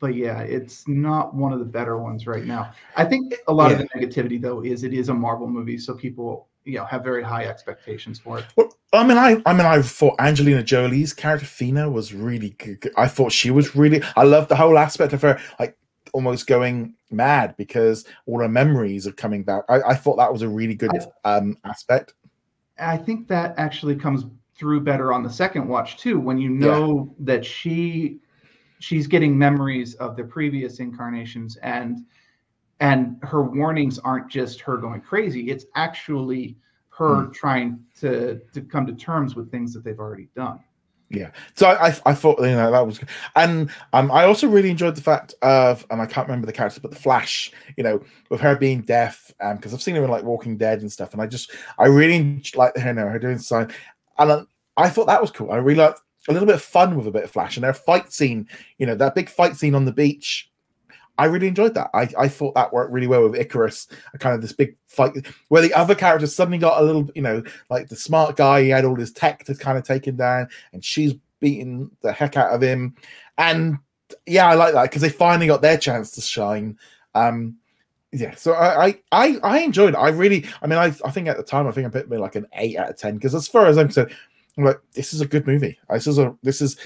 but 0.00 0.14
yeah, 0.14 0.40
it's 0.40 0.86
not 0.88 1.34
one 1.34 1.52
of 1.52 1.58
the 1.58 1.64
better 1.64 1.98
ones 1.98 2.26
right 2.26 2.44
now. 2.44 2.72
I 2.96 3.04
think 3.04 3.34
a 3.48 3.52
lot 3.52 3.72
of 3.72 3.78
the 3.78 3.88
negativity 3.96 4.40
though 4.40 4.62
is 4.62 4.82
it 4.84 4.92
is 4.92 5.08
a 5.08 5.14
Marvel 5.14 5.46
movie, 5.46 5.78
so 5.78 5.94
people 5.94 6.48
you 6.64 6.78
know 6.78 6.84
have 6.84 7.04
very 7.04 7.22
high 7.22 7.44
expectations 7.44 8.18
for 8.18 8.38
it. 8.38 8.44
Well, 8.56 8.72
I 8.92 9.06
mean, 9.06 9.16
I, 9.16 9.42
I 9.46 9.52
mean, 9.52 9.66
I 9.66 9.80
thought 9.82 10.16
Angelina 10.18 10.62
Jolie's 10.62 11.12
character 11.12 11.46
Thena 11.46 11.90
was 11.90 12.12
really 12.12 12.50
good. 12.50 12.90
I 12.96 13.08
thought 13.08 13.32
she 13.32 13.50
was 13.50 13.74
really. 13.76 14.02
I 14.16 14.24
loved 14.24 14.48
the 14.48 14.56
whole 14.56 14.76
aspect 14.78 15.12
of 15.12 15.22
her, 15.22 15.38
like 15.58 15.78
almost 16.12 16.46
going 16.46 16.94
mad 17.10 17.56
because 17.56 18.04
all 18.26 18.40
her 18.40 18.48
memories 18.48 19.06
are 19.06 19.12
coming 19.12 19.44
back. 19.44 19.64
I, 19.68 19.80
I 19.82 19.94
thought 19.94 20.16
that 20.16 20.32
was 20.32 20.42
a 20.42 20.48
really 20.48 20.74
good 20.74 20.90
um 21.24 21.56
aspect. 21.64 22.14
I 22.78 22.96
think 22.96 23.28
that 23.28 23.54
actually 23.56 23.96
comes 23.96 24.24
through 24.58 24.80
better 24.80 25.12
on 25.12 25.22
the 25.22 25.30
second 25.30 25.68
watch 25.68 25.96
too, 25.98 26.18
when 26.18 26.38
you 26.38 26.48
know 26.48 27.14
that 27.20 27.44
she 27.44 28.20
she's 28.78 29.06
getting 29.06 29.36
memories 29.36 29.94
of 29.94 30.16
the 30.16 30.24
previous 30.24 30.80
incarnations 30.80 31.56
and 31.56 32.04
and 32.80 33.16
her 33.22 33.42
warnings 33.42 33.98
aren't 33.98 34.28
just 34.28 34.60
her 34.60 34.76
going 34.76 35.00
crazy 35.00 35.50
it's 35.50 35.64
actually 35.74 36.56
her 36.90 37.26
trying 37.28 37.78
to 37.98 38.40
to 38.52 38.60
come 38.60 38.86
to 38.86 38.92
terms 38.94 39.34
with 39.34 39.50
things 39.50 39.72
that 39.72 39.82
they've 39.84 39.98
already 39.98 40.28
done 40.34 40.60
Yeah. 41.08 41.30
So 41.54 41.68
I, 41.68 41.88
I, 41.88 41.96
I 42.06 42.14
thought 42.14 42.40
you 42.40 42.46
know 42.46 42.70
that 42.72 42.84
was, 42.84 42.98
good. 42.98 43.08
and 43.36 43.70
um, 43.92 44.10
I 44.10 44.24
also 44.24 44.48
really 44.48 44.70
enjoyed 44.70 44.96
the 44.96 45.02
fact 45.02 45.34
of, 45.40 45.86
and 45.90 46.02
I 46.02 46.06
can't 46.06 46.26
remember 46.26 46.46
the 46.46 46.52
character, 46.52 46.80
but 46.80 46.90
the 46.90 46.96
Flash, 46.96 47.52
you 47.76 47.84
know, 47.84 48.02
with 48.28 48.40
her 48.40 48.56
being 48.56 48.80
deaf, 48.80 49.32
um, 49.40 49.54
because 49.54 49.72
I've 49.72 49.82
seen 49.82 49.94
her 49.94 50.04
in 50.04 50.10
like 50.10 50.24
Walking 50.24 50.56
Dead 50.56 50.80
and 50.80 50.90
stuff, 50.90 51.12
and 51.12 51.22
I 51.22 51.28
just, 51.28 51.52
I 51.78 51.86
really 51.86 52.42
like 52.56 52.76
her, 52.76 52.88
you 52.88 52.94
know, 52.94 53.06
her 53.06 53.20
doing 53.20 53.38
sign, 53.38 53.70
and 54.18 54.46
I, 54.76 54.88
thought 54.88 55.06
that 55.06 55.20
was 55.20 55.30
cool. 55.30 55.50
I 55.50 55.56
really 55.56 55.80
liked 55.80 56.00
a 56.28 56.32
little 56.32 56.46
bit 56.46 56.56
of 56.56 56.62
fun 56.62 56.96
with 56.96 57.06
a 57.06 57.10
bit 57.10 57.24
of 57.24 57.30
Flash, 57.30 57.56
and 57.56 57.64
their 57.64 57.74
fight 57.74 58.12
scene, 58.12 58.48
you 58.78 58.86
know, 58.86 58.94
that 58.94 59.14
big 59.14 59.28
fight 59.28 59.56
scene 59.56 59.74
on 59.74 59.84
the 59.84 59.92
beach. 59.92 60.50
I 61.18 61.26
really 61.26 61.48
enjoyed 61.48 61.74
that. 61.74 61.88
I, 61.94 62.08
I 62.18 62.28
thought 62.28 62.54
that 62.56 62.72
worked 62.72 62.92
really 62.92 63.06
well 63.06 63.26
with 63.26 63.40
Ikaris, 63.40 63.88
kind 64.18 64.34
of 64.34 64.42
this 64.42 64.52
big 64.52 64.76
fight 64.86 65.12
where 65.48 65.62
the 65.62 65.72
other 65.72 65.94
characters 65.94 66.34
suddenly 66.34 66.58
got 66.58 66.80
a 66.80 66.84
little, 66.84 67.08
you 67.14 67.22
know, 67.22 67.42
like 67.70 67.88
the 67.88 67.96
smart 67.96 68.36
guy, 68.36 68.62
he 68.62 68.68
had 68.68 68.84
all 68.84 68.96
his 68.96 69.12
tech 69.12 69.44
to 69.44 69.54
kind 69.54 69.78
of 69.78 69.84
take 69.84 70.06
him 70.06 70.16
down, 70.16 70.48
and 70.72 70.84
she's 70.84 71.14
beating 71.40 71.90
the 72.02 72.12
heck 72.12 72.36
out 72.36 72.50
of 72.50 72.60
him. 72.60 72.94
And 73.38 73.78
yeah, 74.26 74.46
I 74.46 74.54
like 74.54 74.74
that 74.74 74.84
because 74.84 75.02
they 75.02 75.08
finally 75.08 75.46
got 75.46 75.62
their 75.62 75.78
chance 75.78 76.10
to 76.12 76.20
shine. 76.20 76.78
Um, 77.14 77.56
yeah, 78.16 78.34
so 78.34 78.52
I, 78.52 78.86
I 78.86 79.00
I 79.12 79.38
I 79.42 79.58
enjoyed 79.60 79.94
it. 79.94 79.98
I 79.98 80.08
really, 80.08 80.46
I 80.62 80.66
mean, 80.66 80.78
I 80.78 80.86
I 81.04 81.10
think 81.10 81.28
at 81.28 81.36
the 81.36 81.42
time 81.42 81.66
I 81.66 81.72
think 81.72 81.86
I 81.86 81.90
put 81.90 82.10
me 82.10 82.16
like 82.16 82.36
an 82.36 82.46
eight 82.54 82.76
out 82.76 82.90
of 82.90 82.96
ten 82.96 83.14
because 83.14 83.34
as 83.34 83.46
far 83.46 83.66
as 83.66 83.76
I'm 83.76 83.86
concerned, 83.86 84.14
I'm 84.56 84.64
like 84.64 84.80
this 84.92 85.12
is 85.12 85.20
a 85.20 85.26
good 85.26 85.46
movie. 85.46 85.78
This 85.90 86.06
is 86.06 86.18
a 86.18 86.36
this 86.42 86.60
is 86.60 86.76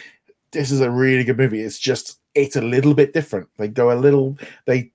this 0.50 0.70
is 0.70 0.80
a 0.80 0.90
really 0.90 1.24
good 1.24 1.38
movie. 1.38 1.60
It's 1.60 1.78
just 1.78 2.18
it's 2.34 2.56
a 2.56 2.60
little 2.60 2.94
bit 2.94 3.12
different. 3.12 3.48
They 3.58 3.68
go 3.68 3.92
a 3.92 3.98
little 3.98 4.38
they 4.66 4.90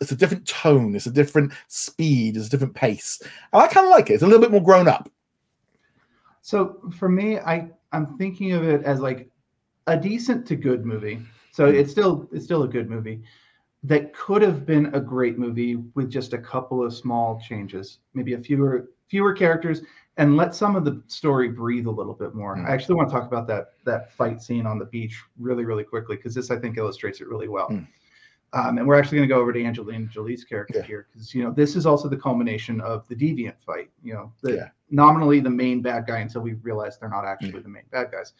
it's 0.00 0.12
a 0.12 0.16
different 0.16 0.46
tone, 0.46 0.94
it's 0.94 1.06
a 1.06 1.10
different 1.10 1.52
speed, 1.68 2.36
it's 2.36 2.48
a 2.48 2.50
different 2.50 2.74
pace. 2.74 3.20
And 3.52 3.62
I 3.62 3.68
kind 3.68 3.86
of 3.86 3.90
like 3.90 4.10
it. 4.10 4.14
It's 4.14 4.22
a 4.22 4.26
little 4.26 4.42
bit 4.42 4.50
more 4.50 4.62
grown 4.62 4.88
up. 4.88 5.08
so 6.44 6.78
for 6.98 7.08
me 7.08 7.38
i 7.38 7.66
i'm 7.92 8.18
thinking 8.18 8.52
of 8.52 8.62
it 8.62 8.84
as 8.84 9.00
like 9.00 9.28
a 9.86 9.96
decent 9.96 10.46
to 10.46 10.54
good 10.54 10.84
movie 10.84 11.18
so 11.52 11.66
mm-hmm. 11.66 11.80
it's 11.80 11.90
still 11.90 12.28
it's 12.32 12.44
still 12.44 12.64
a 12.64 12.68
good 12.68 12.90
movie 12.90 13.22
that 13.84 14.14
could 14.14 14.40
have 14.42 14.64
been 14.66 14.86
a 14.94 15.00
great 15.00 15.38
movie 15.38 15.76
with 15.94 16.10
just 16.10 16.32
a 16.32 16.38
couple 16.38 16.84
of 16.84 16.92
small 16.94 17.40
changes 17.46 17.98
maybe 18.14 18.32
a 18.34 18.38
fewer 18.38 18.88
fewer 19.08 19.32
characters 19.32 19.82
and 20.16 20.36
let 20.36 20.54
some 20.54 20.74
of 20.76 20.84
the 20.84 21.02
story 21.06 21.48
breathe 21.48 21.86
a 21.86 21.90
little 21.90 22.14
bit 22.14 22.34
more 22.34 22.56
Mm. 22.56 22.66
i 22.66 22.72
actually 22.72 22.94
want 22.94 23.08
to 23.10 23.14
talk 23.14 23.26
about 23.26 23.46
that 23.48 23.72
that 23.84 24.10
fight 24.12 24.40
scene 24.42 24.66
on 24.66 24.78
the 24.78 24.86
beach 24.86 25.22
really 25.38 25.64
really 25.64 25.84
quickly 25.84 26.16
because 26.16 26.34
this 26.34 26.50
i 26.50 26.56
think 26.56 26.78
illustrates 26.78 27.20
it 27.20 27.28
really 27.28 27.48
well 27.48 27.68
Mm. 27.70 27.86
um, 28.54 28.78
and 28.78 28.86
we're 28.86 28.94
actually 28.98 29.18
going 29.18 29.28
to 29.28 29.34
go 29.34 29.40
over 29.40 29.52
to 29.52 29.62
angelina 29.64 30.06
jolie's 30.06 30.44
character 30.44 30.78
Yeah. 30.78 30.86
here 30.86 31.06
because 31.12 31.34
you 31.34 31.42
know 31.44 31.50
this 31.50 31.76
is 31.76 31.84
also 31.84 32.08
the 32.08 32.16
culmination 32.16 32.80
of 32.80 33.06
the 33.08 33.14
deviant 33.16 33.56
fight 33.66 33.90
you 34.02 34.14
know 34.14 34.32
the, 34.40 34.54
Yeah. 34.54 34.68
nominally 34.90 35.40
the 35.40 35.50
main 35.50 35.82
bad 35.82 36.06
guy 36.06 36.18
until 36.20 36.40
we 36.40 36.54
realize 36.54 36.98
they're 36.98 37.08
not 37.10 37.26
actually 37.26 37.60
the 37.60 37.68
main 37.68 37.84
bad 37.90 38.10
guys 38.12 38.32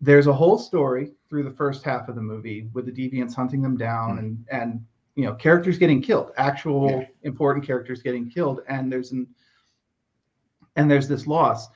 there's 0.00 0.26
a 0.26 0.32
whole 0.32 0.58
story 0.58 1.12
through 1.28 1.42
the 1.42 1.50
first 1.50 1.82
half 1.82 2.08
of 2.08 2.14
the 2.14 2.22
movie 2.22 2.68
with 2.74 2.84
the 2.86 2.92
deviants 2.92 3.34
hunting 3.34 3.62
them 3.62 3.76
down 3.76 4.16
Mm. 4.16 4.18
and 4.18 4.46
and 4.50 4.84
you 5.14 5.24
know 5.24 5.34
characters 5.34 5.78
getting 5.78 6.02
killed 6.02 6.32
actual 6.36 6.90
Yeah. 6.90 7.06
important 7.22 7.64
characters 7.64 8.02
getting 8.02 8.28
killed 8.28 8.60
and 8.68 8.92
there's 8.92 9.12
an 9.12 9.26
and 10.76 10.90
there's 10.90 11.08
this 11.08 11.26
loss 11.26 11.68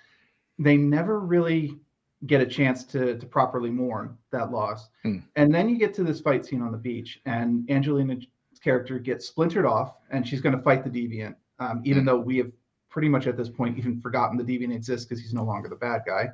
they 0.58 0.76
never 0.76 1.20
really 1.20 1.78
get 2.26 2.42
a 2.42 2.46
chance 2.46 2.84
to 2.84 3.18
to 3.18 3.26
properly 3.26 3.70
mourn 3.70 4.16
that 4.30 4.50
loss 4.50 4.90
Mm. 5.04 5.22
and 5.36 5.54
then 5.54 5.68
you 5.68 5.78
get 5.78 5.94
to 5.94 6.04
this 6.04 6.20
fight 6.20 6.44
scene 6.44 6.60
on 6.62 6.72
the 6.72 6.78
beach 6.78 7.20
and 7.24 7.68
angelina's 7.70 8.26
character 8.62 8.98
gets 8.98 9.26
splintered 9.26 9.64
off 9.64 9.94
and 10.10 10.28
she's 10.28 10.42
going 10.42 10.54
to 10.54 10.60
fight 10.62 10.84
the 10.84 10.90
deviant 10.90 11.34
um, 11.60 11.80
even 11.84 12.02
Mm. 12.02 12.06
though 12.06 12.20
we 12.20 12.36
have 12.36 12.52
pretty 12.90 13.08
much 13.08 13.26
at 13.26 13.36
this 13.36 13.48
point 13.48 13.78
even 13.78 13.98
forgotten 14.00 14.36
the 14.36 14.44
deviant 14.44 14.74
exists 14.74 15.06
because 15.06 15.22
he's 15.22 15.32
no 15.32 15.44
longer 15.44 15.68
the 15.70 15.76
bad 15.76 16.02
guy 16.06 16.30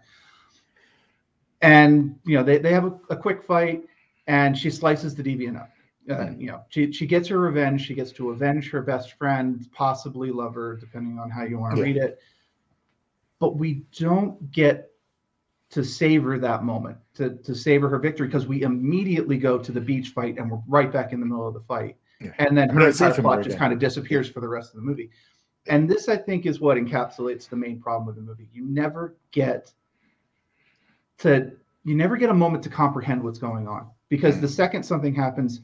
and 1.67 2.19
you 2.25 2.37
know 2.37 2.43
they, 2.45 2.59
they 2.59 2.73
have 2.73 2.85
a, 2.85 2.95
a 3.11 3.17
quick 3.17 3.43
fight 3.43 3.83
and 4.27 4.57
she 4.57 4.71
slices 4.71 5.15
the 5.15 5.23
deviant 5.23 5.57
up 5.61 5.71
uh, 6.11 6.31
you 6.39 6.47
know 6.47 6.63
she, 6.69 6.93
she 6.93 7.07
gets 7.07 7.29
her 7.29 7.39
revenge. 7.39 7.85
She 7.85 7.95
gets 7.95 8.13
to 8.13 8.31
avenge 8.31 8.71
her 8.71 8.83
best 8.83 9.15
friend 9.15 9.67
possibly 9.73 10.31
lover 10.31 10.77
depending 10.77 11.19
on 11.19 11.31
how 11.31 11.43
you 11.43 11.59
want 11.59 11.75
to 11.75 11.81
Yeah. 11.81 11.87
read 11.87 11.97
it. 11.97 12.21
But 13.39 13.57
we 13.57 13.83
don't 13.99 14.51
get 14.53 14.91
to 15.71 15.85
savor 15.85 16.39
that 16.39 16.63
moment 16.63 16.97
to, 17.15 17.37
to 17.39 17.55
savor 17.55 17.89
her 17.89 17.99
victory 17.99 18.29
because 18.29 18.47
we 18.47 18.63
immediately 18.63 19.37
go 19.37 19.59
to 19.59 19.73
the 19.73 19.81
beach 19.81 20.11
fight 20.11 20.39
and 20.39 20.51
we're 20.51 20.63
right 20.69 20.93
back 20.93 21.13
in 21.13 21.19
the 21.21 21.27
middle 21.27 21.47
of 21.49 21.55
the 21.55 21.61
fight. 21.61 21.97
Yeah. 22.21 22.33
and 22.39 22.57
then 22.57 22.71
her 22.71 22.89
entire 22.89 23.13
plot 23.13 23.43
just 23.43 23.59
kind 23.59 23.75
of 23.75 23.79
disappears 23.79 24.27
for 24.27 24.41
the 24.41 24.49
rest 24.49 24.71
of 24.71 24.77
the 24.77 24.87
movie. 24.87 25.11
And 25.67 25.91
this 25.91 26.09
i 26.09 26.17
think 26.17 26.47
is 26.47 26.61
what 26.61 26.79
encapsulates 26.79 27.49
the 27.49 27.57
main 27.57 27.81
problem 27.81 28.07
with 28.07 28.15
the 28.17 28.23
movie. 28.23 28.49
You 28.53 28.65
never 28.65 29.17
get 29.33 29.73
to 31.19 31.53
you 31.85 31.95
never 31.95 32.17
get 32.17 32.31
a 32.31 32.35
moment 32.35 32.63
to 32.65 32.69
comprehend 32.69 33.23
what's 33.23 33.39
going 33.39 33.69
on 33.69 33.89
because 34.09 34.41
the 34.41 34.49
second 34.49 34.83
something 34.83 35.15
happens 35.15 35.61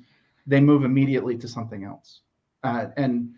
they 0.46 0.60
move 0.60 0.84
immediately 0.84 1.36
to 1.38 1.48
something 1.48 1.84
else. 1.84 2.20
Uh, 2.62 2.86
and 2.96 3.30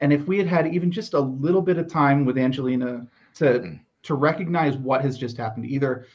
and 0.00 0.12
if 0.12 0.26
we 0.26 0.38
had 0.38 0.46
had 0.46 0.74
even 0.74 0.90
just 0.90 1.14
a 1.14 1.20
little 1.20 1.60
bit 1.60 1.76
of 1.76 1.86
time 1.86 2.24
with 2.24 2.38
angelina 2.38 3.06
to 3.34 3.78
to 4.02 4.14
recognize 4.14 4.76
what 4.76 5.02
has 5.02 5.18
just 5.18 5.36
happened 5.36 5.66
either 5.66 6.06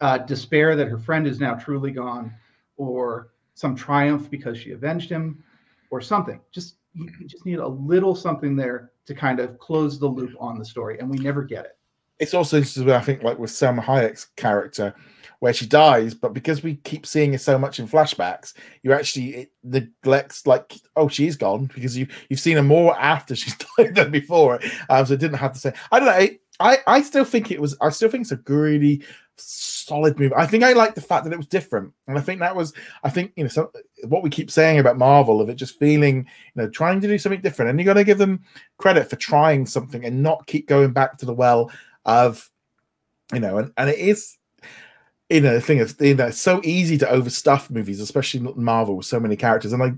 uh, 0.00 0.18
despair 0.18 0.76
that 0.76 0.88
her 0.88 0.98
friend 0.98 1.26
is 1.26 1.40
now 1.40 1.54
truly 1.54 1.90
gone 1.90 2.32
or 2.76 3.30
some 3.54 3.74
triumph 3.74 4.30
because 4.30 4.58
she 4.58 4.72
avenged 4.72 5.10
him 5.10 5.42
or 5.90 6.00
something 6.00 6.40
just 6.50 6.76
you 6.94 7.08
just 7.26 7.46
need 7.46 7.58
a 7.58 7.66
little 7.66 8.14
something 8.14 8.56
there 8.56 8.90
to 9.06 9.14
kind 9.14 9.38
of 9.38 9.58
close 9.58 9.98
the 9.98 10.06
loop 10.06 10.34
on 10.40 10.58
the 10.58 10.64
story 10.64 10.98
and 10.98 11.08
we 11.08 11.18
never 11.18 11.42
get 11.44 11.64
it 11.64 11.77
it's 12.18 12.34
also 12.34 12.58
interesting, 12.58 12.90
I 12.90 13.00
think, 13.00 13.22
like 13.22 13.38
with 13.38 13.50
Salma 13.50 13.82
Hayek's 13.82 14.26
character, 14.36 14.94
where 15.40 15.52
she 15.52 15.66
dies, 15.66 16.14
but 16.14 16.32
because 16.32 16.62
we 16.62 16.76
keep 16.76 17.06
seeing 17.06 17.32
her 17.32 17.38
so 17.38 17.58
much 17.58 17.78
in 17.78 17.86
flashbacks, 17.86 18.54
you 18.82 18.92
actually 18.92 19.34
it 19.34 19.52
neglects 19.62 20.46
like, 20.46 20.74
oh, 20.96 21.08
she's 21.08 21.36
gone 21.36 21.66
because 21.74 21.96
you 21.96 22.08
you've 22.28 22.40
seen 22.40 22.56
her 22.56 22.62
more 22.62 22.98
after 22.98 23.36
she's 23.36 23.56
died 23.76 23.94
than 23.94 24.10
before. 24.10 24.60
Um, 24.90 25.06
so 25.06 25.14
it 25.14 25.20
didn't 25.20 25.38
have 25.38 25.52
to 25.52 25.58
say. 25.58 25.72
I 25.92 26.00
don't 26.00 26.08
know. 26.08 26.36
I 26.60 26.78
I 26.86 27.02
still 27.02 27.24
think 27.24 27.50
it 27.50 27.60
was. 27.60 27.76
I 27.80 27.90
still 27.90 28.10
think 28.10 28.22
it's 28.22 28.32
a 28.32 28.40
really 28.46 29.02
solid 29.36 30.18
movie. 30.18 30.34
I 30.34 30.46
think 30.46 30.64
I 30.64 30.72
like 30.72 30.96
the 30.96 31.00
fact 31.00 31.24
that 31.24 31.32
it 31.32 31.36
was 31.36 31.46
different, 31.46 31.92
and 32.08 32.18
I 32.18 32.20
think 32.20 32.40
that 32.40 32.56
was. 32.56 32.72
I 33.04 33.10
think 33.10 33.32
you 33.36 33.44
know 33.44 33.48
so, 33.48 33.70
what 34.08 34.24
we 34.24 34.30
keep 34.30 34.50
saying 34.50 34.80
about 34.80 34.98
Marvel 34.98 35.40
of 35.40 35.48
it 35.48 35.54
just 35.54 35.78
feeling 35.78 36.16
you 36.16 36.62
know 36.62 36.68
trying 36.68 37.00
to 37.00 37.06
do 37.06 37.16
something 37.16 37.40
different, 37.40 37.70
and 37.70 37.78
you 37.78 37.84
got 37.84 37.94
to 37.94 38.02
give 38.02 38.18
them 38.18 38.40
credit 38.78 39.08
for 39.08 39.16
trying 39.16 39.66
something 39.66 40.04
and 40.04 40.20
not 40.20 40.48
keep 40.48 40.66
going 40.66 40.92
back 40.92 41.16
to 41.18 41.26
the 41.26 41.34
well 41.34 41.70
of 42.04 42.50
you 43.32 43.40
know, 43.40 43.58
and 43.58 43.72
and 43.76 43.90
it 43.90 43.98
is. 43.98 44.36
You 45.30 45.42
know, 45.42 45.52
the 45.52 45.60
thing 45.60 45.76
is, 45.76 45.94
you 46.00 46.14
know, 46.14 46.28
it's 46.28 46.40
so 46.40 46.62
easy 46.64 46.96
to 46.96 47.04
overstuff 47.04 47.68
movies, 47.68 48.00
especially 48.00 48.40
Marvel 48.56 48.96
with 48.96 49.04
so 49.04 49.20
many 49.20 49.36
characters. 49.36 49.74
And 49.74 49.82
I 49.82 49.92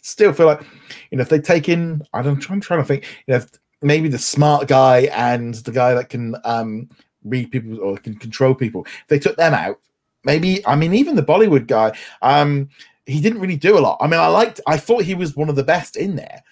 still 0.00 0.32
feel 0.32 0.46
like, 0.46 0.62
you 1.10 1.18
know, 1.18 1.22
if 1.22 1.28
they 1.28 1.40
take 1.40 1.68
in, 1.68 2.06
I 2.14 2.22
don't, 2.22 2.48
I'm 2.48 2.60
trying 2.60 2.82
to 2.82 2.86
think, 2.86 3.04
you 3.26 3.34
know, 3.34 3.44
maybe 3.82 4.08
the 4.08 4.18
smart 4.18 4.68
guy 4.68 5.08
and 5.12 5.54
the 5.54 5.72
guy 5.72 5.94
that 5.94 6.08
can 6.08 6.36
um, 6.44 6.88
read 7.24 7.50
people 7.50 7.80
or 7.80 7.98
can 7.98 8.14
control 8.16 8.54
people. 8.54 8.86
If 8.86 9.06
they 9.08 9.18
took 9.18 9.36
them 9.36 9.54
out, 9.54 9.80
maybe 10.24 10.66
I 10.66 10.76
mean 10.76 10.94
even 10.94 11.16
the 11.16 11.22
Bollywood 11.22 11.66
guy, 11.66 11.96
um, 12.22 12.68
he 13.06 13.20
didn't 13.20 13.40
really 13.40 13.56
do 13.56 13.78
a 13.78 13.80
lot. 13.80 13.98
I 14.00 14.06
mean, 14.06 14.20
I 14.20 14.26
liked 14.28 14.60
I 14.66 14.76
thought 14.76 15.02
he 15.02 15.14
was 15.14 15.36
one 15.36 15.48
of 15.48 15.56
the 15.56 15.64
best 15.64 15.96
in 15.96 16.16
there, 16.16 16.42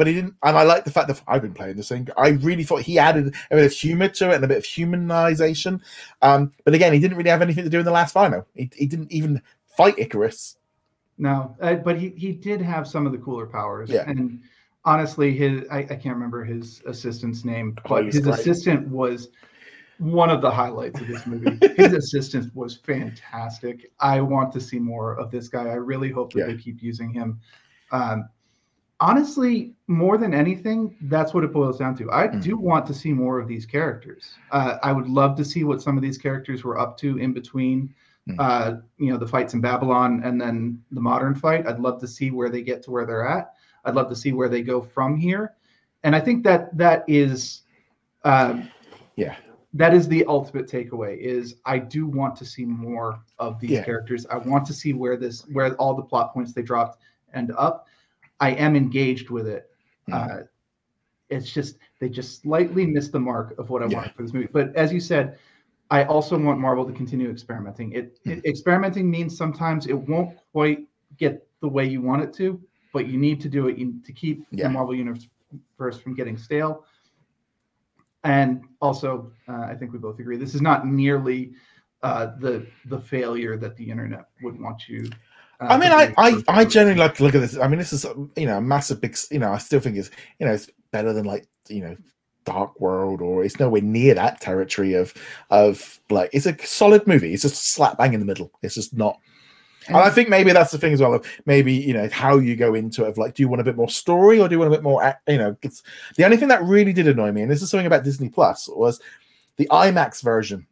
but 0.00 0.06
he 0.06 0.14
didn't 0.14 0.34
and 0.44 0.56
I 0.56 0.62
like 0.62 0.84
the 0.84 0.90
fact 0.90 1.08
that 1.08 1.20
I've 1.28 1.42
been 1.42 1.52
playing 1.52 1.76
the 1.76 1.82
same. 1.82 2.06
I 2.16 2.28
really 2.28 2.64
thought 2.64 2.80
he 2.80 2.98
added 2.98 3.34
a 3.50 3.56
bit 3.56 3.66
of 3.66 3.72
humor 3.72 4.08
to 4.08 4.30
it 4.30 4.36
and 4.36 4.44
a 4.44 4.48
bit 4.48 4.56
of 4.56 4.64
humanization. 4.64 5.82
Um, 6.22 6.52
but 6.64 6.72
again, 6.72 6.94
he 6.94 6.98
didn't 6.98 7.18
really 7.18 7.28
have 7.28 7.42
anything 7.42 7.64
to 7.64 7.70
do 7.70 7.80
in 7.80 7.84
the 7.84 7.90
last 7.90 8.12
final. 8.12 8.46
He, 8.54 8.70
he 8.74 8.86
didn't 8.86 9.12
even 9.12 9.42
fight 9.76 9.98
Ikaris. 9.98 10.56
No, 11.18 11.54
uh, 11.60 11.74
but 11.74 11.98
he 12.00 12.14
he 12.16 12.32
did 12.32 12.62
have 12.62 12.88
some 12.88 13.04
of 13.04 13.12
the 13.12 13.18
cooler 13.18 13.44
powers. 13.44 13.90
Yeah. 13.90 14.08
And 14.08 14.40
honestly, 14.86 15.34
his 15.36 15.68
I, 15.70 15.80
I 15.80 15.84
can't 15.84 16.14
remember 16.14 16.44
his 16.44 16.80
assistant's 16.86 17.44
name, 17.44 17.76
Oh, 17.84 17.88
but 17.90 18.04
he's 18.06 18.14
his 18.14 18.24
great. 18.24 18.38
assistant 18.38 18.88
was 18.88 19.28
one 19.98 20.30
of 20.30 20.40
the 20.40 20.50
highlights 20.50 20.98
of 20.98 21.08
this 21.08 21.26
movie. 21.26 21.58
his 21.76 21.92
assistant 21.92 22.56
was 22.56 22.78
fantastic. 22.78 23.92
I 24.00 24.22
want 24.22 24.50
to 24.54 24.62
see 24.62 24.78
more 24.78 25.12
of 25.16 25.30
this 25.30 25.48
guy. 25.48 25.64
I 25.68 25.74
really 25.74 26.10
hope 26.10 26.32
that 26.32 26.38
Yeah. 26.38 26.46
they 26.46 26.56
keep 26.56 26.82
using 26.82 27.12
him. 27.12 27.38
Um, 27.92 28.30
honestly, 29.00 29.72
more 29.86 30.18
than 30.18 30.34
anything, 30.34 30.94
that's 31.02 31.32
what 31.34 31.42
it 31.42 31.52
boils 31.52 31.78
down 31.78 31.96
to. 31.96 32.10
I 32.12 32.28
Mm. 32.28 32.42
do 32.42 32.56
want 32.58 32.86
to 32.86 32.94
see 32.94 33.12
more 33.12 33.40
of 33.40 33.48
these 33.48 33.64
characters. 33.66 34.34
Uh, 34.50 34.76
I 34.82 34.92
would 34.92 35.08
love 35.08 35.36
to 35.36 35.44
see 35.44 35.64
what 35.64 35.80
some 35.82 35.96
of 35.96 36.02
these 36.02 36.18
characters 36.18 36.64
were 36.64 36.78
up 36.78 36.96
to 36.98 37.18
in 37.18 37.32
between 37.32 37.94
Mm. 38.28 38.36
uh, 38.38 38.76
you 38.98 39.10
know, 39.10 39.16
the 39.16 39.26
fights 39.26 39.54
in 39.54 39.62
Babylon 39.62 40.20
and 40.22 40.38
then 40.38 40.80
the 40.92 41.00
modern 41.00 41.34
fight. 41.34 41.66
I'd 41.66 41.80
love 41.80 41.98
to 42.00 42.06
see 42.06 42.30
where 42.30 42.50
they 42.50 42.60
get 42.62 42.82
to 42.84 42.90
where 42.90 43.06
they're 43.06 43.26
at. 43.26 43.54
I'd 43.86 43.94
love 43.94 44.10
to 44.10 44.14
see 44.14 44.32
where 44.34 44.48
they 44.48 44.62
go 44.62 44.82
from 44.82 45.16
here. 45.16 45.54
And 46.04 46.14
I 46.14 46.20
think 46.20 46.44
that 46.44 46.76
that 46.76 47.02
is, 47.08 47.62
um, 48.24 48.68
Yeah. 49.16 49.36
that 49.72 49.94
is 49.94 50.06
the 50.06 50.24
ultimate 50.26 50.68
takeaway. 50.68 51.16
Is 51.18 51.56
I 51.64 51.78
do 51.78 52.06
want 52.06 52.36
to 52.36 52.44
see 52.44 52.66
more 52.66 53.20
of 53.38 53.58
these 53.58 53.70
Yeah. 53.70 53.84
characters. 53.84 54.26
I 54.26 54.36
want 54.36 54.66
to 54.66 54.74
see 54.74 54.92
where 54.92 55.16
this, 55.16 55.48
where 55.48 55.74
all 55.76 55.94
the 55.94 56.02
plot 56.02 56.34
points 56.34 56.52
they 56.52 56.62
dropped 56.62 57.02
end 57.32 57.52
up. 57.56 57.86
I 58.40 58.50
am 58.52 58.74
engaged 58.76 59.30
with 59.30 59.46
it. 59.46 59.70
Mm. 60.08 60.14
Uh, 60.14 60.42
it's 61.28 61.50
just 61.52 61.76
they 62.00 62.08
just 62.08 62.42
slightly 62.42 62.86
missed 62.86 63.12
the 63.12 63.20
mark 63.20 63.56
of 63.58 63.70
what 63.70 63.82
I 63.82 63.86
Yeah. 63.86 63.96
wanted 63.98 64.14
for 64.14 64.22
this 64.22 64.32
movie. 64.32 64.48
But 64.52 64.74
as 64.74 64.92
you 64.92 65.00
said, 65.00 65.38
I 65.90 66.04
also 66.04 66.38
want 66.38 66.58
Marvel 66.60 66.84
to 66.86 66.92
continue 66.92 67.30
experimenting. 67.30 67.92
It, 67.92 68.18
Hmm. 68.24 68.30
it- 68.32 68.44
experimenting 68.44 69.10
means 69.10 69.36
sometimes 69.36 69.86
it 69.86 69.94
won't 70.08 70.36
quite 70.52 70.86
get 71.16 71.46
the 71.60 71.68
way 71.68 71.84
you 71.86 72.00
want 72.00 72.22
it 72.22 72.32
to, 72.34 72.60
but 72.92 73.06
you 73.06 73.18
need 73.18 73.40
to 73.42 73.48
do 73.48 73.68
it 73.68 73.76
to 74.04 74.12
keep 74.12 74.46
Yeah. 74.50 74.64
the 74.68 74.70
Marvel 74.70 74.94
universe 74.94 75.98
from 75.98 76.14
getting 76.14 76.36
stale. 76.36 76.84
And 78.24 78.64
also, 78.80 79.32
uh, 79.48 79.62
I 79.62 79.74
think 79.74 79.92
we 79.92 79.98
both 79.98 80.18
agree 80.18 80.36
this 80.36 80.54
is 80.54 80.62
not 80.62 80.86
nearly 80.86 81.52
uh, 82.02 82.34
the 82.38 82.66
the 82.86 82.98
failure 82.98 83.58
that 83.58 83.76
the 83.76 83.90
internet 83.90 84.24
would 84.42 84.58
want 84.58 84.88
you. 84.88 85.04
Uh, 85.60 85.66
I 85.66 85.78
mean, 85.78 85.92
I, 85.92 86.14
I, 86.16 86.42
I 86.48 86.64
generally 86.64 86.98
like 86.98 87.16
to 87.16 87.22
look 87.22 87.34
at 87.34 87.40
this. 87.40 87.58
I 87.58 87.68
mean, 87.68 87.78
this 87.78 87.92
is 87.92 88.06
you 88.36 88.46
know 88.46 88.58
a 88.58 88.62
massive 88.62 89.00
big. 89.00 89.16
You 89.30 89.38
know, 89.38 89.52
I 89.52 89.58
still 89.58 89.80
think 89.80 89.96
it's 89.96 90.10
you 90.38 90.46
know 90.46 90.52
it's 90.52 90.70
better 90.90 91.12
than 91.12 91.24
like 91.24 91.46
you 91.68 91.82
know 91.82 91.96
Dark 92.44 92.80
World 92.80 93.20
or 93.20 93.44
it's 93.44 93.60
nowhere 93.60 93.82
near 93.82 94.14
that 94.14 94.40
territory 94.40 94.94
of 94.94 95.12
of 95.50 96.00
like 96.08 96.30
it's 96.32 96.46
a 96.46 96.56
solid 96.66 97.06
movie. 97.06 97.34
It's 97.34 97.42
just 97.42 97.74
slap 97.74 97.98
bang 97.98 98.14
in 98.14 98.20
the 98.20 98.26
middle. 98.26 98.50
It's 98.62 98.74
just 98.74 98.96
not. 98.96 99.18
And 99.88 99.96
I 99.96 100.10
think 100.10 100.28
maybe 100.28 100.52
that's 100.52 100.72
the 100.72 100.78
thing 100.78 100.92
as 100.92 101.00
well. 101.00 101.14
Of 101.14 101.26
maybe 101.46 101.72
you 101.72 101.92
know 101.92 102.08
how 102.10 102.38
you 102.38 102.56
go 102.56 102.74
into 102.74 103.04
it. 103.04 103.08
Of 103.08 103.18
like, 103.18 103.34
do 103.34 103.42
you 103.42 103.48
want 103.48 103.60
a 103.60 103.64
bit 103.64 103.76
more 103.76 103.88
story 103.88 104.40
or 104.40 104.48
do 104.48 104.54
you 104.54 104.58
want 104.58 104.72
a 104.72 104.76
bit 104.76 104.82
more? 104.82 105.14
You 105.26 105.38
know, 105.38 105.56
it's 105.62 105.82
the 106.16 106.24
only 106.24 106.36
thing 106.36 106.48
that 106.48 106.62
really 106.62 106.92
did 106.92 107.08
annoy 107.08 107.32
me, 107.32 107.42
and 107.42 107.50
this 107.50 107.62
is 107.62 107.70
something 107.70 107.86
about 107.86 108.04
Disney 108.04 108.28
Plus, 108.28 108.68
was 108.68 109.00
the 109.56 109.68
IMAX 109.70 110.22
version. 110.22 110.66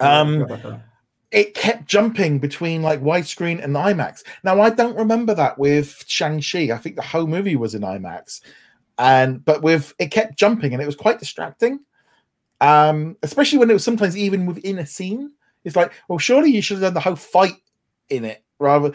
Um, 0.00 0.46
it 1.30 1.54
kept 1.54 1.86
jumping 1.86 2.38
between 2.38 2.82
like 2.82 3.00
widescreen 3.00 3.62
and 3.62 3.74
IMAX. 3.74 4.22
Now 4.44 4.60
I 4.60 4.70
don't 4.70 4.96
remember 4.96 5.34
that 5.34 5.58
with 5.58 6.04
Shang-Chi. 6.06 6.70
I 6.72 6.78
think 6.78 6.96
the 6.96 7.02
whole 7.02 7.26
movie 7.26 7.56
was 7.56 7.74
in 7.74 7.82
IMAX. 7.82 8.40
And 8.98 9.44
but 9.44 9.62
with 9.62 9.92
it 9.98 10.12
kept 10.12 10.36
jumping 10.36 10.72
and 10.72 10.82
it 10.82 10.86
was 10.86 10.96
quite 10.96 11.18
distracting. 11.18 11.80
Um, 12.60 13.16
especially 13.22 13.58
when 13.58 13.68
it 13.68 13.74
was 13.74 13.84
sometimes 13.84 14.16
even 14.16 14.46
within 14.46 14.78
a 14.78 14.86
scene. 14.86 15.32
It's 15.64 15.76
like, 15.76 15.92
well, 16.08 16.18
surely 16.18 16.50
you 16.50 16.62
should 16.62 16.76
have 16.76 16.82
done 16.82 16.94
the 16.94 17.00
whole 17.00 17.16
fight 17.16 17.56
in 18.10 18.24
it 18.24 18.44
rather. 18.58 18.92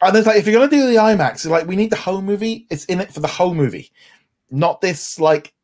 And 0.00 0.16
it's 0.16 0.26
like 0.26 0.38
if 0.38 0.46
you're 0.46 0.58
gonna 0.58 0.70
do 0.70 0.86
the 0.86 0.96
IMAX, 0.96 1.32
it's 1.32 1.46
like 1.46 1.66
we 1.66 1.76
need 1.76 1.90
the 1.90 1.96
whole 1.96 2.22
movie, 2.22 2.66
it's 2.70 2.84
in 2.86 3.00
it 3.00 3.12
for 3.12 3.20
the 3.20 3.28
whole 3.28 3.54
movie. 3.54 3.92
Not 4.50 4.80
this 4.80 5.20
like 5.20 5.54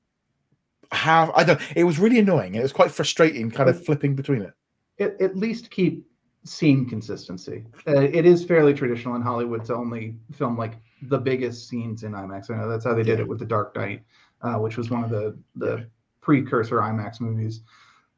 have 0.93 1.31
I 1.35 1.45
don't 1.45 1.61
it 1.75 1.85
was 1.85 1.99
really 1.99 2.21
annoying. 2.21 2.55
It 2.55 2.63
was 2.63 2.73
quite 2.73 2.93
frustrating, 2.93 3.51
kind 3.51 3.69
of 3.69 3.85
flipping 3.85 4.15
between 4.15 4.43
it. 4.43 4.53
At, 5.01 5.21
at 5.21 5.37
least 5.37 5.71
keep 5.71 6.07
scene 6.45 6.89
consistency. 6.89 7.65
Uh, 7.87 8.01
it 8.01 8.25
is 8.25 8.45
fairly 8.45 8.73
traditional 8.75 9.15
in 9.17 9.23
Hollywood 9.23 9.65
to 9.67 9.75
only 9.75 10.17
film 10.33 10.57
like 10.57 10.75
the 11.03 11.19
biggest 11.19 11.69
scenes 11.69 12.03
in 12.05 12.13
IMAX. 12.13 12.51
I 12.51 12.57
know 12.57 12.69
that's 12.69 12.85
how 12.85 12.95
they 12.95 13.03
did 13.03 13.21
it 13.21 13.29
with 13.29 13.39
The 13.39 13.45
Dark 13.45 13.77
Knight, 13.77 14.03
uh, 14.43 14.55
which 14.55 14.77
was 14.77 14.91
one 14.91 15.05
of 15.05 15.11
the 15.11 15.37
the 15.57 15.87
precursor 16.21 16.77
IMAX 16.79 17.21
movies. 17.21 17.63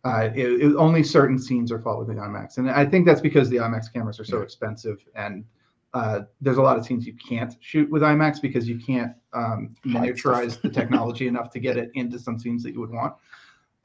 Uh, 0.05 0.31
it, 0.35 0.63
it- 0.63 0.77
only 0.77 1.03
certain 1.03 1.39
scenes 1.39 1.71
are 1.71 1.79
fought 1.79 1.99
with 1.99 2.09
the 2.09 2.15
IMAX, 2.15 2.59
and 2.59 2.71
I 2.71 2.87
think 2.87 3.05
that's 3.07 3.21
because 3.21 3.51
the 3.51 3.57
IMAX 3.59 3.93
cameras 3.93 4.19
are 4.21 4.25
so 4.25 4.39
Yeah. 4.39 4.45
expensive, 4.45 5.05
and 5.15 5.45
uh, 5.93 6.21
there's 6.41 6.57
a 6.57 6.63
lot 6.63 6.79
of 6.79 6.87
scenes 6.87 7.05
you 7.07 7.15
can't 7.15 7.55
shoot 7.61 7.91
with 7.91 8.03
IMAX 8.03 8.41
because 8.41 8.69
you 8.69 8.79
can't 8.79 9.13
um, 9.33 9.75
miniaturize 9.85 10.61
the 10.63 10.69
technology 10.81 11.27
enough 11.27 11.51
to 11.51 11.59
get 11.59 11.77
it 11.77 11.91
into 11.95 12.19
some 12.19 12.39
scenes 12.39 12.63
that 12.63 12.73
you 12.73 12.81
would 12.81 12.91
want. 12.91 13.13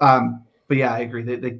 Um, 0.01 0.43
but 0.67 0.77
yeah, 0.77 0.93
I 0.93 0.99
agree. 0.99 1.23
They, 1.23 1.35
they 1.37 1.59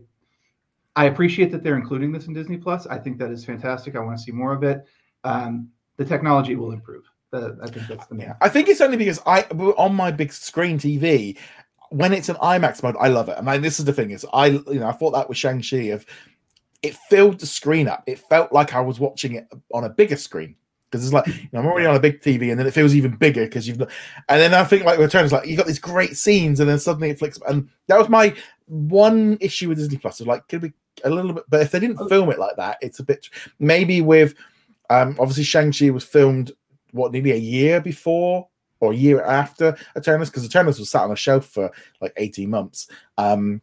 I 0.95 1.05
appreciate 1.05 1.51
that 1.51 1.63
they're 1.63 1.77
including 1.77 2.11
this 2.11 2.27
in 2.27 2.33
Disney 2.33 2.57
Plus. 2.57 2.87
I 2.87 2.97
think 2.97 3.17
that 3.19 3.31
is 3.31 3.43
fantastic. 3.43 3.95
I 3.95 3.99
want 3.99 4.17
to 4.17 4.23
see 4.23 4.31
more 4.31 4.53
of 4.53 4.63
it. 4.63 4.85
Um, 5.23 5.69
the 5.97 6.05
technology 6.05 6.55
will 6.55 6.71
improve. 6.71 7.03
The, 7.31 7.57
I 7.61 7.67
think 7.67 7.87
that's 7.87 8.07
the 8.07 8.15
main. 8.15 8.33
I 8.41 8.49
think 8.49 8.69
it's 8.69 8.81
only 8.81 8.97
because 8.97 9.19
I 9.25 9.41
on 9.41 9.93
my 9.93 10.11
big 10.11 10.31
screen 10.31 10.77
TV 10.77 11.37
when 11.89 12.13
it's 12.13 12.29
an 12.29 12.35
IMAX 12.37 12.83
mode, 12.83 12.95
I 12.99 13.07
love 13.07 13.29
it. 13.29 13.37
I 13.37 13.41
mean, 13.41 13.61
this 13.61 13.79
is 13.79 13.85
the 13.85 13.93
thing 13.93 14.11
is 14.11 14.25
I 14.33 14.47
you 14.47 14.79
know 14.79 14.87
I 14.87 14.91
thought 14.91 15.11
that 15.11 15.29
with 15.29 15.37
Shang 15.37 15.61
Chi 15.61 15.77
of 15.87 16.05
it 16.81 16.95
filled 17.09 17.39
the 17.39 17.45
screen 17.45 17.87
up. 17.87 18.03
It 18.05 18.19
felt 18.19 18.53
like 18.53 18.73
I 18.73 18.81
was 18.81 18.99
watching 18.99 19.35
it 19.35 19.47
on 19.73 19.83
a 19.83 19.89
bigger 19.89 20.15
screen 20.15 20.55
because 20.89 21.03
it's 21.03 21.13
like 21.13 21.27
you 21.27 21.49
know, 21.51 21.59
I'm 21.59 21.65
already 21.65 21.87
on 21.87 21.95
a 21.95 21.99
big 21.99 22.21
TV 22.21 22.51
and 22.51 22.59
then 22.59 22.67
it 22.67 22.73
feels 22.73 22.95
even 22.95 23.15
bigger 23.15 23.45
because 23.45 23.67
you've 23.67 23.81
and 23.81 23.89
then 24.27 24.53
I 24.53 24.63
think 24.63 24.83
like 24.83 24.99
Return 24.99 25.25
is 25.25 25.31
like 25.31 25.47
you 25.47 25.57
got 25.57 25.67
these 25.67 25.79
great 25.79 26.15
scenes 26.15 26.59
and 26.59 26.69
then 26.69 26.79
suddenly 26.79 27.09
it 27.09 27.19
flicks 27.19 27.39
and 27.47 27.69
that 27.87 27.97
was 27.97 28.09
my 28.09 28.35
one 28.67 29.37
issue 29.41 29.69
with 29.69 29.77
Disney 29.77 29.97
Plus. 29.97 30.19
Was 30.19 30.27
like 30.27 30.47
could 30.47 30.61
we 30.61 30.73
a 31.03 31.09
little 31.09 31.33
bit, 31.33 31.43
but 31.49 31.61
if 31.61 31.71
they 31.71 31.79
didn't 31.79 32.07
film 32.09 32.29
it 32.29 32.39
like 32.39 32.55
that, 32.57 32.77
it's 32.81 32.99
a 32.99 33.03
bit 33.03 33.29
maybe 33.59 34.01
with 34.01 34.35
um 34.89 35.15
obviously 35.19 35.43
Shang 35.43 35.71
Chi 35.71 35.89
was 35.89 36.03
filmed 36.03 36.51
what 36.91 37.11
nearly 37.11 37.31
a 37.31 37.37
year 37.37 37.81
before 37.81 38.47
or 38.79 38.93
a 38.93 38.95
year 38.95 39.21
after 39.23 39.77
Eternals 39.97 40.29
because 40.29 40.45
Eternals 40.45 40.79
was 40.79 40.89
sat 40.89 41.03
on 41.03 41.11
a 41.11 41.15
shelf 41.15 41.45
for 41.47 41.71
like 42.01 42.13
18 42.17 42.49
months. 42.49 42.87
Um 43.17 43.61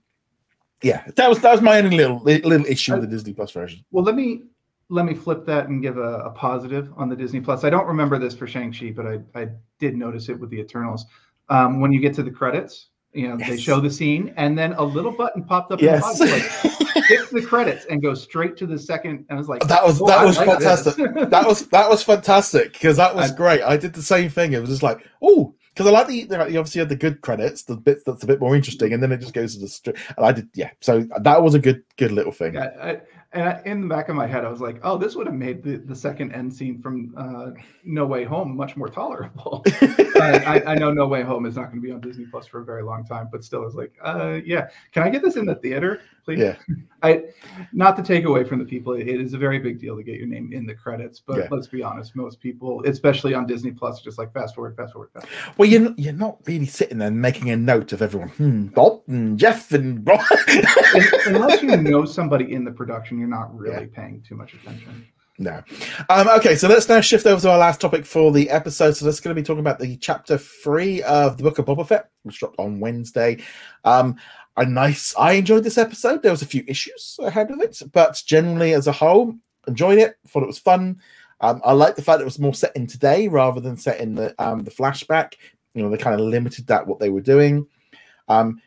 yeah, 0.82 1.04
that 1.14 1.28
was 1.28 1.40
that 1.40 1.52
was 1.52 1.62
my 1.62 1.78
only 1.78 1.96
little 1.96 2.20
little 2.22 2.66
issue 2.66 2.92
with 2.92 3.02
the 3.02 3.06
Disney 3.06 3.32
Plus 3.32 3.52
version. 3.52 3.84
Well, 3.92 4.04
let 4.04 4.16
me 4.16 4.42
let 4.88 5.06
me 5.06 5.14
flip 5.14 5.46
that 5.46 5.68
and 5.68 5.80
give 5.80 5.96
a, 5.96 6.18
a 6.18 6.30
positive 6.30 6.92
on 6.96 7.08
the 7.08 7.16
Disney 7.16 7.40
Plus. 7.40 7.64
I 7.64 7.70
don't 7.70 7.86
remember 7.86 8.18
this 8.18 8.34
for 8.34 8.46
Shang 8.46 8.72
Chi, 8.72 8.92
but 8.94 9.06
I, 9.06 9.20
I 9.34 9.48
did 9.78 9.96
notice 9.96 10.28
it 10.28 10.38
with 10.38 10.50
the 10.50 10.58
Eternals. 10.58 11.06
Um, 11.48 11.80
when 11.80 11.92
you 11.92 12.00
get 12.00 12.14
to 12.14 12.22
the 12.22 12.30
credits, 12.30 12.88
you 13.12 13.28
know 13.28 13.36
they 13.36 13.56
show 13.56 13.80
the 13.80 13.90
scene, 13.90 14.32
and 14.36 14.56
then 14.58 14.72
a 14.74 14.82
little 14.82 15.12
button 15.12 15.44
popped 15.44 15.72
up. 15.72 15.80
Yes. 15.80 16.20
In 16.20 16.26
the 16.26 16.32
bottom, 16.32 16.84
like, 16.94 17.04
skip 17.04 17.30
the 17.30 17.42
credits 17.42 17.84
and 17.86 18.02
go 18.02 18.14
straight 18.14 18.56
to 18.58 18.66
the 18.66 18.78
second. 18.78 19.24
And 19.28 19.32
I 19.32 19.34
was 19.36 19.48
like, 19.48 19.66
That 19.66 19.84
was- 19.84 20.00
"Oh, 20.00 20.06
that 20.06 20.18
I 20.20 20.24
was 20.24 20.36
like 20.38 20.46
fantastic. 20.48 20.96
that 21.30 21.46
was 21.46 21.66
that 21.68 21.88
was 21.90 22.02
fantastic 22.02 22.72
because 22.72 22.96
that 22.96 23.14
was 23.14 23.30
I- 23.32 23.34
great. 23.36 23.62
I 23.62 23.76
did 23.76 23.92
the 23.92 24.02
same 24.02 24.30
thing. 24.30 24.52
It 24.52 24.60
was 24.60 24.70
just 24.70 24.82
like, 24.82 24.98
oh, 25.22 25.54
because 25.74 25.86
I 25.86 25.90
like 25.90 26.06
the 26.06 26.14
you 26.16 26.58
obviously 26.58 26.80
had 26.80 26.88
the 26.90 26.96
good 26.96 27.20
credits, 27.22 27.62
the 27.62 27.76
bits 27.76 28.02
that's 28.04 28.22
a 28.22 28.26
bit 28.26 28.40
more 28.40 28.54
interesting, 28.54 28.92
and 28.92 29.02
then 29.02 29.10
it 29.12 29.18
just 29.20 29.34
goes 29.34 29.54
to 29.54 29.60
the 29.60 29.68
str- 29.68 29.90
and 30.16 30.26
I 30.26 30.32
did 30.32 30.48
yeah. 30.54 30.70
So 30.80 31.06
that 31.20 31.42
was 31.42 31.54
a 31.54 31.58
good 31.58 31.82
good 31.96 32.12
little 32.12 32.32
thing. 32.32 32.54
Yeah, 32.54 32.70
I, 32.80 33.00
And 33.34 33.48
I, 33.48 33.62
in 33.64 33.80
the 33.80 33.86
back 33.86 34.10
of 34.10 34.16
my 34.16 34.26
head, 34.26 34.44
I 34.44 34.50
was 34.50 34.60
like, 34.60 34.78
"Oh, 34.82 34.98
this 34.98 35.16
would 35.16 35.26
have 35.26 35.34
made 35.34 35.62
the, 35.62 35.76
the 35.78 35.96
second 35.96 36.32
end 36.32 36.52
scene 36.52 36.80
from 36.82 37.14
uh, 37.16 37.52
No 37.82 38.04
Way 38.04 38.24
Home 38.24 38.54
much 38.54 38.76
more 38.76 38.88
tolerable." 38.88 39.62
I, 39.66 40.62
I, 40.66 40.74
know 40.74 40.92
No 40.92 41.06
Way 41.06 41.22
Home 41.22 41.46
is 41.46 41.56
not 41.56 41.70
going 41.70 41.80
to 41.80 41.86
be 41.86 41.92
on 41.92 42.00
Disney 42.00 42.26
Plus 42.26 42.46
for 42.46 42.60
a 42.60 42.64
very 42.64 42.82
long 42.82 43.06
time, 43.06 43.28
but 43.32 43.42
still, 43.42 43.62
I 43.62 43.64
was 43.64 43.74
like, 43.74 43.94
uh, 44.02 44.40
"Yeah, 44.44 44.68
can 44.92 45.02
I 45.02 45.08
get 45.08 45.22
this 45.22 45.36
in 45.36 45.46
the 45.46 45.54
theater, 45.54 46.00
please?" 46.24 46.38
Yeah. 46.38 46.56
I, 47.02 47.24
not 47.72 47.96
to 47.96 48.02
take 48.02 48.24
away 48.26 48.44
from 48.44 48.60
the 48.60 48.64
people, 48.64 48.92
it 48.92 49.08
is 49.08 49.34
a 49.34 49.38
very 49.38 49.58
big 49.58 49.80
deal 49.80 49.96
to 49.96 50.02
get 50.04 50.18
your 50.18 50.28
name 50.28 50.52
in 50.52 50.64
the 50.66 50.74
credits. 50.74 51.20
But 51.20 51.38
Yeah. 51.38 51.48
let's 51.50 51.66
be 51.66 51.82
honest, 51.82 52.14
most 52.14 52.38
people, 52.40 52.82
especially 52.86 53.34
on 53.34 53.44
Disney 53.46 53.72
Plus, 53.72 54.00
just 54.02 54.18
like 54.18 54.32
fast 54.32 54.54
forward, 54.54 54.76
fast 54.76 54.92
forward, 54.92 55.10
fast. 55.12 55.26
Forward. 55.26 55.58
Well, 55.58 55.68
you're 55.68 55.92
you're 55.96 56.12
not 56.12 56.38
really 56.46 56.66
sitting 56.66 56.98
there 56.98 57.10
making 57.10 57.50
a 57.50 57.56
note 57.56 57.92
of 57.92 58.02
everyone. 58.02 58.28
Hmm, 58.28 58.66
Bob 58.66 59.02
and 59.08 59.38
Jeff 59.38 59.72
and 59.72 60.06
Rob. 60.06 60.20
Unless 61.26 61.62
you 61.62 61.76
know 61.76 62.04
somebody 62.04 62.52
in 62.52 62.64
the 62.64 62.72
production, 62.72 63.18
you're 63.18 63.28
not 63.28 63.56
really 63.58 63.86
paying 63.86 64.22
too 64.22 64.36
much 64.36 64.54
attention. 64.54 65.06
No. 65.38 65.62
Um, 66.10 66.28
okay, 66.28 66.54
so 66.54 66.68
let's 66.68 66.88
now 66.88 67.00
shift 67.00 67.26
over 67.26 67.40
to 67.40 67.50
our 67.50 67.58
last 67.58 67.80
topic 67.80 68.04
for 68.04 68.30
the 68.30 68.48
episode. 68.50 68.92
So 68.96 69.06
that's 69.06 69.18
going 69.18 69.34
to 69.34 69.40
be 69.40 69.44
talking 69.44 69.60
about 69.60 69.78
the 69.78 69.96
chapter 69.96 70.36
three 70.38 71.02
of 71.02 71.36
the 71.36 71.42
Book 71.42 71.58
of 71.58 71.64
Boba 71.64 71.86
Fett, 71.88 72.10
which 72.22 72.38
dropped 72.38 72.56
on 72.58 72.78
Wednesday. 72.78 73.38
Um, 73.84 74.16
a 74.56 74.66
nice. 74.66 75.14
I 75.16 75.32
enjoyed 75.32 75.64
this 75.64 75.78
episode. 75.78 76.22
There 76.22 76.30
was 76.30 76.42
a 76.42 76.46
few 76.46 76.64
issues 76.66 77.18
ahead 77.22 77.50
of 77.50 77.60
it, 77.60 77.80
but 77.92 78.22
generally, 78.26 78.74
as 78.74 78.86
a 78.86 78.92
whole, 78.92 79.34
enjoyed 79.66 79.98
it. 79.98 80.16
Thought 80.28 80.44
it 80.44 80.46
was 80.46 80.58
fun. 80.58 81.00
Um, 81.40 81.60
I 81.64 81.72
like 81.72 81.96
the 81.96 82.02
fact 82.02 82.20
it 82.20 82.24
was 82.24 82.38
more 82.38 82.54
set 82.54 82.76
in 82.76 82.86
today 82.86 83.28
rather 83.28 83.60
than 83.60 83.76
set 83.76 84.00
in 84.00 84.14
the 84.14 84.34
um, 84.38 84.62
the 84.62 84.70
flashback. 84.70 85.34
You 85.74 85.82
know, 85.82 85.90
they 85.90 85.98
kind 85.98 86.18
of 86.18 86.26
limited 86.26 86.66
that 86.66 86.86
what 86.86 86.98
they 86.98 87.10
were 87.10 87.20
doing. 87.20 87.66
Um, 88.28 88.60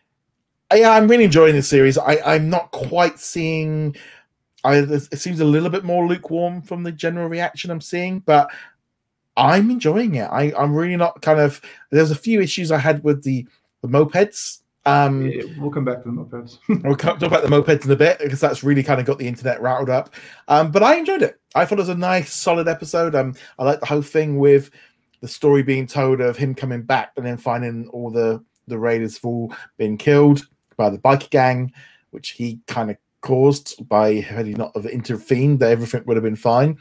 yeah, 0.74 0.92
I'm 0.92 1.08
really 1.08 1.24
enjoying 1.24 1.56
this 1.56 1.70
series. 1.70 1.98
I, 1.98 2.18
I'm 2.26 2.50
not 2.50 2.72
quite 2.72 3.20
seeing 3.20 3.96
I, 4.66 4.78
it 4.78 5.20
seems 5.20 5.40
a 5.40 5.46
little 5.46 5.70
bit 5.70 5.84
more 5.84 6.08
lukewarm 6.08 6.64
from 6.64 6.82
the 6.82 6.92
general 6.92 7.30
reaction 7.30 7.70
I'm 7.70 7.82
seeing, 7.82 8.20
but 8.20 8.50
I'm 9.38 9.70
enjoying 9.70 10.16
it. 10.16 10.26
I, 10.26 10.52
I'm 10.58 10.74
really 10.74 10.98
not 10.98 11.22
kind 11.22 11.40
of. 11.40 11.62
There's 11.92 12.10
a 12.10 12.16
few 12.16 12.42
issues 12.42 12.72
I 12.72 12.80
had 12.80 13.04
with 13.04 13.24
the 13.24 13.46
the 13.82 13.88
mopeds. 13.88 14.62
Um, 14.86 15.26
Yeah, 15.26 15.44
we'll 15.58 15.72
come 15.72 15.86
back 15.86 16.04
to 16.04 16.10
the 16.10 16.16
mopeds. 16.16 16.60
We'll 16.84 16.96
talk 16.96 17.22
about 17.22 17.44
the 17.44 17.50
mopeds 17.50 17.86
in 17.86 17.92
a 17.92 17.96
bit 17.96 18.20
because 18.20 18.40
that's 18.40 18.64
really 18.64 18.84
kind 18.84 19.00
of 19.00 19.06
got 19.06 19.18
the 19.18 19.28
internet 19.28 19.62
routed 19.62 19.90
up. 19.90 20.14
Um, 20.48 20.72
but 20.72 20.84
I 20.84 20.96
enjoyed 20.96 21.22
it. 21.22 21.40
I 21.56 21.66
thought 21.66 21.80
it 21.80 21.82
was 21.82 21.90
a 21.90 21.96
nice, 21.96 22.34
solid 22.34 22.68
episode. 22.68 23.16
Um, 23.16 23.36
I 23.58 23.64
like 23.64 23.80
the 23.80 23.86
whole 23.88 24.02
thing 24.02 24.38
with 24.38 24.70
the 25.22 25.28
story 25.28 25.64
being 25.64 25.88
told 25.88 26.22
of 26.22 26.38
him 26.38 26.54
coming 26.54 26.84
back 26.84 27.14
and 27.18 27.26
then 27.26 27.38
finding 27.38 27.88
all 27.90 28.12
the 28.12 28.44
the 28.68 28.78
raiders 28.78 29.16
have 29.18 29.26
all 29.26 29.54
been 29.78 29.96
killed 29.98 30.48
by 30.76 30.90
the 30.90 30.98
biker 30.98 31.30
gang, 31.30 31.72
which 32.12 32.32
he 32.32 32.60
kind 32.68 32.90
of 32.90 32.98
caused 33.22 33.88
by 33.88 34.16
had 34.16 34.46
he 34.46 34.54
not 34.54 34.76
have 34.76 34.86
intervened, 34.86 35.60
that 35.60 35.72
everything 35.72 36.04
would 36.06 36.18
have 36.18 36.24
been 36.24 36.36
fine. 36.36 36.78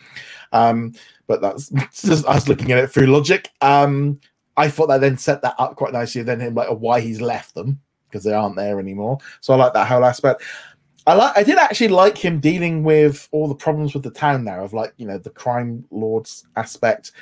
Um, 0.53 0.95
but 1.27 1.41
that's 1.41 1.69
just 2.03 2.27
us 2.27 2.49
looking 2.49 2.73
at 2.73 2.79
it 2.79 2.89
through 2.89 3.07
logic. 3.07 3.51
Um, 3.61 4.21
I 4.57 4.69
thought 4.69 4.89
that 4.89 5.01
then 5.01 5.17
set 5.17 5.43
that 5.43 5.55
up 5.59 5.77
quite 5.77 5.93
nicely. 5.93 6.23
Then 6.23 6.41
him 6.41 6.55
like 6.55 6.69
why 6.69 7.01
he's 7.01 7.21
left 7.21 7.55
them 7.55 7.81
because 8.15 8.25
they 8.25 8.33
aren't 8.33 8.55
there 8.55 8.79
anymore. 8.79 9.19
So 9.41 9.53
I 9.53 9.57
like 9.57 9.73
that 9.75 9.89
whole 9.89 10.05
aspect. 10.05 10.45
I 11.05 11.15
like. 11.15 11.37
I 11.37 11.43
did 11.43 11.59
actually 11.59 11.89
like 11.89 12.17
him 12.17 12.39
dealing 12.39 12.85
with 12.85 13.29
all 13.33 13.49
the 13.49 13.57
problems 13.57 13.93
with 13.93 14.05
the 14.05 14.11
town 14.11 14.45
now 14.45 14.65
of 14.65 14.73
like 14.73 14.95
you 14.97 15.07
know 15.07 15.19
the 15.19 15.31
crime 15.31 15.85
lords 15.91 16.47
aspect 16.57 17.13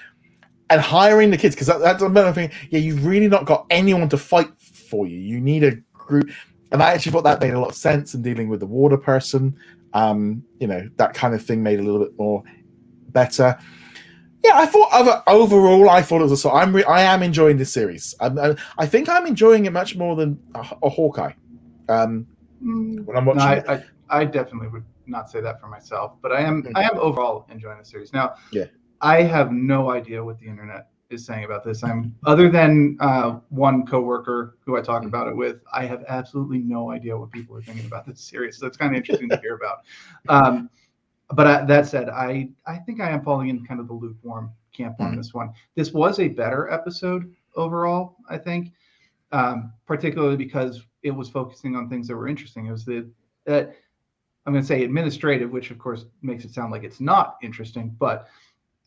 and 0.70 0.80
hiring 0.80 1.30
the 1.30 1.38
kids 1.38 1.54
because 1.54 1.66
that, 1.66 1.80
that's 1.80 2.02
another 2.02 2.32
thing. 2.32 2.52
Yeah, 2.70 2.78
you've 2.78 3.04
really 3.06 3.26
not 3.26 3.46
got 3.46 3.66
anyone 3.70 4.08
to 4.10 4.18
fight 4.18 4.50
for 4.60 5.06
you. 5.06 5.18
You 5.18 5.40
need 5.40 5.64
a 5.64 5.76
group, 5.94 6.30
and 6.70 6.82
I 6.82 6.92
actually 6.92 7.12
thought 7.12 7.24
that 7.24 7.40
made 7.40 7.54
a 7.54 7.58
lot 7.60 7.70
of 7.70 7.74
sense 7.74 8.14
in 8.14 8.22
dealing 8.22 8.48
with 8.48 8.60
the 8.60 8.66
water 8.66 8.98
person. 8.98 9.56
Um, 9.94 10.44
you 10.60 10.66
know 10.66 10.88
that 10.96 11.14
kind 11.14 11.34
of 11.34 11.44
thing 11.44 11.62
made 11.62 11.80
a 11.80 11.82
little 11.82 12.00
bit 12.00 12.16
more 12.18 12.44
better. 13.08 13.58
Yeah, 14.44 14.52
I 14.56 14.66
thought 14.66 14.88
over, 14.92 15.22
overall, 15.28 15.88
I 15.88 16.02
thought 16.02 16.20
it 16.20 16.24
was 16.24 16.32
a. 16.32 16.36
So 16.36 16.50
I'm 16.50 16.74
re, 16.74 16.84
I 16.84 17.02
am 17.02 17.22
enjoying 17.22 17.58
this 17.58 17.72
series. 17.72 18.14
I'm, 18.20 18.38
I, 18.38 18.56
I 18.78 18.86
think 18.86 19.08
I'm 19.08 19.26
enjoying 19.26 19.66
it 19.66 19.72
much 19.72 19.94
more 19.96 20.16
than 20.16 20.40
a, 20.54 20.66
a 20.82 20.88
Hawkeye. 20.88 21.32
Um, 21.88 22.26
Mm, 22.64 23.04
when 23.06 23.16
I'm 23.16 23.24
no, 23.24 23.32
watching 23.32 23.42
I, 23.42 23.54
it. 23.54 23.84
I, 24.08 24.20
I 24.20 24.24
definitely 24.24 24.68
would 24.68 24.84
not 25.06 25.28
say 25.30 25.40
that 25.40 25.60
for 25.60 25.66
myself, 25.66 26.12
but 26.22 26.30
I 26.32 26.40
am 26.42 26.62
Mm. 26.62 26.72
I 26.76 26.82
am 26.84 26.96
overall 26.98 27.46
enjoying 27.50 27.78
the 27.78 27.84
series. 27.84 28.12
Now, 28.12 28.34
Yeah. 28.52 28.66
I 29.00 29.22
have 29.22 29.50
no 29.50 29.90
idea 29.90 30.22
what 30.24 30.38
the 30.38 30.46
internet 30.46 30.90
is 31.10 31.26
saying 31.26 31.44
about 31.44 31.64
this. 31.64 31.82
I'm 31.82 32.14
other 32.24 32.48
than 32.48 32.96
uh, 33.00 33.40
one 33.48 33.84
coworker 33.84 34.58
who 34.64 34.76
I 34.76 34.80
talk 34.80 35.02
Mm. 35.02 35.06
about 35.06 35.26
it 35.26 35.36
with. 35.36 35.56
I 35.72 35.84
have 35.86 36.04
absolutely 36.08 36.58
no 36.58 36.92
idea 36.92 37.16
what 37.18 37.32
people 37.32 37.56
are 37.56 37.62
thinking 37.62 37.86
about 37.86 38.06
this 38.06 38.20
series. 38.20 38.58
So 38.58 38.66
it's 38.68 38.76
kind 38.76 38.92
of 38.92 38.96
interesting 38.96 39.28
to 39.30 39.38
hear 39.38 39.56
about. 39.56 39.78
Um, 40.28 40.70
but 41.32 41.46
I, 41.46 41.64
that 41.64 41.86
said, 41.86 42.08
I 42.08 42.48
I 42.66 42.76
think 42.78 43.00
I 43.00 43.10
am 43.10 43.22
falling 43.22 43.48
in 43.48 43.64
kind 43.66 43.80
of 43.80 43.88
the 43.88 43.94
lukewarm 43.94 44.50
camp 44.72 45.00
on 45.00 45.12
Mhm. 45.12 45.16
this 45.16 45.34
one. 45.34 45.52
This 45.74 45.92
was 45.92 46.18
a 46.18 46.28
better 46.28 46.70
episode 46.70 47.32
overall, 47.56 48.16
I 48.28 48.38
think, 48.38 48.72
um, 49.32 49.72
particularly 49.86 50.36
because 50.36 50.86
it 51.02 51.10
was 51.10 51.28
focusing 51.28 51.76
on 51.76 51.88
things 51.88 52.08
that 52.08 52.16
were 52.16 52.28
interesting. 52.28 52.66
It 52.66 52.72
was 52.72 52.84
the 52.84 53.08
uh, 53.46 53.64
I'm 54.46 54.52
going 54.52 54.62
to 54.62 54.66
say 54.66 54.82
administrative, 54.82 55.50
which 55.52 55.70
of 55.70 55.78
course 55.78 56.04
makes 56.22 56.44
it 56.44 56.52
sound 56.52 56.72
like 56.72 56.82
it's 56.84 57.00
not 57.00 57.36
interesting, 57.42 57.94
but 57.98 58.28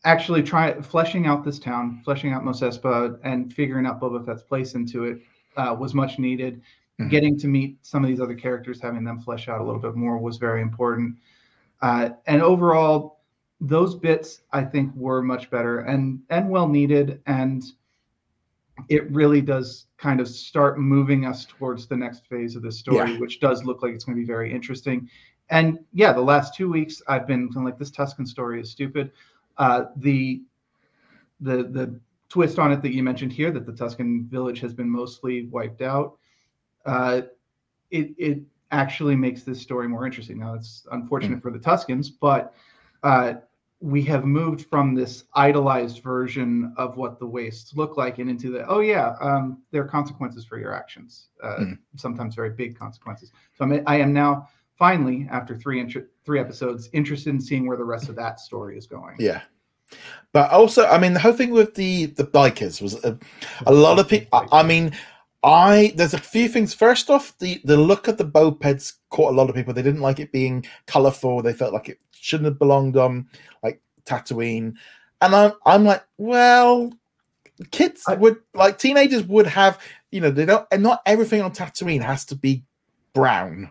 actually 0.04 0.42
try 0.42 0.78
fleshing 0.82 1.26
out 1.26 1.44
this 1.44 1.58
town, 1.58 2.00
fleshing 2.04 2.32
out 2.32 2.44
Mos 2.44 2.60
Espa, 2.60 3.18
and 3.24 3.52
figuring 3.52 3.86
out 3.86 4.00
Boba 4.00 4.24
Fett's 4.24 4.42
place 4.42 4.74
into 4.74 5.04
it 5.04 5.18
uh, 5.56 5.74
was 5.78 5.94
much 5.94 6.18
needed. 6.18 6.60
Mhm. 7.00 7.10
Getting 7.10 7.38
to 7.38 7.48
meet 7.48 7.78
some 7.84 8.04
of 8.04 8.08
these 8.08 8.20
other 8.20 8.34
characters, 8.34 8.80
having 8.80 9.02
them 9.04 9.18
flesh 9.18 9.48
out 9.48 9.60
a 9.60 9.64
little 9.64 9.80
bit 9.80 9.94
more 9.94 10.18
was 10.18 10.36
very 10.36 10.60
important. 10.62 11.16
Uh, 11.82 12.10
and 12.26 12.42
overall, 12.42 13.20
those 13.60 13.94
bits 13.94 14.42
I 14.52 14.64
think 14.64 14.94
were 14.94 15.22
much 15.22 15.50
better 15.50 15.80
and 15.80 16.20
and 16.30 16.48
well 16.50 16.68
needed. 16.68 17.20
And 17.26 17.64
it 18.88 19.10
really 19.10 19.40
does 19.40 19.86
kind 19.96 20.20
of 20.20 20.28
start 20.28 20.78
moving 20.78 21.24
us 21.24 21.46
towards 21.46 21.86
the 21.86 21.96
next 21.96 22.26
phase 22.26 22.56
of 22.56 22.62
the 22.62 22.70
story, 22.72 23.12
Yeah. 23.12 23.18
which 23.18 23.40
does 23.40 23.64
look 23.64 23.82
like 23.82 23.94
it's 23.94 24.04
going 24.04 24.16
to 24.16 24.20
be 24.20 24.26
very 24.26 24.52
interesting. 24.52 25.08
And 25.48 25.78
yeah, 25.92 26.12
the 26.12 26.20
last 26.20 26.54
two 26.54 26.70
weeks 26.70 27.00
I've 27.08 27.26
been 27.26 27.48
like 27.54 27.78
this 27.78 27.90
Tusken 27.90 28.26
story 28.26 28.60
is 28.60 28.70
stupid. 28.70 29.12
Uh, 29.56 29.86
the 29.96 30.42
the 31.40 31.64
the 31.64 32.00
twist 32.28 32.58
on 32.58 32.72
it 32.72 32.82
that 32.82 32.92
you 32.92 33.02
mentioned 33.02 33.32
here 33.32 33.50
that 33.52 33.64
the 33.64 33.72
Tusken 33.72 34.26
village 34.26 34.60
has 34.60 34.74
been 34.74 34.90
mostly 34.90 35.46
wiped 35.46 35.80
out. 35.82 36.18
Uh, 36.84 37.22
it 37.90 38.14
it 38.18 38.42
actually 38.70 39.16
makes 39.16 39.42
this 39.42 39.60
story 39.60 39.88
more 39.88 40.06
interesting. 40.06 40.38
Now 40.38 40.54
it's 40.54 40.86
unfortunate 40.92 41.42
for 41.42 41.50
the 41.50 41.58
Tuskens, 41.58 42.08
but 42.20 42.54
uh, 43.02 43.34
we 43.80 44.02
have 44.02 44.24
moved 44.24 44.66
from 44.66 44.94
this 44.94 45.24
idolized 45.34 46.02
version 46.02 46.72
of 46.76 46.96
what 46.96 47.18
the 47.18 47.26
wastes 47.26 47.74
look 47.74 47.96
like 47.96 48.18
and 48.18 48.30
into 48.30 48.50
the 48.50 48.66
oh 48.68 48.80
yeah 48.80 49.14
um, 49.20 49.62
there 49.70 49.82
are 49.82 49.88
consequences 49.88 50.44
for 50.44 50.58
your 50.58 50.72
actions 50.72 51.28
uh, 51.42 51.56
Mm. 51.58 51.78
sometimes 51.96 52.34
very 52.34 52.50
big 52.50 52.78
consequences 52.78 53.32
so 53.54 53.64
I'm, 53.64 53.82
i 53.86 53.96
am 53.96 54.12
now 54.12 54.48
finally 54.78 55.28
after 55.30 55.54
three 55.54 55.80
inter- 55.80 56.08
three 56.24 56.40
episodes 56.40 56.88
interested 56.92 57.30
in 57.30 57.40
seeing 57.40 57.66
where 57.66 57.76
the 57.76 57.84
rest 57.84 58.08
of 58.08 58.16
that 58.16 58.40
story 58.40 58.78
is 58.78 58.86
going 58.86 59.16
Yeah. 59.18 59.42
But 60.32 60.50
also, 60.50 60.84
I 60.86 60.98
mean, 60.98 61.12
the 61.12 61.20
whole 61.20 61.32
thing 61.32 61.50
with 61.50 61.76
the 61.76 62.06
the 62.06 62.24
bikers 62.24 62.82
was 62.82 63.02
a, 63.04 63.16
a 63.66 63.72
lot 63.72 64.00
of 64.00 64.08
people. 64.08 64.44
I, 64.50 64.60
I 64.60 64.62
mean, 64.64 64.92
I 65.46 65.92
there's 65.94 66.12
a 66.12 66.18
few 66.18 66.48
things. 66.48 66.74
First 66.74 67.08
off, 67.08 67.38
the 67.38 67.60
the 67.64 67.76
look 67.76 68.08
of 68.08 68.16
the 68.18 68.24
mopeds 68.26 68.94
caught 69.10 69.32
a 69.32 69.36
lot 69.36 69.48
of 69.48 69.54
people. 69.54 69.72
They 69.72 69.82
didn't 69.82 70.00
like 70.00 70.18
it 70.18 70.32
being 70.32 70.66
colourful. 70.86 71.40
They 71.40 71.52
felt 71.52 71.72
like 71.72 71.88
it 71.88 72.00
shouldn't 72.10 72.46
have 72.46 72.58
belonged 72.58 72.96
on 72.96 73.28
like 73.62 73.80
Tatooine. 74.04 74.74
And 75.20 75.34
I'm 75.34 75.52
I'm 75.64 75.84
like, 75.84 76.04
well, 76.18 76.92
kids 77.70 78.02
I- 78.08 78.14
would 78.14 78.38
like 78.54 78.78
teenagers 78.78 79.22
would 79.22 79.46
have. 79.46 79.78
You 80.10 80.20
know, 80.20 80.30
they 80.30 80.46
don't, 80.46 80.66
and 80.72 80.82
not 80.82 81.02
everything 81.06 81.42
on 81.42 81.52
Tatooine 81.52 82.02
has 82.02 82.24
to 82.26 82.34
be 82.34 82.64
brown. 83.12 83.70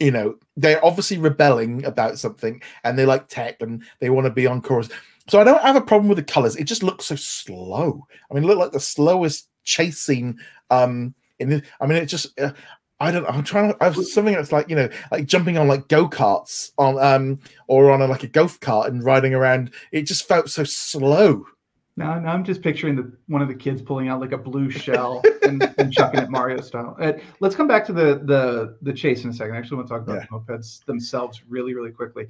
You 0.00 0.10
know, 0.10 0.36
they're 0.56 0.84
obviously 0.84 1.18
rebelling 1.18 1.84
about 1.84 2.18
something, 2.18 2.60
and 2.82 2.98
they 2.98 3.06
like 3.06 3.28
tech, 3.28 3.60
and 3.60 3.84
they 4.00 4.10
want 4.10 4.24
to 4.26 4.32
be 4.32 4.48
on 4.48 4.60
course. 4.60 4.88
So 5.28 5.40
I 5.40 5.44
don't 5.44 5.62
have 5.62 5.76
a 5.76 5.80
problem 5.80 6.08
with 6.08 6.18
the 6.18 6.24
colors. 6.24 6.56
It 6.56 6.64
just 6.64 6.82
looks 6.82 7.04
so 7.04 7.14
slow. 7.14 8.04
I 8.28 8.34
mean, 8.34 8.42
it 8.42 8.46
looked 8.48 8.58
like 8.60 8.72
the 8.72 8.80
slowest 8.80 9.48
chase 9.64 9.98
scene. 9.98 10.38
Um, 10.70 11.14
in 11.38 11.48
the, 11.48 11.62
I 11.80 11.86
mean, 11.86 11.98
it 11.98 12.06
just. 12.06 12.38
Uh, 12.40 12.52
I 13.00 13.10
don't. 13.10 13.26
I'm 13.26 13.42
trying 13.42 13.72
to. 13.72 13.82
I 13.82 13.88
was 13.88 14.12
something 14.14 14.34
that's 14.34 14.52
like 14.52 14.68
you 14.68 14.76
know, 14.76 14.88
like 15.10 15.26
jumping 15.26 15.58
on 15.58 15.66
like 15.66 15.88
go 15.88 16.08
karts 16.08 16.70
on 16.78 16.98
um 17.00 17.40
or 17.66 17.90
on 17.90 18.00
a, 18.00 18.06
like 18.06 18.22
a 18.22 18.28
golf 18.28 18.60
cart 18.60 18.92
and 18.92 19.02
riding 19.02 19.34
around. 19.34 19.72
It 19.90 20.02
just 20.02 20.28
felt 20.28 20.48
so 20.50 20.62
slow. 20.62 21.44
now, 21.96 22.18
now 22.18 22.32
i'm 22.32 22.42
just 22.44 22.62
picturing 22.62 22.94
the 22.96 23.12
one 23.26 23.42
of 23.42 23.48
the 23.48 23.54
kids 23.54 23.82
pulling 23.82 24.08
out 24.08 24.18
like 24.20 24.32
a 24.32 24.38
blue 24.38 24.70
shell 24.84 25.20
and, 25.42 25.62
and 25.78 25.92
chucking 25.92 26.20
it 26.20 26.30
mario 26.30 26.58
style 26.60 26.96
uh, 27.02 27.12
let's 27.40 27.54
come 27.54 27.68
back 27.68 27.84
to 27.84 27.92
the 27.92 28.22
the 28.24 28.78
the 28.80 28.92
chase 28.94 29.24
in 29.24 29.30
a 29.30 29.32
second 29.32 29.54
i 29.54 29.58
actually 29.58 29.76
want 29.76 29.88
to 29.88 29.92
talk 29.92 30.02
about 30.02 30.14
Yeah. 30.16 30.26
the 30.30 30.38
mopeds 30.38 30.82
themselves 30.86 31.42
really 31.48 31.74
really 31.74 31.90
quickly 31.90 32.28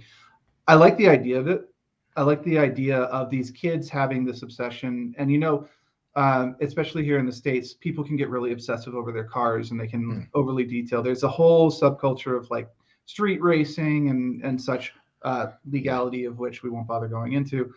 i 0.66 0.74
like 0.74 0.96
the 0.96 1.08
idea 1.08 1.38
of 1.38 1.46
it 1.46 1.68
i 2.16 2.22
like 2.22 2.42
the 2.42 2.58
idea 2.58 3.02
of 3.02 3.30
these 3.30 3.52
kids 3.52 3.88
having 3.88 4.24
this 4.24 4.42
obsession 4.42 5.14
and 5.16 5.30
you 5.30 5.38
know 5.38 5.68
um, 6.14 6.56
especially 6.60 7.04
here 7.04 7.18
in 7.18 7.26
the 7.26 7.32
states 7.32 7.74
people 7.74 8.04
can 8.04 8.16
get 8.16 8.28
really 8.28 8.52
obsessive 8.52 8.94
over 8.94 9.12
their 9.12 9.24
cars 9.24 9.70
and 9.70 9.80
they 9.80 9.86
can 9.86 10.02
Mm. 10.02 10.28
overly 10.34 10.64
detail 10.64 11.02
there's 11.02 11.22
a 11.22 11.28
whole 11.28 11.70
subculture 11.70 12.36
of 12.36 12.50
like 12.50 12.68
street 13.06 13.40
racing 13.42 14.10
and 14.10 14.42
and 14.44 14.60
such 14.60 14.92
uh, 15.24 15.46
legality 15.70 16.24
of 16.24 16.38
which 16.38 16.62
we 16.62 16.70
won't 16.70 16.86
bother 16.86 17.08
going 17.08 17.32
into. 17.34 17.72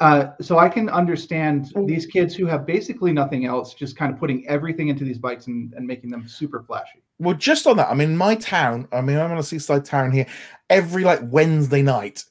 Uh, 0.00 0.28
so 0.40 0.58
I 0.58 0.68
can 0.68 0.88
understand 0.88 1.72
these 1.86 2.06
kids 2.06 2.32
who 2.36 2.46
have 2.46 2.64
basically 2.64 3.12
nothing 3.12 3.46
else, 3.46 3.74
just 3.74 3.96
kind 3.96 4.12
of 4.12 4.18
putting 4.20 4.46
everything 4.46 4.86
into 4.86 5.02
these 5.02 5.18
bikes 5.18 5.48
and, 5.48 5.72
and 5.74 5.84
making 5.84 6.08
them 6.10 6.28
super 6.28 6.62
flashy. 6.62 7.02
Well, 7.18 7.34
just 7.34 7.66
on 7.66 7.76
that, 7.78 7.88
I 7.90 7.94
mean, 7.94 8.16
my 8.16 8.36
town, 8.36 8.86
I 8.92 9.00
mean, 9.00 9.18
I'm 9.18 9.32
on 9.32 9.38
a 9.38 9.42
seaside 9.42 9.84
town 9.84 10.12
here. 10.12 10.26
Every 10.70 11.02
like 11.02 11.18
Wednesday 11.24 11.82
night, 11.82 12.24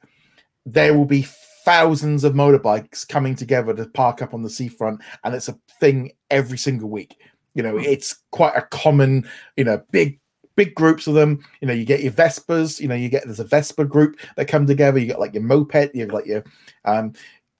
there 0.65 0.93
will 0.97 1.03
be 1.05 1.23
thousands 1.67 2.23
of 2.23 2.31
motorbikes 2.31 3.05
coming 3.05 3.35
together 3.35 3.73
to 3.73 3.85
park 3.87 4.21
up 4.21 4.33
on 4.33 4.41
the 4.41 4.49
seafront, 4.49 5.01
and 5.25 5.35
it's 5.35 5.49
a 5.49 5.59
thing 5.81 6.13
every 6.29 6.57
single 6.57 6.89
week. 6.89 7.19
You 7.55 7.63
know, 7.63 7.77
it's 7.77 8.19
quite 8.31 8.55
a 8.55 8.61
common, 8.61 9.27
you 9.57 9.65
know, 9.65 9.83
big 9.91 10.17
big 10.55 10.73
groups 10.75 11.07
of 11.07 11.13
them. 11.13 11.43
You 11.59 11.67
know, 11.67 11.73
you 11.73 11.83
get 11.83 12.03
your 12.03 12.13
Vespas. 12.13 12.79
You 12.79 12.87
know, 12.87 12.95
you 12.95 13.09
get 13.09 13.25
there's 13.25 13.41
a 13.41 13.43
Vespa 13.43 13.83
group 13.83 14.17
that 14.37 14.47
come 14.47 14.65
together. 14.65 14.97
You 14.97 15.07
got 15.07 15.19
like 15.19 15.33
your 15.33 15.43
moped. 15.43 15.93
You've 15.93 16.07
got 16.07 16.15
like 16.15 16.25
your 16.25 16.45
um. 16.85 17.11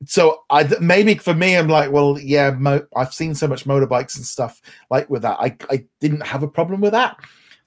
So 0.05 0.43
I 0.49 0.63
maybe 0.79 1.15
for 1.15 1.33
me, 1.33 1.57
I'm 1.57 1.67
like, 1.67 1.91
well, 1.91 2.17
yeah, 2.17 2.51
mo- 2.51 2.87
I've 2.95 3.13
seen 3.13 3.35
so 3.35 3.45
much 3.45 3.65
motorbikes 3.65 4.15
and 4.15 4.25
stuff 4.25 4.61
like 4.89 5.09
with 5.09 5.23
that. 5.23 5.37
I 5.37 5.57
I 5.69 5.85
didn't 5.99 6.25
have 6.25 6.43
a 6.43 6.47
problem 6.47 6.79
with 6.79 6.93
that. 6.93 7.17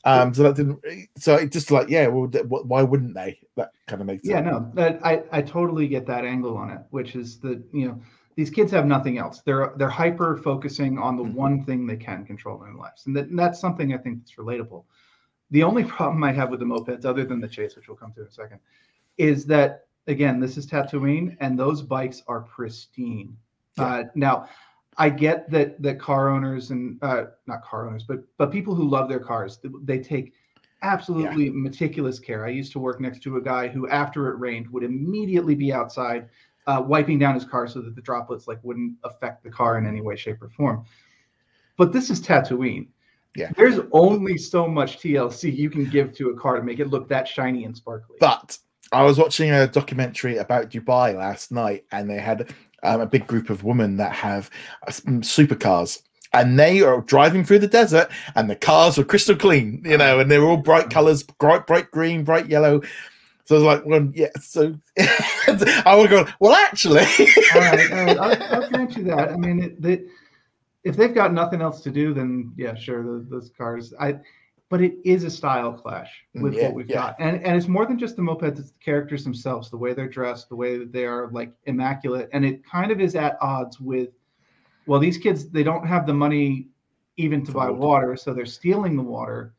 Um, 0.04 0.32
so 0.32 0.44
that 0.44 0.56
didn't. 0.56 0.80
So 1.18 1.34
it 1.34 1.52
just 1.52 1.70
like, 1.70 1.90
yeah, 1.90 2.06
well, 2.06 2.28
why 2.46 2.82
wouldn't 2.82 3.12
they? 3.12 3.38
That 3.56 3.72
kind 3.90 4.00
of 4.00 4.06
makes 4.06 4.26
Yeah, 4.26 4.36
sense. 4.36 4.46
no, 4.46 4.70
that 4.74 5.04
I 5.04 5.22
I 5.32 5.42
totally 5.42 5.88
get 5.88 6.06
that 6.06 6.24
angle 6.24 6.56
on 6.56 6.70
it, 6.70 6.80
which 6.90 7.16
is 7.16 7.38
that 7.40 7.62
you 7.72 7.88
know 7.88 8.00
these 8.36 8.50
kids 8.50 8.70
have 8.72 8.86
nothing 8.86 9.18
else. 9.18 9.42
They're 9.42 9.72
they're 9.76 9.88
hyper 9.88 10.36
focusing 10.36 10.98
on 10.98 11.16
the 11.16 11.24
Mhm. 11.24 11.34
one 11.34 11.64
thing 11.64 11.86
they 11.86 11.96
can 11.96 12.24
control 12.24 12.62
in 12.62 12.68
their 12.70 12.76
lives, 12.78 13.06
and, 13.06 13.16
that, 13.16 13.28
and 13.28 13.38
that's 13.38 13.58
something 13.60 13.92
I 13.92 13.98
think 13.98 14.18
that's 14.20 14.36
relatable. 14.36 14.84
The 15.50 15.64
only 15.64 15.84
problem 15.96 16.22
I 16.24 16.32
have 16.32 16.50
with 16.50 16.60
the 16.60 16.66
mopeds, 16.66 17.04
other 17.04 17.24
than 17.24 17.40
the 17.40 17.48
chase, 17.48 17.76
which 17.76 17.88
we'll 17.88 17.96
come 17.96 18.12
to 18.12 18.20
in 18.22 18.28
a 18.28 18.30
second, 18.30 18.60
is 19.18 19.44
that 19.46 19.86
again, 20.06 20.40
this 20.40 20.56
is 20.56 20.66
Tatooine, 20.66 21.36
and 21.40 21.58
those 21.58 21.82
bikes 21.82 22.22
are 22.26 22.40
pristine. 22.42 23.36
Yeah. 23.76 23.84
Uh, 23.84 24.04
now, 24.14 24.48
I 24.96 25.08
get 25.10 25.50
that 25.50 25.80
that 25.82 25.98
car 25.98 26.28
owners 26.30 26.70
and 26.70 26.98
uh, 27.02 27.26
not 27.46 27.62
car 27.64 27.86
owners, 27.88 28.04
but 28.04 28.20
but 28.38 28.50
people 28.52 28.74
who 28.74 28.88
love 28.88 29.08
their 29.08 29.20
cars, 29.20 29.58
they 29.82 29.98
take 29.98 30.32
absolutely 30.82 31.51
meticulous 31.51 32.19
care. 32.19 32.44
I 32.44 32.51
used 32.51 32.73
to 32.73 32.78
work 32.78 33.01
next 33.01 33.23
to 33.23 33.36
a 33.36 33.40
guy 33.40 33.69
who, 33.69 33.89
after 33.89 34.28
it 34.28 34.39
rained, 34.39 34.69
would 34.69 34.82
immediately 34.82 35.55
be 35.55 35.73
outside 35.73 36.28
uh, 36.66 36.82
wiping 36.85 37.19
down 37.19 37.35
his 37.35 37.44
car 37.44 37.66
so 37.66 37.81
that 37.81 37.94
the 37.94 38.02
droplets 38.02 38.47
like 38.47 38.59
wouldn't 38.62 38.94
affect 39.05 39.43
the 39.43 39.51
car 39.51 39.78
in 39.78 39.86
any 39.86 40.01
way, 40.01 40.16
shape, 40.16 40.40
or 40.43 40.48
form. 40.51 40.85
But 41.77 41.93
this 41.93 42.11
is 42.11 42.20
Tatooine. 42.20 42.89
Yeah. 43.36 43.51
There's 43.57 43.81
only 43.93 44.36
so 44.36 44.66
much 44.66 44.98
TLC 44.98 45.57
you 45.57 45.70
can 45.70 45.89
give 45.89 46.12
to 46.16 46.31
a 46.31 46.36
car 46.36 46.57
to 46.57 46.62
make 46.62 46.81
it 46.81 46.89
look 46.89 47.09
that 47.09 47.28
shiny 47.28 47.65
and 47.65 47.77
sparkly. 47.77 48.16
But 48.19 48.59
I 48.93 49.05
was 49.05 49.19
watching 49.19 49.51
a 49.51 49.66
documentary 49.66 50.39
about 50.39 50.70
Dubai 50.70 51.16
last 51.16 51.52
night, 51.52 51.85
and 51.93 52.11
they 52.11 52.19
had 52.19 52.52
um, 52.82 53.01
a 53.01 53.07
big 53.07 53.27
group 53.27 53.48
of 53.48 53.62
women 53.62 53.97
that 53.98 54.12
have 54.12 54.51
uh, 54.86 54.90
supercars. 54.90 56.02
And 56.32 56.59
they 56.59 56.81
are 56.81 57.01
driving 57.01 57.44
through 57.44 57.59
the 57.59 57.66
desert, 57.66 58.09
and 58.36 58.48
the 58.48 58.55
cars 58.57 58.97
were 58.97 59.05
crystal 59.05 59.35
clean, 59.35 59.82
you 59.85 59.98
know, 59.98 60.20
and 60.20 60.31
they 60.31 60.39
were 60.39 60.47
all 60.47 60.57
bright 60.57 60.89
colors, 60.89 61.24
bright, 61.24 61.66
bright 61.66 61.90
green, 61.90 62.23
bright 62.23 62.47
yellow. 62.48 62.82
So 63.47 63.57
I 63.57 63.59
was 63.59 63.65
like, 63.65 63.85
well, 63.86 64.09
yeah. 64.15 64.28
So 64.40 64.77
I 64.98 65.97
was 65.97 66.07
going, 66.09 66.28
well, 66.39 66.52
actually, 66.55 67.01
all 67.01 67.61
right, 67.61 67.90
all 67.93 68.05
right, 68.05 68.19
I'll, 68.20 68.62
I'll 68.62 68.70
grant 68.70 68.97
you 68.97 69.02
that. 69.05 69.31
I 69.31 69.36
mean, 69.36 69.61
it, 69.65 69.82
they, 69.82 70.02
if 70.85 70.97
they've 70.97 71.12
got 71.15 71.32
nothing 71.32 71.61
else 71.61 71.81
to 71.82 71.90
do, 71.90 72.15
then 72.15 72.52
yeah, 72.57 72.77
sure, 72.77 73.02
those, 73.02 73.28
those 73.28 73.51
cars. 73.59 73.93
I, 73.98 74.20
but 74.69 74.81
it 74.81 74.94
is 75.05 75.24
a 75.24 75.31
style 75.31 75.73
clash 75.73 76.12
with 76.35 76.52
Mm, 76.52 76.57
Yeah, 76.57 76.66
what 76.66 76.74
we've 76.74 76.89
yeah. 76.89 76.94
got, 76.94 77.16
and 77.19 77.44
and 77.44 77.57
it's 77.57 77.66
more 77.66 77.86
than 77.86 77.98
just 77.98 78.15
the 78.15 78.23
mopeds; 78.23 78.61
it's 78.61 78.70
the 78.70 78.78
characters 78.78 79.24
themselves, 79.24 79.69
the 79.69 79.77
way 79.77 79.94
they're 79.94 80.09
dressed, 80.09 80.48
the 80.48 80.55
way 80.55 80.78
that 80.78 80.93
they 80.93 81.05
are 81.07 81.28
like 81.32 81.52
immaculate, 81.65 82.28
and 82.32 82.44
it 82.44 82.65
kind 82.65 82.93
of 82.93 83.01
is 83.01 83.16
at 83.16 83.36
odds 83.40 83.81
with. 83.81 84.11
Well, 84.86 85.01
these 85.01 85.19
kids 85.19 85.48
they 85.51 85.62
don't 85.62 85.86
have 85.86 86.07
the 86.07 86.15
money 86.15 86.69
even 87.16 87.44
to 87.47 87.52
buy 87.52 87.70
water. 87.70 88.16
so 88.16 88.32
they're 88.32 88.47
stealing 88.47 88.97
the 88.97 89.02
water. 89.02 89.55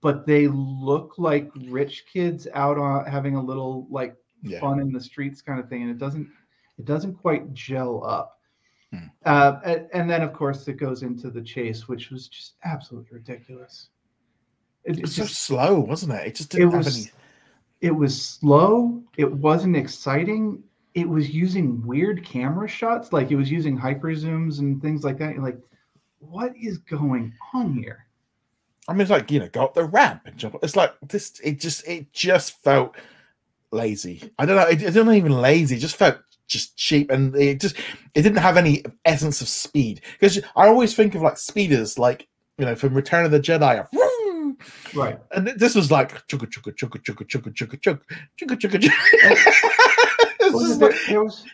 But 0.00 0.26
they 0.26 0.46
look 0.48 1.14
like 1.18 1.50
rich 1.68 2.04
kids 2.10 2.46
out 2.54 2.78
on 2.78 3.04
having 3.06 3.36
a 3.36 3.42
little 3.42 3.86
like 3.90 4.16
yeah, 4.42 4.60
fun 4.60 4.78
in 4.80 4.92
the 4.92 5.00
streets 5.00 5.40
kind 5.42 5.58
of 5.58 5.68
thing 5.68 5.82
and 5.82 5.90
it 5.90 5.98
doesn't 5.98 6.28
it 6.78 6.84
doesn't 6.84 7.14
quite 7.14 7.52
gel 7.54 8.04
up 8.04 8.38
Hmm. 8.92 9.06
uh, 9.24 9.58
and, 9.64 9.88
and 9.94 10.10
then 10.10 10.20
of 10.22 10.32
course 10.34 10.68
it 10.68 10.74
goes 10.74 11.02
into 11.02 11.30
the 11.30 11.40
chase 11.42 11.88
which 11.88 12.10
was 12.10 12.28
just 12.28 12.54
absolutely 12.64 13.08
ridiculous 13.12 13.88
it, 14.84 14.92
it 14.92 14.98
it 14.98 15.02
was 15.02 15.14
so 15.16 15.24
slow, 15.24 15.80
wasn't 15.80 16.12
it? 16.12 16.26
It 16.28 16.34
just 16.36 16.54
it 16.54 16.58
didn't 16.58 16.72
have 16.74 16.84
was 16.84 16.96
any. 16.98 17.12
it 17.80 17.90
was 17.90 18.22
slow 18.22 19.02
it 19.16 19.32
wasn't 19.32 19.76
exciting 19.76 20.62
it 20.94 21.08
was 21.08 21.30
using 21.30 21.84
weird 21.86 22.24
camera 22.24 22.68
shots 22.68 23.12
like 23.12 23.30
it 23.30 23.36
was 23.36 23.50
using 23.50 23.76
hyper 23.76 24.14
zooms 24.14 24.60
and 24.60 24.80
things 24.80 25.04
like 25.04 25.18
that 25.18 25.34
You're 25.34 25.42
like 25.42 25.58
what 26.20 26.56
is 26.56 26.78
going 26.78 27.32
on 27.52 27.74
here 27.74 28.06
I 28.86 28.92
mean, 28.92 29.02
it's 29.02 29.10
like 29.10 29.30
you 29.30 29.40
know, 29.40 29.48
go 29.48 29.64
up 29.64 29.74
the 29.74 29.84
ramp 29.84 30.22
and 30.26 30.36
jump. 30.36 30.56
It's 30.62 30.76
like 30.76 30.94
this. 31.00 31.40
It 31.42 31.60
just, 31.60 31.86
it 31.88 32.12
just 32.12 32.62
felt 32.62 32.94
lazy. 33.70 34.30
I 34.38 34.44
don't 34.44 34.56
know. 34.56 34.66
It, 34.66 34.82
wasn't 34.82 35.12
even 35.12 35.40
lazy. 35.40 35.76
It 35.76 35.80
just 35.80 35.96
felt 35.96 36.18
just 36.46 36.76
cheap, 36.76 37.10
and 37.10 37.34
it 37.34 37.60
just, 37.60 37.76
it 38.14 38.22
didn't 38.22 38.38
have 38.38 38.56
any 38.56 38.84
essence 39.04 39.40
of 39.40 39.48
speed. 39.48 40.02
Because 40.12 40.38
I 40.54 40.66
always 40.66 40.94
think 40.94 41.14
of 41.14 41.22
like 41.22 41.38
speeders, 41.38 41.98
like 41.98 42.28
you 42.58 42.66
know, 42.66 42.74
from 42.74 42.94
Return 42.94 43.24
of 43.24 43.30
the 43.30 43.40
Jedi. 43.40 43.86
right 44.94 45.18
And 45.32 45.48
this 45.48 45.74
was 45.74 45.90
like 45.90 46.26
chugga 46.28 46.46
chugga 46.46 46.74
chugga 46.76 47.02
chugga 47.02 47.26
chugga 47.26 47.54
chugga 47.54 47.80
chugga 47.80 48.00
chugga 48.38 48.56
chugga 48.58 48.80
chugga. 48.80 48.90
Oh. 49.24 49.90
Just 50.60 50.80
there, 50.80 50.92
there 51.08 51.24
was 51.24 51.44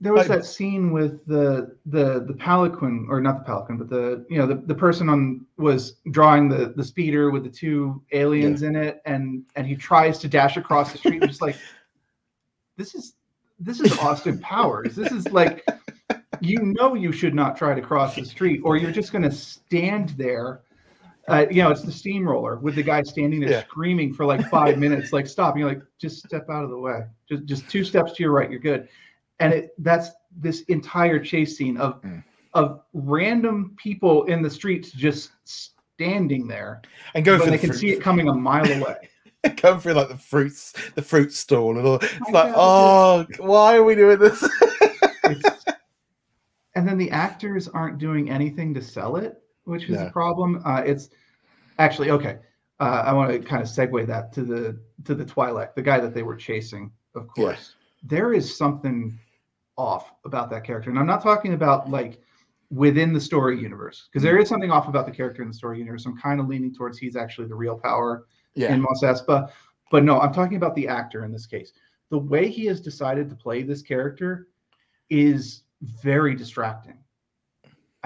there 0.00 0.12
was 0.12 0.28
that 0.28 0.44
scene 0.44 0.90
with 0.90 1.24
the 1.26 1.76
the 1.86 2.24
the 2.26 2.34
palanquin 2.34 3.06
or 3.08 3.20
not 3.20 3.38
the 3.38 3.44
palanquin 3.44 3.78
but 3.78 3.88
the 3.88 4.26
you 4.28 4.38
know 4.38 4.46
the, 4.46 4.56
the 4.56 4.74
person 4.74 5.08
on 5.08 5.44
was 5.56 5.96
drawing 6.10 6.48
the 6.48 6.74
the 6.76 6.84
speeder 6.84 7.30
with 7.30 7.44
the 7.44 7.50
two 7.50 8.02
aliens 8.12 8.62
in 8.62 8.76
it 8.76 9.00
and 9.06 9.42
and 9.56 9.66
he 9.66 9.74
tries 9.74 10.18
to 10.18 10.28
dash 10.28 10.56
across 10.56 10.92
the 10.92 10.98
street 10.98 11.22
and 11.22 11.30
just 11.30 11.40
like 11.40 11.56
this 12.76 12.94
is 12.94 13.14
this 13.58 13.80
is 13.80 13.96
austin 13.98 14.38
powers. 14.38 14.94
This 14.94 15.12
is 15.12 15.30
like 15.32 15.66
you 16.40 16.58
know 16.60 16.94
you 16.94 17.10
should 17.10 17.34
not 17.34 17.56
try 17.56 17.74
to 17.74 17.80
cross 17.80 18.14
the 18.14 18.24
street 18.24 18.60
or 18.64 18.76
you're 18.76 18.92
just 18.92 19.12
going 19.12 19.22
to 19.22 19.32
stand 19.32 20.10
there 20.10 20.60
uh, 21.28 21.46
you 21.50 21.62
know 21.62 21.70
it's 21.70 21.82
the 21.82 21.92
steamroller 21.92 22.56
with 22.56 22.74
the 22.76 22.82
guy 22.82 23.02
standing 23.02 23.40
there 23.40 23.50
Yeah. 23.50 23.62
screaming 23.64 24.12
for 24.14 24.24
like 24.24 24.48
five 24.48 24.78
minutes 24.78 25.12
like 25.12 25.26
stop 25.26 25.54
and 25.54 25.60
you're 25.60 25.68
like 25.68 25.82
just 25.98 26.18
step 26.24 26.48
out 26.50 26.64
of 26.64 26.70
the 26.70 26.78
way 26.78 27.04
just 27.28 27.44
just 27.46 27.68
two 27.68 27.82
steps 27.84 28.12
to 28.14 28.22
your 28.22 28.32
right 28.32 28.50
you're 28.50 28.60
good 28.60 28.88
and 29.40 29.52
it 29.52 29.70
that's 29.78 30.10
this 30.36 30.62
entire 30.62 31.18
chase 31.18 31.56
scene 31.56 31.76
of 31.78 32.00
Mm. 32.02 32.22
of 32.54 32.82
random 32.92 33.74
people 33.76 34.24
in 34.24 34.40
the 34.42 34.50
streets 34.50 34.90
just 34.92 35.30
standing 35.44 36.46
there 36.46 36.82
and 37.14 37.24
go 37.24 37.38
for 37.38 37.46
they 37.46 37.52
the 37.52 37.58
can 37.58 37.70
fruit- 37.70 37.78
see 37.78 37.90
it 37.90 38.00
coming 38.00 38.28
a 38.28 38.34
mile 38.34 38.70
away 38.70 38.96
Going 39.62 39.78
through 39.78 39.92
like 39.92 40.08
the 40.08 40.16
fruits, 40.18 40.72
the 40.96 41.02
fruit 41.02 41.32
stall, 41.32 41.76
and 41.78 41.86
all. 41.86 41.94
It's 41.96 42.12
I 42.26 42.30
like, 42.32 42.48
know, 42.50 42.54
oh, 42.56 43.26
why 43.38 43.76
are 43.76 43.84
we 43.84 43.94
doing 43.94 44.18
this? 44.18 44.42
And 46.74 46.86
then 46.86 46.98
the 46.98 47.10
actors 47.10 47.68
aren't 47.68 47.98
doing 47.98 48.28
anything 48.28 48.74
to 48.74 48.82
sell 48.82 49.16
it 49.16 49.40
which 49.66 49.84
is 49.84 49.96
No. 49.98 50.06
a 50.06 50.10
problem 50.10 50.62
uh, 50.64 50.82
it's 50.84 51.10
actually 51.78 52.10
okay 52.10 52.38
uh, 52.80 53.02
i 53.06 53.12
want 53.12 53.30
to 53.30 53.38
kind 53.38 53.62
of 53.62 53.68
segue 53.68 54.06
that 54.06 54.32
to 54.32 54.42
the 54.42 54.78
to 55.04 55.14
the 55.14 55.24
Twi'lek 55.24 55.74
the 55.74 55.82
guy 55.82 56.00
that 56.00 56.14
they 56.14 56.22
were 56.22 56.36
chasing 56.36 56.90
of 57.14 57.24
Yeah. 57.36 57.42
course 57.44 57.74
there 58.02 58.32
is 58.32 58.56
something 58.56 59.18
off 59.76 60.12
about 60.24 60.48
that 60.50 60.64
character 60.64 60.90
and 60.90 60.98
i'm 60.98 61.06
not 61.06 61.22
talking 61.22 61.52
about 61.52 61.90
like 61.90 62.20
within 62.70 63.12
the 63.12 63.20
story 63.20 63.60
universe 63.60 64.08
because 64.10 64.22
there 64.22 64.38
is 64.38 64.48
something 64.48 64.70
off 64.70 64.88
about 64.88 65.06
the 65.06 65.12
character 65.12 65.42
in 65.42 65.48
the 65.48 65.54
story 65.54 65.78
universe 65.78 66.06
i'm 66.06 66.16
kind 66.16 66.40
of 66.40 66.48
leaning 66.48 66.74
towards 66.74 66.98
he's 66.98 67.14
actually 67.16 67.46
the 67.46 67.54
real 67.54 67.78
power 67.78 68.26
yeah, 68.58 68.72
in 68.72 68.80
Mos 68.80 69.02
Espa. 69.02 69.50
But 69.90 70.02
no, 70.02 70.18
I'm 70.18 70.32
talking 70.32 70.56
about 70.56 70.74
the 70.74 70.88
actor 70.88 71.24
in 71.26 71.30
this 71.30 71.44
case. 71.46 71.72
The 72.08 72.18
way 72.18 72.48
he 72.48 72.64
has 72.66 72.80
decided 72.80 73.28
to 73.28 73.36
play 73.36 73.62
this 73.62 73.82
character 73.82 74.48
is 75.10 75.62
very 75.82 76.34
distracting. 76.34 76.96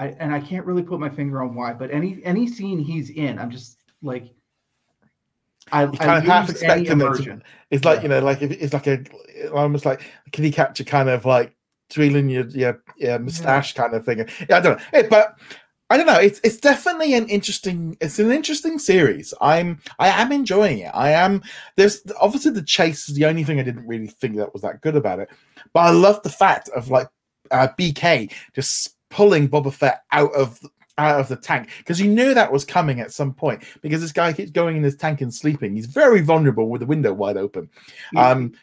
I, 0.01 0.15
and 0.19 0.33
I 0.33 0.39
can't 0.39 0.65
really 0.65 0.81
put 0.81 0.99
my 0.99 1.09
finger 1.09 1.43
on 1.43 1.53
why, 1.53 1.73
but 1.73 1.91
any 1.91 2.21
any 2.23 2.47
scene 2.47 2.79
he's 2.79 3.11
in, 3.11 3.37
I'm 3.37 3.51
just 3.51 3.77
like, 4.01 4.33
I, 5.71 5.83
you 5.83 5.91
kind 5.91 6.17
of 6.17 6.23
half 6.23 6.49
expecting 6.49 6.99
it. 6.99 7.17
To, 7.17 7.41
it's 7.69 7.85
like 7.85 7.97
Yeah. 7.97 8.03
you 8.03 8.09
know, 8.09 8.19
like 8.21 8.41
it's 8.41 8.73
like 8.73 8.87
a 8.87 9.03
almost 9.53 9.85
like 9.85 10.01
can 10.31 10.43
he 10.43 10.51
capture 10.51 10.83
kind 10.83 11.07
of 11.07 11.25
like 11.25 11.55
twirling 11.91 12.29
your 12.29 12.47
your, 12.47 12.81
your 12.97 13.19
mustache 13.19 13.75
kind 13.75 13.93
of 13.93 14.03
thing. 14.03 14.27
Yeah, 14.49 14.57
I 14.57 14.59
don't 14.61 14.79
know, 14.79 15.03
but 15.07 15.37
I 15.91 15.97
don't 15.97 16.07
know. 16.07 16.19
It's 16.19 16.41
it's 16.43 16.57
definitely 16.57 17.13
an 17.13 17.27
interesting. 17.27 17.95
It's 18.01 18.17
an 18.17 18.31
interesting 18.31 18.79
series. 18.79 19.35
I'm 19.39 19.79
I 19.99 20.07
am 20.07 20.31
enjoying 20.31 20.79
it. 20.79 20.91
I 20.95 21.11
am. 21.11 21.43
There's 21.75 22.01
obviously 22.19 22.53
the 22.53 22.63
chase 22.63 23.07
is 23.07 23.13
the 23.13 23.25
only 23.25 23.43
thing 23.43 23.59
I 23.59 23.63
didn't 23.63 23.85
really 23.85 24.07
think 24.07 24.37
that 24.37 24.51
was 24.51 24.63
that 24.63 24.81
good 24.81 24.95
about 24.95 25.19
it, 25.19 25.29
but 25.73 25.81
I 25.81 25.91
love 25.91 26.23
the 26.23 26.29
fact 26.31 26.69
of 26.69 26.89
like 26.89 27.07
uh, 27.51 27.67
BK 27.77 28.31
just 28.55 28.95
pulling 29.11 29.47
Boba 29.47 29.71
Fett 29.71 30.03
out 30.11 30.33
of 30.33 30.59
out 30.97 31.19
of 31.19 31.27
the 31.27 31.35
tank 31.35 31.69
because 31.77 31.99
you 31.99 32.09
knew 32.09 32.33
that 32.33 32.51
was 32.51 32.65
coming 32.65 32.99
at 32.99 33.11
some 33.11 33.33
point 33.33 33.63
because 33.81 34.01
this 34.01 34.11
guy 34.11 34.33
keeps 34.33 34.51
going 34.51 34.77
in 34.77 34.83
his 34.83 34.95
tank 34.95 35.21
and 35.21 35.33
sleeping. 35.33 35.75
He's 35.75 35.85
very 35.85 36.21
vulnerable 36.21 36.69
with 36.69 36.81
the 36.81 36.87
window 36.87 37.13
wide 37.13 37.37
open. 37.37 37.69
Um, 38.15 38.53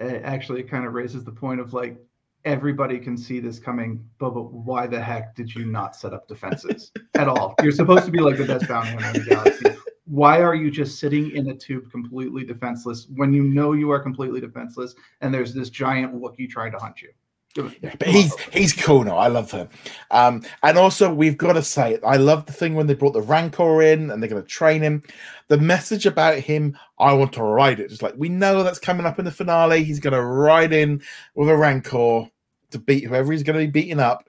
actually, 0.00 0.60
it 0.60 0.70
kind 0.70 0.86
of 0.86 0.94
raises 0.94 1.24
the 1.24 1.32
point 1.32 1.60
of 1.60 1.74
like 1.74 1.96
everybody 2.44 2.98
can 2.98 3.16
see 3.16 3.40
this 3.40 3.58
coming, 3.58 4.04
but, 4.18 4.30
but 4.30 4.52
why 4.52 4.86
the 4.86 5.00
heck 5.00 5.34
did 5.34 5.54
you 5.54 5.64
not 5.64 5.94
set 5.94 6.12
up 6.12 6.26
defenses 6.26 6.90
at 7.14 7.28
all? 7.28 7.54
You're 7.62 7.72
supposed 7.72 8.04
to 8.06 8.10
be 8.10 8.20
like 8.20 8.36
the 8.36 8.44
best 8.44 8.68
bounty 8.68 8.90
hunter 8.90 9.20
in 9.20 9.24
the 9.24 9.30
galaxy. 9.30 9.66
Why 10.06 10.42
are 10.42 10.54
you 10.54 10.70
just 10.70 10.98
sitting 10.98 11.30
in 11.30 11.48
a 11.50 11.54
tube 11.54 11.90
completely 11.90 12.44
defenseless 12.44 13.06
when 13.14 13.32
you 13.32 13.44
know 13.44 13.72
you 13.72 13.90
are 13.90 14.00
completely 14.00 14.40
defenseless 14.40 14.94
and 15.20 15.32
there's 15.32 15.54
this 15.54 15.70
giant 15.70 16.14
Wookiee 16.14 16.50
trying 16.50 16.72
to 16.72 16.78
hunt 16.78 17.00
you? 17.00 17.10
Yeah, 17.56 17.94
but 17.98 18.08
he's 18.08 18.34
he's 18.52 18.72
cool 18.72 19.04
now. 19.04 19.16
I 19.16 19.28
love 19.28 19.50
him. 19.50 19.68
Um, 20.10 20.42
and 20.62 20.78
also 20.78 21.12
we've 21.12 21.36
got 21.36 21.52
to 21.52 21.62
say, 21.62 21.98
I 22.04 22.16
love 22.16 22.46
the 22.46 22.52
thing 22.52 22.74
when 22.74 22.86
they 22.86 22.94
brought 22.94 23.12
the 23.12 23.22
Rancor 23.22 23.82
in 23.82 24.10
and 24.10 24.22
they're 24.22 24.30
going 24.30 24.42
to 24.42 24.48
train 24.48 24.80
him. 24.80 25.02
The 25.48 25.58
message 25.58 26.06
about 26.06 26.38
him, 26.38 26.78
I 26.98 27.12
want 27.12 27.34
to 27.34 27.42
ride 27.42 27.78
it. 27.78 27.90
Just 27.90 28.02
like 28.02 28.14
we 28.16 28.30
know 28.30 28.62
that's 28.62 28.78
coming 28.78 29.04
up 29.04 29.18
in 29.18 29.24
the 29.24 29.30
finale. 29.30 29.84
He's 29.84 30.00
going 30.00 30.14
to 30.14 30.22
ride 30.22 30.72
in 30.72 31.02
with 31.34 31.48
a 31.50 31.56
Rancor 31.56 32.30
to 32.70 32.78
beat 32.78 33.04
whoever 33.04 33.32
he's 33.32 33.42
going 33.42 33.58
to 33.58 33.66
be 33.66 33.70
beating 33.70 34.00
up 34.00 34.26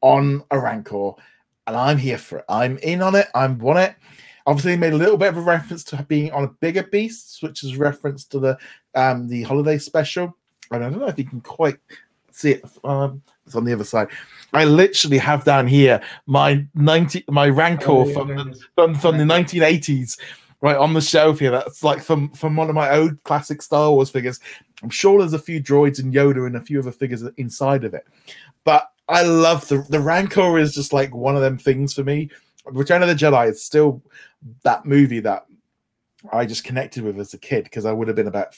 on 0.00 0.42
a 0.50 0.58
Rancor, 0.58 1.12
and 1.66 1.76
I'm 1.76 1.98
here 1.98 2.18
for 2.18 2.38
it. 2.38 2.44
I'm 2.48 2.78
in 2.78 3.02
on 3.02 3.14
it. 3.14 3.28
I'm 3.34 3.64
on 3.64 3.76
it. 3.76 3.94
Obviously, 4.46 4.76
made 4.76 4.94
a 4.94 4.96
little 4.96 5.16
bit 5.16 5.28
of 5.28 5.36
a 5.36 5.42
reference 5.42 5.84
to 5.84 6.02
being 6.08 6.32
on 6.32 6.44
a 6.44 6.48
bigger 6.48 6.82
beast, 6.82 7.42
which 7.42 7.62
is 7.62 7.76
reference 7.76 8.24
to 8.24 8.38
the 8.38 8.58
um 8.94 9.28
the 9.28 9.42
holiday 9.42 9.78
special. 9.78 10.36
And 10.70 10.84
I 10.84 10.90
don't 10.90 10.98
know 11.00 11.06
if 11.06 11.18
you 11.18 11.24
can 11.24 11.40
quite 11.40 11.78
see 12.38 12.52
it. 12.52 12.64
Um, 12.84 13.22
it's 13.46 13.54
on 13.54 13.64
the 13.64 13.72
other 13.72 13.84
side. 13.84 14.08
I 14.52 14.64
literally 14.64 15.18
have 15.18 15.44
down 15.44 15.66
here 15.66 16.00
my 16.26 16.64
90 16.74 17.24
my 17.28 17.48
Rancor 17.48 17.90
oh, 17.90 18.06
yeah, 18.06 18.14
from, 18.14 18.28
the, 18.28 18.60
from, 18.74 18.94
from 18.94 19.18
the 19.18 19.24
1980s 19.24 20.18
right 20.60 20.76
on 20.76 20.94
the 20.94 21.00
shelf 21.00 21.38
here. 21.38 21.50
That's 21.50 21.82
like 21.82 22.00
from 22.00 22.30
from 22.30 22.56
one 22.56 22.68
of 22.68 22.74
my 22.74 22.90
old 22.90 23.22
classic 23.24 23.62
Star 23.62 23.90
Wars 23.90 24.10
figures. 24.10 24.40
I'm 24.82 24.90
sure 24.90 25.18
there's 25.18 25.32
a 25.32 25.38
few 25.38 25.62
droids 25.62 25.98
and 25.98 26.14
Yoda 26.14 26.46
and 26.46 26.56
a 26.56 26.60
few 26.60 26.78
other 26.78 26.92
figures 26.92 27.22
inside 27.36 27.84
of 27.84 27.94
it. 27.94 28.06
But 28.64 28.90
I 29.08 29.22
love 29.22 29.66
the 29.68 29.84
the 29.88 30.00
Rancor 30.00 30.58
is 30.58 30.74
just 30.74 30.92
like 30.92 31.14
one 31.14 31.36
of 31.36 31.42
them 31.42 31.58
things 31.58 31.94
for 31.94 32.04
me. 32.04 32.30
Return 32.66 33.02
of 33.02 33.08
the 33.08 33.14
Jedi 33.14 33.50
is 33.50 33.62
still 33.62 34.02
that 34.62 34.84
movie 34.84 35.20
that 35.20 35.46
I 36.32 36.46
just 36.46 36.64
connected 36.64 37.04
with 37.04 37.18
as 37.18 37.34
a 37.34 37.38
kid 37.38 37.64
because 37.64 37.86
I 37.86 37.92
would 37.92 38.08
have 38.08 38.16
been 38.16 38.28
about 38.28 38.54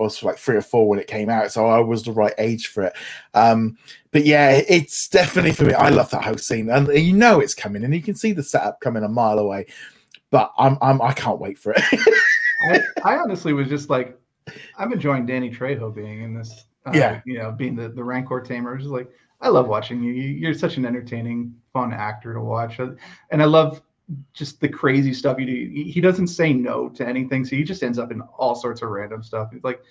I 0.00 0.04
was 0.04 0.22
like 0.22 0.38
three 0.38 0.56
or 0.56 0.62
four 0.62 0.88
when 0.88 0.98
it 0.98 1.06
came 1.06 1.28
out, 1.28 1.52
so 1.52 1.66
I 1.66 1.78
was 1.80 2.02
the 2.02 2.12
right 2.12 2.32
age 2.38 2.68
for 2.68 2.84
it. 2.84 2.94
Um, 3.34 3.76
but 4.12 4.24
yeah, 4.24 4.62
it's 4.68 5.08
definitely 5.08 5.52
for 5.52 5.64
me. 5.64 5.74
I 5.74 5.90
love 5.90 6.10
that 6.10 6.24
whole 6.24 6.38
scene, 6.38 6.70
and 6.70 6.88
you 6.88 7.12
know 7.12 7.40
it's 7.40 7.54
coming, 7.54 7.84
and 7.84 7.94
you 7.94 8.02
can 8.02 8.14
see 8.14 8.32
the 8.32 8.42
setup 8.42 8.80
coming 8.80 9.04
a 9.04 9.08
mile 9.08 9.38
away. 9.38 9.66
But 10.30 10.52
I'm, 10.58 10.78
I'm 10.80 11.02
I 11.02 11.12
can't 11.12 11.38
wait 11.38 11.58
for 11.58 11.74
it. 11.76 11.82
I, 12.70 12.80
I, 13.04 13.16
honestly 13.18 13.52
was 13.52 13.68
just 13.68 13.90
like, 13.90 14.18
I'm 14.78 14.92
enjoying 14.92 15.26
Danny 15.26 15.50
Trejo 15.50 15.94
being 15.94 16.22
in 16.22 16.34
this. 16.34 16.64
Uh, 16.86 16.92
yeah, 16.94 17.20
you 17.26 17.38
know, 17.38 17.52
being 17.52 17.76
the 17.76 17.90
the 17.90 18.02
Rancor 18.02 18.40
tamer. 18.40 18.76
Just 18.78 18.90
like 18.90 19.10
I 19.40 19.48
love 19.48 19.68
watching 19.68 20.02
you. 20.02 20.12
You're 20.12 20.54
such 20.54 20.76
an 20.76 20.86
entertaining, 20.86 21.54
fun 21.72 21.92
actor 21.92 22.32
to 22.32 22.40
watch, 22.40 22.78
and 22.78 23.42
I 23.42 23.44
love 23.44 23.82
just 24.32 24.60
the 24.60 24.68
crazy 24.68 25.12
stuff 25.12 25.38
you 25.38 25.46
do. 25.46 25.82
He 25.90 26.00
doesn't 26.00 26.28
say 26.28 26.52
no 26.52 26.88
to 26.90 27.06
anything, 27.06 27.44
so 27.44 27.56
he 27.56 27.62
just 27.62 27.82
ends 27.82 27.98
up 27.98 28.10
in 28.10 28.20
all 28.20 28.54
sorts 28.54 28.82
of 28.82 28.90
random 28.90 29.22
stuff. 29.22 29.50
He's 29.52 29.64
like, 29.64 29.82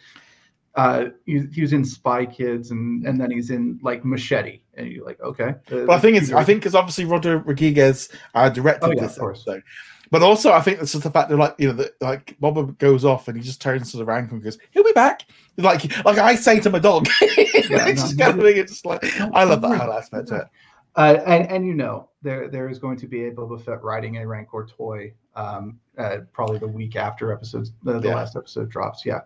uh, 0.75 1.05
he, 1.25 1.45
he 1.53 1.61
was 1.61 1.73
in 1.73 1.83
Spy 1.83 2.25
Kids, 2.25 2.71
and 2.71 3.05
and 3.05 3.19
then 3.19 3.31
he's 3.31 3.49
in 3.49 3.79
like 3.81 4.05
Machete, 4.05 4.61
and 4.75 4.91
you're 4.91 5.05
like, 5.05 5.19
okay. 5.21 5.55
Uh, 5.71 5.85
but 5.85 5.91
I 5.91 5.99
think 5.99 6.17
it's 6.17 6.31
I 6.31 6.43
think 6.43 6.61
because 6.61 6.75
obviously 6.75 7.05
Robert 7.05 7.39
Rodriguez 7.45 8.09
uh, 8.35 8.49
directed 8.49 8.85
oh, 8.85 8.91
yeah, 8.91 9.01
this 9.01 9.19
episode. 9.19 9.63
But 10.11 10.23
also, 10.23 10.51
I 10.51 10.61
think 10.61 10.81
it's 10.81 10.91
just 10.91 11.03
the 11.03 11.11
fact 11.11 11.29
that, 11.29 11.37
like, 11.37 11.53
you 11.59 11.67
know, 11.67 11.73
that 11.73 12.01
like 12.01 12.35
Boba 12.41 12.75
goes 12.79 13.05
off 13.05 13.27
and 13.27 13.37
he 13.37 13.43
just 13.43 13.61
turns 13.61 13.91
to 13.91 13.97
the 13.97 14.05
rank 14.05 14.31
and 14.31 14.43
goes, 14.43 14.57
"He'll 14.71 14.83
be 14.83 14.91
back." 14.91 15.25
Like, 15.57 16.03
like 16.05 16.17
I 16.17 16.35
say 16.35 16.59
to 16.61 16.69
my 16.69 16.79
dog, 16.79 17.07
yeah, 17.21 17.91
just 17.91 18.17
no, 18.17 18.25
kind 18.25 18.39
of 18.39 18.45
it's 18.45 18.71
just 18.71 18.85
like 18.85 19.03
I 19.19 19.43
love 19.43 19.61
that 19.61 19.77
whole 19.77 19.93
aspect 19.93 20.29
to 20.29 20.37
it. 20.37 20.47
Uh, 20.95 21.19
and, 21.25 21.49
and 21.49 21.67
you 21.67 21.73
know 21.73 22.09
there 22.21 22.49
there 22.49 22.69
is 22.69 22.79
going 22.79 22.97
to 22.97 23.07
be 23.07 23.25
a 23.25 23.31
Boba 23.31 23.63
Fett 23.63 23.83
riding 23.83 24.17
a 24.17 24.27
Rancor 24.27 24.67
toy, 24.69 25.13
um, 25.35 25.79
uh, 25.97 26.17
probably 26.33 26.57
the 26.57 26.67
week 26.67 26.95
after 26.95 27.31
episodes 27.31 27.71
the, 27.83 27.99
the 27.99 28.09
yeah. 28.09 28.15
last 28.15 28.35
episode 28.35 28.69
drops. 28.69 29.05
Yeah, 29.05 29.21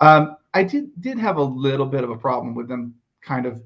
um, 0.00 0.36
I 0.54 0.64
did 0.64 0.90
did 1.00 1.18
have 1.18 1.36
a 1.36 1.42
little 1.42 1.86
bit 1.86 2.02
of 2.04 2.10
a 2.10 2.16
problem 2.16 2.54
with 2.54 2.68
them 2.68 2.94
kind 3.20 3.46
of 3.46 3.62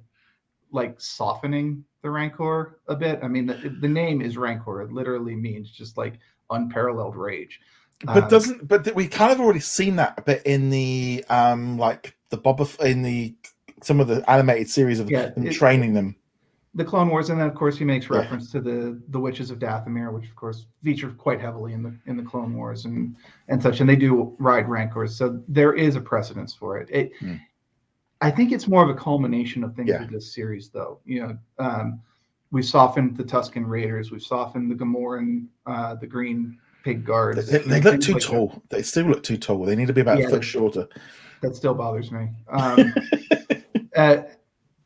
like 0.72 1.00
softening 1.00 1.84
the 2.02 2.10
Rancor 2.10 2.80
a 2.88 2.96
bit. 2.96 3.20
I 3.22 3.28
mean, 3.28 3.46
the, 3.46 3.76
the 3.80 3.88
name 3.88 4.20
is 4.20 4.36
Rancor; 4.36 4.82
it 4.82 4.92
literally 4.92 5.36
means 5.36 5.70
just 5.70 5.96
like 5.96 6.18
unparalleled 6.50 7.16
rage. 7.16 7.60
But 8.04 8.24
uh, 8.24 8.28
doesn't 8.28 8.68
but 8.68 8.94
we 8.94 9.08
kind 9.08 9.32
of 9.32 9.40
already 9.40 9.60
seen 9.60 9.96
that 9.96 10.14
a 10.18 10.22
bit 10.22 10.42
in 10.44 10.68
the 10.68 11.24
um 11.30 11.78
like 11.78 12.14
the 12.30 12.38
Boba 12.38 12.78
in 12.84 13.02
the 13.02 13.34
some 13.82 14.00
of 14.00 14.08
the 14.08 14.28
animated 14.30 14.68
series 14.68 15.00
of 15.00 15.10
yeah, 15.10 15.30
them 15.30 15.46
it, 15.46 15.52
training 15.54 15.94
them 15.94 16.16
the 16.76 16.84
Clone 16.84 17.08
Wars, 17.08 17.30
and 17.30 17.40
then 17.40 17.48
of 17.48 17.54
course 17.54 17.76
he 17.76 17.84
makes 17.84 18.10
reference 18.10 18.52
yeah. 18.54 18.60
to 18.60 18.70
the 18.70 19.02
the 19.08 19.18
Witches 19.18 19.50
of 19.50 19.58
Dathomir, 19.58 20.12
which 20.12 20.28
of 20.28 20.36
course 20.36 20.66
feature 20.84 21.10
quite 21.10 21.40
heavily 21.40 21.72
in 21.72 21.82
the 21.82 21.96
in 22.06 22.16
the 22.16 22.22
Clone 22.22 22.54
Wars 22.54 22.84
and 22.84 23.16
and 23.48 23.62
such, 23.62 23.80
and 23.80 23.88
they 23.88 23.96
do 23.96 24.36
ride 24.38 24.68
Rancors, 24.68 25.16
so 25.16 25.42
there 25.48 25.72
is 25.72 25.96
a 25.96 26.00
precedence 26.00 26.54
for 26.54 26.78
it. 26.78 26.88
It, 26.90 27.12
mm. 27.20 27.40
I 28.20 28.30
think 28.30 28.52
it's 28.52 28.68
more 28.68 28.82
of 28.82 28.90
a 28.90 28.94
culmination 28.94 29.64
of 29.64 29.74
things 29.74 29.88
yeah. 29.88 30.00
with 30.00 30.10
this 30.10 30.32
series, 30.34 30.68
though. 30.68 31.00
You 31.04 31.22
know, 31.22 31.38
um, 31.58 32.00
we 32.50 32.62
softened 32.62 33.16
the 33.16 33.24
Tusken 33.24 33.66
Raiders, 33.66 34.10
we've 34.10 34.22
softened 34.22 34.70
the 34.70 34.74
Gamorrean, 34.74 35.46
uh, 35.66 35.94
the 35.96 36.06
Green 36.06 36.58
Pig 36.84 37.04
Guard. 37.04 37.38
They, 37.38 37.58
they 37.58 37.80
look 37.80 38.00
too 38.00 38.14
like 38.14 38.22
tall. 38.22 38.48
That. 38.48 38.76
They 38.76 38.82
still 38.82 39.06
look 39.06 39.22
too 39.22 39.36
tall. 39.36 39.64
They 39.64 39.76
need 39.76 39.88
to 39.88 39.92
be 39.92 40.02
about 40.02 40.18
yeah, 40.18 40.26
a 40.26 40.30
foot 40.30 40.44
shorter. 40.44 40.88
That 41.42 41.56
still 41.56 41.74
bothers 41.74 42.12
me. 42.12 42.28
Um, 42.48 42.94
uh, 43.94 44.22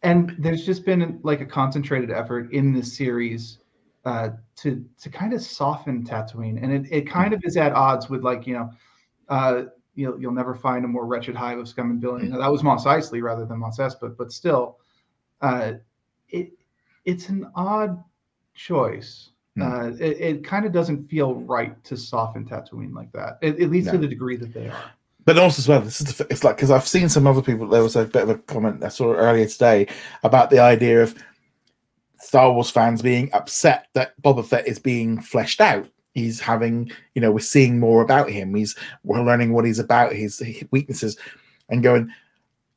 and 0.02 0.34
there's 0.38 0.64
just 0.64 0.84
been 0.84 1.20
like 1.22 1.40
a 1.40 1.46
concentrated 1.46 2.10
effort 2.10 2.52
in 2.52 2.72
this 2.72 2.96
series 2.96 3.58
uh, 4.04 4.30
to 4.56 4.84
to 5.00 5.10
kind 5.10 5.32
of 5.32 5.42
soften 5.42 6.04
Tatooine, 6.04 6.62
and 6.62 6.72
it, 6.72 6.90
it 6.90 7.02
kind 7.02 7.34
of 7.34 7.40
is 7.44 7.56
at 7.56 7.72
odds 7.72 8.08
with 8.08 8.22
like 8.22 8.46
you 8.46 8.54
know, 8.54 8.70
uh, 9.28 9.62
you'll 9.94 10.18
you'll 10.20 10.32
never 10.32 10.54
find 10.54 10.84
a 10.84 10.88
more 10.88 11.06
wretched 11.06 11.36
hive 11.36 11.58
of 11.58 11.68
scum 11.68 11.90
and 11.90 12.00
villainy. 12.00 12.28
Now, 12.28 12.38
that 12.38 12.50
was 12.50 12.62
Mos 12.62 12.84
Eisley 12.84 13.22
rather 13.22 13.44
than 13.44 13.58
Mos 13.58 13.78
Espa, 13.78 14.16
but 14.16 14.32
still, 14.32 14.78
uh, 15.42 15.74
it 16.30 16.52
it's 17.04 17.28
an 17.28 17.50
odd 17.54 18.02
choice. 18.54 19.30
Mm. 19.58 19.64
Uh, 19.66 19.96
it, 20.02 20.20
it 20.20 20.44
kind 20.44 20.64
of 20.64 20.72
doesn't 20.72 21.10
feel 21.10 21.34
right 21.34 21.82
to 21.84 21.96
soften 21.96 22.46
Tatooine 22.46 22.94
like 22.94 23.12
that, 23.12 23.38
at, 23.42 23.60
at 23.60 23.68
least 23.68 23.86
no. 23.86 23.92
to 23.92 23.98
the 23.98 24.06
degree 24.06 24.36
that 24.36 24.54
they 24.54 24.68
are 24.68 24.92
but 25.24 25.38
also 25.38 25.60
as 25.60 25.68
well, 25.68 25.80
this 25.80 26.00
is 26.00 26.16
the, 26.16 26.26
it's 26.30 26.44
like 26.44 26.56
because 26.56 26.70
I've 26.70 26.86
seen 26.86 27.08
some 27.08 27.26
other 27.26 27.42
people. 27.42 27.68
There 27.68 27.82
was 27.82 27.96
a 27.96 28.04
bit 28.04 28.22
of 28.22 28.30
a 28.30 28.38
comment 28.38 28.82
I 28.84 28.88
saw 28.88 29.12
earlier 29.12 29.46
today 29.46 29.86
about 30.22 30.50
the 30.50 30.58
idea 30.58 31.02
of 31.02 31.14
Star 32.18 32.52
Wars 32.52 32.70
fans 32.70 33.02
being 33.02 33.30
upset 33.32 33.88
that 33.94 34.20
Boba 34.22 34.44
Fett 34.44 34.66
is 34.66 34.78
being 34.78 35.20
fleshed 35.20 35.60
out. 35.60 35.88
He's 36.14 36.40
having, 36.40 36.90
you 37.14 37.22
know, 37.22 37.30
we're 37.30 37.40
seeing 37.40 37.78
more 37.78 38.02
about 38.02 38.30
him. 38.30 38.54
He's 38.54 38.76
we're 39.04 39.22
learning 39.22 39.52
what 39.52 39.64
he's 39.64 39.78
about, 39.78 40.12
his, 40.12 40.42
weaknesses, 40.70 41.16
and 41.68 41.82
going, 41.82 42.12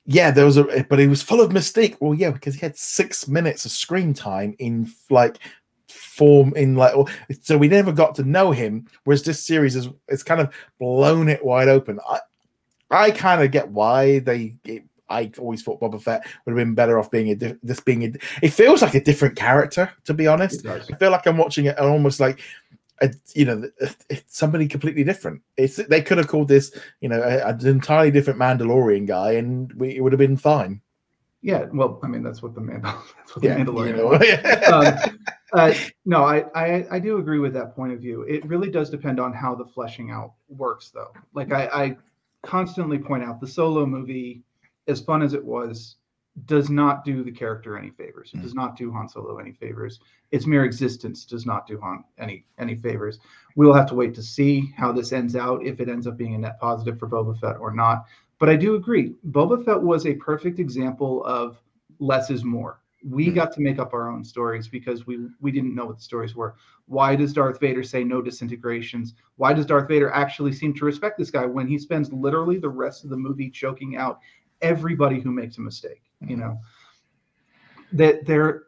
yeah, 0.05 0.31
there 0.31 0.45
was 0.45 0.57
a, 0.57 0.85
but 0.89 0.99
he 0.99 1.07
was 1.07 1.23
full 1.23 1.41
of 1.41 1.51
mystique. 1.51 1.97
Well, 1.99 2.13
yeah, 2.13 2.31
because 2.31 2.55
he 2.55 2.61
had 2.61 2.77
six 2.77 3.27
minutes 3.27 3.65
of 3.65 3.71
screen 3.71 4.13
time 4.13 4.55
in 4.59 4.91
like 5.09 5.39
form 5.87 6.53
in 6.55 6.75
like 6.75 6.93
so 7.41 7.57
we 7.57 7.67
never 7.67 7.91
got 7.91 8.15
to 8.15 8.23
know 8.23 8.51
him 8.51 8.87
whereas 9.03 9.23
this 9.23 9.43
series 9.43 9.75
is 9.75 9.89
it's 10.07 10.23
kind 10.23 10.41
of 10.41 10.53
blown 10.79 11.27
it 11.27 11.43
wide 11.43 11.67
open 11.67 11.99
I, 12.07 12.19
I 12.93 13.11
kind 13.11 13.41
of 13.41 13.51
get 13.51 13.69
why 13.69 14.19
they. 14.19 14.55
It, 14.65 14.83
I 15.09 15.31
always 15.37 15.61
thought 15.61 15.81
Boba 15.81 16.01
Fett 16.01 16.25
would 16.45 16.51
have 16.51 16.57
been 16.57 16.73
better 16.73 16.97
off 16.97 17.11
being 17.11 17.29
a 17.29 17.55
this 17.61 17.79
being 17.79 18.03
a. 18.03 18.11
It 18.41 18.49
feels 18.49 18.81
like 18.81 18.95
a 18.95 19.03
different 19.03 19.35
character, 19.35 19.91
to 20.05 20.13
be 20.13 20.27
honest. 20.27 20.65
I 20.65 20.79
feel 20.79 21.11
like 21.11 21.27
I'm 21.27 21.37
watching 21.37 21.65
it 21.65 21.77
almost 21.77 22.19
like 22.19 22.39
a, 23.01 23.13
you 23.35 23.45
know, 23.45 23.69
it's 24.09 24.37
somebody 24.37 24.67
completely 24.67 25.03
different. 25.03 25.41
It's 25.57 25.75
they 25.75 26.01
could 26.01 26.17
have 26.17 26.27
called 26.27 26.47
this, 26.47 26.77
you 27.01 27.09
know, 27.09 27.21
an 27.21 27.65
entirely 27.67 28.11
different 28.11 28.39
Mandalorian 28.39 29.05
guy, 29.05 29.33
and 29.33 29.71
we, 29.73 29.95
it 29.95 30.01
would 30.01 30.13
have 30.13 30.19
been 30.19 30.37
fine. 30.37 30.81
Yeah, 31.41 31.65
well, 31.73 31.99
I 32.01 32.07
mean, 32.07 32.23
that's 32.23 32.41
what 32.41 32.55
the 32.55 32.61
Mandal- 32.61 32.83
that's 33.17 33.35
what 33.35 33.43
yeah, 33.43 33.61
the 33.63 33.71
Mandalorian. 33.71 34.23
You 34.63 34.69
know, 34.71 35.09
um, 35.11 35.19
uh, 35.53 35.73
no, 36.05 36.23
I, 36.23 36.45
I 36.55 36.87
I 36.91 36.99
do 36.99 37.17
agree 37.17 37.39
with 37.39 37.53
that 37.53 37.75
point 37.75 37.91
of 37.91 37.99
view. 37.99 38.21
It 38.23 38.45
really 38.45 38.71
does 38.71 38.89
depend 38.89 39.19
on 39.19 39.33
how 39.33 39.53
the 39.53 39.65
fleshing 39.65 40.09
out 40.09 40.33
works, 40.47 40.89
though. 40.89 41.11
Like 41.33 41.51
I, 41.51 41.65
I 41.67 41.97
constantly 42.43 42.99
point 42.99 43.23
out 43.23 43.39
the 43.39 43.47
solo 43.47 43.85
movie, 43.85 44.43
as 44.87 45.01
fun 45.01 45.21
as 45.21 45.33
it 45.33 45.43
was, 45.43 45.95
does 46.45 46.69
not 46.69 47.05
do 47.05 47.23
the 47.23 47.31
character 47.31 47.77
any 47.77 47.91
favors. 47.91 48.31
It 48.33 48.37
mm. 48.37 48.41
does 48.41 48.55
not 48.55 48.75
do 48.75 48.91
Han 48.91 49.07
Solo 49.07 49.37
any 49.37 49.51
favors. 49.51 49.99
Its 50.31 50.47
mere 50.47 50.65
existence 50.65 51.25
does 51.25 51.45
not 51.45 51.67
do 51.67 51.79
Han 51.79 52.03
any 52.17 52.45
any 52.57 52.75
favors. 52.75 53.19
We'll 53.55 53.73
have 53.73 53.87
to 53.89 53.95
wait 53.95 54.15
to 54.15 54.23
see 54.23 54.73
how 54.75 54.91
this 54.91 55.11
ends 55.11 55.35
out, 55.35 55.63
if 55.63 55.79
it 55.79 55.89
ends 55.89 56.07
up 56.07 56.17
being 56.17 56.35
a 56.35 56.39
net 56.39 56.59
positive 56.59 56.97
for 56.97 57.07
Boba 57.07 57.39
Fett 57.39 57.57
or 57.57 57.71
not. 57.71 58.05
But 58.39 58.49
I 58.49 58.55
do 58.55 58.75
agree, 58.75 59.15
Boba 59.29 59.63
Fett 59.63 59.81
was 59.81 60.05
a 60.05 60.15
perfect 60.15 60.59
example 60.59 61.23
of 61.23 61.61
less 61.99 62.29
is 62.29 62.43
more. 62.43 62.79
We 63.07 63.25
mm-hmm. 63.25 63.35
got 63.35 63.51
to 63.53 63.61
make 63.61 63.79
up 63.79 63.93
our 63.93 64.09
own 64.09 64.23
stories 64.23 64.67
because 64.67 65.05
we 65.05 65.27
we 65.41 65.51
didn't 65.51 65.75
know 65.75 65.85
what 65.85 65.97
the 65.97 66.03
stories 66.03 66.35
were. 66.35 66.55
Why 66.85 67.15
does 67.15 67.33
Darth 67.33 67.59
Vader 67.59 67.83
say 67.83 68.03
no 68.03 68.21
disintegrations? 68.21 69.13
Why 69.35 69.53
does 69.53 69.65
Darth 69.65 69.87
Vader 69.87 70.11
actually 70.11 70.53
seem 70.53 70.73
to 70.75 70.85
respect 70.85 71.17
this 71.17 71.31
guy 71.31 71.45
when 71.45 71.67
he 71.67 71.77
spends 71.77 72.11
literally 72.11 72.57
the 72.57 72.69
rest 72.69 73.03
of 73.03 73.09
the 73.09 73.17
movie 73.17 73.49
choking 73.49 73.97
out 73.97 74.19
everybody 74.61 75.19
who 75.19 75.31
makes 75.31 75.57
a 75.57 75.61
mistake? 75.61 76.01
You 76.21 76.37
mm-hmm. 76.37 76.39
know, 76.39 76.59
that 77.93 78.25
they're 78.25 78.63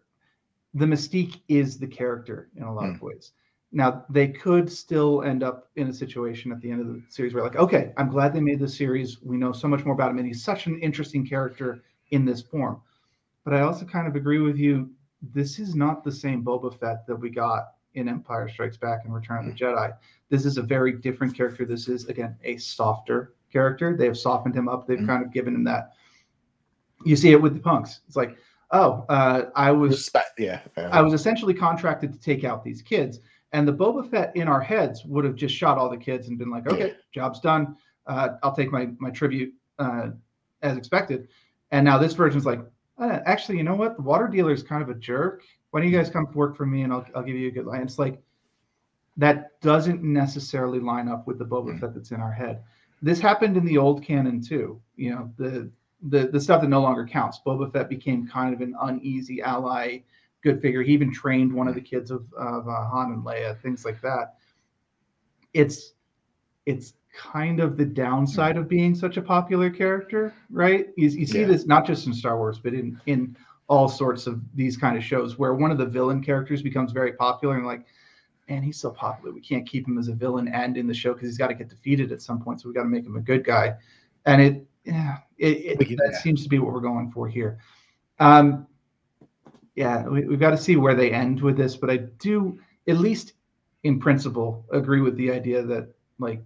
the 0.74 0.86
mystique 0.86 1.41
is 1.48 1.78
the 1.78 1.88
character 1.88 2.49
in 2.57 2.64
a 2.64 2.74
lot 2.74 2.90
of 2.90 2.98
mm. 2.98 3.02
ways. 3.02 3.32
Now 3.72 4.06
they 4.10 4.28
could 4.28 4.72
still 4.72 5.24
end 5.24 5.41
up 5.41 5.70
in 5.76 5.88
a 5.88 5.94
situation 5.94 6.52
at 6.52 6.62
the 6.62 6.70
end 6.70 6.82
of 6.82 6.88
the 6.88 7.02
series 7.10 7.34
where, 7.34 7.44
like, 7.44 7.56
okay, 7.56 7.94
I'm 7.98 8.10
glad 8.10 8.34
they 8.34 8.41
made 8.41 8.60
this 8.60 8.78
series. 8.78 9.22
We 9.22 9.38
know 9.38 9.52
so 9.52 9.68
much 9.68 9.84
more 9.86 9.95
about 9.95 10.12
him, 10.12 10.18
and 10.18 10.28
he's 10.28 10.44
such 10.44 10.68
an 10.68 10.80
interesting 10.80 11.26
character 11.26 11.84
in 12.12 12.26
this 12.26 12.41
form. 12.41 12.82
But 13.46 13.54
I 13.54 13.62
also 13.62 13.86
kind 13.86 14.08
of 14.08 14.16
agree 14.16 14.40
with 14.40 14.58
you. 14.58 14.90
This 15.22 15.60
is 15.60 15.76
not 15.76 16.04
the 16.04 16.12
same 16.12 16.44
Boba 16.44 16.78
Fett 16.78 17.08
that 17.08 17.16
we 17.16 17.30
got 17.30 17.68
in 17.94 18.10
Empire 18.10 18.50
Strikes 18.50 18.76
Back 18.76 19.02
and 19.06 19.14
Return 19.14 19.40
of 19.40 19.46
the 19.46 19.58
Jedi. 19.58 19.96
This 20.30 20.46
is 20.46 20.58
a 20.58 20.62
very 20.62 20.92
different 20.92 21.36
character. 21.36 21.64
This 21.66 21.88
is 21.88 22.06
again 22.08 22.36
a 22.44 22.58
softer 22.58 23.36
character. 23.52 23.96
They 23.96 24.06
have 24.06 24.18
softened 24.18 24.56
him 24.56 24.68
up. 24.68 24.86
They've 24.86 25.00
Mhm. 25.00 25.08
kind 25.08 25.24
of 25.24 25.32
given 25.32 25.56
him 25.56 25.64
that. 25.64 25.94
You 27.06 27.16
see 27.16 27.32
it 27.32 27.42
with 27.42 27.54
the 27.54 27.60
punks. 27.60 28.02
It's 28.08 28.16
like, 28.16 28.36
oh, 28.72 29.06
uh, 29.10 29.52
I 29.56 29.72
was 29.72 29.92
Respect, 29.92 30.40
yeah. 30.40 30.62
yeah. 30.76 30.90
I 30.92 31.02
was 31.02 31.14
essentially 31.14 31.54
contracted 31.54 32.12
to 32.12 32.20
take 32.20 32.44
out 32.44 32.64
these 32.64 32.82
kids. 32.82 33.20
And 33.54 33.68
the 33.68 33.74
Boba 33.74 34.10
Fett 34.10 34.36
in 34.36 34.48
our 34.48 34.60
heads 34.60 35.06
would 35.06 35.24
have 35.24 35.36
just 35.36 35.56
shot 35.56 35.78
all 35.78 35.90
the 35.90 35.98
kids 35.98 36.28
and 36.28 36.38
been 36.38 36.50
like, 36.50 36.68
okay, 36.68 36.96
job's 37.14 37.40
done. 37.40 37.78
Uh, 38.08 38.30
I'll 38.44 38.56
take 38.56 38.72
my 38.72 38.90
my 39.00 39.12
tribute 39.12 39.54
uh, 39.80 40.10
as 40.62 40.78
expected. 40.78 41.28
And 41.72 41.86
now 41.86 41.98
this 41.98 42.14
version's 42.14 42.46
like, 42.46 42.62
uh, 42.98 43.20
actually, 43.26 43.58
you 43.58 43.64
know 43.64 43.76
what? 43.76 43.98
The 43.98 44.02
water 44.02 44.28
dealer 44.28 44.54
is 44.54 44.64
kind 44.64 44.82
of 44.82 44.90
a 44.90 44.96
jerk. 44.96 45.44
Why 45.72 45.82
don't 45.82 45.92
you 45.92 45.98
guys 45.98 46.10
come 46.10 46.28
work 46.34 46.56
for 46.56 46.66
me 46.66 46.84
and 46.84 46.94
I'll, 46.94 47.06
I'll 47.14 47.24
give 47.24 47.36
you 47.36 47.48
a 47.48 47.52
good 47.52 47.66
line? 47.66 47.82
It's 47.82 48.00
like 48.00 48.22
that 49.18 49.60
doesn't 49.62 50.04
necessarily 50.04 50.80
line 50.80 51.08
up 51.08 51.28
with 51.28 51.38
the 51.38 51.46
Boba 51.46 51.74
Mm. 51.74 51.80
Fett 51.80 51.94
that's 51.94 52.12
in 52.12 52.22
our 52.22 52.32
head. 52.32 52.64
This 53.02 53.20
happened 53.20 53.58
in 53.58 53.66
the 53.66 53.78
old 53.78 54.04
canon 54.04 54.42
too. 54.42 54.82
You 54.96 55.12
know, 55.12 55.34
the 55.38 55.70
the 56.10 56.28
the 56.28 56.40
stuff 56.40 56.62
that 56.62 56.68
no 56.68 56.82
longer 56.82 57.06
counts. 57.06 57.40
Boba 57.46 57.72
Fett 57.72 57.90
became 57.90 58.28
kind 58.28 58.54
of 58.54 58.62
an 58.62 58.76
uneasy 58.82 59.42
ally 59.42 60.00
good 60.46 60.62
figure. 60.62 60.84
He 60.84 60.94
even 60.94 61.12
trained 61.12 61.52
one 61.52 61.68
of 61.68 61.74
the 61.74 61.82
kids 61.82 62.12
of, 62.12 62.32
of 62.38 62.70
uh, 62.70 62.86
Han 62.86 63.12
and 63.12 63.24
Leia, 63.24 63.60
things 63.62 63.84
like 63.84 64.00
that. 64.02 64.36
It's 65.54 65.94
it's 66.66 66.94
kind 67.16 67.60
of 67.60 67.78
the 67.78 67.86
downside 67.86 68.58
of 68.58 68.68
being 68.68 68.94
such 68.96 69.18
a 69.18 69.22
popular 69.22 69.70
character, 69.70 70.34
right? 70.50 70.88
You, 70.98 71.10
you 71.10 71.26
see 71.26 71.42
Yeah. 71.42 71.48
this 71.48 71.66
not 71.66 71.86
just 71.86 72.08
in 72.08 72.14
Star 72.14 72.38
Wars, 72.38 72.60
but 72.60 72.74
in 72.74 73.00
in 73.06 73.36
all 73.68 73.88
sorts 73.88 74.28
of 74.28 74.42
these 74.54 74.78
kind 74.78 74.96
of 74.96 75.04
shows 75.04 75.40
where 75.40 75.56
one 75.56 75.72
of 75.72 75.78
the 75.78 75.86
villain 75.86 76.22
characters 76.24 76.62
becomes 76.62 76.92
very 76.92 77.14
popular 77.14 77.58
and 77.58 77.66
like, 77.66 77.84
man, 78.48 78.62
he's 78.62 78.80
so 78.80 78.92
popular. 78.92 79.34
We 79.34 79.42
can't 79.42 79.68
keep 79.68 79.88
him 79.88 79.98
as 79.98 80.08
a 80.08 80.14
villain 80.14 80.48
and 80.48 80.78
in 80.78 80.86
the 80.86 80.94
show 80.94 81.14
because 81.14 81.30
he's 81.30 81.38
got 81.38 81.48
to 81.48 81.56
get 81.56 81.70
defeated 81.70 82.12
at 82.12 82.22
some 82.22 82.40
point. 82.40 82.62
So 82.62 82.68
we 82.68 82.76
got 82.76 82.84
to 82.84 82.90
make 82.90 83.06
him 83.06 83.16
a 83.16 83.22
good 83.22 83.44
guy. 83.44 83.76
And 84.26 84.42
it, 84.42 84.68
yeah, 84.84 85.18
it, 85.40 85.82
it 85.82 85.98
that 85.98 86.22
seems 86.22 86.44
to 86.44 86.50
be 86.50 86.60
what 86.60 86.74
we're 86.74 86.80
going 86.80 87.12
for 87.12 87.28
here. 87.28 87.58
Um, 88.20 88.68
yeah, 89.76 90.08
we, 90.08 90.26
we've 90.26 90.40
got 90.40 90.52
to 90.52 90.58
see 90.58 90.76
where 90.76 90.94
they 90.94 91.12
end 91.12 91.42
with 91.42 91.58
this, 91.58 91.76
but 91.76 91.90
I 91.90 91.98
do, 91.98 92.60
at 92.88 92.98
least 92.98 93.34
in 93.84 94.00
principle, 94.00 94.66
agree 94.72 95.02
with 95.02 95.16
the 95.18 95.32
idea 95.32 95.64
that 95.64 95.90
like 96.20 96.44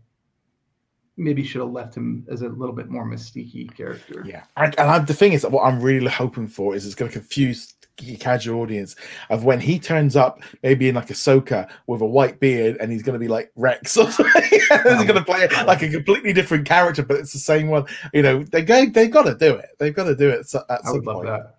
maybe 1.19 1.43
should 1.43 1.61
have 1.61 1.71
left 1.71 1.95
him 1.95 2.25
as 2.31 2.41
a 2.41 2.49
little 2.49 2.73
bit 2.73 2.89
more 2.89 3.05
mystique 3.05 3.75
character. 3.75 4.23
Yeah, 4.25 4.43
and, 4.57 4.77
and 4.79 4.89
I, 4.89 4.99
the 4.99 5.13
thing 5.13 5.33
is, 5.33 5.45
what 5.45 5.63
I'm 5.63 5.81
really 5.81 6.09
hoping 6.09 6.47
for 6.47 6.75
is 6.75 6.85
it's 6.85 6.95
going 6.95 7.11
to 7.11 7.19
confuse 7.19 7.75
the 7.97 8.15
casual 8.15 8.61
audience 8.61 8.95
of 9.29 9.43
when 9.43 9.59
he 9.59 9.77
turns 9.77 10.15
up, 10.15 10.41
maybe 10.63 10.87
in 10.87 10.95
like 10.95 11.09
a 11.09 11.13
Ahsoka 11.13 11.69
with 11.87 11.99
a 12.01 12.05
white 12.05 12.39
beard, 12.39 12.77
and 12.79 12.91
he's 12.91 13.03
going 13.03 13.13
to 13.13 13.19
be 13.19 13.27
like 13.27 13.51
Rex 13.55 13.97
or 13.97 14.09
something. 14.11 14.41
he's 14.49 14.67
going 14.69 15.15
to 15.15 15.23
play 15.23 15.47
like 15.65 15.81
a 15.81 15.89
completely 15.89 16.31
different 16.31 16.65
character, 16.65 17.03
but 17.03 17.17
it's 17.17 17.33
the 17.33 17.39
same 17.39 17.67
one. 17.67 17.85
You 18.13 18.21
know, 18.21 18.43
they 18.43 18.61
go, 18.61 18.85
they've 18.85 19.11
got 19.11 19.23
to 19.23 19.35
do 19.35 19.53
it. 19.55 19.69
They've 19.79 19.93
got 19.93 20.05
to 20.05 20.15
do 20.15 20.29
it 20.29 20.39
at 20.55 20.65
I 20.69 20.77
some 20.83 20.93
would 20.93 21.05
love 21.05 21.15
point. 21.17 21.27
that. 21.27 21.57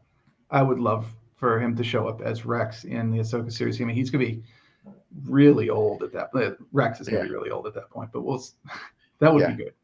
I 0.51 0.63
would 0.63 0.81
love 0.81 1.07
for 1.37 1.61
him 1.61 1.77
to 1.77 1.85
show 1.85 2.07
up 2.09 2.21
as 2.23 2.45
Rex 2.45 2.85
in 2.85 3.11
the 3.11 3.19
Ahsoka 3.19 3.53
series. 3.53 3.81
I 3.81 3.85
mean, 3.85 3.97
he's 3.97 4.11
gonna 4.11 4.25
be 4.25 4.43
really 5.25 5.71
old 5.71 6.03
at 6.03 6.13
that. 6.13 6.29
uh, 6.35 6.53
Rex 6.73 7.01
is 7.01 7.09
gonna 7.09 7.25
be 7.25 7.31
really 7.31 7.51
old 7.51 7.67
at 7.67 7.75
that 7.75 7.91
point, 7.91 8.11
but 8.13 8.23
we'll. 8.23 8.45
That 9.21 9.33
would 9.33 9.43
Yeah. 9.43 9.51
be 9.53 9.65
good. 9.65 9.75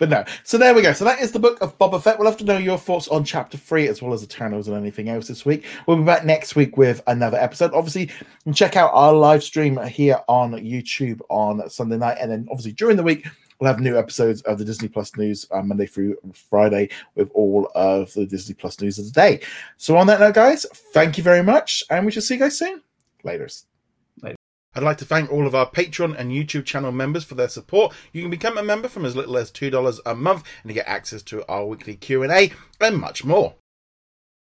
But 0.00 0.08
no. 0.10 0.24
So 0.44 0.58
there 0.58 0.74
we 0.74 0.82
go. 0.82 0.92
So 0.92 1.04
that 1.04 1.20
is 1.20 1.32
the 1.32 1.38
book 1.38 1.60
of 1.60 1.76
Boba 1.78 2.02
Fett. 2.02 2.18
We'll 2.18 2.28
have 2.28 2.38
to 2.38 2.44
know 2.44 2.56
your 2.58 2.78
thoughts 2.78 3.08
on 3.08 3.24
chapter 3.24 3.56
three 3.56 3.86
as 3.88 4.02
well 4.02 4.12
as 4.12 4.20
the 4.20 4.26
Eternals 4.26 4.66
and 4.68 4.76
anything 4.76 5.08
else 5.08 5.28
this 5.28 5.44
week. 5.44 5.64
We'll 5.86 5.96
be 5.96 6.04
back 6.04 6.24
next 6.24 6.56
week 6.56 6.76
with 6.76 7.00
another 7.06 7.38
episode. 7.38 7.72
Obviously, 7.74 8.10
check 8.54 8.76
out 8.76 8.90
our 8.92 9.12
live 9.12 9.42
stream 9.42 9.76
here 9.86 10.20
on 10.28 10.52
YouTube 10.52 11.20
on 11.28 11.68
Sunday 11.70 11.96
night. 11.96 12.18
And 12.20 12.30
then 12.30 12.46
obviously 12.50 12.72
during 12.72 12.96
the 12.96 13.02
week, 13.02 13.26
we'll 13.60 13.68
have 13.68 13.80
new 13.80 13.96
episodes 13.98 14.42
of 14.42 14.58
the 14.58 14.64
Disney 14.64 14.88
Plus 14.88 15.16
news 15.16 15.46
uh, 15.52 15.62
Monday 15.62 15.86
through 15.86 16.16
Friday 16.50 16.90
with 17.14 17.30
all 17.34 17.70
of 17.74 18.12
the 18.14 18.26
Disney 18.26 18.54
Plus 18.54 18.80
news 18.80 18.98
of 18.98 19.04
the 19.06 19.12
day. 19.12 19.40
So 19.76 19.96
on 19.96 20.06
that 20.08 20.20
note, 20.20 20.34
guys, 20.34 20.66
thank 20.92 21.18
you 21.18 21.24
very 21.24 21.42
much. 21.42 21.82
And 21.90 22.04
we 22.04 22.12
shall 22.12 22.22
see 22.22 22.34
you 22.34 22.40
guys 22.40 22.58
soon. 22.58 22.82
Laters. 23.24 23.64
I'd 24.78 24.84
like 24.84 24.98
to 24.98 25.04
thank 25.04 25.32
all 25.32 25.44
of 25.44 25.56
our 25.56 25.68
Patreon 25.68 26.14
and 26.16 26.30
YouTube 26.30 26.64
channel 26.64 26.92
members 26.92 27.24
for 27.24 27.34
their 27.34 27.48
support. 27.48 27.92
You 28.12 28.22
can 28.22 28.30
become 28.30 28.56
a 28.56 28.62
member 28.62 28.86
from 28.86 29.04
as 29.04 29.16
little 29.16 29.36
as 29.36 29.50
$2 29.50 29.98
a 30.06 30.14
month 30.14 30.44
and 30.62 30.70
you 30.70 30.74
get 30.76 30.86
access 30.86 31.20
to 31.24 31.44
our 31.48 31.66
weekly 31.66 31.96
Q&A 31.96 32.52
and 32.80 32.96
much 32.96 33.24
more. 33.24 33.56